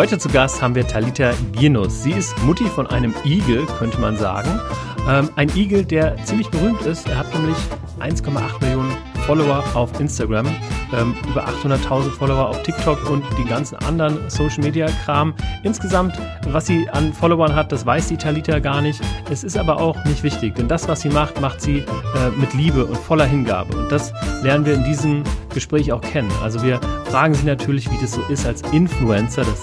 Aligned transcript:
Heute 0.00 0.16
zu 0.16 0.30
Gast 0.30 0.62
haben 0.62 0.74
wir 0.74 0.88
Talita 0.88 1.34
Ginus. 1.52 2.02
Sie 2.02 2.12
ist 2.12 2.34
Mutti 2.44 2.64
von 2.64 2.86
einem 2.86 3.14
Igel, 3.22 3.66
könnte 3.66 4.00
man 4.00 4.16
sagen. 4.16 4.58
Ähm, 5.06 5.28
ein 5.36 5.54
Igel, 5.54 5.84
der 5.84 6.16
ziemlich 6.24 6.48
berühmt 6.48 6.80
ist. 6.86 7.06
Er 7.06 7.18
hat 7.18 7.34
nämlich 7.34 7.58
1,8 7.98 8.64
Millionen 8.64 8.96
Follower 9.30 9.62
auf 9.74 10.00
Instagram, 10.00 10.44
ähm, 10.92 11.14
über 11.30 11.46
800.000 11.46 12.10
Follower 12.10 12.48
auf 12.48 12.64
TikTok 12.64 13.08
und 13.08 13.22
die 13.38 13.44
ganzen 13.44 13.76
anderen 13.76 14.28
Social 14.28 14.58
Media 14.64 14.88
Kram. 15.04 15.34
Insgesamt, 15.62 16.18
was 16.48 16.66
sie 16.66 16.88
an 16.90 17.12
Followern 17.12 17.54
hat, 17.54 17.70
das 17.70 17.86
weiß 17.86 18.08
die 18.08 18.16
Talita 18.16 18.58
gar 18.58 18.80
nicht. 18.80 19.00
Es 19.30 19.44
ist 19.44 19.56
aber 19.56 19.80
auch 19.80 20.04
nicht 20.04 20.24
wichtig, 20.24 20.56
denn 20.56 20.66
das, 20.66 20.88
was 20.88 21.02
sie 21.02 21.10
macht, 21.10 21.40
macht 21.40 21.60
sie 21.60 21.78
äh, 21.78 21.84
mit 22.40 22.54
Liebe 22.54 22.84
und 22.84 22.96
voller 22.96 23.24
Hingabe. 23.24 23.76
Und 23.76 23.92
das 23.92 24.12
lernen 24.42 24.66
wir 24.66 24.74
in 24.74 24.82
diesem 24.82 25.22
Gespräch 25.54 25.92
auch 25.92 26.00
kennen. 26.00 26.32
Also 26.42 26.64
wir 26.64 26.80
fragen 27.04 27.34
sie 27.34 27.46
natürlich, 27.46 27.88
wie 27.88 27.98
das 28.00 28.10
so 28.10 28.22
ist 28.22 28.44
als 28.48 28.62
Influencer. 28.72 29.44
Das 29.44 29.60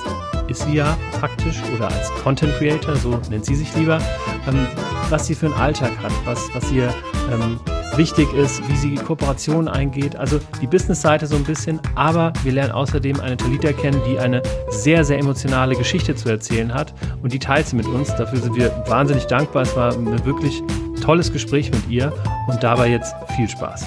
ist 0.48 0.62
sie 0.62 0.76
ja 0.76 0.98
praktisch 1.20 1.58
oder 1.76 1.90
als 1.90 2.10
Content 2.24 2.56
Creator, 2.58 2.96
so 2.96 3.20
nennt 3.30 3.44
sie 3.44 3.56
sich 3.56 3.76
lieber, 3.76 4.00
ähm, 4.48 4.66
was 5.10 5.28
sie 5.28 5.36
für 5.36 5.48
einen 5.48 5.56
Alltag 5.56 5.92
hat, 6.02 6.14
was, 6.24 6.48
was 6.54 6.72
ihr 6.72 6.88
ähm, 7.30 7.60
wichtig 7.98 8.32
ist, 8.34 8.62
wie 8.70 8.76
sie 8.76 8.96
Kooperationen 8.96 9.68
eingeht, 9.68 10.16
also 10.16 10.40
die 10.62 10.68
Business-Seite 10.68 11.28
so 11.28 11.36
ein 11.36 11.44
bisschen, 11.44 11.80
aber 11.96 12.32
wir 12.44 12.52
lernen 12.52 12.72
außerdem 12.72 13.20
eine 13.20 13.38
Talita 13.38 13.72
kennen, 13.74 14.02
die 14.08 14.20
eine 14.20 14.42
sehr, 14.70 15.04
sehr 15.04 15.20
emotionale 15.20 15.76
Geschichte 15.76 16.16
zu 16.16 16.30
erzählen 16.30 16.74
hat 16.74 16.94
und 17.24 17.34
die 17.34 17.40
teilt 17.40 17.68
sie 17.68 17.76
mit 17.76 17.88
uns. 17.88 18.16
Dafür 18.16 18.40
sind 18.40 18.56
wir 18.56 18.72
wahnsinnig 18.88 19.26
dankbar. 19.26 19.64
Es 19.64 19.76
war 19.76 19.94
ein 19.94 20.26
wirklich 20.26 20.62
tolles 21.02 21.32
Gespräch 21.32 21.72
mit 21.72 21.90
ihr 21.90 22.14
und 22.48 22.64
dabei 22.64 22.90
jetzt 22.90 23.14
viel 23.36 23.50
Spaß. 23.50 23.86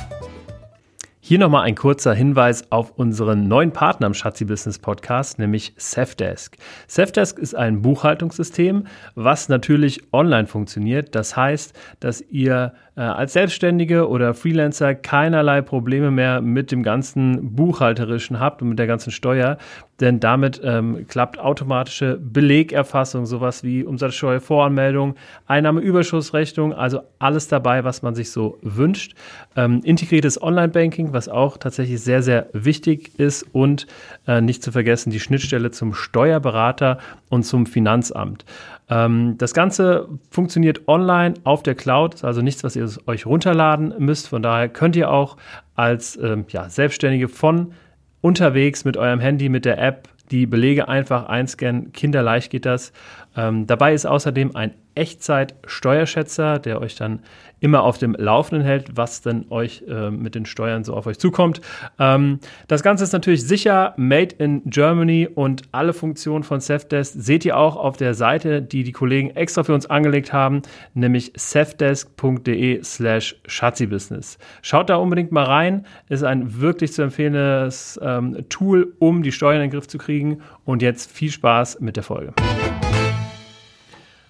Hier 1.30 1.39
nochmal 1.39 1.62
ein 1.62 1.77
kurzer 1.77 2.12
Hinweis 2.12 2.73
auf 2.73 2.98
unseren 2.98 3.47
neuen 3.47 3.70
Partner 3.70 4.09
im 4.09 4.14
Schatzi 4.14 4.45
Business 4.45 4.81
Podcast, 4.81 5.39
nämlich 5.39 5.73
Safdesk. 5.77 6.56
Safdesk 6.89 7.39
ist 7.39 7.55
ein 7.55 7.83
Buchhaltungssystem, 7.83 8.89
was 9.14 9.48
natürlich 9.48 10.12
online 10.12 10.48
funktioniert. 10.48 11.14
Das 11.14 11.36
heißt, 11.36 11.73
dass 12.01 12.20
ihr 12.20 12.73
äh, 12.97 13.03
als 13.03 13.34
Selbstständige 13.34 14.08
oder 14.08 14.34
Freelancer 14.34 14.97
keinerlei 14.97 15.62
Probleme 15.62 16.11
mehr 16.11 16.41
mit 16.41 16.73
dem 16.73 16.83
ganzen 16.83 17.55
Buchhalterischen 17.55 18.41
habt 18.41 18.61
und 18.61 18.70
mit 18.70 18.81
der 18.81 18.89
ganzen 18.89 19.12
Steuer, 19.12 19.56
denn 20.01 20.19
damit 20.19 20.61
ähm, 20.65 21.06
klappt 21.09 21.39
automatische 21.39 22.19
Belegerfassung, 22.19 23.27
sowas 23.27 23.62
wie 23.62 23.84
Umsatzsteuervoranmeldung, 23.84 25.15
Einnahmeüberschussrechnung, 25.47 26.73
also 26.73 27.01
alles 27.19 27.48
dabei, 27.48 27.84
was 27.84 28.03
man 28.03 28.15
sich 28.15 28.31
so 28.31 28.59
wünscht. 28.62 29.15
Ähm, 29.57 29.83
integriertes 29.84 30.42
Online-Banking, 30.42 31.12
was 31.12 31.29
auch 31.29 31.59
tatsächlich 31.59 32.01
sehr, 32.01 32.23
sehr 32.23 32.48
wichtig 32.53 33.19
ist 33.19 33.45
und 33.53 33.87
äh, 34.27 34.41
nicht 34.41 34.62
zu 34.62 34.73
vergessen 34.73 35.11
die 35.11 35.20
Schnittstelle 35.20 35.70
zum 35.70 35.92
Steuerberater 35.92 36.98
und 37.29 37.45
zum 37.45 37.67
Finanzamt. 37.67 38.45
Ähm, 38.89 39.37
das 39.39 39.55
Ganze 39.55 40.09
funktioniert 40.31 40.89
online 40.89 41.35
auf 41.45 41.62
der 41.62 41.75
Cloud, 41.75 42.25
also 42.25 42.42
nichts, 42.42 42.64
was 42.64 42.75
ihr 42.77 42.89
euch 43.07 43.27
runterladen 43.27 43.95
müsst. 43.98 44.29
Von 44.29 44.42
daher 44.42 44.69
könnt 44.69 44.97
ihr 44.97 45.11
auch 45.11 45.37
als 45.75 46.19
ähm, 46.23 46.45
ja, 46.48 46.69
Selbstständige 46.69 47.29
von 47.29 47.73
unterwegs 48.21 48.85
mit 48.85 48.97
eurem 48.97 49.21
Handy, 49.21 49.49
mit 49.49 49.65
der 49.65 49.79
App 49.79 50.09
die 50.31 50.47
Belege 50.47 50.89
einfach 50.89 51.29
einscannen. 51.29 51.93
Kinderleicht 51.93 52.51
geht 52.51 52.67
das. 52.67 52.93
Ähm, 53.37 53.67
dabei 53.67 53.95
ist 53.95 54.07
außerdem 54.07 54.55
ein 54.55 54.75
Echtzeit-Steuerschätzer, 54.95 56.59
der 56.59 56.81
euch 56.81 56.95
dann 56.95 57.21
immer 57.61 57.83
auf 57.83 57.98
dem 57.98 58.14
Laufenden 58.19 58.66
hält, 58.66 58.97
was 58.97 59.22
denn 59.22 59.47
euch 59.50 59.84
äh, 59.86 60.11
mit 60.11 60.34
den 60.34 60.47
Steuern 60.47 60.84
so 60.84 60.94
auf 60.94 61.06
euch 61.06 61.19
zukommt. 61.19 61.61
Ähm, 61.98 62.41
das 62.69 62.83
Ganze 62.83 63.05
ist 63.05 63.12
natürlich 63.12 63.47
sicher, 63.47 63.94
made 63.97 64.34
in 64.39 64.62
Germany 64.64 65.28
und 65.33 65.62
alle 65.72 65.92
Funktionen 65.92 66.42
von 66.42 66.61
Safdesk 66.61 67.14
seht 67.17 67.45
ihr 67.45 67.57
auch 67.57 67.77
auf 67.77 67.96
der 67.96 68.14
Seite, 68.14 68.62
die 68.62 68.83
die 68.83 68.92
Kollegen 68.92 69.30
extra 69.30 69.62
für 69.62 69.74
uns 69.74 69.86
angelegt 69.86 70.33
haben, 70.33 70.62
nämlich 70.95 71.33
safdesk.de 71.36 72.83
slash 72.83 73.36
Schatzi-Business. 73.46 74.39
Schaut 74.62 74.90
da 74.90 74.96
unbedingt 74.96 75.33
mal 75.33 75.45
rein, 75.45 75.86
ist 76.08 76.23
ein 76.23 76.61
wirklich 76.61 76.92
zu 76.92 77.02
empfehlendes 77.02 78.01
ähm, 78.02 78.45
Tool, 78.48 78.95
um 78.98 79.23
die 79.23 79.33
Steuern 79.33 79.56
in 79.56 79.62
den 79.62 79.70
Griff 79.70 79.89
zu 79.89 79.98
kriegen 79.98 80.40
und 80.64 80.83
jetzt 80.83 81.11
viel 81.11 81.30
Spaß 81.30 81.80
mit 81.80 81.96
der 81.96 82.02
Folge. 82.02 82.33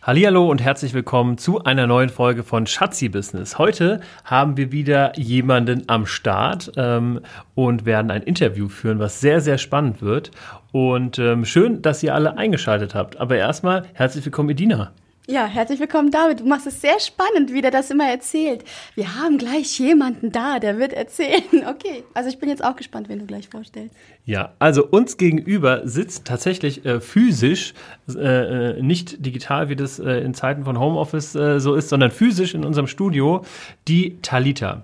Hallo 0.02 0.48
und 0.50 0.62
herzlich 0.62 0.94
willkommen 0.94 1.36
zu 1.36 1.62
einer 1.64 1.86
neuen 1.86 2.08
Folge 2.08 2.42
von 2.42 2.66
Schatzi 2.66 3.10
Business. 3.10 3.58
Heute 3.58 4.00
haben 4.24 4.56
wir 4.56 4.72
wieder 4.72 5.18
jemanden 5.18 5.82
am 5.88 6.06
Start 6.06 6.72
ähm, 6.78 7.20
und 7.54 7.84
werden 7.84 8.10
ein 8.10 8.22
Interview 8.22 8.70
führen, 8.70 8.98
was 8.98 9.20
sehr, 9.20 9.42
sehr 9.42 9.58
spannend 9.58 10.00
wird. 10.00 10.30
Und 10.72 11.18
ähm, 11.18 11.44
schön, 11.44 11.82
dass 11.82 12.02
ihr 12.02 12.14
alle 12.14 12.38
eingeschaltet 12.38 12.94
habt. 12.94 13.20
Aber 13.20 13.36
erstmal 13.36 13.82
herzlich 13.92 14.24
willkommen, 14.24 14.48
Edina. 14.48 14.92
Ja, 15.30 15.46
herzlich 15.46 15.78
willkommen, 15.78 16.10
David. 16.10 16.40
Du 16.40 16.44
machst 16.44 16.66
es 16.66 16.80
sehr 16.80 16.98
spannend, 16.98 17.52
wie 17.52 17.60
der 17.60 17.70
das 17.70 17.88
immer 17.92 18.10
erzählt. 18.10 18.64
Wir 18.96 19.14
haben 19.14 19.38
gleich 19.38 19.78
jemanden 19.78 20.32
da, 20.32 20.58
der 20.58 20.78
wird 20.78 20.92
erzählen. 20.92 21.40
Okay, 21.70 22.02
also 22.14 22.28
ich 22.28 22.40
bin 22.40 22.48
jetzt 22.48 22.64
auch 22.64 22.74
gespannt, 22.74 23.08
wenn 23.08 23.20
du 23.20 23.26
gleich 23.26 23.48
vorstellst. 23.48 23.94
Ja, 24.24 24.54
also 24.58 24.84
uns 24.84 25.18
gegenüber 25.18 25.86
sitzt 25.86 26.24
tatsächlich 26.24 26.84
äh, 26.84 27.00
physisch, 27.00 27.74
äh, 28.08 28.78
äh, 28.78 28.82
nicht 28.82 29.24
digital, 29.24 29.68
wie 29.68 29.76
das 29.76 30.00
äh, 30.00 30.14
in 30.14 30.34
Zeiten 30.34 30.64
von 30.64 30.80
Homeoffice 30.80 31.36
äh, 31.36 31.60
so 31.60 31.76
ist, 31.76 31.90
sondern 31.90 32.10
physisch 32.10 32.54
in 32.54 32.64
unserem 32.64 32.88
Studio, 32.88 33.44
die 33.86 34.18
Talita. 34.22 34.82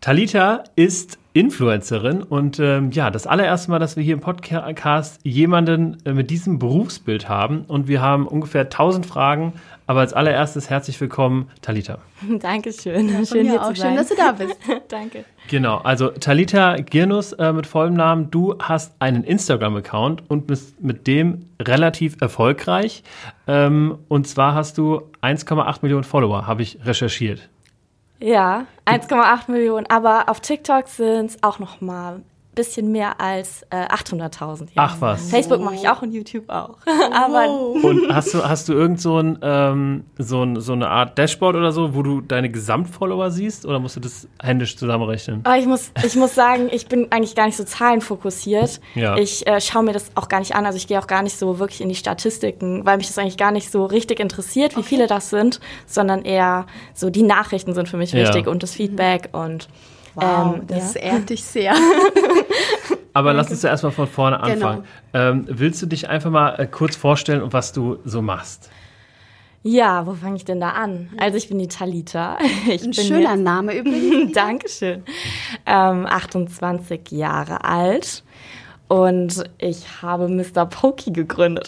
Talita 0.00 0.64
ist 0.74 1.18
Influencerin 1.38 2.24
und 2.24 2.58
ähm, 2.58 2.90
ja, 2.90 3.12
das 3.12 3.28
allererste 3.28 3.70
Mal, 3.70 3.78
dass 3.78 3.94
wir 3.94 4.02
hier 4.02 4.14
im 4.14 4.20
Podcast 4.20 5.20
jemanden 5.22 5.96
äh, 6.04 6.12
mit 6.12 6.30
diesem 6.30 6.58
Berufsbild 6.58 7.28
haben 7.28 7.64
und 7.68 7.86
wir 7.86 8.02
haben 8.02 8.26
ungefähr 8.26 8.62
1000 8.62 9.06
Fragen, 9.06 9.52
aber 9.86 10.00
als 10.00 10.12
allererstes 10.12 10.68
herzlich 10.68 11.00
willkommen, 11.00 11.48
Talita. 11.62 11.98
Dankeschön. 12.40 13.08
Ja, 13.08 13.24
schön 13.24 13.48
hier 13.48 13.62
auch. 13.62 13.68
zu 13.68 13.76
sein. 13.80 13.90
Schön, 13.90 13.96
dass 13.96 14.08
du 14.08 14.16
da 14.16 14.32
bist. 14.32 14.56
Danke. 14.88 15.24
Genau, 15.48 15.76
also 15.76 16.08
Talita 16.08 16.74
Girnus 16.74 17.32
äh, 17.34 17.52
mit 17.52 17.68
vollem 17.68 17.94
Namen, 17.94 18.32
du 18.32 18.56
hast 18.58 19.00
einen 19.00 19.22
Instagram-Account 19.22 20.28
und 20.28 20.48
bist 20.48 20.82
mit 20.82 21.06
dem 21.06 21.44
relativ 21.62 22.16
erfolgreich. 22.20 23.04
Ähm, 23.46 23.96
und 24.08 24.26
zwar 24.26 24.56
hast 24.56 24.76
du 24.76 25.02
1,8 25.22 25.78
Millionen 25.82 26.02
Follower, 26.02 26.48
habe 26.48 26.62
ich 26.62 26.84
recherchiert. 26.84 27.48
Ja, 28.20 28.66
1,8 28.86 29.50
Millionen. 29.50 29.86
Aber 29.86 30.28
auf 30.28 30.40
TikTok 30.40 30.88
sind 30.88 31.30
es 31.30 31.42
auch 31.42 31.58
noch 31.58 31.80
mal 31.80 32.22
bisschen 32.58 32.90
mehr 32.90 33.20
als 33.20 33.62
äh, 33.70 33.86
800.000. 33.86 34.62
Ja. 34.62 34.66
Ach 34.76 34.96
was. 34.98 35.30
Facebook 35.30 35.60
mache 35.60 35.76
ich 35.76 35.88
auch 35.88 36.02
und 36.02 36.12
YouTube 36.12 36.50
auch. 36.50 36.78
Aber 37.12 37.48
und 37.48 38.12
hast 38.12 38.34
du 38.34 38.42
hast 38.42 38.68
du 38.68 38.72
irgend 38.72 39.00
so, 39.00 39.18
ein, 39.18 39.38
ähm, 39.42 40.04
so, 40.18 40.42
ein, 40.42 40.60
so 40.60 40.72
eine 40.72 40.88
Art 40.88 41.16
Dashboard 41.16 41.54
oder 41.54 41.70
so, 41.70 41.94
wo 41.94 42.02
du 42.02 42.20
deine 42.20 42.50
Gesamtfollower 42.50 43.30
siehst 43.30 43.64
oder 43.64 43.78
musst 43.78 43.94
du 43.94 44.00
das 44.00 44.26
händisch 44.42 44.76
zusammenrechnen? 44.76 45.42
Aber 45.44 45.56
ich 45.56 45.66
muss 45.66 45.92
ich 46.04 46.16
muss 46.16 46.34
sagen, 46.34 46.68
ich 46.72 46.88
bin 46.88 47.12
eigentlich 47.12 47.36
gar 47.36 47.46
nicht 47.46 47.56
so 47.56 47.62
zahlenfokussiert. 47.62 48.80
Ja. 48.96 49.16
Ich 49.16 49.46
äh, 49.46 49.60
schaue 49.60 49.84
mir 49.84 49.92
das 49.92 50.10
auch 50.16 50.28
gar 50.28 50.40
nicht 50.40 50.56
an, 50.56 50.66
also 50.66 50.76
ich 50.76 50.88
gehe 50.88 50.98
auch 50.98 51.06
gar 51.06 51.22
nicht 51.22 51.38
so 51.38 51.60
wirklich 51.60 51.80
in 51.80 51.88
die 51.88 51.94
Statistiken, 51.94 52.84
weil 52.84 52.96
mich 52.96 53.06
das 53.06 53.18
eigentlich 53.18 53.36
gar 53.36 53.52
nicht 53.52 53.70
so 53.70 53.86
richtig 53.86 54.18
interessiert, 54.18 54.74
wie 54.74 54.80
okay. 54.80 54.88
viele 54.88 55.06
das 55.06 55.30
sind, 55.30 55.60
sondern 55.86 56.22
eher 56.22 56.66
so 56.92 57.08
die 57.08 57.22
Nachrichten 57.22 57.72
sind 57.72 57.88
für 57.88 57.98
mich 57.98 58.12
wichtig 58.14 58.46
ja. 58.46 58.50
und 58.50 58.64
das 58.64 58.74
Feedback 58.74 59.28
und 59.30 59.68
Wow, 60.14 60.56
ähm, 60.56 60.66
das 60.66 60.94
ja. 60.94 61.00
ehrt 61.00 61.30
dich 61.30 61.44
sehr. 61.44 61.74
Aber 63.12 63.32
lass 63.32 63.50
uns 63.50 63.62
ja 63.62 63.70
erstmal 63.70 63.92
von 63.92 64.06
vorne 64.06 64.36
genau. 64.36 64.52
anfangen. 64.52 64.84
Genau. 65.12 65.30
Ähm, 65.30 65.44
willst 65.48 65.82
du 65.82 65.86
dich 65.86 66.08
einfach 66.08 66.30
mal 66.30 66.54
äh, 66.58 66.66
kurz 66.66 66.94
vorstellen 66.96 67.42
und 67.42 67.52
was 67.52 67.72
du 67.72 67.98
so 68.04 68.22
machst? 68.22 68.70
Ja, 69.64 70.06
wo 70.06 70.14
fange 70.14 70.36
ich 70.36 70.44
denn 70.44 70.60
da 70.60 70.70
an? 70.70 71.10
Also 71.18 71.36
ich 71.36 71.48
bin 71.48 71.58
die 71.58 71.68
Talita. 71.68 72.38
Ich 72.68 72.84
Ein 72.84 72.94
schöner 72.94 73.32
jetzt, 73.32 73.42
Name 73.42 73.74
übrigens. 73.78 74.32
Dankeschön. 74.32 75.02
Ähm, 75.66 76.06
28 76.06 77.10
Jahre 77.10 77.64
alt 77.64 78.22
und 78.88 79.44
ich 79.58 80.02
habe 80.02 80.28
Mr. 80.28 80.66
Pokey 80.66 81.10
gegründet. 81.12 81.66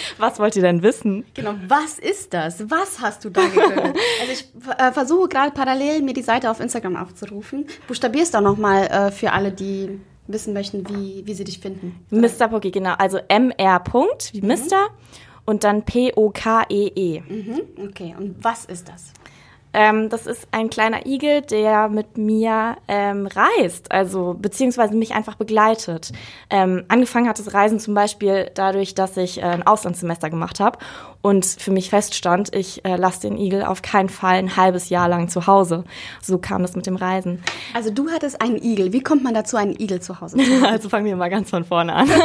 Was 0.18 0.38
wollt 0.38 0.56
ihr 0.56 0.62
denn 0.62 0.82
wissen? 0.82 1.24
Genau, 1.34 1.54
was 1.68 1.98
ist 1.98 2.34
das? 2.34 2.70
Was 2.70 3.00
hast 3.00 3.24
du 3.24 3.30
da 3.30 3.42
gegründet? 3.42 3.96
also 4.20 4.32
ich 4.32 4.46
äh, 4.78 4.92
versuche 4.92 5.28
gerade 5.28 5.52
parallel 5.52 6.02
mir 6.02 6.14
die 6.14 6.22
Seite 6.22 6.50
auf 6.50 6.60
Instagram 6.60 6.96
aufzurufen. 6.96 7.66
Buchstabierst 7.88 8.36
auch 8.36 8.40
nochmal 8.40 8.86
äh, 8.86 9.10
für 9.10 9.32
alle, 9.32 9.52
die 9.52 10.00
wissen 10.26 10.52
möchten, 10.52 10.88
wie, 10.88 11.22
wie 11.26 11.34
sie 11.34 11.44
dich 11.44 11.58
finden. 11.58 12.04
Mr. 12.10 12.48
Poki, 12.48 12.70
genau. 12.70 12.94
Also 12.98 13.18
MR. 13.28 13.80
Punkt, 13.80 14.32
wie 14.32 14.42
mhm. 14.42 14.48
Mr. 14.48 14.88
Und 15.44 15.64
dann 15.64 15.84
P-O-K-E-E. 15.84 17.18
-E. 17.18 17.22
Mhm. 17.28 17.62
Okay, 17.88 18.14
und 18.16 18.36
was 18.42 18.64
ist 18.64 18.88
das? 18.88 19.12
Ähm, 19.74 20.08
das 20.08 20.26
ist 20.26 20.48
ein 20.52 20.70
kleiner 20.70 21.06
Igel, 21.06 21.42
der 21.42 21.88
mit 21.88 22.18
mir 22.18 22.76
ähm, 22.88 23.26
reist, 23.26 23.90
also 23.90 24.36
beziehungsweise 24.38 24.94
mich 24.94 25.14
einfach 25.14 25.36
begleitet. 25.36 26.12
Ähm, 26.50 26.84
angefangen 26.88 27.28
hat 27.28 27.38
das 27.38 27.54
Reisen 27.54 27.78
zum 27.78 27.94
Beispiel 27.94 28.50
dadurch, 28.54 28.94
dass 28.94 29.16
ich 29.16 29.38
äh, 29.38 29.42
ein 29.42 29.66
Auslandssemester 29.66 30.30
gemacht 30.30 30.60
habe 30.60 30.78
und 31.22 31.46
für 31.46 31.70
mich 31.70 31.90
feststand, 31.90 32.54
ich 32.54 32.84
äh, 32.84 32.96
lasse 32.96 33.22
den 33.22 33.38
Igel 33.38 33.62
auf 33.62 33.80
keinen 33.80 34.08
Fall 34.08 34.34
ein 34.34 34.56
halbes 34.56 34.90
Jahr 34.90 35.08
lang 35.08 35.28
zu 35.28 35.46
Hause. 35.46 35.84
So 36.20 36.38
kam 36.38 36.62
das 36.62 36.76
mit 36.76 36.86
dem 36.86 36.96
Reisen. 36.96 37.42
Also 37.74 37.90
du 37.90 38.10
hattest 38.10 38.42
einen 38.42 38.62
Igel. 38.62 38.92
Wie 38.92 39.02
kommt 39.02 39.22
man 39.22 39.32
dazu, 39.32 39.56
einen 39.56 39.78
Igel 39.78 40.00
zu 40.00 40.20
Hause 40.20 40.36
zu 40.36 40.44
haben? 40.44 40.62
Also 40.72 40.88
fangen 40.88 41.06
wir 41.06 41.16
mal 41.16 41.28
ganz 41.28 41.50
von 41.50 41.64
vorne 41.64 41.92
an. 41.92 42.08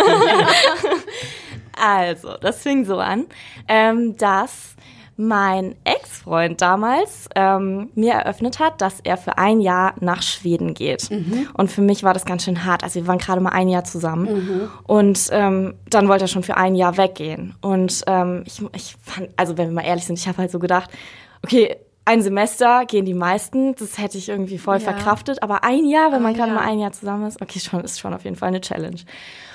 Also, 1.79 2.37
das 2.41 2.63
fing 2.63 2.85
so 2.85 2.97
an, 2.97 3.27
ähm, 3.67 4.17
dass 4.17 4.75
mein 5.17 5.75
Ex-Freund 5.83 6.61
damals 6.61 7.27
ähm, 7.35 7.89
mir 7.95 8.13
eröffnet 8.13 8.59
hat, 8.59 8.81
dass 8.81 8.99
er 9.03 9.17
für 9.17 9.39
ein 9.39 9.59
Jahr 9.59 9.95
nach 9.99 10.21
Schweden 10.21 10.75
geht. 10.75 11.09
Mhm. 11.09 11.49
Und 11.53 11.71
für 11.71 11.81
mich 11.81 12.03
war 12.03 12.13
das 12.13 12.23
ganz 12.23 12.43
schön 12.43 12.63
hart. 12.65 12.83
Also 12.83 12.99
wir 12.99 13.07
waren 13.07 13.17
gerade 13.17 13.41
mal 13.41 13.49
ein 13.49 13.67
Jahr 13.67 13.83
zusammen. 13.83 14.33
Mhm. 14.33 14.69
Und 14.83 15.27
ähm, 15.31 15.73
dann 15.89 16.07
wollte 16.07 16.25
er 16.25 16.27
schon 16.27 16.43
für 16.43 16.55
ein 16.55 16.75
Jahr 16.75 16.97
weggehen. 16.97 17.55
Und 17.61 18.03
ähm, 18.05 18.43
ich, 18.45 18.61
ich 18.75 18.95
fand, 19.01 19.29
also 19.35 19.57
wenn 19.57 19.69
wir 19.69 19.73
mal 19.73 19.85
ehrlich 19.85 20.05
sind, 20.05 20.19
ich 20.19 20.27
habe 20.27 20.37
halt 20.37 20.51
so 20.51 20.59
gedacht, 20.59 20.91
okay, 21.43 21.77
ein 22.05 22.21
Semester 22.21 22.85
gehen 22.85 23.03
die 23.03 23.13
meisten, 23.13 23.75
das 23.75 23.97
hätte 23.97 24.17
ich 24.17 24.29
irgendwie 24.29 24.57
voll 24.59 24.77
ja. 24.77 24.81
verkraftet, 24.81 25.43
aber 25.43 25.65
ein 25.65 25.85
Jahr, 25.85 26.13
wenn 26.13 26.21
man 26.21 26.33
gerade 26.33 26.53
mal 26.53 26.61
ein 26.61 26.79
Jahr 26.79 26.93
zusammen 26.93 27.27
ist, 27.27 27.41
okay, 27.41 27.59
schon 27.59 27.81
ist 27.81 27.99
schon 27.99 28.13
auf 28.13 28.23
jeden 28.23 28.37
Fall 28.37 28.47
eine 28.47 28.61
Challenge. 28.61 29.01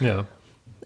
Ja. 0.00 0.26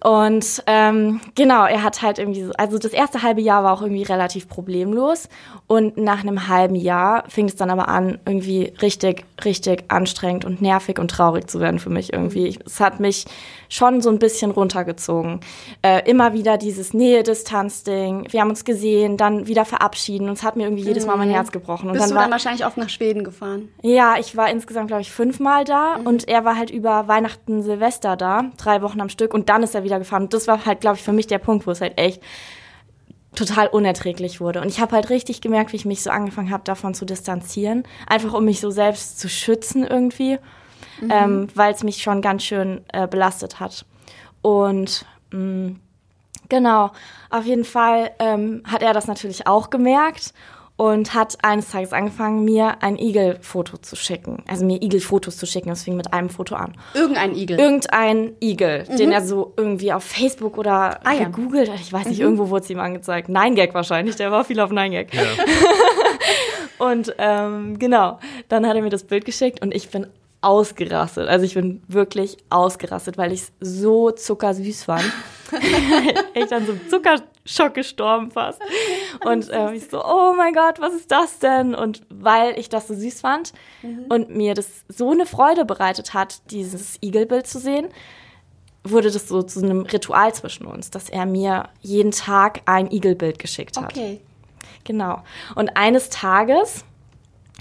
Und 0.02 0.62
ähm, 0.66 1.20
genau, 1.34 1.64
er 1.64 1.82
hat 1.82 2.02
halt 2.02 2.18
irgendwie 2.18 2.44
so, 2.44 2.52
also 2.52 2.78
das 2.78 2.92
erste 2.92 3.22
halbe 3.22 3.40
Jahr 3.40 3.64
war 3.64 3.72
auch 3.72 3.82
irgendwie 3.82 4.02
relativ 4.02 4.48
problemlos. 4.48 5.28
Und 5.68 5.96
nach 5.96 6.20
einem 6.20 6.46
halben 6.46 6.76
Jahr 6.76 7.24
fing 7.28 7.46
es 7.46 7.56
dann 7.56 7.70
aber 7.70 7.88
an, 7.88 8.18
irgendwie 8.24 8.72
richtig, 8.80 9.24
richtig 9.44 9.84
anstrengend 9.88 10.44
und 10.44 10.62
nervig 10.62 11.00
und 11.00 11.10
traurig 11.10 11.50
zu 11.50 11.58
werden 11.58 11.80
für 11.80 11.90
mich 11.90 12.12
irgendwie. 12.12 12.56
Es 12.64 12.78
hat 12.78 13.00
mich 13.00 13.24
schon 13.68 14.00
so 14.00 14.10
ein 14.10 14.20
bisschen 14.20 14.52
runtergezogen. 14.52 15.40
Äh, 15.82 16.08
immer 16.08 16.34
wieder 16.34 16.56
dieses 16.56 16.94
Nähe-Distanz-Ding. 16.94 18.28
Wir 18.30 18.42
haben 18.42 18.50
uns 18.50 18.64
gesehen, 18.64 19.16
dann 19.16 19.48
wieder 19.48 19.64
verabschieden. 19.64 20.28
Und 20.28 20.34
es 20.34 20.44
hat 20.44 20.54
mir 20.54 20.64
irgendwie 20.64 20.84
jedes 20.84 21.04
Mal 21.04 21.16
mein 21.16 21.30
mhm. 21.30 21.34
Herz 21.34 21.50
gebrochen. 21.50 21.88
Und 21.88 21.94
Bist 21.94 22.04
dann 22.04 22.10
du 22.10 22.14
war, 22.14 22.22
dann 22.22 22.30
wahrscheinlich 22.30 22.64
oft 22.64 22.76
nach 22.76 22.88
Schweden 22.88 23.24
gefahren? 23.24 23.68
Ja, 23.82 24.14
ich 24.20 24.36
war 24.36 24.48
insgesamt, 24.50 24.86
glaube 24.86 25.02
ich, 25.02 25.10
fünfmal 25.10 25.64
da. 25.64 25.98
Mhm. 25.98 26.06
Und 26.06 26.28
er 26.28 26.44
war 26.44 26.56
halt 26.56 26.70
über 26.70 27.08
Weihnachten, 27.08 27.64
Silvester 27.64 28.16
da. 28.16 28.52
Drei 28.56 28.82
Wochen 28.82 29.00
am 29.00 29.08
Stück. 29.08 29.34
Und 29.34 29.48
dann 29.48 29.64
ist 29.64 29.74
er 29.74 29.82
wieder 29.82 29.98
gefahren. 29.98 30.24
Und 30.24 30.34
das 30.34 30.46
war 30.46 30.64
halt, 30.64 30.80
glaube 30.80 30.96
ich, 30.96 31.02
für 31.02 31.12
mich 31.12 31.26
der 31.26 31.38
Punkt, 31.38 31.66
wo 31.66 31.72
es 31.72 31.80
halt 31.80 31.98
echt 31.98 32.22
total 33.36 33.68
unerträglich 33.68 34.40
wurde. 34.40 34.60
Und 34.60 34.68
ich 34.68 34.80
habe 34.80 34.96
halt 34.96 35.10
richtig 35.10 35.40
gemerkt, 35.40 35.72
wie 35.72 35.76
ich 35.76 35.84
mich 35.84 36.02
so 36.02 36.10
angefangen 36.10 36.50
habe, 36.50 36.64
davon 36.64 36.94
zu 36.94 37.04
distanzieren. 37.04 37.84
Einfach 38.08 38.32
um 38.32 38.44
mich 38.44 38.60
so 38.60 38.70
selbst 38.70 39.20
zu 39.20 39.28
schützen 39.28 39.84
irgendwie 39.84 40.38
mhm. 41.00 41.10
ähm, 41.10 41.48
weil 41.54 41.72
es 41.72 41.82
mich 41.82 42.02
schon 42.02 42.22
ganz 42.22 42.44
schön 42.44 42.84
äh, 42.92 43.06
belastet 43.06 43.60
hat. 43.60 43.84
Und 44.42 45.04
mh, 45.32 45.40
mm, 45.40 45.80
genau, 46.48 46.90
auf 47.30 47.44
jeden 47.44 47.64
Fall 47.64 48.10
ähm, 48.18 48.62
hat 48.66 48.82
er 48.82 48.92
das 48.92 49.06
natürlich 49.06 49.46
auch 49.46 49.70
gemerkt 49.70 50.32
und 50.76 51.14
hat 51.14 51.38
eines 51.42 51.70
Tages 51.70 51.92
angefangen, 51.92 52.44
mir 52.44 52.82
ein 52.82 52.98
Igel-Foto 52.98 53.78
zu 53.78 53.96
schicken. 53.96 54.44
Also 54.46 54.64
mir 54.66 54.82
Igel-Fotos 54.82 55.38
zu 55.38 55.46
schicken. 55.46 55.70
Das 55.70 55.82
fing 55.82 55.96
mit 55.96 56.12
einem 56.12 56.28
Foto 56.28 56.54
an. 56.54 56.76
Irgendein 56.92 57.34
Igel? 57.34 57.58
Irgendein 57.58 58.32
Igel, 58.40 58.84
mhm. 58.88 58.96
den 58.96 59.12
er 59.12 59.22
so 59.22 59.54
irgendwie 59.56 59.92
auf 59.92 60.04
Facebook 60.04 60.58
oder 60.58 61.00
ah, 61.04 61.12
ja. 61.14 61.24
gegoogelt 61.24 61.70
hat. 61.70 61.80
Ich 61.80 61.92
weiß 61.92 62.06
nicht, 62.06 62.18
mhm. 62.18 62.24
irgendwo 62.24 62.50
wurde 62.50 62.64
es 62.64 62.70
ihm 62.70 62.80
angezeigt. 62.80 63.30
Nein 63.30 63.54
Gag 63.54 63.72
wahrscheinlich, 63.72 64.16
der 64.16 64.30
war 64.30 64.44
viel 64.44 64.60
auf 64.60 64.70
Nein 64.70 64.90
Gag. 64.90 65.14
Ja. 65.14 65.22
und 66.86 67.14
ähm, 67.16 67.78
genau, 67.78 68.18
dann 68.48 68.66
hat 68.66 68.76
er 68.76 68.82
mir 68.82 68.90
das 68.90 69.04
Bild 69.04 69.24
geschickt 69.24 69.62
und 69.62 69.74
ich 69.74 69.88
bin 69.88 70.06
ausgerastet. 70.42 71.26
Also 71.28 71.46
ich 71.46 71.54
bin 71.54 71.82
wirklich 71.88 72.36
ausgerastet, 72.50 73.16
weil 73.16 73.32
ich 73.32 73.40
es 73.40 73.52
so 73.60 74.10
zuckersüß 74.10 74.84
fand. 74.84 75.04
ich 76.34 76.46
dann 76.46 76.66
so 76.66 76.72
im 76.72 76.80
Zuckerschock 77.46 77.74
gestorben 77.74 78.30
fast. 78.30 78.60
Und 79.24 79.48
äh, 79.50 79.72
ich 79.72 79.88
so, 79.88 80.04
oh 80.04 80.34
mein 80.36 80.52
Gott, 80.52 80.80
was 80.80 80.94
ist 80.94 81.10
das 81.10 81.38
denn? 81.38 81.74
Und 81.74 82.02
weil 82.10 82.58
ich 82.58 82.68
das 82.68 82.88
so 82.88 82.94
süß 82.94 83.20
fand 83.20 83.52
mhm. 83.82 84.06
und 84.08 84.30
mir 84.30 84.54
das 84.54 84.84
so 84.88 85.10
eine 85.10 85.26
Freude 85.26 85.64
bereitet 85.64 86.14
hat, 86.14 86.50
dieses 86.50 86.98
Igelbild 87.02 87.46
zu 87.46 87.58
sehen, 87.58 87.88
wurde 88.84 89.10
das 89.10 89.28
so 89.28 89.42
zu 89.42 89.60
einem 89.60 89.82
Ritual 89.82 90.34
zwischen 90.34 90.66
uns, 90.66 90.90
dass 90.90 91.08
er 91.08 91.26
mir 91.26 91.68
jeden 91.80 92.12
Tag 92.12 92.62
ein 92.66 92.90
Igelbild 92.90 93.38
geschickt 93.38 93.76
hat. 93.76 93.92
Okay. 93.92 94.20
Genau. 94.84 95.22
Und 95.54 95.76
eines 95.76 96.10
Tages 96.10 96.84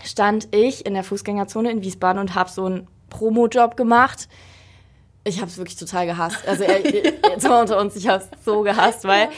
stand 0.03 0.53
ich 0.53 0.85
in 0.85 0.93
der 0.93 1.03
Fußgängerzone 1.03 1.71
in 1.71 1.81
Wiesbaden 1.81 2.19
und 2.19 2.35
habe 2.35 2.49
so 2.49 2.65
einen 2.65 2.87
Promo-Job 3.09 3.75
gemacht. 3.77 4.27
Ich 5.27 5.37
habe 5.37 5.47
es 5.47 5.57
wirklich 5.57 5.75
total 5.75 6.05
gehasst. 6.05 6.47
Also 6.47 6.63
jetzt 7.33 7.47
mal 7.47 7.61
unter 7.61 7.79
uns, 7.79 7.95
ich 7.95 8.07
habe 8.07 8.23
es 8.23 8.45
so 8.45 8.61
gehasst, 8.61 9.05
weil 9.05 9.29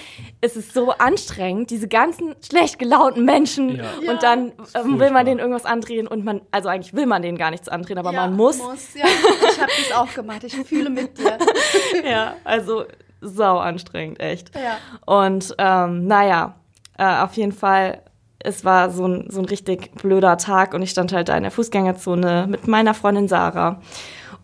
es 0.42 0.57
ist 0.57 0.74
so 0.74 0.92
anstrengend, 0.92 1.69
diese 1.69 1.88
ganzen 1.88 2.36
schlecht 2.45 2.78
gelaunten 2.78 3.24
Menschen 3.24 3.78
ja. 3.78 4.12
und 4.12 4.22
dann 4.22 4.51
ähm, 4.74 5.00
will 5.00 5.12
man 5.12 5.25
denen 5.25 5.39
irgendwas 5.39 5.66
andrehen 5.66 6.06
und 6.07 6.25
man, 6.25 6.42
also 6.51 6.68
eigentlich 6.68 6.94
will 6.94 7.06
man 7.06 7.22
denen 7.22 7.38
gar 7.38 7.51
nichts 7.51 7.69
andrehen, 7.69 7.98
aber 7.98 8.12
ja, 8.12 8.22
man 8.28 8.36
muss. 8.36 8.57
muss 8.57 8.94
ja. 8.95 9.06
Ich 9.50 9.62
habe 9.62 9.72
das 9.78 9.98
auch 9.98 10.13
gemacht. 10.13 10.44
Ich 10.44 10.56
fühle 10.56 10.89
mit 10.89 11.18
dir. 11.18 11.38
ja, 12.04 12.36
also 12.44 12.84
sau 13.22 13.57
anstrengend, 13.57 14.19
echt. 14.19 14.51
Ja. 14.56 14.78
Und 15.06 15.56
ähm, 15.57 16.06
naja, 16.06 16.56
äh, 16.98 17.22
auf 17.22 17.34
jeden 17.34 17.54
Fall 17.54 18.01
es 18.39 18.63
war 18.63 18.92
so 18.92 19.07
ein, 19.07 19.28
so 19.30 19.39
ein 19.39 19.45
richtig 19.45 19.95
blöder 19.95 20.38
Tag 20.38 20.74
und 20.74 20.81
ich 20.81 20.92
stand 20.92 21.12
halt 21.12 21.30
da 21.30 21.36
in 21.36 21.44
der 21.44 21.51
Fußgängerzone 21.51 22.48
mit 22.48 22.68
meiner 22.68 22.94
Freundin 22.94 23.28
Sarah. 23.28 23.81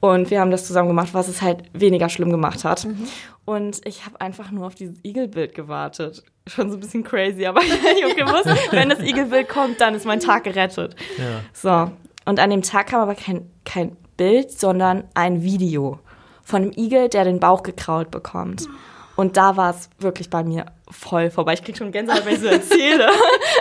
Und 0.04 0.32
wir 0.32 0.42
haben 0.42 0.52
das 0.52 0.68
zusammen 0.68 0.90
gemacht, 0.90 1.14
was 1.14 1.30
es 1.30 1.42
halt 1.42 1.64
weniger 1.72 2.10
schlimm 2.10 2.30
gemacht 2.30 2.66
hat. 2.66 2.84
Mhm. 2.84 3.08
Und 3.46 3.80
ich 3.86 4.06
habe 4.06 4.20
einfach 4.20 4.52
nur 4.52 4.68
auf 4.68 4.76
dieses 4.76 4.98
Igelbild 5.02 5.56
gewartet. 5.56 6.24
Schon 6.46 6.70
so 6.70 6.76
ein 6.76 6.82
bisschen 6.82 7.06
crazy, 7.06 7.46
aber 7.46 7.62
ich 7.64 8.04
habe 8.04 8.14
gewusst, 8.14 8.50
wenn 8.72 8.90
das 8.90 9.00
Igelbild 9.00 9.48
kommt, 9.48 9.80
dann 9.80 9.96
ist 9.96 10.06
mein 10.06 10.20
Tag 10.20 10.44
gerettet. 10.44 10.98
Ja. 11.18 11.40
So. 11.54 11.94
Und 12.26 12.42
an 12.42 12.50
dem 12.50 12.64
Tag 12.64 12.88
kam 12.88 13.00
aber 13.00 13.16
kein, 13.16 13.50
kein 13.64 13.96
Bild, 14.18 14.52
sondern 14.52 15.06
ein 15.14 15.42
Video 15.42 16.00
von 16.44 16.64
einem 16.64 16.72
Igel, 16.76 17.08
der 17.08 17.24
den 17.24 17.40
Bauch 17.40 17.64
gekrault 17.64 18.12
bekommt. 18.12 18.68
Und 19.16 19.38
da 19.38 19.56
war 19.56 19.70
es 19.70 19.90
wirklich 20.00 20.30
bei 20.30 20.44
mir 20.44 20.66
voll 20.92 21.32
vorbei. 21.32 21.54
Ich 21.54 21.64
krieg 21.64 21.78
schon 21.78 21.94
Gänsehaut, 21.94 22.26
wenn 22.26 22.34
ich 22.34 22.42
so 22.42 22.48
erzähle, 22.48 23.08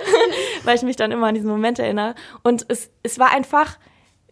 weil 0.64 0.74
ich 0.74 0.82
mich 0.82 0.96
dann 0.96 1.12
immer 1.12 1.28
an 1.28 1.36
diesen 1.36 1.48
Moment 1.48 1.78
erinnere. 1.78 2.16
Und 2.42 2.66
es, 2.66 2.90
es 3.04 3.20
war 3.20 3.30
einfach, 3.30 3.76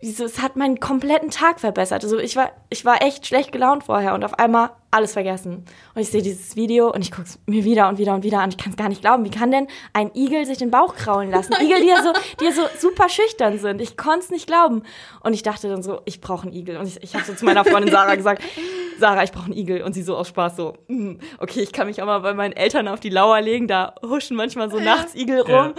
es 0.03 0.41
hat 0.41 0.57
meinen 0.57 0.81
kompletten 0.81 1.31
Tag 1.31 1.61
verbessert. 1.61 2.05
Also 2.05 2.19
ich 2.19 2.37
war, 2.37 2.51
ich 2.71 2.85
war 2.85 3.03
echt 3.03 3.27
schlecht 3.27 3.53
gelaunt 3.53 3.85
vorher 3.85 4.15
und 4.15 4.25
auf 4.25 4.39
einmal 4.39 4.71
alles 4.91 5.13
vergessen. 5.13 5.65
Und 5.95 6.03
ich 6.03 6.09
sehe 6.09 6.23
dieses 6.23 6.57
Video 6.57 6.93
und 6.93 7.03
ich 7.03 7.11
gucke 7.11 7.29
es 7.29 7.39
mir 7.47 7.65
wieder 7.65 7.89
und 7.89 7.99
wieder 7.99 8.15
und 8.15 8.25
wieder 8.25 8.41
an. 8.41 8.51
Ich 8.51 8.59
kann 8.59 8.71
es 8.71 8.77
gar 8.77 8.89
nicht 8.89 9.01
glauben. 9.01 9.25
Wie 9.25 9.31
kann 9.31 9.51
denn 9.51 9.69
ein 9.93 10.11
Igel 10.15 10.45
sich 10.47 10.59
den 10.59 10.71
Bauch 10.71 10.95
kraulen 10.97 11.31
lassen? 11.31 11.53
Igel, 11.61 11.81
die 11.81 11.89
ja 11.89 12.03
so, 12.03 12.13
die 12.41 12.45
ja 12.47 12.53
so 12.53 12.63
super 12.79 13.09
schüchtern 13.09 13.59
sind. 13.59 13.81
Ich 13.81 13.97
konnte 13.97 14.21
es 14.21 14.31
nicht 14.31 14.47
glauben. 14.47 14.83
Und 15.23 15.33
ich 15.33 15.43
dachte 15.43 15.69
dann 15.69 15.83
so, 15.83 16.01
ich 16.07 16.21
brauche 16.21 16.45
einen 16.49 16.57
Igel. 16.57 16.77
Und 16.77 16.87
ich, 16.87 17.03
ich 17.03 17.15
habe 17.15 17.25
so 17.25 17.35
zu 17.35 17.45
meiner 17.45 17.65
Freundin 17.65 17.93
Sarah 17.93 18.17
gesagt, 18.17 18.43
Sarah, 18.99 19.23
ich 19.23 19.33
brauche 19.33 19.47
einen 19.47 19.57
Igel. 19.57 19.83
Und 19.83 19.93
sie 19.93 20.03
so 20.03 20.17
aus 20.17 20.29
Spaß 20.29 20.57
so, 20.57 20.75
mm, 20.89 21.15
okay, 21.39 21.61
ich 21.61 21.73
kann 21.73 21.87
mich 21.87 22.03
auch 22.03 22.07
mal 22.07 22.19
bei 22.19 22.35
meinen 22.35 22.53
Eltern 22.53 22.89
auf 22.89 22.99
die 22.99 23.11
Lauer 23.11 23.41
legen. 23.41 23.69
Da 23.69 23.95
huschen 24.03 24.37
manchmal 24.37 24.71
so 24.71 24.79
ja. 24.79 24.85
nachts 24.85 25.15
Igel 25.15 25.41
rum. 25.41 25.51
Ja. 25.51 25.73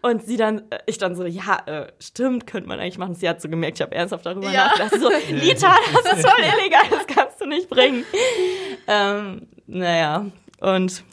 Und 0.02 0.24
sie 0.24 0.36
dann, 0.36 0.70
äh, 0.70 0.78
ich 0.86 0.96
dann 0.96 1.16
so, 1.16 1.24
ja, 1.26 1.58
äh, 1.66 1.92
stimmt, 2.00 2.46
könnte 2.46 2.68
man 2.68 2.80
eigentlich 2.80 2.98
machen. 2.98 3.14
Sie 3.14 3.28
hat 3.28 3.42
so 3.42 3.48
gemerkt, 3.48 3.78
ich 3.78 3.82
habe 3.82 3.94
ernsthaft 3.94 4.24
darüber 4.24 4.50
ja. 4.50 4.68
nachgedacht. 4.68 5.00
So, 5.00 5.10
Lita, 5.30 5.74
das 5.92 6.18
ist 6.18 6.26
voll 6.26 6.40
illegal, 6.40 6.82
das 6.90 7.06
kannst 7.06 7.40
du 7.40 7.46
nicht 7.46 7.68
bringen. 7.68 8.05
ähm, 8.86 9.46
naja, 9.66 10.26
und 10.60 11.04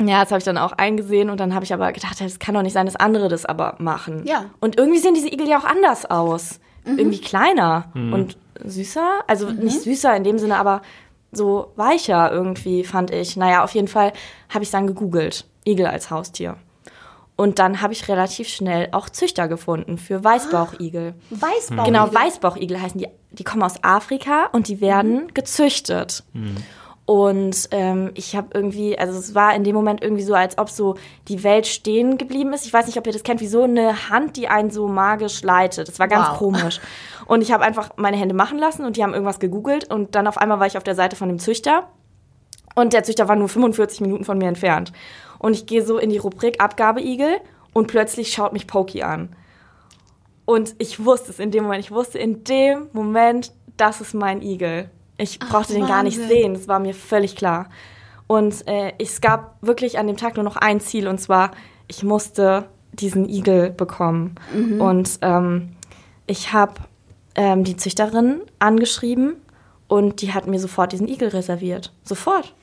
ja, 0.00 0.20
das 0.20 0.30
habe 0.30 0.38
ich 0.38 0.44
dann 0.44 0.58
auch 0.58 0.72
eingesehen 0.72 1.28
und 1.28 1.40
dann 1.40 1.54
habe 1.54 1.64
ich 1.64 1.74
aber 1.74 1.92
gedacht, 1.92 2.20
es 2.20 2.38
kann 2.38 2.54
doch 2.54 2.62
nicht 2.62 2.72
sein, 2.72 2.86
dass 2.86 2.94
andere 2.94 3.28
das 3.28 3.44
aber 3.44 3.74
machen. 3.78 4.24
Ja. 4.26 4.44
Und 4.60 4.78
irgendwie 4.78 5.00
sehen 5.00 5.14
diese 5.14 5.28
Igel 5.28 5.48
ja 5.48 5.58
auch 5.58 5.64
anders 5.64 6.08
aus. 6.08 6.60
Mhm. 6.84 6.98
Irgendwie 6.98 7.20
kleiner 7.20 7.90
mhm. 7.94 8.12
und 8.12 8.38
süßer. 8.64 9.20
Also 9.26 9.48
mhm. 9.48 9.56
nicht 9.56 9.80
süßer 9.82 10.14
in 10.16 10.22
dem 10.22 10.38
Sinne, 10.38 10.56
aber 10.56 10.82
so 11.32 11.72
weicher 11.74 12.30
irgendwie, 12.30 12.84
fand 12.84 13.10
ich. 13.10 13.36
Naja, 13.36 13.64
auf 13.64 13.72
jeden 13.72 13.88
Fall 13.88 14.12
habe 14.48 14.62
ich 14.62 14.70
dann 14.70 14.86
gegoogelt. 14.86 15.46
Igel 15.66 15.86
als 15.86 16.10
Haustier. 16.10 16.56
Und 17.40 17.60
dann 17.60 17.82
habe 17.82 17.92
ich 17.92 18.08
relativ 18.08 18.48
schnell 18.48 18.88
auch 18.90 19.08
Züchter 19.08 19.46
gefunden 19.46 19.96
für 19.96 20.24
Weißbauchigel. 20.24 21.14
Weißbauchigel? 21.30 21.84
Genau, 21.84 22.12
Weißbauchigel 22.12 22.82
heißen 22.82 22.98
die. 23.00 23.06
Die 23.30 23.44
kommen 23.44 23.62
aus 23.62 23.84
Afrika 23.84 24.46
und 24.50 24.66
die 24.66 24.80
werden 24.80 25.26
mhm. 25.26 25.34
gezüchtet. 25.34 26.24
Mhm. 26.32 26.56
Und 27.04 27.68
ähm, 27.70 28.10
ich 28.14 28.34
habe 28.34 28.48
irgendwie, 28.54 28.98
also 28.98 29.16
es 29.16 29.36
war 29.36 29.54
in 29.54 29.62
dem 29.62 29.76
Moment 29.76 30.02
irgendwie 30.02 30.24
so, 30.24 30.34
als 30.34 30.58
ob 30.58 30.68
so 30.68 30.96
die 31.28 31.44
Welt 31.44 31.68
stehen 31.68 32.18
geblieben 32.18 32.52
ist. 32.52 32.66
Ich 32.66 32.72
weiß 32.72 32.86
nicht, 32.86 32.98
ob 32.98 33.06
ihr 33.06 33.12
das 33.12 33.22
kennt, 33.22 33.40
wie 33.40 33.46
so 33.46 33.62
eine 33.62 34.10
Hand, 34.10 34.36
die 34.36 34.48
einen 34.48 34.70
so 34.70 34.88
magisch 34.88 35.42
leitet. 35.42 35.86
Das 35.86 36.00
war 36.00 36.08
ganz 36.08 36.30
wow. 36.30 36.38
komisch. 36.38 36.80
Und 37.26 37.42
ich 37.42 37.52
habe 37.52 37.62
einfach 37.62 37.90
meine 37.96 38.16
Hände 38.16 38.34
machen 38.34 38.58
lassen 38.58 38.84
und 38.84 38.96
die 38.96 39.04
haben 39.04 39.12
irgendwas 39.14 39.38
gegoogelt 39.38 39.88
und 39.88 40.16
dann 40.16 40.26
auf 40.26 40.38
einmal 40.38 40.58
war 40.58 40.66
ich 40.66 40.76
auf 40.76 40.82
der 40.82 40.96
Seite 40.96 41.14
von 41.14 41.28
dem 41.28 41.38
Züchter. 41.38 41.88
Und 42.74 42.92
der 42.92 43.04
Züchter 43.04 43.28
war 43.28 43.36
nur 43.36 43.48
45 43.48 44.00
Minuten 44.00 44.24
von 44.24 44.38
mir 44.38 44.48
entfernt. 44.48 44.92
Und 45.38 45.54
ich 45.54 45.66
gehe 45.66 45.84
so 45.84 45.98
in 45.98 46.10
die 46.10 46.18
Rubrik 46.18 46.60
Abgabeigel 46.60 47.40
und 47.72 47.86
plötzlich 47.86 48.32
schaut 48.32 48.52
mich 48.52 48.66
Pokey 48.66 49.02
an. 49.02 49.34
Und 50.44 50.74
ich 50.78 51.04
wusste 51.04 51.30
es 51.30 51.38
in 51.38 51.50
dem 51.50 51.64
Moment. 51.64 51.84
Ich 51.84 51.90
wusste 51.90 52.18
in 52.18 52.42
dem 52.44 52.88
Moment, 52.92 53.52
das 53.76 54.00
ist 54.00 54.14
mein 54.14 54.40
Igel. 54.42 54.90
Ich 55.18 55.38
brauchte 55.38 55.74
Ach, 55.74 55.76
den 55.76 55.86
gar 55.86 56.02
nicht 56.02 56.16
sehen. 56.16 56.54
Das 56.54 56.68
war 56.68 56.78
mir 56.78 56.94
völlig 56.94 57.36
klar. 57.36 57.68
Und 58.26 58.66
äh, 58.66 58.92
es 58.98 59.20
gab 59.20 59.56
wirklich 59.62 59.98
an 59.98 60.06
dem 60.06 60.16
Tag 60.16 60.36
nur 60.36 60.44
noch 60.44 60.56
ein 60.56 60.80
Ziel. 60.80 61.08
Und 61.08 61.18
zwar, 61.18 61.50
ich 61.86 62.02
musste 62.02 62.68
diesen 62.92 63.28
Igel 63.28 63.70
bekommen. 63.70 64.36
Mhm. 64.54 64.80
Und 64.80 65.18
ähm, 65.22 65.70
ich 66.26 66.52
habe 66.52 66.74
ähm, 67.34 67.64
die 67.64 67.76
Züchterin 67.76 68.42
angeschrieben 68.58 69.36
und 69.86 70.22
die 70.22 70.32
hat 70.32 70.46
mir 70.46 70.58
sofort 70.58 70.92
diesen 70.92 71.08
Igel 71.08 71.28
reserviert. 71.28 71.92
Sofort. 72.04 72.54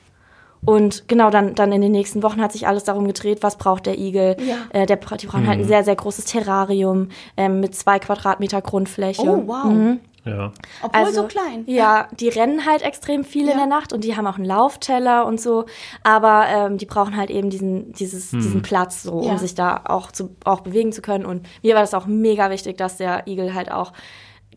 Und 0.66 1.08
genau, 1.08 1.30
dann, 1.30 1.54
dann 1.54 1.72
in 1.72 1.80
den 1.80 1.92
nächsten 1.92 2.22
Wochen 2.22 2.42
hat 2.42 2.52
sich 2.52 2.66
alles 2.66 2.84
darum 2.84 3.06
gedreht, 3.06 3.42
was 3.42 3.56
braucht 3.56 3.86
der 3.86 3.98
Igel. 3.98 4.36
Ja. 4.40 4.56
Äh, 4.70 4.84
der, 4.86 4.96
die 4.96 5.26
brauchen 5.26 5.46
halt 5.46 5.60
ein 5.60 5.66
sehr, 5.66 5.84
sehr 5.84 5.96
großes 5.96 6.24
Terrarium 6.26 7.08
ähm, 7.36 7.60
mit 7.60 7.74
zwei 7.74 7.98
Quadratmeter 7.98 8.60
Grundfläche. 8.60 9.22
Oh, 9.22 9.42
wow. 9.46 9.64
Mhm. 9.64 10.00
Ja. 10.24 10.50
Obwohl 10.82 11.12
so 11.12 11.22
klein. 11.28 11.62
Ja, 11.66 12.08
die 12.18 12.28
rennen 12.28 12.66
halt 12.66 12.82
extrem 12.82 13.22
viel 13.22 13.42
in 13.44 13.50
Ja. 13.50 13.56
der 13.58 13.66
Nacht 13.66 13.92
und 13.92 14.02
die 14.02 14.16
haben 14.16 14.26
auch 14.26 14.34
einen 14.34 14.44
Laufteller 14.44 15.24
und 15.24 15.40
so. 15.40 15.66
Aber 16.02 16.46
ähm, 16.48 16.78
die 16.78 16.86
brauchen 16.86 17.16
halt 17.16 17.30
eben 17.30 17.48
diesen, 17.48 17.92
dieses, 17.92 18.32
diesen 18.32 18.60
Platz 18.60 19.04
so, 19.04 19.22
Ja. 19.22 19.30
um 19.30 19.38
sich 19.38 19.54
da 19.54 19.82
auch, 19.84 20.10
zu, 20.10 20.34
auch 20.44 20.62
bewegen 20.62 20.90
zu 20.90 21.00
können. 21.00 21.24
Und 21.24 21.46
mir 21.62 21.74
war 21.76 21.80
das 21.82 21.94
auch 21.94 22.06
mega 22.06 22.50
wichtig, 22.50 22.76
dass 22.76 22.96
der 22.96 23.28
Igel 23.28 23.54
halt 23.54 23.70
auch 23.70 23.92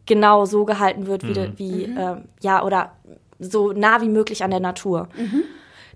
genau 0.07 0.45
so 0.45 0.65
gehalten 0.65 1.05
wird, 1.05 1.21
wie, 1.27 1.33
de, 1.33 1.51
wie 1.57 1.83
ähm, 1.83 2.23
ja, 2.41 2.63
oder 2.63 2.93
so 3.37 3.71
nah 3.71 4.01
wie 4.01 4.09
möglich 4.09 4.43
an 4.43 4.49
der 4.49 4.59
Natur. 4.59 5.07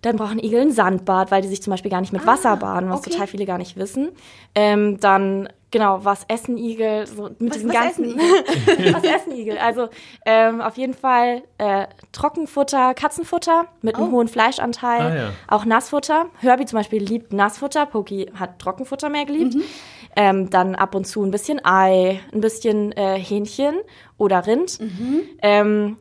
Dann 0.04 0.18
brauchen 0.18 0.38
Igel 0.38 0.62
ein 0.62 0.72
Sandbad, 0.72 1.32
weil 1.32 1.42
die 1.42 1.48
sich 1.48 1.64
zum 1.64 1.72
Beispiel 1.72 1.90
gar 1.90 2.02
nicht 2.02 2.14
mit 2.14 2.28
Wasser 2.28 2.56
baden, 2.58 2.90
was 2.92 3.00
okay. 3.00 3.10
total 3.10 3.28
viele 3.28 3.46
gar 3.48 3.58
nicht 3.58 3.76
wissen. 3.78 4.10
Ähm, 4.54 5.00
dann, 5.00 5.50
genau, 5.72 6.04
was 6.06 6.26
essen 6.28 6.58
Igel? 6.58 7.08
So 7.08 7.30
mit 7.40 7.40
Was- 7.40 7.50
diesen 7.58 7.70
was 7.70 7.76
ganzen. 7.76 8.20
essen 8.20 8.94
was 8.94 9.04
essen 9.04 9.32
Igel? 9.32 9.58
Also 9.58 9.88
ähm, 10.26 10.62
auf 10.62 10.78
jeden 10.78 10.94
Fall 10.94 11.42
äh, 11.58 11.88
Trockenfutter, 12.12 12.94
Katzenfutter 12.94 13.66
mit 13.82 13.96
einem 13.96 14.10
Oh. 14.10 14.12
hohen 14.12 14.28
Fleischanteil, 14.28 15.02
Ah, 15.02 15.16
ja. 15.16 15.30
auch 15.48 15.66
Nassfutter. 15.66 16.26
Herbie 16.40 16.66
zum 16.66 16.78
Beispiel 16.80 17.02
liebt 17.02 17.34
Nassfutter, 17.34 17.86
Poki 17.86 18.30
hat 18.38 18.60
Trockenfutter 18.60 19.10
mehr 19.10 19.26
geliebt. 19.26 19.56
Mhm. 19.56 19.64
Ähm, 20.16 20.50
dann 20.52 20.76
ab 20.76 20.94
und 20.96 21.08
zu 21.08 21.24
ein 21.24 21.32
bisschen 21.32 21.60
Ei, 21.66 22.20
ein 22.32 22.42
bisschen 22.42 22.92
äh, 22.92 23.18
Hähnchen 23.18 23.76
oder 24.18 24.46
Rind. 24.46 24.80
Mhm. 24.80 25.22
Ähm, 25.42 25.98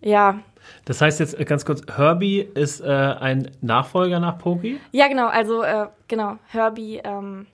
ja, 0.00 0.38
Das 0.84 1.00
heißt 1.00 1.20
jetzt 1.20 1.38
äh, 1.38 1.44
ganz 1.44 1.64
kurz, 1.64 1.82
Herbie 1.94 2.40
ist 2.40 2.80
äh, 2.80 2.86
ein 2.86 3.50
Nachfolger 3.60 4.20
nach 4.20 4.38
Poki? 4.38 4.78
ja 4.92 5.08
genau, 5.08 5.28
also 5.28 5.62
äh, 5.62 5.86
genau, 6.08 6.38
Herbie, 6.48 7.00
ähm, 7.04 7.46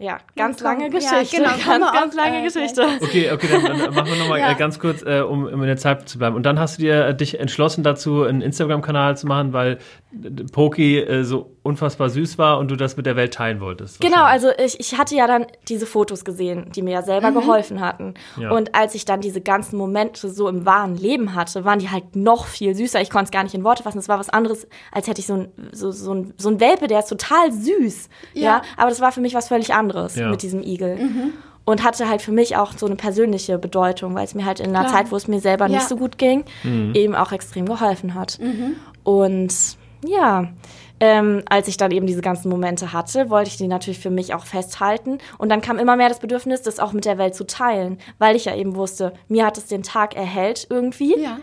ja, 0.00 0.16
ganz 0.34 0.60
lange 0.60 0.84
ja, 0.84 0.88
Geschichte, 0.88 1.36
genau, 1.36 1.50
kommen 1.50 1.80
ganz, 1.80 1.92
ganz 1.92 2.14
lange 2.14 2.40
äh, 2.40 2.44
Geschichte. 2.44 2.86
Okay, 3.02 3.30
okay, 3.32 3.48
dann, 3.50 3.78
dann 3.78 3.94
machen 3.94 4.10
wir 4.10 4.16
nochmal 4.16 4.38
Ja. 4.40 4.52
äh, 4.52 4.54
ganz 4.54 4.78
kurz, 4.78 5.02
äh, 5.02 5.20
um, 5.20 5.44
um 5.44 5.60
in 5.60 5.66
der 5.66 5.76
Zeit 5.76 6.08
zu 6.08 6.16
bleiben. 6.16 6.36
Und 6.36 6.46
dann 6.46 6.58
hast 6.58 6.78
du 6.78 6.82
dir 6.82 7.08
äh, 7.08 7.14
dich 7.14 7.38
entschlossen 7.38 7.84
dazu, 7.84 8.22
einen 8.22 8.40
Instagram-Kanal 8.40 9.18
zu 9.18 9.26
machen, 9.26 9.52
weil 9.52 9.76
äh, 10.12 10.30
Poki 10.50 10.98
äh, 11.00 11.22
so 11.24 11.54
unfassbar 11.70 12.10
süß 12.10 12.36
war 12.38 12.58
und 12.58 12.70
du 12.70 12.76
das 12.76 12.96
mit 12.96 13.06
der 13.06 13.16
Welt 13.16 13.32
teilen 13.34 13.60
wolltest. 13.60 14.00
Genau, 14.00 14.22
also 14.24 14.48
ich, 14.62 14.78
ich 14.78 14.98
hatte 14.98 15.14
ja 15.14 15.26
dann 15.26 15.46
diese 15.68 15.86
Fotos 15.86 16.24
gesehen, 16.24 16.70
die 16.74 16.82
mir 16.82 16.90
ja 16.92 17.02
selber 17.02 17.32
geholfen 17.32 17.80
hatten. 17.80 18.14
Ja. 18.38 18.50
Und 18.50 18.74
als 18.74 18.94
ich 18.94 19.04
dann 19.06 19.20
diese 19.20 19.40
ganzen 19.40 19.78
Momente 19.78 20.28
so 20.28 20.48
im 20.48 20.66
wahren 20.66 20.96
Leben 20.96 21.34
hatte, 21.34 21.64
waren 21.64 21.78
die 21.78 21.88
halt 21.90 22.14
noch 22.16 22.46
viel 22.46 22.74
süßer. 22.74 23.00
Ich 23.00 23.08
konnte 23.10 23.24
es 23.26 23.30
gar 23.30 23.42
nicht 23.44 23.54
in 23.54 23.64
Worte 23.64 23.82
fassen. 23.82 23.98
Es 23.98 24.08
war 24.08 24.18
was 24.18 24.28
anderes, 24.28 24.66
als 24.92 25.06
hätte 25.08 25.20
ich 25.20 25.26
so 25.26 25.34
ein, 25.34 25.48
so, 25.72 25.90
so 25.90 26.12
ein, 26.14 26.34
so 26.36 26.50
ein 26.50 26.60
Welpe, 26.60 26.86
der 26.86 26.98
ist 26.98 27.06
total 27.08 27.50
süß. 27.52 28.08
Ja. 28.34 28.42
Ja. 28.42 28.62
aber 28.76 28.90
das 28.90 29.00
war 29.00 29.12
für 29.12 29.20
mich 29.20 29.34
was 29.34 29.48
völlig 29.48 29.72
anderes 29.72 30.16
Ja. 30.16 30.28
mit 30.28 30.42
diesem 30.42 30.62
Igel. 30.62 30.98
Und 31.66 31.84
hatte 31.84 32.08
halt 32.08 32.20
für 32.22 32.32
mich 32.32 32.56
auch 32.56 32.72
so 32.76 32.86
eine 32.86 32.96
persönliche 32.96 33.56
Bedeutung, 33.58 34.14
weil 34.14 34.24
es 34.24 34.34
mir 34.34 34.44
halt 34.44 34.58
in 34.60 34.70
einer 34.74 34.86
Klar. 34.88 35.02
Zeit, 35.02 35.12
wo 35.12 35.16
es 35.16 35.28
mir 35.28 35.38
selber 35.40 35.66
Ja. 35.66 35.76
nicht 35.76 35.88
so 35.88 35.96
gut 35.96 36.18
ging, 36.18 36.44
Mhm. 36.64 36.94
eben 36.94 37.14
auch 37.14 37.30
extrem 37.32 37.66
geholfen 37.66 38.14
hat. 38.14 38.38
Und 39.04 39.54
ja, 40.04 40.48
ähm, 41.00 41.42
als 41.48 41.66
ich 41.66 41.76
dann 41.76 41.90
eben 41.90 42.06
diese 42.06 42.20
ganzen 42.20 42.50
Momente 42.50 42.92
hatte, 42.92 43.30
wollte 43.30 43.48
ich 43.48 43.56
die 43.56 43.68
natürlich 43.68 43.98
für 43.98 44.10
mich 44.10 44.34
auch 44.34 44.44
festhalten. 44.44 45.18
Und 45.38 45.48
dann 45.48 45.62
kam 45.62 45.78
immer 45.78 45.96
mehr 45.96 46.08
das 46.08 46.20
Bedürfnis, 46.20 46.62
das 46.62 46.78
auch 46.78 46.92
mit 46.92 47.06
der 47.06 47.18
Welt 47.18 47.34
zu 47.34 47.46
teilen, 47.46 47.98
weil 48.18 48.36
ich 48.36 48.44
ja 48.44 48.54
eben 48.54 48.76
wusste, 48.76 49.14
mir 49.28 49.46
hat 49.46 49.58
es 49.58 49.66
den 49.66 49.82
Tag 49.82 50.14
erhellt 50.14 50.66
irgendwie. 50.68 51.18
Ja. 51.18 51.38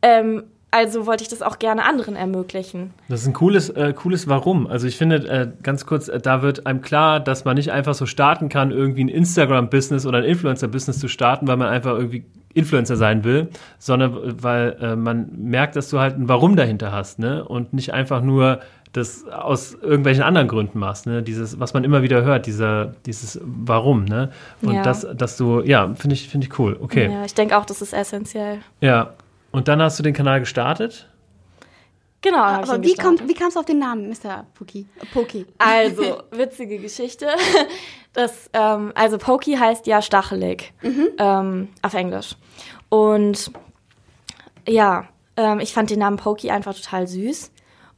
Ähm, 0.00 0.44
also 0.70 1.06
wollte 1.06 1.22
ich 1.22 1.28
das 1.28 1.40
auch 1.40 1.60
gerne 1.60 1.84
anderen 1.84 2.16
ermöglichen. 2.16 2.92
Das 3.08 3.20
ist 3.20 3.28
ein 3.28 3.32
cooles, 3.32 3.70
äh, 3.70 3.92
cooles 3.92 4.26
Warum. 4.26 4.66
Also 4.66 4.88
ich 4.88 4.96
finde, 4.96 5.16
äh, 5.28 5.48
ganz 5.62 5.86
kurz, 5.86 6.08
äh, 6.08 6.18
da 6.18 6.42
wird 6.42 6.66
einem 6.66 6.80
klar, 6.80 7.20
dass 7.20 7.44
man 7.44 7.54
nicht 7.54 7.70
einfach 7.70 7.94
so 7.94 8.06
starten 8.06 8.48
kann, 8.48 8.72
irgendwie 8.72 9.04
ein 9.04 9.08
Instagram-Business 9.08 10.04
oder 10.04 10.18
ein 10.18 10.24
Influencer-Business 10.24 10.98
zu 10.98 11.06
starten, 11.06 11.46
weil 11.46 11.58
man 11.58 11.68
einfach 11.68 11.92
irgendwie 11.92 12.24
Influencer 12.54 12.96
sein 12.96 13.22
will, 13.22 13.50
sondern 13.78 14.42
weil 14.42 14.76
äh, 14.80 14.96
man 14.96 15.28
merkt, 15.36 15.76
dass 15.76 15.90
du 15.90 16.00
halt 16.00 16.16
ein 16.18 16.28
Warum 16.28 16.56
dahinter 16.56 16.90
hast, 16.90 17.20
ne? 17.20 17.44
Und 17.44 17.72
nicht 17.72 17.92
einfach 17.92 18.20
nur 18.20 18.58
das 18.94 19.26
aus 19.26 19.74
irgendwelchen 19.74 20.22
anderen 20.22 20.48
Gründen 20.48 20.78
machst, 20.78 21.06
ne? 21.06 21.22
Dieses, 21.22 21.58
was 21.60 21.74
man 21.74 21.84
immer 21.84 22.02
wieder 22.02 22.22
hört, 22.22 22.46
dieser, 22.46 22.94
dieses 23.06 23.40
Warum, 23.42 24.04
ne? 24.04 24.30
Und 24.62 24.74
Ja. 24.74 24.82
das, 24.82 25.06
dass 25.14 25.36
du, 25.36 25.60
ja, 25.60 25.92
finde 25.94 26.14
ich, 26.14 26.28
finde 26.28 26.46
ich 26.46 26.58
cool. 26.58 26.78
Okay. 26.80 27.10
Ja, 27.10 27.24
ich 27.24 27.34
denke 27.34 27.56
auch, 27.58 27.66
das 27.66 27.82
ist 27.82 27.92
essentiell. 27.92 28.60
Ja. 28.80 29.14
Und 29.50 29.68
dann 29.68 29.82
hast 29.82 29.98
du 29.98 30.02
den 30.02 30.14
Kanal 30.14 30.40
gestartet. 30.40 31.08
Genau. 32.22 32.38
Aber 32.38 32.82
wie, 32.82 32.94
kommt, 32.94 33.28
wie 33.28 33.34
kamst 33.34 33.56
du 33.56 33.60
auf 33.60 33.66
den 33.66 33.78
Namen, 33.80 34.08
Mr. 34.08 34.46
Poki? 34.54 34.86
Poki. 35.12 35.44
Also, 35.58 36.22
witzige 36.30 36.78
Geschichte. 36.78 37.26
Das, 38.14 38.48
ähm, 38.52 38.92
also 38.94 39.18
Pokey 39.18 39.56
heißt 39.56 39.86
ja 39.86 40.00
stachelig 40.00 40.72
ähm, 41.18 41.68
auf 41.82 41.94
Englisch. 41.94 42.36
Und 42.88 43.50
ja, 44.68 45.08
ähm, 45.36 45.58
ich 45.60 45.72
fand 45.74 45.90
den 45.90 45.98
Namen 45.98 46.16
Pokey 46.16 46.50
einfach 46.50 46.74
total 46.74 47.06
süß. 47.06 47.50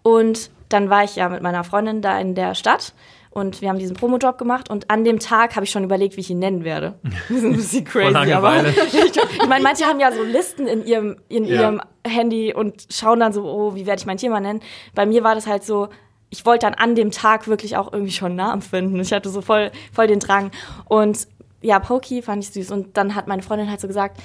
Und 0.03 0.50
dann 0.68 0.90
war 0.90 1.04
ich 1.04 1.16
ja 1.16 1.28
mit 1.28 1.42
meiner 1.42 1.64
Freundin 1.64 2.02
da 2.02 2.18
in 2.18 2.35
der 2.35 2.54
Stadt 2.54 2.92
und 3.30 3.61
wir 3.61 3.68
haben 3.68 3.78
diesen 3.78 3.96
Promojob 3.96 4.38
gemacht 4.38 4.70
und 4.70 4.90
an 4.90 5.04
dem 5.04 5.18
Tag 5.18 5.56
habe 5.56 5.64
ich 5.64 5.70
schon 5.70 5.85
überlegt, 5.85 6.16
wie 6.16 6.20
ich 6.20 6.30
ihn 6.30 6.38
nennen 6.38 6.64
werde. 6.64 6.99
Das 7.28 7.38
ist 7.38 7.44
ein 7.44 7.52
bisschen 7.56 7.85
crazy, 7.85 8.06
aber 8.14 8.20
Langeweile. 8.26 8.70
ich 9.40 9.46
meine, 9.49 9.62
manche 9.62 9.85
haben 9.85 10.00
ja 10.00 10.11
so 10.12 10.23
Listen 10.23 10.66
in 10.66 10.85
ihrem, 10.87 11.16
in 11.28 11.44
Ja. 11.44 11.61
ihrem 11.62 11.80
Handy 12.06 12.54
und 12.54 12.87
schauen 12.90 13.20
dann 13.20 13.32
so, 13.32 13.44
oh, 13.44 13.75
wie 13.75 13.87
werde 13.87 14.00
ich 14.00 14.06
mein 14.06 14.16
Tier 14.16 14.30
mal 14.30 14.40
nennen? 14.40 14.61
Bei 14.94 15.04
mir 15.06 15.23
war 15.25 15.35
das 15.35 15.46
halt 15.46 15.64
so, 15.64 15.88
ich 16.30 16.44
wollte 16.46 16.66
dann 16.66 16.75
an 16.75 16.94
dem 16.96 17.11
Tag 17.12 17.46
wirklich 17.46 17.76
auch 17.76 17.92
irgendwie 17.92 18.12
schon 18.12 18.28
einen 18.28 18.37
Namen 18.37 18.62
finden. 18.62 18.99
Ich 19.00 19.12
hatte 19.12 19.28
so 19.28 19.40
voll, 19.42 19.70
voll 19.92 20.06
den 20.08 20.18
Drang. 20.18 20.50
Und 20.87 21.28
ja, 21.62 21.78
Pokey 21.78 22.20
fand 22.23 22.42
ich 22.42 22.50
süß. 22.50 22.70
Und 22.73 22.96
dann 22.96 23.14
hat 23.14 23.28
meine 23.28 23.42
Freundin 23.42 23.70
halt 23.70 23.80
so 23.80 23.87
gesagt, 23.87 24.18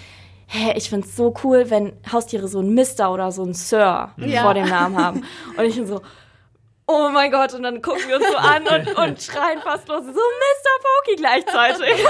hä, 0.47 0.73
ich 0.75 0.89
find's 0.89 1.15
so 1.15 1.33
cool, 1.43 1.69
wenn 1.69 1.93
Haustiere 2.11 2.47
so 2.47 2.59
ein 2.59 2.73
Mister 2.73 3.13
oder 3.13 3.31
so 3.31 3.43
ein 3.43 3.53
Sir 3.53 4.09
Ja. 4.17 4.41
vor 4.41 4.53
dem 4.55 4.67
Namen 4.67 4.97
haben. 4.97 5.23
Und 5.57 5.63
ich 5.65 5.75
bin 5.75 5.85
so, 5.87 6.01
oh 6.91 7.09
mein 7.11 7.31
Gott, 7.31 7.53
und 7.53 7.63
dann 7.63 7.81
gucken 7.81 8.01
wir 8.07 8.17
uns 8.17 8.27
so 8.29 8.37
an 8.37 8.63
und, 8.63 8.97
und 8.97 9.21
schreien 9.21 9.61
fast 9.61 9.87
los, 9.87 10.03
so 10.05 10.11
Mr. 10.11 10.83
Pokey 10.83 11.15
gleichzeitig. 11.17 12.05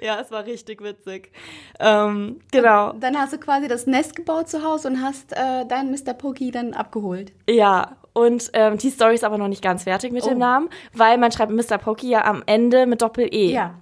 ja, 0.00 0.20
es 0.20 0.30
war 0.30 0.44
richtig 0.46 0.82
witzig. 0.82 1.30
Ähm, 1.78 2.40
genau. 2.50 2.92
Dann 2.94 3.18
hast 3.18 3.32
du 3.32 3.38
quasi 3.38 3.68
das 3.68 3.86
Nest 3.86 4.16
gebaut 4.16 4.48
zu 4.48 4.62
Hause 4.64 4.88
und 4.88 5.02
hast 5.02 5.32
äh, 5.32 5.66
deinen 5.66 5.90
Mr. 5.90 6.14
Poki 6.14 6.50
dann 6.50 6.72
abgeholt. 6.74 7.32
Ja, 7.48 7.96
und 8.12 8.50
ähm, 8.54 8.78
die 8.78 8.90
Story 8.90 9.14
ist 9.14 9.24
aber 9.24 9.38
noch 9.38 9.48
nicht 9.48 9.62
ganz 9.62 9.84
fertig 9.84 10.12
mit 10.12 10.24
Oh. 10.24 10.28
dem 10.30 10.38
Namen, 10.38 10.68
weil 10.92 11.16
man 11.18 11.30
schreibt 11.32 11.52
Mr. 11.52 11.78
Pokey 11.78 12.08
ja 12.10 12.24
am 12.24 12.42
Ende 12.46 12.86
mit 12.86 13.02
Doppel-E, 13.02 13.52
Ja. 13.52 13.74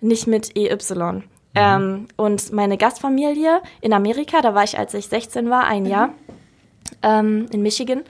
nicht 0.00 0.26
mit 0.26 0.56
EY. 0.56 0.76
Ähm, 1.58 2.06
und 2.16 2.52
meine 2.52 2.76
Gastfamilie 2.76 3.62
in 3.80 3.94
Amerika, 3.94 4.42
da 4.42 4.54
war 4.54 4.64
ich, 4.64 4.78
als 4.78 4.92
ich 4.92 5.06
16 5.06 5.48
war, 5.48 5.64
ein 5.64 5.86
Jahr 5.86 6.10
ähm, 7.02 7.46
in 7.50 7.62
Michigan, 7.62 8.02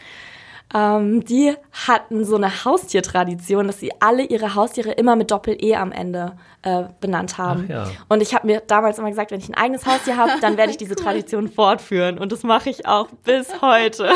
ähm, 0.74 1.24
die 1.24 1.54
hatten 1.86 2.24
so 2.24 2.36
eine 2.36 2.64
Haustiertradition, 2.64 3.68
dass 3.68 3.78
sie 3.78 3.92
alle 4.00 4.24
ihre 4.24 4.54
Haustiere 4.54 4.90
immer 4.92 5.14
mit 5.14 5.30
Doppel-E 5.30 5.76
am 5.76 5.92
Ende 5.92 6.36
äh, 6.62 6.84
benannt 7.00 7.38
haben. 7.38 7.64
Ach 7.66 7.70
ja. 7.70 7.90
Und 8.08 8.20
ich 8.20 8.34
habe 8.34 8.46
mir 8.46 8.60
damals 8.66 8.98
immer 8.98 9.08
gesagt, 9.08 9.30
wenn 9.30 9.38
ich 9.38 9.48
ein 9.48 9.54
eigenes 9.54 9.86
Haustier 9.86 10.16
habe, 10.16 10.32
dann 10.40 10.56
werde 10.56 10.72
ich 10.72 10.76
diese 10.78 10.96
Tradition 10.96 11.48
fortführen. 11.48 12.18
Und 12.18 12.32
das 12.32 12.42
mache 12.42 12.68
ich 12.68 12.86
auch 12.86 13.08
bis 13.24 13.62
heute. 13.62 14.10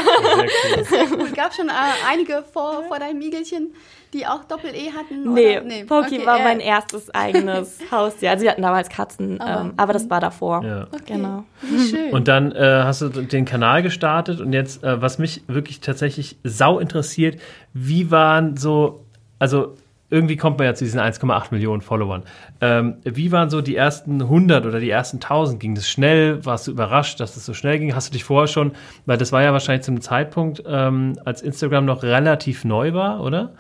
Sehr 0.89 1.05
cool. 1.13 1.21
Cool. 1.21 1.31
Gab 1.31 1.55
schon 1.55 1.69
äh, 1.69 1.73
einige 2.09 2.43
vor, 2.43 2.83
vor 2.89 2.99
deinem 2.99 3.21
Igelchen, 3.21 3.73
die 4.13 4.27
auch 4.27 4.45
Doppel-E 4.45 4.91
hatten? 4.93 5.33
Nee, 5.35 5.59
oder? 5.59 5.69
Poki 5.87 6.17
Okay, 6.19 6.27
war 6.27 6.41
äh, 6.41 6.45
mein 6.45 6.61
erstes 6.61 7.11
eigenes 7.15 7.79
Haustier. 7.91 8.31
Also 8.31 8.43
wir 8.45 8.51
hatten 8.51 8.63
damals 8.63 8.89
Katzen, 8.89 9.41
Aber- 9.41 9.61
ähm, 9.63 9.73
aber 9.77 9.93
das 9.93 10.09
war 10.11 10.21
davor. 10.21 10.65
Ja. 10.65 10.87
Okay. 10.93 11.15
Genau. 11.15 11.45
Wie 11.63 11.89
schön. 11.89 12.11
Und 12.13 12.27
dann 12.29 12.53
äh, 12.53 12.83
hast 12.85 13.03
du 13.03 13.09
den 13.09 13.45
Kanal 13.45 13.83
gestartet 13.83 14.41
und 14.41 14.53
jetzt, 14.53 14.83
äh, 14.85 15.01
was 15.01 15.19
mich 15.19 15.43
wirklich 15.47 15.81
tatsächlich 15.81 16.37
sau 16.45 16.79
interessiert, 16.79 17.41
wie 17.73 18.11
waren 18.11 18.57
so, 18.57 19.05
also 19.39 19.75
irgendwie 20.13 20.37
kommt 20.37 20.59
man 20.59 20.67
ja 20.67 20.75
zu 20.75 20.83
diesen 20.83 20.99
1,8 20.99 21.53
Millionen 21.53 21.83
Followern. 21.83 22.25
Ähm, 22.61 22.97
wie 23.05 23.31
waren 23.31 23.49
so 23.49 23.61
die 23.61 23.77
ersten 23.77 24.21
100 24.21 24.67
oder 24.67 24.81
die 24.81 24.91
ersten 24.91 25.19
1000? 25.19 25.61
Ging 25.61 25.77
das 25.77 25.89
schnell? 25.89 26.45
Warst 26.45 26.67
du 26.67 26.73
überrascht, 26.73 27.21
dass 27.21 27.35
das 27.35 27.47
so 27.47 27.55
schnell 27.55 27.79
ging? 27.79 27.95
Hast 27.95 28.09
du 28.09 28.13
dich 28.15 28.25
vorher 28.25 28.49
schon, 28.49 28.73
weil 29.07 29.19
das 29.19 29.31
war 29.31 29.41
ja 29.45 29.53
wahrscheinlich 29.53 29.85
zum 29.85 30.01
Zeitpunkt, 30.01 30.65
ähm, 30.67 31.17
als 31.25 31.43
Instagram 31.43 31.85
noch 31.85 32.03
relativ 32.03 32.65
neu 32.65 32.93
war, 32.93 33.21
oder? 33.21 33.53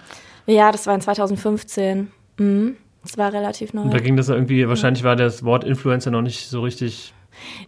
Ja, 0.46 0.72
das 0.72 0.86
war 0.86 0.94
in 0.94 1.00
2015. 1.00 2.10
Mhm. 2.38 2.76
Das 3.02 3.16
war 3.16 3.32
relativ 3.32 3.72
neu. 3.72 3.82
Und 3.82 3.94
da 3.94 3.98
ging 3.98 4.16
das 4.16 4.28
irgendwie, 4.28 4.68
wahrscheinlich 4.68 5.04
war 5.04 5.16
das 5.16 5.42
Wort 5.44 5.64
Influencer 5.64 6.10
noch 6.10 6.22
nicht 6.22 6.48
so 6.48 6.60
richtig 6.60 7.14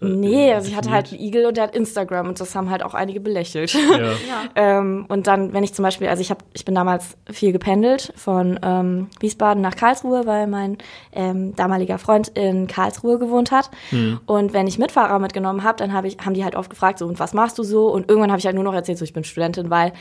Nee, 0.00 0.52
also 0.52 0.68
ich 0.68 0.76
hatte 0.76 0.90
halt 0.90 1.12
einen 1.12 1.20
Igel 1.20 1.46
und 1.46 1.56
der 1.56 1.64
hat 1.64 1.74
Instagram 1.74 2.28
und 2.28 2.40
das 2.40 2.54
haben 2.54 2.70
halt 2.70 2.82
auch 2.82 2.94
einige 2.94 3.20
belächelt. 3.20 3.72
Ja. 3.72 4.12
ähm, 4.54 5.06
und 5.08 5.26
dann, 5.26 5.52
wenn 5.52 5.64
ich 5.64 5.72
zum 5.72 5.82
Beispiel, 5.82 6.08
also 6.08 6.20
ich 6.20 6.30
habe, 6.30 6.44
ich 6.52 6.64
bin 6.64 6.74
damals 6.74 7.16
viel 7.30 7.52
gependelt 7.52 8.12
von 8.16 8.58
ähm, 8.62 9.08
Wiesbaden 9.20 9.62
nach 9.62 9.76
Karlsruhe, 9.76 10.26
weil 10.26 10.46
mein 10.46 10.78
ähm, 11.12 11.54
damaliger 11.56 11.98
Freund 11.98 12.28
in 12.28 12.66
Karlsruhe 12.66 13.18
gewohnt 13.18 13.50
hat. 13.50 13.70
Und 14.26 14.52
wenn 14.52 14.66
ich 14.66 14.78
Mitfahrer 14.78 15.18
mitgenommen 15.18 15.62
habe, 15.62 15.78
dann 15.78 15.92
hab 15.92 16.04
ich, 16.04 16.18
haben 16.24 16.34
die 16.34 16.44
halt 16.44 16.56
oft 16.56 16.70
gefragt, 16.70 16.98
so 16.98 17.06
und 17.06 17.18
was 17.18 17.32
machst 17.32 17.58
du 17.58 17.62
so? 17.62 17.88
Und 17.88 18.08
irgendwann 18.08 18.30
habe 18.30 18.40
ich 18.40 18.46
halt 18.46 18.54
nur 18.54 18.64
noch 18.64 18.74
erzählt, 18.74 18.98
so 18.98 19.04
ich 19.04 19.12
bin 19.12 19.24
Studentin, 19.24 19.70
weil 19.70 19.92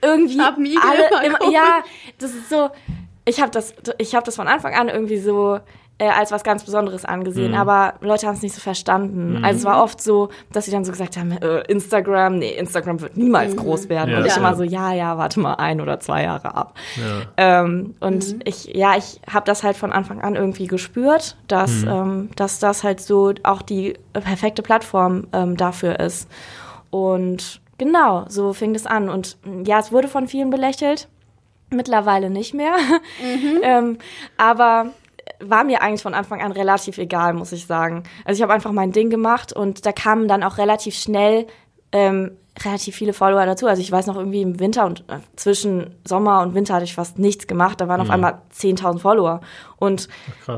irgendwie 0.00 0.40
alle 0.40 1.08
bekommen. 1.08 1.24
immer, 1.24 1.52
ja, 1.52 1.82
das 2.18 2.34
ist 2.34 2.48
so. 2.48 2.70
Ich 3.24 3.40
habe 3.40 3.52
das, 3.52 3.74
ich 3.98 4.14
habe 4.16 4.24
das 4.26 4.34
von 4.34 4.48
Anfang 4.48 4.74
an 4.74 4.88
irgendwie 4.88 5.18
so 5.18 5.60
äh, 6.02 6.08
als 6.08 6.32
was 6.32 6.42
ganz 6.42 6.64
Besonderes 6.64 7.04
angesehen, 7.04 7.54
aber 7.54 7.94
Leute 8.00 8.26
haben 8.26 8.34
es 8.34 8.42
nicht 8.42 8.54
so 8.54 8.60
verstanden. 8.60 9.44
Also 9.44 9.60
es 9.60 9.64
war 9.64 9.82
oft 9.82 10.02
so, 10.02 10.30
dass 10.50 10.64
sie 10.64 10.72
dann 10.72 10.84
so 10.84 10.90
gesagt 10.90 11.16
haben, 11.16 11.30
äh, 11.30 11.60
Instagram, 11.68 12.38
nee, 12.38 12.50
Instagram 12.56 13.00
wird 13.00 13.16
niemals 13.16 13.54
groß 13.56 13.88
werden. 13.88 14.10
Ja, 14.10 14.18
und 14.18 14.26
ich 14.26 14.32
ja. 14.32 14.38
immer 14.38 14.56
so, 14.56 14.64
ja, 14.64 14.92
ja, 14.92 15.16
warte 15.16 15.38
mal 15.38 15.54
ein 15.54 15.80
oder 15.80 16.00
zwei 16.00 16.24
Jahre 16.24 16.56
ab. 16.56 16.74
Ähm, 17.36 17.94
und 18.00 18.36
ich, 18.44 18.64
ja, 18.74 18.96
ich 18.96 19.20
habe 19.32 19.46
das 19.46 19.62
halt 19.62 19.76
von 19.76 19.92
Anfang 19.92 20.20
an 20.22 20.34
irgendwie 20.34 20.66
gespürt, 20.66 21.36
dass, 21.46 21.84
ähm, 21.84 22.30
dass 22.34 22.58
das 22.58 22.82
halt 22.82 23.00
so 23.00 23.32
auch 23.44 23.62
die 23.62 23.94
perfekte 24.12 24.62
Plattform 24.62 25.28
ähm, 25.32 25.56
dafür 25.56 26.00
ist. 26.00 26.28
Und 26.90 27.60
genau, 27.78 28.24
so 28.28 28.52
fing 28.52 28.72
das 28.72 28.86
an. 28.86 29.08
Und 29.08 29.38
mm, 29.44 29.64
ja, 29.64 29.78
es 29.78 29.92
wurde 29.92 30.08
von 30.08 30.28
vielen 30.28 30.50
belächelt. 30.50 31.08
Mittlerweile 31.70 32.30
nicht 32.30 32.54
mehr. 32.54 32.76
ähm, 33.62 33.98
aber 34.36 34.92
war 35.40 35.64
mir 35.64 35.82
eigentlich 35.82 36.02
von 36.02 36.14
Anfang 36.14 36.40
an 36.42 36.52
relativ 36.52 36.98
egal, 36.98 37.34
muss 37.34 37.52
ich 37.52 37.66
sagen. 37.66 38.04
Also 38.24 38.38
ich 38.38 38.42
habe 38.42 38.52
einfach 38.52 38.72
mein 38.72 38.92
Ding 38.92 39.10
gemacht 39.10 39.52
und 39.52 39.86
da 39.86 39.92
kamen 39.92 40.28
dann 40.28 40.42
auch 40.42 40.58
relativ 40.58 40.94
schnell 40.94 41.46
ähm, 41.92 42.36
relativ 42.60 42.96
viele 42.96 43.12
Follower 43.12 43.46
dazu. 43.46 43.66
Also 43.66 43.80
ich 43.80 43.90
weiß 43.90 44.06
noch 44.06 44.16
irgendwie 44.16 44.42
im 44.42 44.60
Winter 44.60 44.84
und 44.84 45.00
äh, 45.08 45.18
zwischen 45.36 45.94
Sommer 46.04 46.42
und 46.42 46.54
Winter 46.54 46.74
hatte 46.74 46.84
ich 46.84 46.94
fast 46.94 47.18
nichts 47.18 47.46
gemacht. 47.46 47.80
Da 47.80 47.88
waren 47.88 48.00
auf 48.00 48.10
einmal 48.10 48.42
10.000 48.54 48.98
Follower. 48.98 49.40
Und 49.78 50.08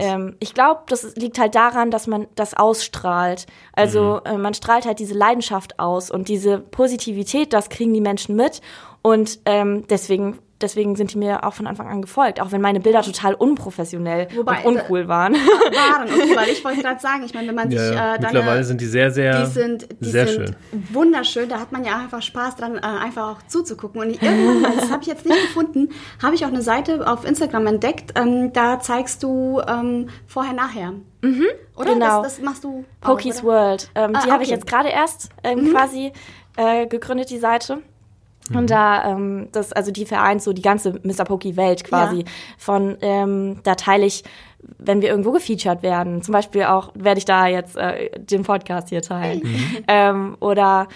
ähm, 0.01 0.35
ich 0.41 0.55
glaube, 0.55 0.83
das 0.89 1.15
liegt 1.15 1.39
halt 1.39 1.55
daran, 1.55 1.91
dass 1.91 2.07
man 2.07 2.27
das 2.35 2.55
ausstrahlt. 2.55 3.47
Also 3.73 4.21
äh, 4.25 4.37
man 4.37 4.55
strahlt 4.55 4.87
halt 4.87 4.99
diese 4.99 5.15
Leidenschaft 5.15 5.79
aus 5.79 6.11
und 6.11 6.29
diese 6.29 6.59
Positivität, 6.59 7.53
das 7.53 7.69
kriegen 7.69 7.95
die 7.95 8.01
Menschen 8.01 8.35
mit. 8.35 8.61
Und 9.03 9.39
ähm, 9.45 9.87
deswegen, 9.89 10.39
deswegen 10.65 10.97
sind 10.97 11.13
die 11.13 11.19
mir 11.19 11.45
auch 11.45 11.55
von 11.55 11.67
Anfang 11.67 11.87
an 11.89 12.03
gefolgt, 12.03 12.41
auch 12.41 12.51
wenn 12.51 12.61
meine 12.61 12.81
Bilder 12.81 13.03
total 13.03 13.35
unprofessionell 13.35 14.29
Wobei, 14.35 14.65
und 14.65 14.77
uncool 14.77 15.07
waren. 15.09 15.35
Waren, 15.35 16.09
okay, 16.09 16.35
weil 16.37 16.49
ich 16.49 16.65
wollte 16.65 16.83
gerade 16.83 17.01
sagen, 17.01 17.23
ich 17.25 17.35
meine, 17.35 17.49
wenn 17.49 17.55
man 17.55 17.71
Ja, 17.71 17.79
sich 17.81 17.93
äh, 17.93 17.95
deine, 17.95 18.19
Mittlerweile 18.21 18.65
sind 18.65 18.81
die 18.81 18.87
sehr, 18.87 19.11
sehr, 19.11 19.45
die 19.45 19.51
sind, 19.51 19.89
die 20.01 20.09
sehr 20.11 20.27
sind 20.27 20.49
schön. 20.49 20.57
wunderschön. 20.93 21.49
Da 21.49 21.61
hat 21.61 21.71
man 21.73 21.85
ja 21.85 21.99
einfach 21.99 22.23
Spaß 22.23 22.57
dran, 22.57 22.77
äh, 22.77 22.81
einfach 22.81 23.37
auch 23.37 23.43
zuzugucken. 23.47 24.01
Und 24.01 24.11
irgendwann, 24.23 24.77
das 24.79 24.91
habe 24.91 25.03
ich 25.03 25.09
jetzt 25.09 25.27
nicht 25.27 25.41
gefunden, 25.43 25.91
habe 26.23 26.35
ich 26.35 26.45
auch 26.45 26.49
eine 26.49 26.63
Seite 26.63 27.07
auf 27.07 27.25
Instagram 27.25 27.67
entdeckt. 27.67 28.19
Ähm, 28.19 28.53
da 28.53 28.81
zeigst 28.81 29.23
du 29.23 29.61
ähm, 29.69 30.09
vorher, 30.27 30.53
nachher. 30.55 30.93
Mhm, 31.23 31.47
oder? 31.77 31.93
genau. 31.95 32.23
Das, 32.23 32.37
das 32.37 32.45
machst 32.45 32.65
du. 32.65 32.85
Pokies? 33.01 33.43
World. 33.43 33.91
Ähm, 33.95 34.13
Ah, 34.15 34.23
die 34.25 34.31
habe 34.31 34.43
ich 34.43 34.49
okay. 34.51 34.57
jetzt 34.57 34.67
gerade 34.67 34.89
erst 34.91 35.29
ähm, 35.43 35.73
quasi 35.73 36.13
äh, 36.57 36.87
gegründet, 36.87 37.31
die 37.31 37.39
Seite. 37.39 37.83
Und 38.53 38.71
da, 38.71 39.11
ähm, 39.11 39.49
das, 39.53 39.73
also 39.73 39.91
die 39.91 40.05
vereint 40.05 40.43
so 40.43 40.53
die 40.53 40.63
ganze 40.63 41.01
Mr. 41.03 41.25
Poki-Welt 41.25 41.85
quasi. 41.85 42.19
Ja. 42.19 42.25
Von, 42.59 42.97
ähm, 43.01 43.61
da 43.63 43.75
teile 43.75 44.05
ich, 44.05 44.23
wenn 44.79 45.01
wir 45.01 45.09
irgendwo 45.09 45.33
gefeatured 45.33 45.83
werden, 45.83 46.23
zum 46.23 46.33
Beispiel 46.33 46.65
auch, 46.65 46.91
werde 46.95 47.19
ich 47.19 47.25
da 47.25 47.47
jetzt 47.47 47.77
äh, 47.77 48.11
den 48.19 48.43
Podcast 48.43 48.91
hier 48.91 49.03
teilen. 49.03 49.43
Ähm, 49.89 50.37
oder 50.41 50.89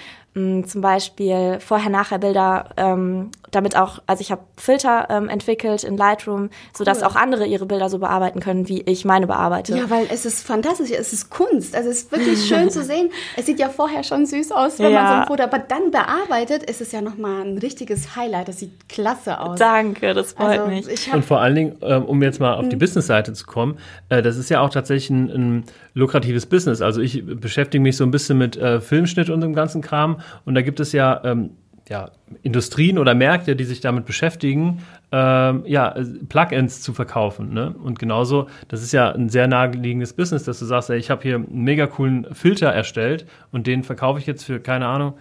zum 0.66 0.80
Beispiel 0.80 1.59
Vorher-Nachher-Bilder, 1.61 2.71
ähm, 2.76 3.30
damit 3.50 3.76
auch, 3.76 4.00
also 4.07 4.21
ich 4.21 4.30
habe 4.30 4.42
Filter 4.57 5.07
ähm, 5.11 5.28
entwickelt 5.28 5.83
in 5.85 5.97
Lightroom, 5.97 6.50
sodass 6.76 6.99
Cool. 6.99 7.04
auch 7.04 7.16
andere 7.16 7.47
ihre 7.47 7.64
Bilder 7.66 7.88
so 7.88 7.99
bearbeiten 7.99 8.40
können, 8.40 8.68
wie 8.68 8.83
ich 8.83 9.04
meine 9.07 9.26
bearbeite. 9.26 9.76
Ja, 9.76 9.88
weil 9.88 10.07
es 10.11 10.26
ist 10.26 10.47
fantastisch, 10.47 10.90
es 10.90 11.12
ist 11.14 11.30
Kunst. 11.30 11.75
Also 11.75 11.88
es 11.88 12.02
ist 12.02 12.12
wirklich 12.12 12.46
schön 12.46 12.70
zu 12.79 12.83
sehen. 12.85 13.11
Es 13.37 13.46
sieht 13.46 13.59
ja 13.59 13.68
vorher 13.70 14.03
schon 14.03 14.27
süß 14.27 14.53
aus, 14.53 14.79
wenn 14.79 14.92
man 14.92 15.07
so 15.07 15.12
Ja. 15.14 15.20
ein 15.22 15.27
Foto, 15.27 15.42
aber 15.44 15.59
dann 15.61 15.90
bearbeitet, 15.90 16.62
ist 16.64 16.81
es 16.83 16.92
ja 16.92 17.01
nochmal 17.01 17.42
ein 17.46 17.59
richtiges 17.59 18.16
Highlight. 18.16 18.48
Das 18.48 18.59
sieht 18.59 18.88
klasse 18.88 19.40
aus. 19.40 19.59
Danke, 19.59 20.12
das 20.12 20.33
freut 20.33 20.59
also, 20.61 20.66
mich. 20.66 20.87
Ich 20.88 21.12
Und 21.12 21.24
vor 21.24 21.40
allen 21.40 21.55
Dingen, 21.55 21.77
ähm, 21.83 22.05
um 22.05 22.22
jetzt 22.22 22.40
mal 22.40 22.55
auf 22.55 22.68
die 22.68 22.77
Business-Seite 22.77 23.33
zu 23.33 23.46
kommen, 23.46 23.79
äh, 24.11 24.20
das 24.20 24.37
ist 24.37 24.51
ja 24.51 24.61
auch 24.61 24.70
tatsächlich 24.70 25.11
ein, 25.11 25.31
ein 25.31 25.64
lukratives 25.98 26.46
Business. 26.46 26.80
Also 26.80 27.00
ich 27.00 27.24
beschäftige 27.24 27.82
mich 27.82 27.96
so 27.96 28.04
ein 28.04 28.11
bisschen 28.11 28.38
mit 28.38 28.56
äh, 28.56 28.80
Filmschnitt 28.80 29.28
und 29.28 29.40
dem 29.40 29.52
ganzen 29.52 29.82
Kram. 29.82 30.20
Und 30.44 30.54
da 30.54 30.62
gibt 30.62 30.80
es 30.80 30.92
ja, 30.92 31.20
ähm, 31.24 31.50
ja 31.88 32.11
Industrien 32.42 32.98
oder 32.98 33.14
Märkte, 33.14 33.56
die 33.56 33.64
sich 33.64 33.80
damit 33.80 34.06
beschäftigen, 34.06 34.82
ähm, 35.11 35.62
ja, 35.66 35.94
Plugins 36.28 36.82
zu 36.82 36.94
verkaufen. 36.94 37.52
Ne? 37.52 37.74
Und 37.82 37.98
genauso, 37.98 38.48
das 38.68 38.82
ist 38.82 38.92
ja 38.92 39.11
ein 39.11 39.28
sehr 39.28 39.48
naheliegendes 39.48 40.12
Business, 40.12 40.44
dass 40.44 40.58
du 40.61 40.64
sagst, 40.64 40.90
ey, 40.90 40.98
ich 40.98 41.11
habe 41.11 41.22
hier 41.22 41.37
einen 41.37 41.64
mega 41.64 41.87
coolen 41.87 42.26
Filter 42.32 42.68
erstellt 42.68 43.26
und 43.50 43.66
den 43.66 43.82
verkaufe 43.82 44.20
ich 44.20 44.26
jetzt 44.26 44.44
für, 44.44 44.61
keine 44.61 44.87
Ahnung, 44.87 45.14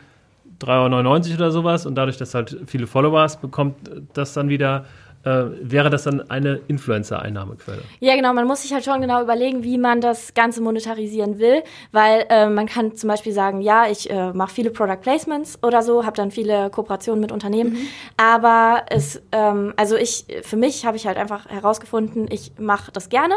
3,99 0.59 1.29
Euro 1.29 1.35
oder 1.35 1.51
sowas 1.51 1.85
und 1.85 1.95
dadurch, 1.95 2.17
dass 2.17 2.33
halt 2.33 2.57
viele 2.65 2.87
Follower 2.87 3.27
bekommt 3.41 3.75
das 4.13 4.33
dann 4.33 4.49
wieder, 4.49 4.85
äh, 5.23 5.45
wäre 5.61 5.89
das 5.89 6.03
dann 6.03 6.29
eine 6.29 6.59
Influencer-Einnahmequelle. 6.67 7.81
Ja, 7.99 8.15
genau, 8.15 8.33
man 8.33 8.47
muss 8.47 8.61
sich 8.61 8.73
halt 8.73 8.85
schon 8.85 9.01
genau 9.01 9.21
überlegen, 9.21 9.63
wie 9.63 9.77
man 9.77 10.01
das 10.01 10.33
Ganze 10.33 10.61
monetarisieren 10.61 11.39
will, 11.39 11.63
weil 11.91 12.25
äh, 12.29 12.49
man 12.49 12.65
kann 12.67 12.95
zum 12.95 13.09
Beispiel 13.09 13.33
sagen, 13.33 13.61
ja, 13.61 13.87
ich 13.87 14.09
äh, 14.09 14.33
mache 14.33 14.53
viele 14.53 14.71
Product 14.71 15.01
Placements 15.01 15.61
oder 15.63 15.81
so, 15.81 16.05
habe 16.05 16.15
dann 16.15 16.31
viele 16.31 16.69
Kooperationen 16.69 17.21
mit 17.21 17.31
Unternehmen, 17.31 17.77
aber 18.17 18.85
es, 18.89 19.21
ähm, 19.31 19.73
also 19.77 19.95
ich, 19.95 20.25
für 20.43 20.57
mich 20.57 20.85
habe 20.85 20.97
ich 20.97 21.07
halt 21.07 21.17
einfach 21.17 21.47
herausgefunden, 21.47 22.27
ich 22.29 22.53
mache 22.57 22.91
das 22.91 23.09
gerne, 23.09 23.35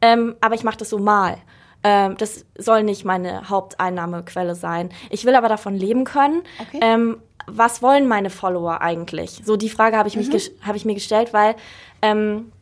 ähm, 0.00 0.36
aber 0.40 0.54
ich 0.54 0.64
mache 0.64 0.78
das 0.78 0.90
so 0.90 0.98
mal. 0.98 1.38
Ähm, 1.84 2.16
das 2.16 2.44
soll 2.56 2.84
nicht 2.84 3.04
meine 3.04 3.48
Haupteinnahmequelle 3.48 4.54
sein. 4.54 4.90
Ich 5.10 5.24
will 5.24 5.34
aber 5.34 5.48
davon 5.48 5.74
leben 5.74 6.04
können. 6.04 6.42
Okay. 6.60 6.78
Ähm, 6.80 7.16
was 7.46 7.82
wollen 7.82 8.06
meine 8.08 8.30
Follower 8.30 8.80
eigentlich? 8.80 9.40
So 9.44 9.56
die 9.56 9.68
Frage 9.68 9.96
habe 9.96 10.08
ich, 10.08 10.16
mich 10.16 10.28
ges- 10.28 10.50
habe 10.62 10.76
ich 10.76 10.84
mir 10.84 10.94
gestellt, 10.94 11.32
weil 11.32 11.54
ähm, 12.02 12.52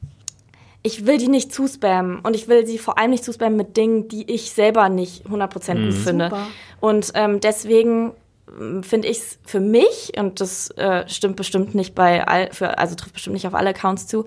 ich 0.83 1.07
will 1.07 1.19
die 1.19 1.29
nicht 1.29 1.53
zuspammen 1.53 2.21
und 2.21 2.35
ich 2.35 2.49
will 2.49 2.67
sie 2.67 2.79
vor 2.79 2.99
allem 2.99 3.11
nicht 3.11 3.25
zuspammen 3.25 3.57
mit 3.57 3.77
Dingen, 3.77 4.09
die 4.09 4.31
ich 4.33 4.51
selber 4.53 4.89
nicht 4.89 5.27
100% 5.27 5.85
gut 5.87 5.95
finde. 5.95 6.25
Super. 6.27 6.47
Und 6.81 7.13
ähm, 7.15 7.41
deswegen 7.41 8.13
ähm, 8.59 8.83
finde 8.83 9.09
ich 9.09 9.19
es 9.19 9.39
für 9.45 9.61
mich, 9.61 10.13
und 10.17 10.41
das 10.41 10.71
äh, 10.73 11.07
stimmt 11.09 11.37
bestimmt 11.37 11.75
nicht 11.75 11.95
bei 11.95 12.27
all, 12.27 12.51
für, 12.53 12.79
also 12.79 12.95
trifft 12.95 13.13
bestimmt 13.13 13.35
nicht 13.35 13.47
auf 13.47 13.55
alle 13.55 13.71
Accounts 13.71 14.07
zu, 14.07 14.25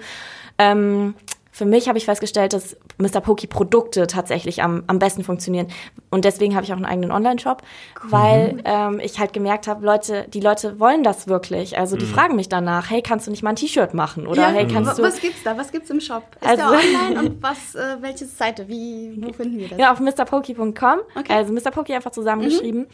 ähm, 0.60 1.16
für 1.54 1.66
mich 1.66 1.88
habe 1.88 2.00
ich 2.00 2.06
festgestellt, 2.06 2.52
dass 2.54 2.76
Mr. 2.98 3.22
Poki 3.22 3.46
Produkte 3.46 4.08
tatsächlich 4.08 4.64
am, 4.64 4.84
am 4.88 4.98
besten 4.98 5.24
funktionieren. 5.24 5.68
Und 6.10 6.26
deswegen 6.26 6.56
habe 6.56 6.66
ich 6.66 6.74
auch 6.74 6.78
einen 6.78 6.86
eigenen 6.86 7.12
Online-Shop, 7.12 7.62
weil 8.06 8.58
ähm, 8.66 9.00
ich 9.00 9.20
halt 9.20 9.34
gemerkt 9.34 9.68
habe, 9.68 9.86
Leute, 9.86 10.26
die 10.30 10.40
Leute 10.40 10.80
wollen 10.80 11.04
das 11.04 11.28
wirklich. 11.28 11.78
Also 11.78 11.96
die 11.96 12.08
fragen 12.08 12.36
mich 12.36 12.50
danach, 12.50 12.90
hey, 12.90 13.04
kannst 13.04 13.28
du 13.28 13.32
nicht 13.32 13.44
mal 13.44 13.52
ein 13.52 13.56
T-Shirt 13.56 13.94
machen? 13.94 14.26
Oder 14.26 14.42
ja, 14.42 14.48
hey, 14.50 14.68
kannst 14.68 14.98
du. 14.98 15.04
was 15.04 15.22
gibt's 15.22 15.44
da? 15.44 15.56
Was 15.56 15.72
gibt's 15.72 15.92
im 15.92 16.02
Shop? 16.02 16.24
Ist 16.42 16.48
Also- 16.48 16.64
der 16.64 16.80
online 16.80 17.20
und 17.20 17.44
was, 17.44 17.76
äh, 17.76 17.98
welche 18.02 18.26
Seite? 18.26 18.68
Wie, 18.68 19.16
wo 19.22 19.32
finden 19.32 19.60
wir 19.60 19.70
das? 19.70 19.78
Ja, 19.78 19.92
auf 19.92 20.00
mrpoki.com. 20.00 20.74
Okay. 21.16 21.34
Also 21.34 21.54
Mr. 21.54 21.70
Poki 21.70 21.94
einfach 21.94 22.12
zusammengeschrieben. 22.12 22.88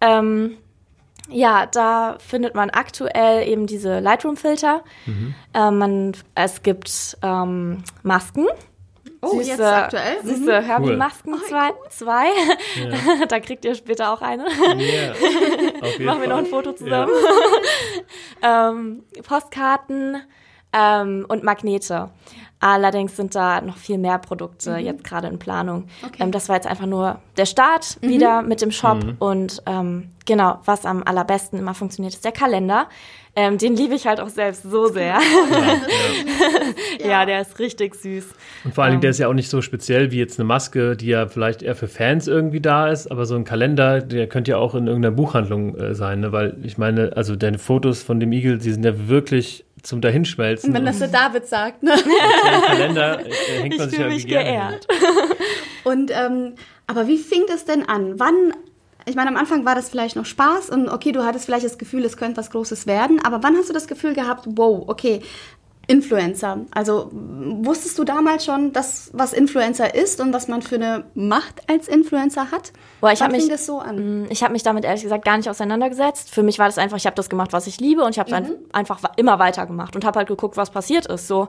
Ähm, 0.00 0.56
ja, 1.30 1.66
da 1.66 2.16
findet 2.18 2.54
man 2.54 2.70
aktuell 2.70 3.48
eben 3.48 3.66
diese 3.66 4.00
Lightroom-Filter. 4.00 4.84
Ähm, 5.54 5.78
man, 5.78 6.12
es 6.34 6.62
gibt 6.62 7.16
ähm, 7.22 7.82
Masken. 8.02 8.46
Oh, 9.24 9.40
jetzt 9.40 9.60
aktuell? 9.60 10.22
Mhm. 10.22 10.28
Süße 10.28 10.62
Herbie-Masken 10.62 11.34
zwei. 11.48 11.72
zwei. 11.88 12.26
da 13.28 13.40
kriegt 13.40 13.64
ihr 13.64 13.74
später 13.74 14.12
auch 14.12 14.20
eine. 14.20 14.44
Yeah. 14.44 15.12
Auf 15.80 15.92
jeden 15.92 16.04
Machen 16.04 16.20
wir 16.20 16.28
noch 16.28 16.38
ein. 16.38 16.46
Foto 16.46 16.72
zusammen. 16.72 17.12
ähm, 18.42 19.04
Postkarten 19.26 20.22
ähm, 20.72 21.24
und 21.28 21.42
Magnete. 21.42 22.10
Allerdings 22.64 23.14
sind 23.14 23.34
da 23.34 23.60
noch 23.60 23.76
viel 23.76 23.98
mehr 23.98 24.16
Produkte 24.16 24.78
jetzt 24.78 25.04
gerade 25.04 25.28
in 25.28 25.38
Planung. 25.38 25.80
Mhm. 25.80 26.06
Okay. 26.06 26.22
Ähm, 26.22 26.32
das 26.32 26.48
war 26.48 26.56
jetzt 26.56 26.66
einfach 26.66 26.86
nur 26.86 27.18
der 27.36 27.44
Start 27.44 27.98
wieder 28.00 28.40
mit 28.40 28.62
dem 28.62 28.70
Shop. 28.70 29.04
Und 29.18 29.62
ähm, 29.66 30.08
genau, 30.24 30.60
was 30.64 30.86
am 30.86 31.02
allerbesten 31.02 31.58
immer 31.58 31.74
funktioniert, 31.74 32.14
ist 32.14 32.24
der 32.24 32.32
Kalender. 32.32 32.88
Ähm, 33.36 33.58
den 33.58 33.76
liebe 33.76 33.94
ich 33.94 34.06
halt 34.06 34.18
auch 34.18 34.30
selbst 34.30 34.62
so 34.62 34.86
sehr. 34.92 35.18
ja, 37.06 37.26
der 37.26 37.42
ist 37.42 37.58
richtig 37.58 37.96
süß. 37.96 38.28
Und 38.64 38.74
vor 38.74 38.84
allen 38.84 38.92
Dingen, 38.92 39.02
der 39.02 39.10
ist 39.10 39.18
ja 39.18 39.28
auch 39.28 39.34
nicht 39.34 39.50
so 39.50 39.60
speziell 39.60 40.10
wie 40.10 40.18
jetzt 40.18 40.40
eine 40.40 40.46
Maske, 40.46 40.96
die 40.96 41.08
ja 41.08 41.26
vielleicht 41.28 41.62
eher 41.62 41.74
für 41.74 41.88
Fans 41.88 42.28
irgendwie 42.28 42.62
da 42.62 42.88
ist, 42.88 43.10
aber 43.10 43.26
so 43.26 43.34
ein 43.34 43.44
Kalender, 43.44 44.00
der 44.00 44.26
könnte 44.26 44.52
ja 44.52 44.56
auch 44.56 44.74
in 44.74 44.86
irgendeiner 44.86 45.14
Buchhandlung 45.14 45.76
äh, 45.76 45.94
sein, 45.94 46.20
ne? 46.20 46.32
weil 46.32 46.56
ich 46.62 46.78
meine, 46.78 47.14
also 47.14 47.36
deine 47.36 47.58
Fotos 47.58 48.02
von 48.02 48.20
dem 48.20 48.32
Igel, 48.32 48.56
die 48.56 48.72
sind 48.72 48.86
ja 48.86 49.06
wirklich 49.06 49.66
zum 49.84 50.00
Dahinschmelzen. 50.00 50.72
Wenn 50.74 50.84
das 50.84 50.98
der 50.98 51.08
David 51.08 51.46
sagt, 51.46 51.82
ne? 51.82 51.94
Kalender 52.66 53.20
äh, 53.24 53.30
hängt 53.60 53.78
man 53.78 53.88
Ich 53.88 53.90
sich 53.90 54.00
ja 54.00 54.08
mich 54.08 54.26
geehrt. 54.26 54.86
Und 55.84 56.10
ähm, 56.10 56.54
aber 56.86 57.06
wie 57.06 57.18
fing 57.18 57.44
es 57.54 57.64
denn 57.64 57.86
an? 57.88 58.18
Wann 58.18 58.52
ich 59.06 59.16
meine, 59.16 59.28
am 59.28 59.36
Anfang 59.36 59.66
war 59.66 59.74
das 59.74 59.90
vielleicht 59.90 60.16
noch 60.16 60.24
Spaß 60.24 60.70
und 60.70 60.88
okay, 60.88 61.12
du 61.12 61.24
hattest 61.26 61.44
vielleicht 61.44 61.66
das 61.66 61.76
Gefühl, 61.76 62.06
es 62.06 62.16
könnte 62.16 62.38
was 62.38 62.50
Großes 62.50 62.86
werden, 62.86 63.22
aber 63.22 63.42
wann 63.42 63.54
hast 63.54 63.68
du 63.68 63.74
das 63.74 63.86
Gefühl 63.86 64.14
gehabt, 64.14 64.46
wow, 64.46 64.84
okay, 64.86 65.20
Influencer. 65.86 66.60
Also 66.70 67.10
wusstest 67.12 67.98
du 67.98 68.04
damals 68.04 68.44
schon, 68.44 68.72
dass, 68.72 69.10
was 69.12 69.32
Influencer 69.32 69.94
ist 69.94 70.20
und 70.20 70.32
was 70.32 70.48
man 70.48 70.62
für 70.62 70.76
eine 70.76 71.04
Macht 71.14 71.68
als 71.68 71.88
Influencer 71.88 72.50
hat? 72.50 72.72
Boah, 73.00 73.12
ich 73.12 73.22
habe 73.22 73.32
mich, 73.32 73.48
das 73.48 73.66
so 73.66 73.78
an? 73.78 74.24
Mm, 74.24 74.26
ich 74.30 74.42
habe 74.42 74.52
mich 74.52 74.62
damit 74.62 74.84
ehrlich 74.84 75.02
gesagt 75.02 75.24
gar 75.24 75.36
nicht 75.36 75.48
auseinandergesetzt. 75.48 76.34
Für 76.34 76.42
mich 76.42 76.58
war 76.58 76.66
das 76.66 76.78
einfach, 76.78 76.96
ich 76.96 77.06
habe 77.06 77.16
das 77.16 77.28
gemacht, 77.28 77.52
was 77.52 77.66
ich 77.66 77.80
liebe 77.80 78.02
und 78.02 78.10
ich 78.10 78.18
habe 78.18 78.34
mhm. 78.34 78.56
einfach 78.72 79.00
immer 79.16 79.38
weitergemacht 79.38 79.94
und 79.94 80.04
habe 80.04 80.18
halt 80.18 80.28
geguckt, 80.28 80.56
was 80.56 80.70
passiert 80.70 81.06
ist. 81.06 81.28
So, 81.28 81.48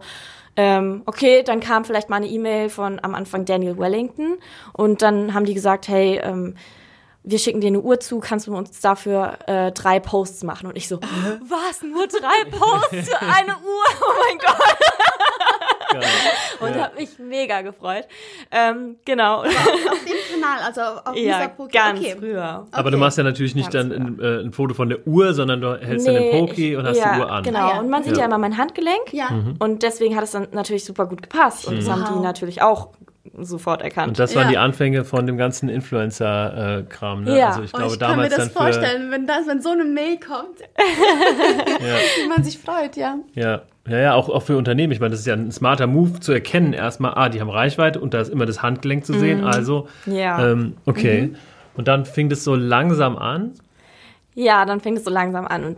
ähm, 0.57 1.03
okay, 1.05 1.43
dann 1.43 1.59
kam 1.59 1.85
vielleicht 1.85 2.09
mal 2.09 2.17
eine 2.17 2.27
E-Mail 2.27 2.69
von 2.69 2.99
am 3.03 3.15
Anfang 3.15 3.45
Daniel 3.45 3.77
Wellington 3.77 4.37
und 4.73 5.01
dann 5.01 5.33
haben 5.33 5.45
die 5.45 5.53
gesagt, 5.53 5.87
hey, 5.87 6.19
ähm, 6.23 6.55
wir 7.25 7.39
schicken 7.39 7.59
dir 7.59 7.67
eine 7.67 7.81
Uhr 7.81 7.99
zu, 7.99 8.19
kannst 8.19 8.47
du 8.47 8.55
uns 8.55 8.79
dafür 8.79 9.39
äh, 9.47 9.71
drei 9.71 9.99
Posts 9.99 10.43
machen? 10.43 10.67
Und 10.67 10.77
ich 10.77 10.87
so, 10.87 10.99
was, 10.99 11.81
nur 11.81 12.07
drei 12.07 12.49
Posts 12.49 13.09
für 13.09 13.21
eine 13.21 13.51
Uhr? 13.63 13.85
Oh 14.01 14.13
mein 14.29 14.37
Gott. 14.37 14.77
Geil. 15.91 16.03
Und 16.59 16.75
ja. 16.75 16.83
habe 16.83 16.95
mich 16.95 17.17
mega 17.19 17.61
gefreut. 17.61 18.05
Ähm, 18.51 18.97
genau. 19.05 19.39
auf, 19.39 19.47
auf 19.47 19.99
dem 20.05 20.41
Kanal, 20.41 20.59
also 20.65 20.81
auf 20.81 21.15
ja, 21.15 21.39
dieser 21.39 21.45
Poké. 21.55 21.71
ganz 21.71 21.99
okay. 21.99 22.15
früher. 22.17 22.65
Okay. 22.67 22.79
Aber 22.79 22.91
du 22.91 22.97
machst 22.97 23.17
ja 23.17 23.23
natürlich 23.23 23.55
nicht 23.55 23.71
ganz 23.71 23.93
dann 23.93 24.19
ein, 24.19 24.19
äh, 24.19 24.41
ein, 24.41 24.51
Foto 24.51 24.73
von 24.73 24.89
der 24.89 25.05
Uhr, 25.07 25.33
sondern 25.33 25.61
du 25.61 25.79
hältst 25.79 26.07
nee, 26.07 26.13
dann 26.13 26.23
den 26.23 26.47
Poké 26.47 26.77
und 26.77 26.87
hast 26.87 26.97
ja, 26.97 27.15
die 27.15 27.21
Uhr 27.21 27.31
an. 27.31 27.43
Genau, 27.43 27.59
ah, 27.59 27.79
und 27.79 27.89
man 27.89 28.03
sieht 28.03 28.17
ja, 28.17 28.25
immer 28.25 28.37
mein 28.37 28.57
Handgelenk. 28.57 29.13
Ja. 29.13 29.29
Mhm. 29.31 29.55
Und 29.59 29.83
deswegen 29.83 30.15
hat 30.15 30.23
es 30.23 30.31
dann 30.31 30.47
natürlich 30.51 30.85
super 30.85 31.05
gut 31.05 31.21
gepasst. 31.21 31.67
Und 31.67 31.75
mhm. 31.75 31.79
das 31.79 31.89
haben 31.89 32.05
die 32.13 32.19
natürlich 32.19 32.61
auch 32.61 32.89
sofort 33.39 33.81
erkannt. 33.81 34.09
Und 34.09 34.19
das 34.19 34.35
waren 34.35 34.45
ja. 34.45 34.49
die 34.49 34.57
Anfänge 34.57 35.03
von 35.03 35.25
dem 35.27 35.37
ganzen 35.37 35.69
Influencer-Kram. 35.69 37.23
Ne? 37.23 37.37
Ja. 37.37 37.49
Also 37.49 37.63
ich, 37.63 37.71
glaube, 37.71 37.89
oh, 37.89 37.93
ich 37.93 37.99
kann 37.99 38.17
mir 38.17 38.29
das 38.29 38.49
vorstellen, 38.49 39.11
wenn, 39.11 39.27
das, 39.27 39.47
wenn 39.47 39.61
so 39.61 39.69
eine 39.69 39.83
Mail 39.83 40.19
kommt, 40.19 40.59
ja. 40.77 42.23
wie 42.23 42.29
man 42.29 42.43
sich 42.43 42.57
freut, 42.57 42.95
ja. 42.95 43.17
Ja, 43.33 43.61
ja, 43.87 43.97
ja, 43.97 44.13
auch, 44.13 44.29
auch 44.29 44.43
für 44.43 44.57
Unternehmen. 44.57 44.91
Ich 44.93 44.99
meine, 44.99 45.11
das 45.11 45.21
ist 45.21 45.27
ja 45.27 45.33
ein 45.33 45.51
smarter 45.51 45.87
Move 45.87 46.19
zu 46.19 46.31
erkennen, 46.31 46.73
erstmal, 46.73 47.13
ah, 47.15 47.29
die 47.29 47.41
haben 47.41 47.49
Reichweite 47.49 47.99
und 47.99 48.13
da 48.13 48.21
ist 48.21 48.29
immer 48.29 48.45
das 48.45 48.61
Handgelenk 48.61 49.05
zu 49.05 49.13
sehen. 49.13 49.41
Mhm. 49.41 49.47
Also, 49.47 49.87
ja. 50.05 50.51
Ähm, 50.51 50.77
okay. 50.85 51.23
Mhm. 51.23 51.35
Und 51.75 51.87
dann 51.87 52.05
fing 52.05 52.29
das 52.29 52.43
so 52.43 52.55
langsam 52.55 53.17
an. 53.17 53.51
Ja, 54.33 54.65
dann 54.65 54.81
fing 54.81 54.97
es 54.97 55.03
so 55.03 55.11
langsam 55.11 55.45
an. 55.45 55.63
Und 55.63 55.77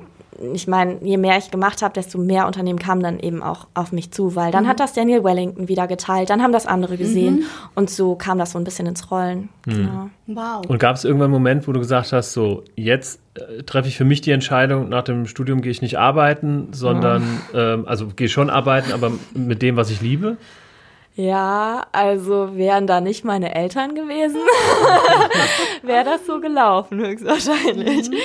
ich 0.53 0.67
meine, 0.67 0.97
je 1.01 1.17
mehr 1.17 1.37
ich 1.37 1.51
gemacht 1.51 1.81
habe, 1.81 1.93
desto 1.93 2.17
mehr 2.17 2.47
Unternehmen 2.47 2.79
kamen 2.79 3.01
dann 3.01 3.19
eben 3.19 3.41
auch 3.41 3.67
auf 3.73 3.91
mich 3.91 4.11
zu, 4.11 4.35
weil 4.35 4.51
dann 4.51 4.65
mhm. 4.65 4.67
hat 4.67 4.79
das 4.79 4.93
Daniel 4.93 5.23
Wellington 5.23 5.67
wieder 5.67 5.87
geteilt, 5.87 6.29
dann 6.29 6.41
haben 6.41 6.51
das 6.51 6.67
andere 6.67 6.97
gesehen 6.97 7.37
mhm. 7.37 7.45
und 7.75 7.89
so 7.89 8.15
kam 8.15 8.37
das 8.37 8.51
so 8.51 8.59
ein 8.59 8.63
bisschen 8.63 8.87
ins 8.87 9.09
Rollen. 9.09 9.49
Mhm. 9.65 9.71
Genau. 9.73 10.09
Wow. 10.27 10.65
Und 10.67 10.79
gab 10.79 10.95
es 10.95 11.05
irgendwann 11.05 11.25
einen 11.25 11.33
Moment, 11.33 11.67
wo 11.67 11.71
du 11.71 11.79
gesagt 11.79 12.13
hast, 12.13 12.33
so 12.33 12.63
jetzt 12.75 13.19
äh, 13.35 13.63
treffe 13.63 13.87
ich 13.87 13.97
für 13.97 14.05
mich 14.05 14.21
die 14.21 14.31
Entscheidung, 14.31 14.89
nach 14.89 15.03
dem 15.03 15.25
Studium 15.25 15.61
gehe 15.61 15.71
ich 15.71 15.81
nicht 15.81 15.97
arbeiten, 15.97 16.69
sondern, 16.71 17.23
oh. 17.53 17.57
ähm, 17.57 17.87
also 17.87 18.07
gehe 18.07 18.29
schon 18.29 18.49
arbeiten, 18.49 18.91
aber 18.91 19.11
mit 19.33 19.61
dem, 19.61 19.75
was 19.75 19.89
ich 19.89 20.01
liebe? 20.01 20.37
Ja, 21.17 21.87
also 21.93 22.55
wären 22.55 22.85
da 22.85 23.01
nicht 23.01 23.25
meine 23.25 23.55
Eltern 23.55 23.95
gewesen, 23.95 24.37
wäre 25.81 26.05
das 26.05 26.27
so 26.27 26.39
gelaufen, 26.39 26.99
höchstwahrscheinlich. 26.99 28.11
Mhm. 28.11 28.17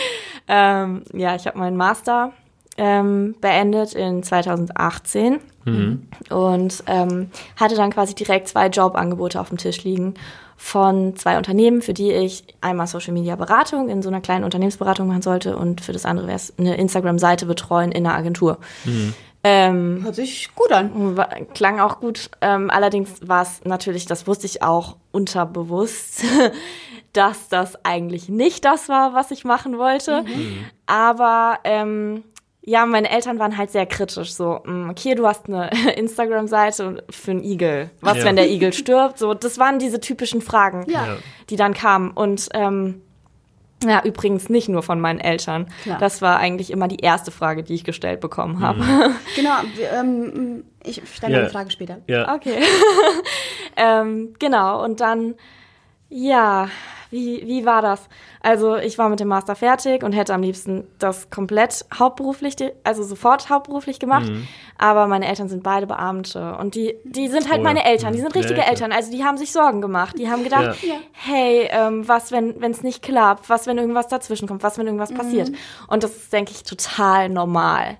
Ähm, 0.46 1.02
ja, 1.14 1.34
ich 1.34 1.46
habe 1.46 1.58
meinen 1.58 1.78
Master 1.78 2.32
ähm, 2.76 3.34
beendet 3.40 3.94
in 3.94 4.22
2018 4.22 5.40
mhm. 5.64 6.06
und 6.28 6.84
ähm, 6.86 7.30
hatte 7.56 7.76
dann 7.76 7.92
quasi 7.92 8.14
direkt 8.14 8.48
zwei 8.48 8.66
Jobangebote 8.66 9.40
auf 9.40 9.48
dem 9.48 9.56
Tisch 9.56 9.84
liegen 9.84 10.12
von 10.58 11.16
zwei 11.16 11.38
Unternehmen, 11.38 11.80
für 11.80 11.94
die 11.94 12.12
ich 12.12 12.44
einmal 12.60 12.86
Social 12.86 13.14
Media 13.14 13.36
Beratung 13.36 13.88
in 13.88 14.02
so 14.02 14.10
einer 14.10 14.20
kleinen 14.20 14.44
Unternehmensberatung 14.44 15.08
machen 15.08 15.22
sollte 15.22 15.56
und 15.56 15.80
für 15.80 15.92
das 15.94 16.04
andere 16.04 16.26
wäre 16.26 16.36
es 16.36 16.52
eine 16.58 16.76
Instagram-Seite 16.76 17.46
betreuen 17.46 17.90
in 17.90 18.06
einer 18.06 18.14
Agentur. 18.14 18.58
Mhm. 18.84 19.14
Ähm, 19.44 20.00
Hört 20.04 20.14
sich 20.14 20.54
gut 20.54 20.70
an. 20.70 21.16
Klang 21.54 21.80
auch 21.80 22.00
gut. 22.00 22.30
Ähm, 22.40 22.70
allerdings 22.70 23.10
war 23.26 23.42
es 23.42 23.60
natürlich, 23.64 24.06
das 24.06 24.26
wusste 24.26 24.46
ich 24.46 24.62
auch 24.62 24.96
unterbewusst, 25.10 26.22
dass 27.12 27.48
das 27.48 27.84
eigentlich 27.84 28.28
nicht 28.28 28.64
das 28.64 28.88
war, 28.88 29.14
was 29.14 29.30
ich 29.30 29.44
machen 29.44 29.78
wollte. 29.78 30.22
Mhm. 30.22 30.64
Aber 30.86 31.58
ähm, 31.64 32.22
ja, 32.64 32.86
meine 32.86 33.10
Eltern 33.10 33.40
waren 33.40 33.58
halt 33.58 33.72
sehr 33.72 33.86
kritisch. 33.86 34.32
So, 34.32 34.60
mm, 34.64 34.90
okay, 34.90 35.16
du 35.16 35.26
hast 35.26 35.48
eine 35.48 35.70
Instagram-Seite 35.96 37.04
für 37.10 37.30
einen 37.32 37.42
Igel. 37.42 37.90
Was, 38.00 38.18
ja. 38.18 38.24
wenn 38.24 38.36
der 38.36 38.48
Igel 38.48 38.72
stirbt? 38.72 39.18
So, 39.18 39.34
das 39.34 39.58
waren 39.58 39.80
diese 39.80 39.98
typischen 39.98 40.40
Fragen, 40.40 40.86
ja. 40.88 41.16
die 41.50 41.56
dann 41.56 41.74
kamen. 41.74 42.12
Und 42.12 42.48
ähm, 42.54 43.02
ja, 43.82 44.02
übrigens 44.04 44.48
nicht 44.48 44.68
nur 44.68 44.82
von 44.82 45.00
meinen 45.00 45.20
Eltern. 45.20 45.66
Klar. 45.82 45.98
Das 45.98 46.22
war 46.22 46.38
eigentlich 46.38 46.70
immer 46.70 46.88
die 46.88 46.98
erste 46.98 47.30
Frage, 47.30 47.62
die 47.62 47.74
ich 47.74 47.84
gestellt 47.84 48.20
bekommen 48.20 48.60
habe. 48.60 48.82
Mhm. 48.82 49.02
Genau, 49.36 49.54
ähm, 49.98 50.64
ich 50.84 51.02
stelle 51.12 51.34
ja. 51.34 51.40
eine 51.40 51.50
Frage 51.50 51.70
später. 51.70 51.98
Ja. 52.06 52.34
Okay. 52.34 52.58
ähm, 53.76 54.34
genau, 54.38 54.84
und 54.84 55.00
dann, 55.00 55.34
ja, 56.08 56.68
wie, 57.12 57.46
wie 57.46 57.66
war 57.66 57.82
das? 57.82 58.08
Also 58.40 58.76
ich 58.76 58.96
war 58.96 59.10
mit 59.10 59.20
dem 59.20 59.28
Master 59.28 59.54
fertig 59.54 60.02
und 60.02 60.12
hätte 60.12 60.32
am 60.32 60.42
liebsten 60.42 60.84
das 60.98 61.28
komplett 61.28 61.84
hauptberuflich, 61.96 62.56
also 62.84 63.02
sofort 63.04 63.50
hauptberuflich 63.50 64.00
gemacht. 64.00 64.30
Mhm. 64.30 64.48
Aber 64.78 65.06
meine 65.06 65.28
Eltern 65.28 65.48
sind 65.48 65.62
beide 65.62 65.86
Beamte 65.86 66.56
und 66.56 66.74
die, 66.74 66.96
die 67.04 67.28
sind 67.28 67.50
halt 67.50 67.60
oh, 67.60 67.64
meine 67.64 67.84
Eltern, 67.84 68.14
die 68.14 68.20
sind 68.20 68.34
richtige 68.34 68.60
ja, 68.60 68.66
Eltern. 68.66 68.92
Also 68.92 69.12
die 69.12 69.22
haben 69.24 69.36
sich 69.36 69.52
Sorgen 69.52 69.82
gemacht. 69.82 70.18
Die 70.18 70.30
haben 70.30 70.42
gedacht, 70.42 70.82
ja. 70.82 70.94
hey, 71.12 71.68
ähm, 71.70 72.08
was, 72.08 72.32
wenn 72.32 72.58
es 72.62 72.82
nicht 72.82 73.02
klappt? 73.02 73.50
Was, 73.50 73.66
wenn 73.66 73.76
irgendwas 73.76 74.08
dazwischen 74.08 74.48
kommt? 74.48 74.62
Was, 74.62 74.78
wenn 74.78 74.86
irgendwas 74.86 75.10
mhm. 75.10 75.18
passiert? 75.18 75.52
Und 75.88 76.02
das 76.02 76.16
ist, 76.16 76.32
denke 76.32 76.52
ich, 76.52 76.62
total 76.62 77.28
normal. 77.28 77.98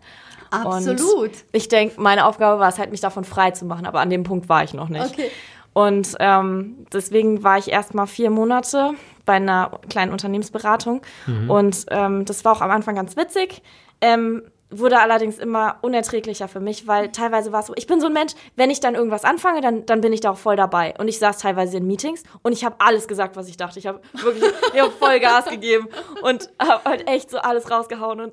Absolut. 0.50 1.28
Und 1.28 1.44
ich 1.52 1.68
denke, 1.68 2.00
meine 2.00 2.24
Aufgabe 2.24 2.58
war 2.60 2.68
es 2.68 2.78
halt, 2.78 2.90
mich 2.90 3.00
davon 3.00 3.24
frei 3.24 3.50
zu 3.50 3.66
machen, 3.66 3.86
aber 3.86 4.00
an 4.00 4.08
dem 4.08 4.22
Punkt 4.22 4.48
war 4.48 4.64
ich 4.64 4.72
noch 4.72 4.88
nicht. 4.88 5.04
Okay. 5.04 5.30
Und 5.72 6.16
ähm, 6.20 6.86
deswegen 6.92 7.42
war 7.42 7.58
ich 7.58 7.70
erst 7.70 7.94
mal 7.94 8.06
vier 8.06 8.30
Monate 8.30 8.92
bei 9.24 9.34
einer 9.34 9.80
kleinen 9.88 10.12
Unternehmensberatung. 10.12 11.02
Mhm. 11.26 11.50
Und 11.50 11.86
ähm, 11.90 12.24
das 12.24 12.44
war 12.44 12.52
auch 12.52 12.60
am 12.60 12.70
Anfang 12.70 12.94
ganz 12.94 13.16
witzig. 13.16 13.62
Ähm, 14.00 14.42
wurde 14.72 15.00
allerdings 15.00 15.38
immer 15.38 15.76
unerträglicher 15.82 16.48
für 16.48 16.60
mich, 16.60 16.86
weil 16.86 17.12
teilweise 17.12 17.52
war 17.52 17.60
es 17.60 17.66
so, 17.66 17.74
ich 17.76 17.86
bin 17.86 18.00
so 18.00 18.06
ein 18.06 18.12
Mensch, 18.12 18.32
wenn 18.56 18.70
ich 18.70 18.80
dann 18.80 18.94
irgendwas 18.94 19.24
anfange, 19.24 19.60
dann, 19.60 19.86
dann 19.86 20.00
bin 20.00 20.12
ich 20.12 20.20
da 20.20 20.30
auch 20.30 20.38
voll 20.38 20.56
dabei. 20.56 20.94
Und 20.98 21.08
ich 21.08 21.18
saß 21.18 21.38
teilweise 21.38 21.76
in 21.76 21.86
Meetings 21.86 22.22
und 22.42 22.52
ich 22.52 22.64
habe 22.64 22.76
alles 22.78 23.06
gesagt, 23.06 23.36
was 23.36 23.48
ich 23.48 23.56
dachte. 23.56 23.78
Ich 23.78 23.86
habe 23.86 24.00
wirklich 24.12 24.50
ich 24.72 24.80
hab 24.80 24.92
voll 24.92 25.20
Gas 25.20 25.46
gegeben 25.46 25.88
und 26.22 26.50
habe 26.58 26.84
halt 26.84 27.08
echt 27.08 27.30
so 27.30 27.38
alles 27.38 27.70
rausgehauen 27.70 28.20
und 28.20 28.32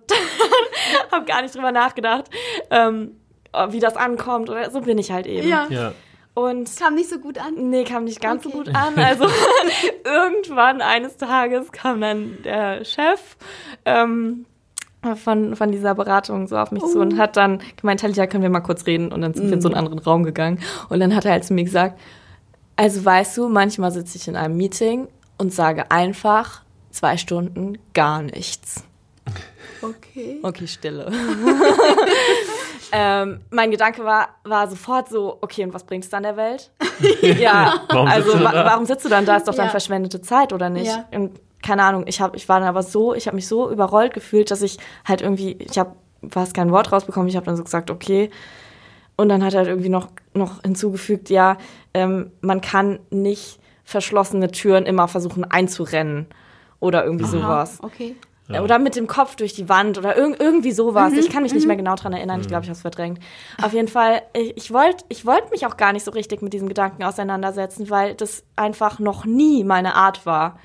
habe 1.12 1.26
gar 1.26 1.42
nicht 1.42 1.54
drüber 1.56 1.72
nachgedacht, 1.72 2.26
ähm, 2.72 3.18
wie 3.70 3.80
das 3.80 3.98
ankommt. 3.98 4.50
Oder 4.50 4.72
so 4.72 4.82
bin 4.82 4.98
ich 4.98 5.12
halt 5.12 5.28
eben. 5.28 5.48
Ja. 5.48 5.68
ja. 5.70 5.92
Und 6.34 6.74
kam 6.78 6.96
nicht 6.96 7.10
so 7.10 7.20
gut 7.20 7.38
an? 7.38 7.70
Nee, 7.70 7.84
kam 7.84 8.06
nicht 8.06 8.22
ganz 8.22 8.46
okay. 8.46 8.52
so 8.52 8.64
gut 8.64 8.76
an. 8.76 8.98
Also 8.98 9.26
irgendwann 10.06 10.82
eines 10.82 11.18
Tages 11.18 11.72
kam 11.72 12.02
dann 12.02 12.38
der 12.44 12.86
Chef 12.86 13.38
ähm, 13.86 14.46
von, 15.16 15.56
von 15.56 15.72
dieser 15.72 15.96
Beratung 15.96 16.48
so 16.48 16.58
auf 16.58 16.72
mich 16.72 16.84
uh. 16.84 16.88
zu 16.88 17.00
und 17.00 17.16
oh. 17.16 17.18
hat 17.18 17.38
dann 17.38 17.62
gemeint, 17.78 18.02
Talia, 18.02 18.28
können 18.28 18.44
wir 18.44 18.50
mal 18.50 18.60
kurz 18.62 18.86
reden? 18.86 19.12
Und 19.12 19.22
dann 19.22 19.34
sind 19.34 19.46
mm. 19.46 19.50
wir 19.50 19.54
in 19.56 19.62
so 19.62 19.70
einen 19.70 19.76
mm. 19.76 19.80
anderen 19.80 20.00
Raum 20.00 20.24
gegangen. 20.24 20.60
Und 20.90 21.00
dann 21.00 21.16
hat 21.16 21.26
er 21.26 21.32
halt 21.32 21.46
zu 21.46 21.54
mir 21.54 21.64
gesagt, 21.64 22.00
also 22.76 23.04
weißt 23.04 23.38
du, 23.38 23.50
manchmal 23.50 23.92
sitze 23.92 24.18
ich 24.18 24.28
in 24.28 24.36
einem 24.36 24.56
Meeting 24.56 25.08
und 25.38 25.54
sage 25.54 25.92
einfach 25.92 26.62
zwei 26.92 27.18
Stunden 27.18 27.78
gar 27.94 28.22
nichts. 28.22 28.84
Okay. 29.82 30.40
Okay, 30.42 30.68
Stille. 30.68 31.12
ähm, 32.92 33.42
mein 33.52 33.72
Gedanke 33.72 34.04
war, 34.04 34.30
war 34.44 34.68
sofort 34.68 35.10
so, 35.10 35.38
okay, 35.42 35.64
und 35.64 35.74
was 35.74 35.84
bringt 35.84 36.04
es 36.04 36.10
dann 36.10 36.24
der 36.24 36.38
Welt? 36.38 36.72
ja, 37.22 37.82
warum 37.90 38.08
also 38.08 38.32
sitzt 38.32 38.44
wa 38.44 38.54
warum 38.54 38.86
sitzt 38.86 39.06
du 39.06 39.10
dann 39.10 39.26
da? 39.26 39.38
Ist 39.38 39.48
doch 39.48 39.56
dann 39.56 39.70
verschwendete 39.70 40.22
Zeit, 40.22 40.54
oder 40.54 40.70
nicht? 40.70 40.88
Ja. 40.88 41.06
Und 41.12 41.40
keine 41.62 41.84
Ahnung, 41.84 42.06
ich 42.08 42.22
habe, 42.22 42.36
ich 42.38 42.48
war 42.50 42.60
dann 42.60 42.70
aber 42.70 42.84
so, 42.84 43.14
ich 43.14 43.28
habe 43.28 43.36
mich 43.36 43.48
so 43.48 43.70
überrollt 43.70 44.14
gefühlt, 44.14 44.50
dass 44.52 44.62
ich 44.62 44.78
halt 45.06 45.22
irgendwie, 45.22 45.54
ich 45.60 45.78
habe 45.78 45.94
fast 46.28 46.54
kein 46.54 46.72
Wort 46.72 46.92
rausbekommen. 46.92 47.28
Ich 47.30 47.36
habe 47.36 47.46
dann 47.46 47.56
so 47.56 47.64
gesagt, 47.64 47.92
okay. 47.92 48.30
Und 49.16 49.30
dann 49.30 49.44
hat 49.44 49.54
er 49.54 49.60
halt 49.60 49.70
irgendwie 49.70 49.90
noch, 49.90 50.08
noch 50.34 50.62
hinzugefügt, 50.62 51.30
ja, 51.30 51.58
ähm, 51.94 52.32
man 52.42 52.62
kann 52.62 53.00
nicht 53.10 53.60
verschlossene 53.84 54.52
Türen 54.52 54.86
immer 54.86 55.08
versuchen 55.08 55.44
einzurennen 55.44 56.28
oder 56.80 57.04
irgendwie 57.04 57.26
Aha, 57.26 57.32
sowas. 57.32 57.80
Okay. 57.82 58.16
Ja. 58.50 58.64
Oder 58.64 58.80
mit 58.80 58.96
dem 58.96 59.06
Kopf 59.06 59.36
durch 59.36 59.54
die 59.54 59.70
Wand 59.70 59.98
oder 60.00 60.18
irg 60.18 60.40
irgendwie 60.40 60.72
sowas. 60.72 61.14
Mhm. 61.14 61.20
Ich 61.20 61.30
kann 61.30 61.44
mich 61.44 61.54
nicht 61.54 61.64
mhm. 61.64 61.68
mehr 61.68 61.78
genau 61.78 61.96
dran 61.96 62.14
erinnern. 62.14 62.42
Ich 62.42 62.48
glaube, 62.48 62.64
ich 62.64 62.70
habe 62.70 62.76
es 62.76 62.82
verdrängt. 62.82 63.20
Auf 63.62 63.74
jeden 63.74 63.88
Fall, 63.88 64.24
ich, 64.34 64.58
ich 64.58 64.74
wollte 64.74 65.06
ich 65.10 65.26
wollt 65.26 65.52
mich 65.52 65.68
auch 65.68 65.78
gar 65.78 65.94
nicht 65.94 66.04
so 66.04 66.12
richtig 66.12 66.42
mit 66.42 66.54
diesem 66.54 66.68
Gedanken 66.68 67.04
auseinandersetzen, 67.04 67.90
weil 67.90 68.16
das 68.16 68.44
einfach 68.56 68.98
noch 68.98 69.26
nie 69.26 69.64
meine 69.64 69.94
Art 69.96 70.26
war. 70.26 70.60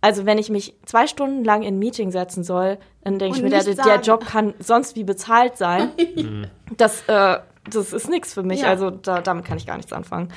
Also 0.00 0.24
wenn 0.24 0.38
ich 0.38 0.50
mich 0.50 0.76
zwei 0.84 1.08
Stunden 1.08 1.42
lang 1.42 1.62
in 1.62 1.74
ein 1.74 1.78
Meeting 1.80 2.12
setzen 2.12 2.44
soll, 2.44 2.78
dann 3.02 3.18
denke 3.18 3.38
ich 3.38 3.42
mir, 3.42 3.50
der, 3.50 3.64
der, 3.64 4.00
Job 4.00 4.24
kann 4.24 4.54
sonst 4.60 4.94
wie 4.94 5.02
bezahlt 5.02 5.56
sein. 5.56 5.90
das, 6.76 7.02
äh, 7.08 7.38
das 7.68 7.92
ist 7.92 8.08
nichts 8.08 8.34
für 8.34 8.44
mich. 8.44 8.60
Ja. 8.60 8.68
Also 8.68 8.90
da, 8.90 9.20
damit 9.20 9.44
kann 9.44 9.56
ich 9.56 9.66
gar 9.66 9.76
nichts 9.76 9.92
anfangen. 9.92 10.32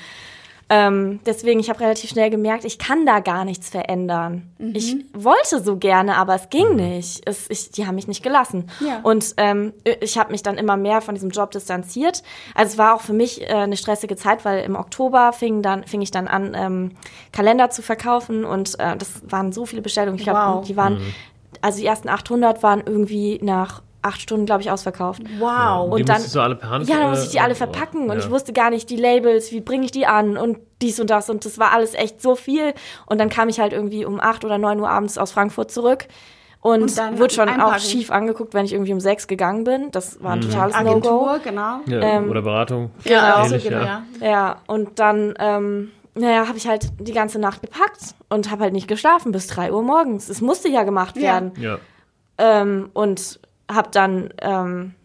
Ähm, 0.71 1.19
deswegen, 1.25 1.60
ich 1.60 1.69
habe 1.69 1.79
relativ 1.79 2.12
schnell 2.12 2.29
gemerkt, 2.29 2.63
ich 2.63 2.77
kann 2.77 3.05
da 3.05 3.21
gar 3.21 3.43
nichts 3.43 3.69
verändern. 3.69 4.43
Ich 4.73 4.95
wollte 5.13 5.63
so 5.63 5.77
gerne, 5.77 6.15
aber 6.15 6.36
es 6.36 6.49
ging 6.49 6.75
nicht. 6.75 7.27
Es, 7.27 7.49
ich, 7.49 7.71
die 7.71 7.88
haben 7.88 7.95
mich 7.95 8.08
nicht 8.08 8.21
gelassen. 8.21 8.69
Ja. 8.79 8.99
Und 9.01 9.34
ähm, 9.38 9.73
ich 10.01 10.17
habe 10.19 10.32
mich 10.32 10.43
dann 10.43 10.58
immer 10.60 10.77
mehr 10.77 11.01
von 11.01 11.15
diesem 11.15 11.32
Job 11.32 11.49
distanziert. 11.51 12.21
Also 12.53 12.73
es 12.73 12.77
war 12.77 12.93
auch 12.93 13.01
für 13.01 13.13
mich 13.13 13.41
äh, 13.41 13.53
eine 13.53 13.77
stressige 13.77 14.15
Zeit, 14.15 14.45
weil 14.45 14.63
im 14.63 14.75
Oktober 14.75 15.34
fing, 15.34 15.63
dann, 15.63 15.86
fing 15.86 16.01
ich 16.01 16.12
dann 16.12 16.27
an, 16.27 16.53
ähm, 16.55 16.91
Kalender 17.32 17.71
zu 17.71 17.82
verkaufen 17.82 18.45
und 18.45 18.79
äh, 18.79 18.95
das 18.95 19.23
waren 19.27 19.51
so 19.51 19.65
viele 19.65 19.82
Bestellungen. 19.82 20.17
Ich 20.19 20.23
glaub, 20.23 20.36
Wow. 20.58 20.67
die 20.67 20.77
waren, 20.77 20.99
also 21.62 21.79
die 21.79 21.86
ersten 21.88 22.10
800 22.10 22.62
waren 22.62 22.84
irgendwie 22.86 23.39
nach 23.41 23.82
acht 24.01 24.21
Stunden, 24.21 24.45
glaube 24.45 24.62
ich, 24.62 24.71
ausverkauft. 24.71 25.21
Wow. 25.39 25.85
Und 25.91 25.97
die 25.97 26.01
Und 26.03 26.09
dann- 26.09 26.15
musstest 26.17 26.35
du 26.35 26.39
alle 26.39 26.55
per 26.55 26.69
Hand 26.69 26.88
Ja, 26.88 26.97
dann 26.99 27.09
musste 27.09 27.23
äh, 27.23 27.27
ich 27.27 27.31
die 27.33 27.39
alle 27.39 27.55
verpacken 27.55 28.03
und 28.03 28.13
ja. 28.13 28.19
ich 28.19 28.29
wusste 28.29 28.53
gar 28.53 28.69
nicht 28.69 28.89
die 28.89 28.95
Labels, 28.95 29.51
wie 29.51 29.59
bringe 29.62 29.85
ich 29.85 29.91
die 29.91 30.05
an 30.05 30.38
und 30.38 30.57
dies 30.81 30.99
und 30.99 31.09
das 31.09 31.29
und 31.29 31.43
das 31.45 31.59
war 31.59 31.71
alles 31.73 31.93
echt 31.93 32.21
so 32.21 32.35
viel. 32.35 32.73
Und 33.07 33.17
dann 33.19 33.29
kam 33.29 33.49
ich 33.49 33.59
halt 33.59 33.73
irgendwie 33.73 34.05
um 34.05 34.19
acht 34.19 34.45
oder 34.45 34.57
neun 34.57 34.79
Uhr 34.79 34.89
abends 34.89 35.17
aus 35.17 35.31
Frankfurt 35.31 35.71
zurück 35.71 36.05
und, 36.62 36.81
Und 36.83 36.97
dann 36.97 37.19
wurde 37.19 37.33
schon 37.33 37.49
auch 37.62 37.77
schief 37.79 38.12
angeguckt, 38.12 38.53
wenn 38.53 38.65
ich 38.65 38.73
irgendwie 38.73 38.93
um 38.93 38.99
sechs 38.99 39.27
gegangen 39.27 39.63
bin. 39.63 39.91
Das 39.91 40.21
war 40.23 40.31
ein 40.33 40.39
Mhm. 40.39 40.43
totales 40.43 40.75
No-Go. 40.81 41.29
Genau. 41.43 41.79
Ja, 41.85 41.99
ähm, 42.01 42.29
oder 42.29 42.41
Beratung. 42.41 42.91
Ja, 43.05 43.43
Ähnlich, 43.45 43.63
so 43.63 43.69
genau, 43.69 43.81
ja. 43.81 44.03
ja. 44.21 44.27
Ja, 44.29 44.55
und 44.67 44.99
dann, 44.99 45.33
ähm, 45.39 45.91
naja, 46.15 46.47
habe 46.47 46.57
ich 46.57 46.67
halt 46.67 46.89
die 46.99 47.13
ganze 47.13 47.39
Nacht 47.39 47.62
gepackt 47.62 48.13
und 48.29 48.51
habe 48.51 48.63
halt 48.63 48.73
nicht 48.73 48.88
geschlafen 48.89 49.31
bis 49.31 49.47
drei 49.47 49.71
Uhr 49.71 49.81
morgens. 49.83 50.27
Es 50.27 50.41
musste 50.41 50.67
ja 50.69 50.83
gemacht 50.83 51.15
werden. 51.17 51.53
Ja. 51.57 51.77
Ähm, 52.38 52.89
und 52.93 53.39
habe 53.71 53.89
dann, 53.91 54.34
ähm, 54.41 54.95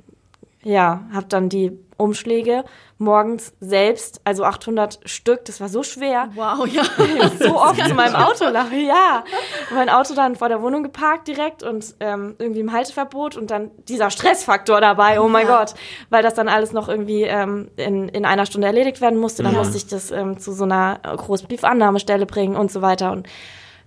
ja, 0.62 1.02
habe 1.12 1.26
dann 1.28 1.48
die 1.48 1.72
Umschläge 1.96 2.64
morgens 2.98 3.52
selbst, 3.60 4.20
also 4.24 4.44
800 4.44 4.98
Stück, 5.04 5.44
das 5.44 5.60
war 5.60 5.68
so 5.68 5.82
schwer, 5.82 6.30
Wow, 6.34 6.66
ja. 6.66 6.82
so 7.38 7.60
oft 7.60 7.84
zu 7.86 7.94
meinem 7.94 8.14
Auto 8.14 8.46
laufen. 8.48 8.80
Ja, 8.86 9.24
mein 9.72 9.88
Auto 9.90 10.14
dann 10.14 10.34
vor 10.36 10.48
der 10.48 10.62
Wohnung 10.62 10.82
geparkt 10.82 11.28
direkt 11.28 11.62
und 11.62 11.94
ähm, 12.00 12.34
irgendwie 12.38 12.60
im 12.60 12.72
Halteverbot 12.72 13.36
und 13.36 13.50
dann 13.50 13.70
dieser 13.88 14.10
Stressfaktor 14.10 14.80
dabei, 14.80 15.20
oh 15.20 15.28
mein 15.28 15.46
Ja. 15.46 15.58
Gott, 15.58 15.74
weil 16.10 16.22
das 16.22 16.34
dann 16.34 16.48
alles 16.48 16.72
noch 16.72 16.88
irgendwie 16.88 17.22
ähm, 17.24 17.68
in, 17.76 18.08
in 18.08 18.24
einer 18.24 18.46
Stunde 18.46 18.66
erledigt 18.68 19.00
werden 19.00 19.18
musste. 19.18 19.42
Dann 19.42 19.52
Ja. 19.52 19.58
musste 19.58 19.76
ich 19.76 19.86
das 19.86 20.10
ähm, 20.10 20.38
zu 20.38 20.52
so 20.52 20.64
einer 20.64 20.98
Großbriefannahmestelle 21.04 22.26
bringen 22.26 22.56
und 22.56 22.72
so 22.72 22.80
weiter 22.80 23.12
und 23.12 23.26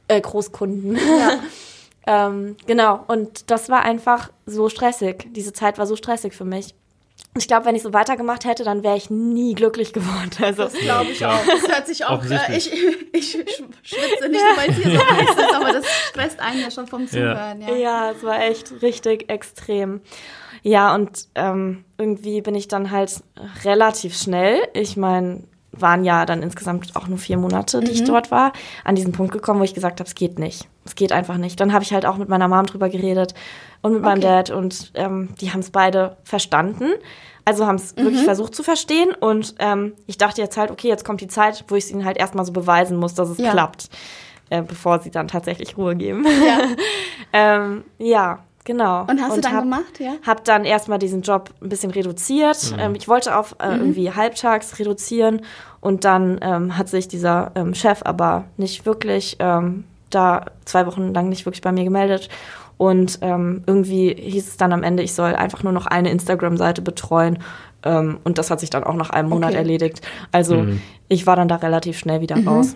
äh, 0.07 0.21
Großkunden. 0.21 0.97
ähm, 2.07 2.55
genau, 2.65 3.03
und 3.07 3.51
das 3.51 3.69
war 3.69 3.83
einfach 3.83 4.31
so 4.45 4.69
stressig. 4.69 5.27
Diese 5.33 5.53
Zeit 5.53 5.77
war 5.77 5.85
so 5.85 5.95
stressig 5.95 6.33
für 6.33 6.45
mich. 6.45 6.73
Und 7.33 7.41
Ich 7.41 7.47
glaube, 7.47 7.65
wenn 7.65 7.75
ich 7.75 7.83
so 7.83 7.93
weitergemacht 7.93 8.45
hätte, 8.45 8.63
dann 8.63 8.83
wäre 8.83 8.95
ich 8.97 9.09
nie 9.09 9.53
glücklich 9.53 9.91
geworden. 9.93 10.31
Also 10.41 10.63
Das 10.63 10.73
glaube 10.73 11.11
ich 11.11 11.19
Ja. 11.19 11.35
auch. 11.35 11.45
Das 11.45 11.67
hört 11.67 11.85
sich 11.87 12.05
auch. 12.05 12.23
Äh, 12.25 12.57
ich, 12.57 12.71
ich 13.13 13.35
sch- 13.35 13.43
schwitze 13.83 14.29
nicht 14.29 14.41
nur, 14.43 14.57
weil 14.57 14.69
es 14.69 14.75
hier 14.77 14.91
so 14.91 15.05
heiß 15.05 15.29
ist, 15.29 15.55
aber 15.55 15.71
das 15.73 15.85
stresst 16.09 16.39
einen 16.39 16.61
ja 16.61 16.71
schon 16.71 16.87
vom 16.87 17.07
Zuhören. 17.07 17.61
Ja. 17.61 17.75
Ja, 17.75 18.11
es 18.11 18.23
war 18.23 18.41
echt 18.41 18.81
richtig 18.81 19.29
extrem. 19.29 20.01
Ja, 20.63 20.95
und 20.95 21.27
ähm, 21.35 21.85
irgendwie 21.97 22.41
bin 22.41 22.55
ich 22.55 22.67
dann 22.67 22.89
halt 22.91 23.21
relativ 23.63 24.15
schnell, 24.17 24.67
ich 24.73 24.97
meine, 24.97 25.43
waren 25.71 26.03
ja 26.03 26.25
dann 26.25 26.41
insgesamt 26.41 26.95
auch 26.95 27.07
nur 27.07 27.17
vier 27.17 27.37
Monate, 27.37 27.81
die 27.81 27.91
ich 27.91 28.03
dort 28.03 28.31
war, 28.31 28.51
an 28.83 28.95
diesen 28.95 29.11
Punkt 29.11 29.31
gekommen, 29.33 29.59
wo 29.59 29.63
ich 29.63 29.73
gesagt 29.73 29.99
habe, 29.99 30.07
es 30.07 30.15
geht 30.15 30.39
nicht. 30.39 30.67
Es 30.85 30.95
geht 30.95 31.11
einfach 31.11 31.37
nicht. 31.37 31.59
Dann 31.59 31.73
habe 31.73 31.83
ich 31.83 31.93
halt 31.93 32.05
auch 32.05 32.17
mit 32.17 32.29
meiner 32.29 32.47
Mom 32.47 32.65
drüber 32.65 32.89
geredet 32.89 33.33
und 33.81 33.93
mit 33.93 34.01
meinem 34.01 34.19
Okay. 34.19 34.27
Dad 34.27 34.49
und 34.49 34.91
ähm, 34.95 35.29
die 35.39 35.51
haben 35.51 35.59
es 35.59 35.69
beide 35.69 36.17
verstanden. 36.23 36.85
Also 37.45 37.65
haben 37.65 37.75
es 37.75 37.95
wirklich 37.95 38.23
versucht 38.23 38.55
zu 38.55 38.63
verstehen 38.63 39.13
und 39.17 39.55
ähm, 39.59 39.93
ich 40.05 40.17
dachte 40.17 40.41
jetzt 40.41 40.57
halt, 40.57 40.69
okay, 40.71 40.87
jetzt 40.89 41.05
kommt 41.05 41.21
die 41.21 41.27
Zeit, 41.29 41.63
wo 41.69 41.75
ich 41.75 41.85
es 41.85 41.91
ihnen 41.91 42.03
halt 42.03 42.17
erstmal 42.17 42.43
so 42.45 42.51
beweisen 42.51 42.97
muss, 42.97 43.13
dass 43.13 43.29
es 43.29 43.37
Ja. 43.37 43.51
klappt, 43.51 43.89
äh, 44.49 44.61
bevor 44.61 44.99
sie 44.99 45.11
dann 45.11 45.27
tatsächlich 45.29 45.77
Ruhe 45.77 45.95
geben. 45.95 46.25
Ja. 46.45 46.59
Ähm, 47.33 47.83
ja, 47.99 48.39
genau. 48.67 49.05
Und 49.09 49.19
hast 49.21 49.35
du 49.37 49.41
dann 49.41 49.53
hab, 49.53 49.63
gemacht, 49.63 49.99
ja? 49.99 50.13
Hab 50.25 50.43
dann 50.45 50.63
erstmal 50.65 50.99
diesen 50.99 51.21
Job 51.23 51.49
ein 51.63 51.69
bisschen 51.69 51.89
reduziert. 51.89 52.75
Ähm, 52.77 52.93
ich 52.93 53.07
wollte 53.07 53.35
auf 53.35 53.55
äh, 53.59 53.69
Mhm. 53.73 53.79
irgendwie 53.79 54.11
halbtags 54.11 54.77
reduzieren 54.77 55.41
und 55.81 56.03
dann 56.03 56.37
ähm, 56.43 56.77
hat 56.77 56.89
sich 56.89 57.07
dieser 57.07 57.51
ähm, 57.55 57.73
Chef 57.73 58.01
aber 58.03 58.43
nicht 58.57 58.85
wirklich 58.85 59.37
ähm, 59.39 59.85
da 60.11 60.45
zwei 60.65 60.85
Wochen 60.85 61.13
lang 61.13 61.29
nicht 61.29 61.45
wirklich 61.45 61.61
bei 61.61 61.71
mir 61.71 61.83
gemeldet. 61.85 62.29
Und 62.77 63.17
ähm, 63.21 63.63
irgendwie 63.65 64.13
hieß 64.13 64.47
es 64.49 64.57
dann 64.57 64.71
am 64.71 64.83
Ende, 64.83 65.01
ich 65.01 65.13
soll 65.15 65.33
einfach 65.33 65.63
nur 65.63 65.73
noch 65.73 65.87
eine 65.87 66.11
Instagram-Seite 66.11 66.83
betreuen. 66.83 67.39
Ähm, 67.83 68.19
und 68.23 68.37
das 68.37 68.51
hat 68.51 68.59
sich 68.59 68.69
dann 68.69 68.83
auch 68.83 68.93
nach 68.93 69.09
einem 69.09 69.29
Monat 69.29 69.49
Okay. 69.51 69.57
erledigt. 69.57 70.01
Also 70.31 70.67
ich 71.07 71.25
war 71.25 71.35
dann 71.35 71.47
da 71.47 71.55
relativ 71.55 71.97
schnell 71.97 72.21
wieder 72.21 72.35
Mhm. 72.35 72.47
raus. 72.47 72.75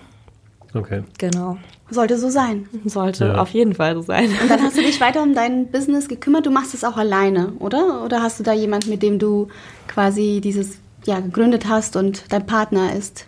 Okay. 0.73 1.03
Genau. 1.19 1.57
Sollte 1.91 2.17
so 2.17 2.29
sein. 2.29 2.67
Sollte 2.85 3.25
Ja. 3.27 3.35
auf 3.41 3.49
jeden 3.51 3.75
Fall 3.75 3.93
so 3.95 4.01
sein. 4.01 4.29
Und 4.41 4.49
dann 4.49 4.61
hast 4.61 4.77
du 4.77 4.81
dich 4.81 4.99
weiter 5.01 5.21
um 5.21 5.35
dein 5.35 5.67
Business 5.69 6.07
gekümmert. 6.07 6.45
Du 6.45 6.51
machst 6.51 6.73
es 6.73 6.83
auch 6.83 6.97
alleine, 6.97 7.51
oder? 7.59 8.03
Oder 8.03 8.23
hast 8.23 8.39
du 8.39 8.43
da 8.43 8.53
jemand, 8.53 8.87
mit 8.87 9.03
dem 9.03 9.19
du 9.19 9.49
quasi 9.87 10.41
dieses 10.43 10.79
ja 11.05 11.19
gegründet 11.19 11.67
hast 11.67 11.95
und 11.95 12.23
dein 12.31 12.45
Partner 12.45 12.95
ist? 12.95 13.27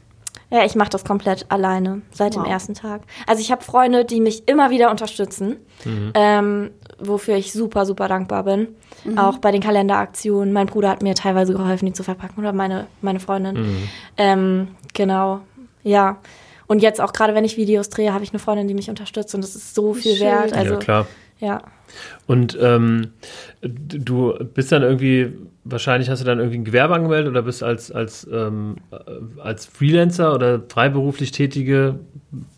Ja, 0.50 0.64
ich 0.64 0.76
mache 0.76 0.90
das 0.92 1.04
komplett 1.04 1.48
alleine 1.50 2.04
seit 2.12 2.36
Wow. 2.36 2.44
dem 2.44 2.52
ersten 2.52 2.76
Tag. 2.76 3.02
Also 3.26 3.42
ich 3.42 3.52
habe 3.52 3.64
Freunde, 3.64 4.06
die 4.06 4.22
mich 4.22 4.48
immer 4.48 4.70
wieder 4.70 4.92
unterstützen, 4.92 5.56
ähm, 6.14 6.70
wofür 7.00 7.36
ich 7.38 7.52
super, 7.54 7.88
super 7.88 8.08
dankbar 8.08 8.44
bin. 8.44 8.68
Auch 9.18 9.40
bei 9.40 9.52
den 9.52 9.62
Kalenderaktionen. 9.62 10.54
Mein 10.54 10.68
Bruder 10.68 10.90
hat 10.90 11.02
mir 11.02 11.16
teilweise 11.16 11.54
geholfen, 11.54 11.88
die 11.88 11.94
zu 11.94 12.04
verpacken 12.04 12.40
oder 12.40 12.54
meine, 12.54 12.86
meine 13.02 13.20
Freundin. 13.20 13.58
Ähm, 14.16 14.68
genau, 14.94 15.42
ja. 15.82 16.18
Und 16.68 16.82
jetzt 16.82 17.02
auch 17.02 17.14
gerade, 17.14 17.36
wenn 17.36 17.46
ich 17.46 17.58
Videos 17.58 17.90
drehe, 17.90 18.14
habe 18.14 18.24
ich 18.24 18.32
eine 18.32 18.40
Freundin, 18.40 18.68
die 18.68 18.74
mich 18.74 18.90
unterstützt 18.90 19.34
und 19.36 19.44
das 19.44 19.56
ist 19.56 19.76
so 19.76 19.94
viel 19.94 20.16
Schön. 20.16 20.28
wert. 20.28 20.54
Also 20.54 20.74
ja, 20.74 20.80
klar. 20.80 21.08
ja. 21.40 21.62
Und 22.26 22.58
ähm, 22.60 23.12
du 23.62 24.34
bist 24.54 24.72
dann 24.72 24.82
irgendwie, 24.82 25.34
wahrscheinlich 25.64 26.10
hast 26.10 26.22
du 26.22 26.26
dann 26.26 26.40
irgendwie 26.40 26.60
ein 26.60 26.66
Gewerbe 26.66 26.96
angemeldet 26.96 27.30
oder 27.30 27.44
bist 27.44 27.62
als, 27.64 27.92
als, 27.92 28.28
ähm, 28.32 28.78
äh, 28.92 29.42
als 29.42 29.66
Freelancer 29.66 30.34
oder 30.34 30.62
freiberuflich 30.68 31.32
Tätige 31.32 32.00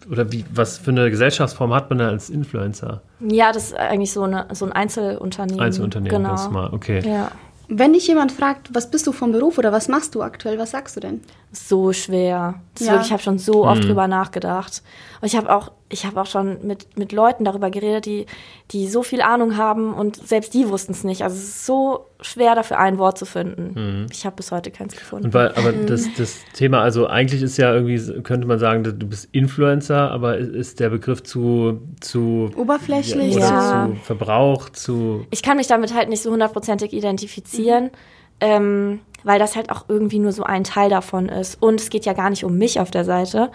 oder 0.09 0.31
wie, 0.31 0.45
was 0.53 0.77
für 0.77 0.91
eine 0.91 1.09
Gesellschaftsform 1.09 1.73
hat 1.73 1.89
man 1.89 1.99
da 1.99 2.07
als 2.07 2.29
Influencer? 2.29 3.01
Ja, 3.19 3.51
das 3.51 3.67
ist 3.67 3.77
eigentlich 3.77 4.11
so, 4.11 4.23
eine, 4.23 4.47
so 4.53 4.65
ein 4.65 4.71
Einzelunternehmen. 4.71 5.61
Einzelunternehmen, 5.61 6.17
genau. 6.17 6.29
ganz 6.29 6.45
normal, 6.45 6.69
okay. 6.71 7.01
Ja. 7.05 7.31
Wenn 7.67 7.93
dich 7.93 8.07
jemand 8.07 8.31
fragt, 8.31 8.73
was 8.75 8.91
bist 8.91 9.07
du 9.07 9.11
vom 9.11 9.31
Beruf 9.31 9.57
oder 9.57 9.71
was 9.71 9.87
machst 9.87 10.13
du 10.15 10.21
aktuell, 10.21 10.59
was 10.59 10.71
sagst 10.71 10.95
du 10.95 10.99
denn? 10.99 11.21
so 11.51 11.93
schwer. 11.93 12.55
Das 12.73 12.85
Ja. 12.85 12.91
wirklich, 12.93 13.07
ich 13.07 13.13
habe 13.13 13.23
schon 13.23 13.39
so 13.39 13.65
oft 13.65 13.81
Mhm. 13.81 13.87
drüber 13.87 14.07
nachgedacht. 14.09 14.83
Und 15.21 15.27
ich 15.27 15.35
habe 15.35 15.53
auch, 15.53 15.71
ich 15.89 16.05
habe 16.05 16.21
auch 16.21 16.25
schon 16.25 16.65
mit, 16.65 16.97
mit 16.97 17.11
Leuten 17.11 17.45
darüber 17.45 17.69
geredet, 17.69 18.05
die, 18.05 18.25
die 18.71 18.87
so 18.87 19.03
viel 19.03 19.21
Ahnung 19.21 19.57
haben 19.57 19.93
und 19.93 20.15
selbst 20.15 20.53
die 20.53 20.69
wussten 20.69 20.91
es 20.91 21.03
nicht. 21.03 21.21
Also 21.23 21.35
es 21.35 21.43
ist 21.43 21.65
so 21.65 22.05
schwer 22.21 22.55
dafür 22.55 22.79
ein 22.79 22.97
Wort 22.97 23.17
zu 23.17 23.25
finden. 23.25 24.07
Ich 24.11 24.25
habe 24.25 24.35
bis 24.35 24.51
heute 24.51 24.71
keins 24.71 24.95
gefunden. 24.95 25.23
Mhm. 25.23 25.27
Und 25.27 25.33
weil, 25.33 25.53
aber 25.55 25.71
das, 25.71 26.07
das 26.17 26.39
Thema, 26.53 26.81
also 26.81 27.07
eigentlich 27.07 27.41
ist 27.41 27.57
ja 27.57 27.73
irgendwie, 27.73 28.21
könnte 28.23 28.47
man 28.47 28.59
sagen, 28.59 28.83
du 28.83 29.07
bist 29.07 29.29
Influencer, 29.31 30.11
aber 30.11 30.37
ist 30.37 30.79
der 30.79 30.89
Begriff 30.89 31.23
zu, 31.23 31.81
zu 31.99 32.51
Oberflächlich? 32.55 33.35
oder 33.35 33.45
Ja. 33.45 33.89
zu 33.89 34.03
Verbrauch, 34.03 34.69
zu 34.69 35.25
ich 35.31 35.43
kann 35.43 35.57
mich 35.57 35.67
damit 35.67 35.93
halt 35.93 36.09
nicht 36.09 36.21
so 36.21 36.31
hundertprozentig 36.31 36.93
identifizieren, 36.93 37.91
ähm, 38.39 38.99
weil 39.25 39.39
das 39.39 39.55
halt 39.57 39.69
auch 39.71 39.85
irgendwie 39.89 40.19
nur 40.19 40.31
so 40.31 40.43
ein 40.43 40.63
Teil 40.63 40.89
davon 40.89 41.27
ist. 41.27 41.61
Und 41.61 41.81
es 41.81 41.89
geht 41.89 42.05
ja 42.05 42.13
gar 42.13 42.29
nicht 42.29 42.45
um 42.45 42.57
mich 42.57 42.79
auf 42.79 42.91
der 42.91 43.03
Seite, 43.03 43.51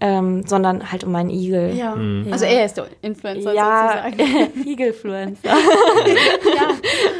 ähm, 0.00 0.46
sondern 0.46 0.90
halt 0.92 1.04
um 1.04 1.12
meinen 1.12 1.30
Igel. 1.30 1.74
Ja. 1.74 1.96
Ja. 1.96 2.32
Also 2.32 2.44
er 2.44 2.66
ist 2.66 2.76
der 2.76 2.86
Influencer 3.00 3.54
Ja, 3.54 4.04
sozusagen. 4.10 4.66
Igelfluencer. 4.68 5.48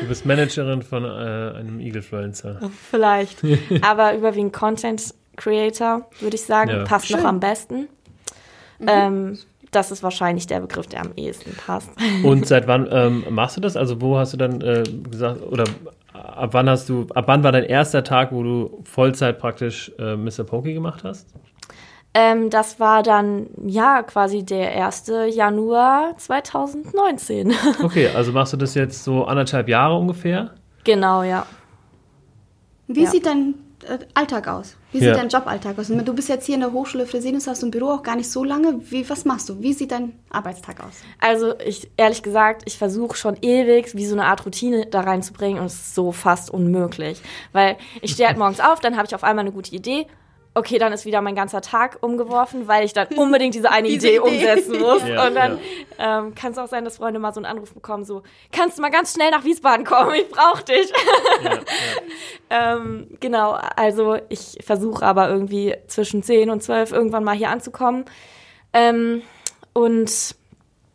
Du 0.01 0.09
bist 0.09 0.27
Managerin 0.27 0.83
von 0.83 1.05
äh, 1.05 1.09
einem 1.09 1.79
Eaglefluencer. 1.81 2.61
Vielleicht. 2.91 3.39
Aber 3.83 4.15
überwiegend 4.15 4.53
Content 4.53 5.15
Creator, 5.37 6.09
würde 6.21 6.35
ich 6.37 6.43
sagen, 6.43 6.71
Ja. 6.71 6.85
passt 6.85 7.11
noch 7.11 7.19
Schön. 7.19 7.27
am 7.27 7.41
besten. 7.41 7.89
Ähm, 8.87 9.39
das 9.73 9.91
ist 9.91 10.03
wahrscheinlich 10.03 10.47
der 10.47 10.61
Begriff, 10.61 10.87
der 10.87 11.01
am 11.01 11.11
ehesten 11.17 11.57
passt. 11.57 11.91
Und 12.23 12.47
seit 12.53 12.67
wann 12.69 12.89
ähm, 12.91 13.25
machst 13.31 13.57
du 13.57 13.61
das? 13.61 13.77
Also 13.77 14.01
wo 14.01 14.17
hast 14.19 14.33
du 14.33 14.37
dann 14.37 14.61
äh, 14.61 14.85
gesagt, 15.11 15.43
oder 15.43 15.65
ab 16.13 16.51
wann 16.53 16.69
hast 16.71 16.89
du, 16.89 17.07
ab 17.15 17.25
wann 17.27 17.43
war 17.43 17.51
dein 17.53 17.65
erster 17.65 18.05
Tag, 18.05 18.31
wo 18.33 18.43
du 18.43 18.83
Vollzeit 18.85 19.39
praktisch 19.39 19.91
äh, 19.99 20.15
Mr. 20.17 20.45
Pokey 20.45 20.75
gemacht 20.75 21.03
hast? 21.05 21.27
Ähm, 22.15 22.51
das 22.51 22.79
war 22.79 23.03
dann, 23.03 23.47
ja, 23.65 24.03
quasi 24.03 24.45
der 24.45 24.85
1. 24.85 25.11
Januar 25.35 26.15
2019. 26.19 27.55
Okay, 27.83 28.09
also 28.15 28.33
machst 28.33 28.53
du 28.53 28.59
das 28.59 28.75
jetzt 28.75 29.03
so 29.03 29.25
anderthalb 29.25 29.69
Jahre 29.69 29.97
ungefähr? 29.97 30.51
genau, 30.85 31.23
ja. 31.23 31.47
Wie 32.89 33.05
Ja. 33.05 33.11
sieht 33.11 33.25
dein 33.25 33.55
Alltag 34.15 34.49
aus? 34.49 34.77
Wie 34.93 34.99
Ja. 34.99 35.13
sieht 35.15 35.23
dein 35.23 35.29
Joballtag 35.29 35.79
aus? 35.79 35.89
Du 35.89 36.13
bist 36.15 36.29
jetzt 36.29 36.47
hier 36.47 36.55
in 36.55 36.61
der 36.61 36.73
Hochschule 36.73 37.07
Fresenius, 37.07 37.47
hast 37.47 37.63
ein 37.63 37.71
Büro 37.71 37.91
auch 37.91 38.03
gar 38.03 38.17
nicht 38.17 38.31
so 38.31 38.45
lange. 38.45 38.79
Wie, 38.91 39.09
was 39.09 39.25
machst 39.25 39.49
du? 39.49 39.61
Wie 39.61 39.73
sieht 39.73 39.91
dein 39.93 40.13
Arbeitstag 40.31 40.81
aus? 40.81 40.95
Also 41.19 41.55
ich, 41.59 41.91
ehrlich 41.97 42.23
gesagt, 42.23 42.63
ich 42.67 42.79
versuche 42.79 43.17
schon 43.17 43.37
ewig, 43.43 43.95
wie 43.95 44.07
so 44.07 44.15
eine 44.15 44.27
Art 44.27 44.45
Routine 44.45 44.87
da 44.87 45.01
reinzubringen 45.01 45.59
und 45.61 45.67
es 45.67 45.75
ist 45.75 45.95
so 45.95 46.13
fast 46.13 46.51
unmöglich. 46.51 47.21
Weil 47.53 47.77
ich 48.01 48.13
stehe 48.13 48.29
halt 48.29 48.39
morgens 48.39 48.61
auf, 48.61 48.81
dann 48.81 48.97
habe 48.97 49.07
ich 49.07 49.15
auf 49.15 49.25
einmal 49.25 49.45
eine 49.45 49.53
gute 49.53 49.75
Idee, 49.75 50.07
okay, 50.55 50.79
dann 50.79 50.93
ist 50.93 51.07
wieder 51.07 51.23
mein 51.23 51.35
ganzer 51.35 51.63
Tag 51.63 51.99
umgeworfen, 52.01 52.69
weil 52.69 52.85
ich 52.85 52.93
dann 52.93 53.09
unbedingt 53.17 53.55
diese 53.55 53.71
eine 53.71 53.89
Diese 53.89 54.09
Idee, 54.09 54.17
Idee. 54.17 54.21
umsetzen 54.21 54.81
muss. 54.81 55.07
Ja, 55.07 55.27
und 55.27 55.35
dann 55.35 55.59
ähm, 55.99 56.35
kann 56.35 56.53
es 56.53 56.59
auch 56.59 56.69
sein, 56.69 56.85
dass 56.85 56.97
Freunde 56.99 57.19
mal 57.21 57.33
so 57.33 57.41
einen 57.41 57.47
Anruf 57.47 57.73
bekommen, 57.73 58.05
so, 58.05 58.23
kannst 58.53 58.79
du 58.79 58.83
mal 58.83 58.91
ganz 58.91 59.15
schnell 59.15 59.31
nach 59.31 59.45
Wiesbaden 59.45 59.87
kommen, 59.87 60.15
ich 60.15 60.29
brauch 60.29 60.61
dich. 60.63 60.93
Ja, 61.43 61.51
ja. 61.51 61.59
ähm, 62.77 63.09
genau, 63.21 63.53
also 63.77 64.19
ich 64.29 64.59
versuche 64.65 65.05
aber 65.05 65.29
irgendwie 65.29 65.75
zwischen 65.87 66.23
10 66.23 66.51
und 66.51 66.63
12 66.63 66.93
irgendwann 66.93 67.25
mal 67.25 67.37
hier 67.37 67.51
anzukommen. 67.51 68.05
Ähm, 68.73 69.23
und 69.73 70.37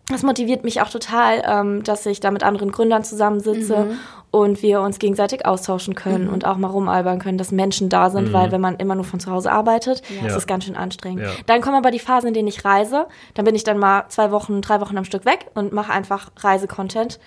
das 0.10 0.24
motiviert 0.24 0.63
mich 0.63 0.82
auch 0.82 0.89
total, 0.89 1.43
ähm, 1.46 1.84
dass 1.84 2.06
ich 2.06 2.20
da 2.20 2.32
mit 2.32 2.43
anderen 2.43 2.72
Gründern 2.72 3.04
zusammensitze 3.04 3.98
und 4.29 4.61
wir 4.61 4.81
uns 4.81 4.99
gegenseitig 4.99 5.45
austauschen 5.45 5.95
können 5.95 6.27
und 6.29 6.45
auch 6.45 6.57
mal 6.57 6.67
rumalbern 6.67 7.19
können, 7.19 7.37
dass 7.37 7.51
Menschen 7.51 7.87
da 7.89 8.09
sind, 8.09 8.33
weil 8.33 8.51
wenn 8.51 8.61
man 8.61 8.75
immer 8.75 8.93
nur 8.95 9.05
von 9.05 9.19
zu 9.19 9.31
Hause 9.31 9.51
arbeitet, 9.51 10.01
Ja. 10.21 10.27
ist 10.27 10.35
es 10.35 10.47
ganz 10.47 10.65
schön 10.65 10.75
anstrengend. 10.75 11.21
Ja. 11.21 11.29
Dann 11.45 11.61
kommen 11.61 11.75
aber 11.77 11.91
die 11.91 11.99
Phasen, 11.99 12.27
in 12.27 12.33
denen 12.33 12.47
ich 12.47 12.65
reise. 12.65 13.07
Dann 13.35 13.45
bin 13.45 13.55
ich 13.55 13.63
dann 13.63 13.77
mal 13.79 14.03
zwei 14.09 14.31
Wochen, 14.31 14.61
drei 14.61 14.81
Wochen 14.81 14.97
am 14.97 15.05
Stück 15.05 15.25
weg 15.25 15.47
und 15.55 15.71
mache 15.71 15.91
einfach 15.93 16.29
Reisecontent. 16.37 17.19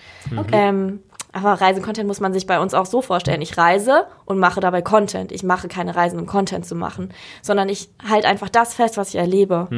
Ähm, 0.52 1.00
aber 1.32 1.54
Reisecontent 1.60 2.06
muss 2.08 2.20
man 2.20 2.32
sich 2.32 2.46
bei 2.46 2.60
uns 2.60 2.74
auch 2.74 2.86
so 2.86 3.02
vorstellen. 3.02 3.40
Ich 3.40 3.56
reise 3.56 4.06
und 4.24 4.38
mache 4.38 4.60
dabei 4.60 4.82
Content. 4.82 5.32
Ich 5.32 5.42
mache 5.42 5.68
keine 5.68 5.94
Reisen, 5.96 6.18
um 6.18 6.26
Content 6.26 6.66
zu 6.66 6.74
machen, 6.74 7.12
sondern 7.40 7.68
ich 7.68 7.88
halte 8.08 8.26
einfach 8.28 8.48
das 8.48 8.74
fest, 8.74 8.96
was 8.96 9.10
ich 9.10 9.16
erlebe 9.16 9.68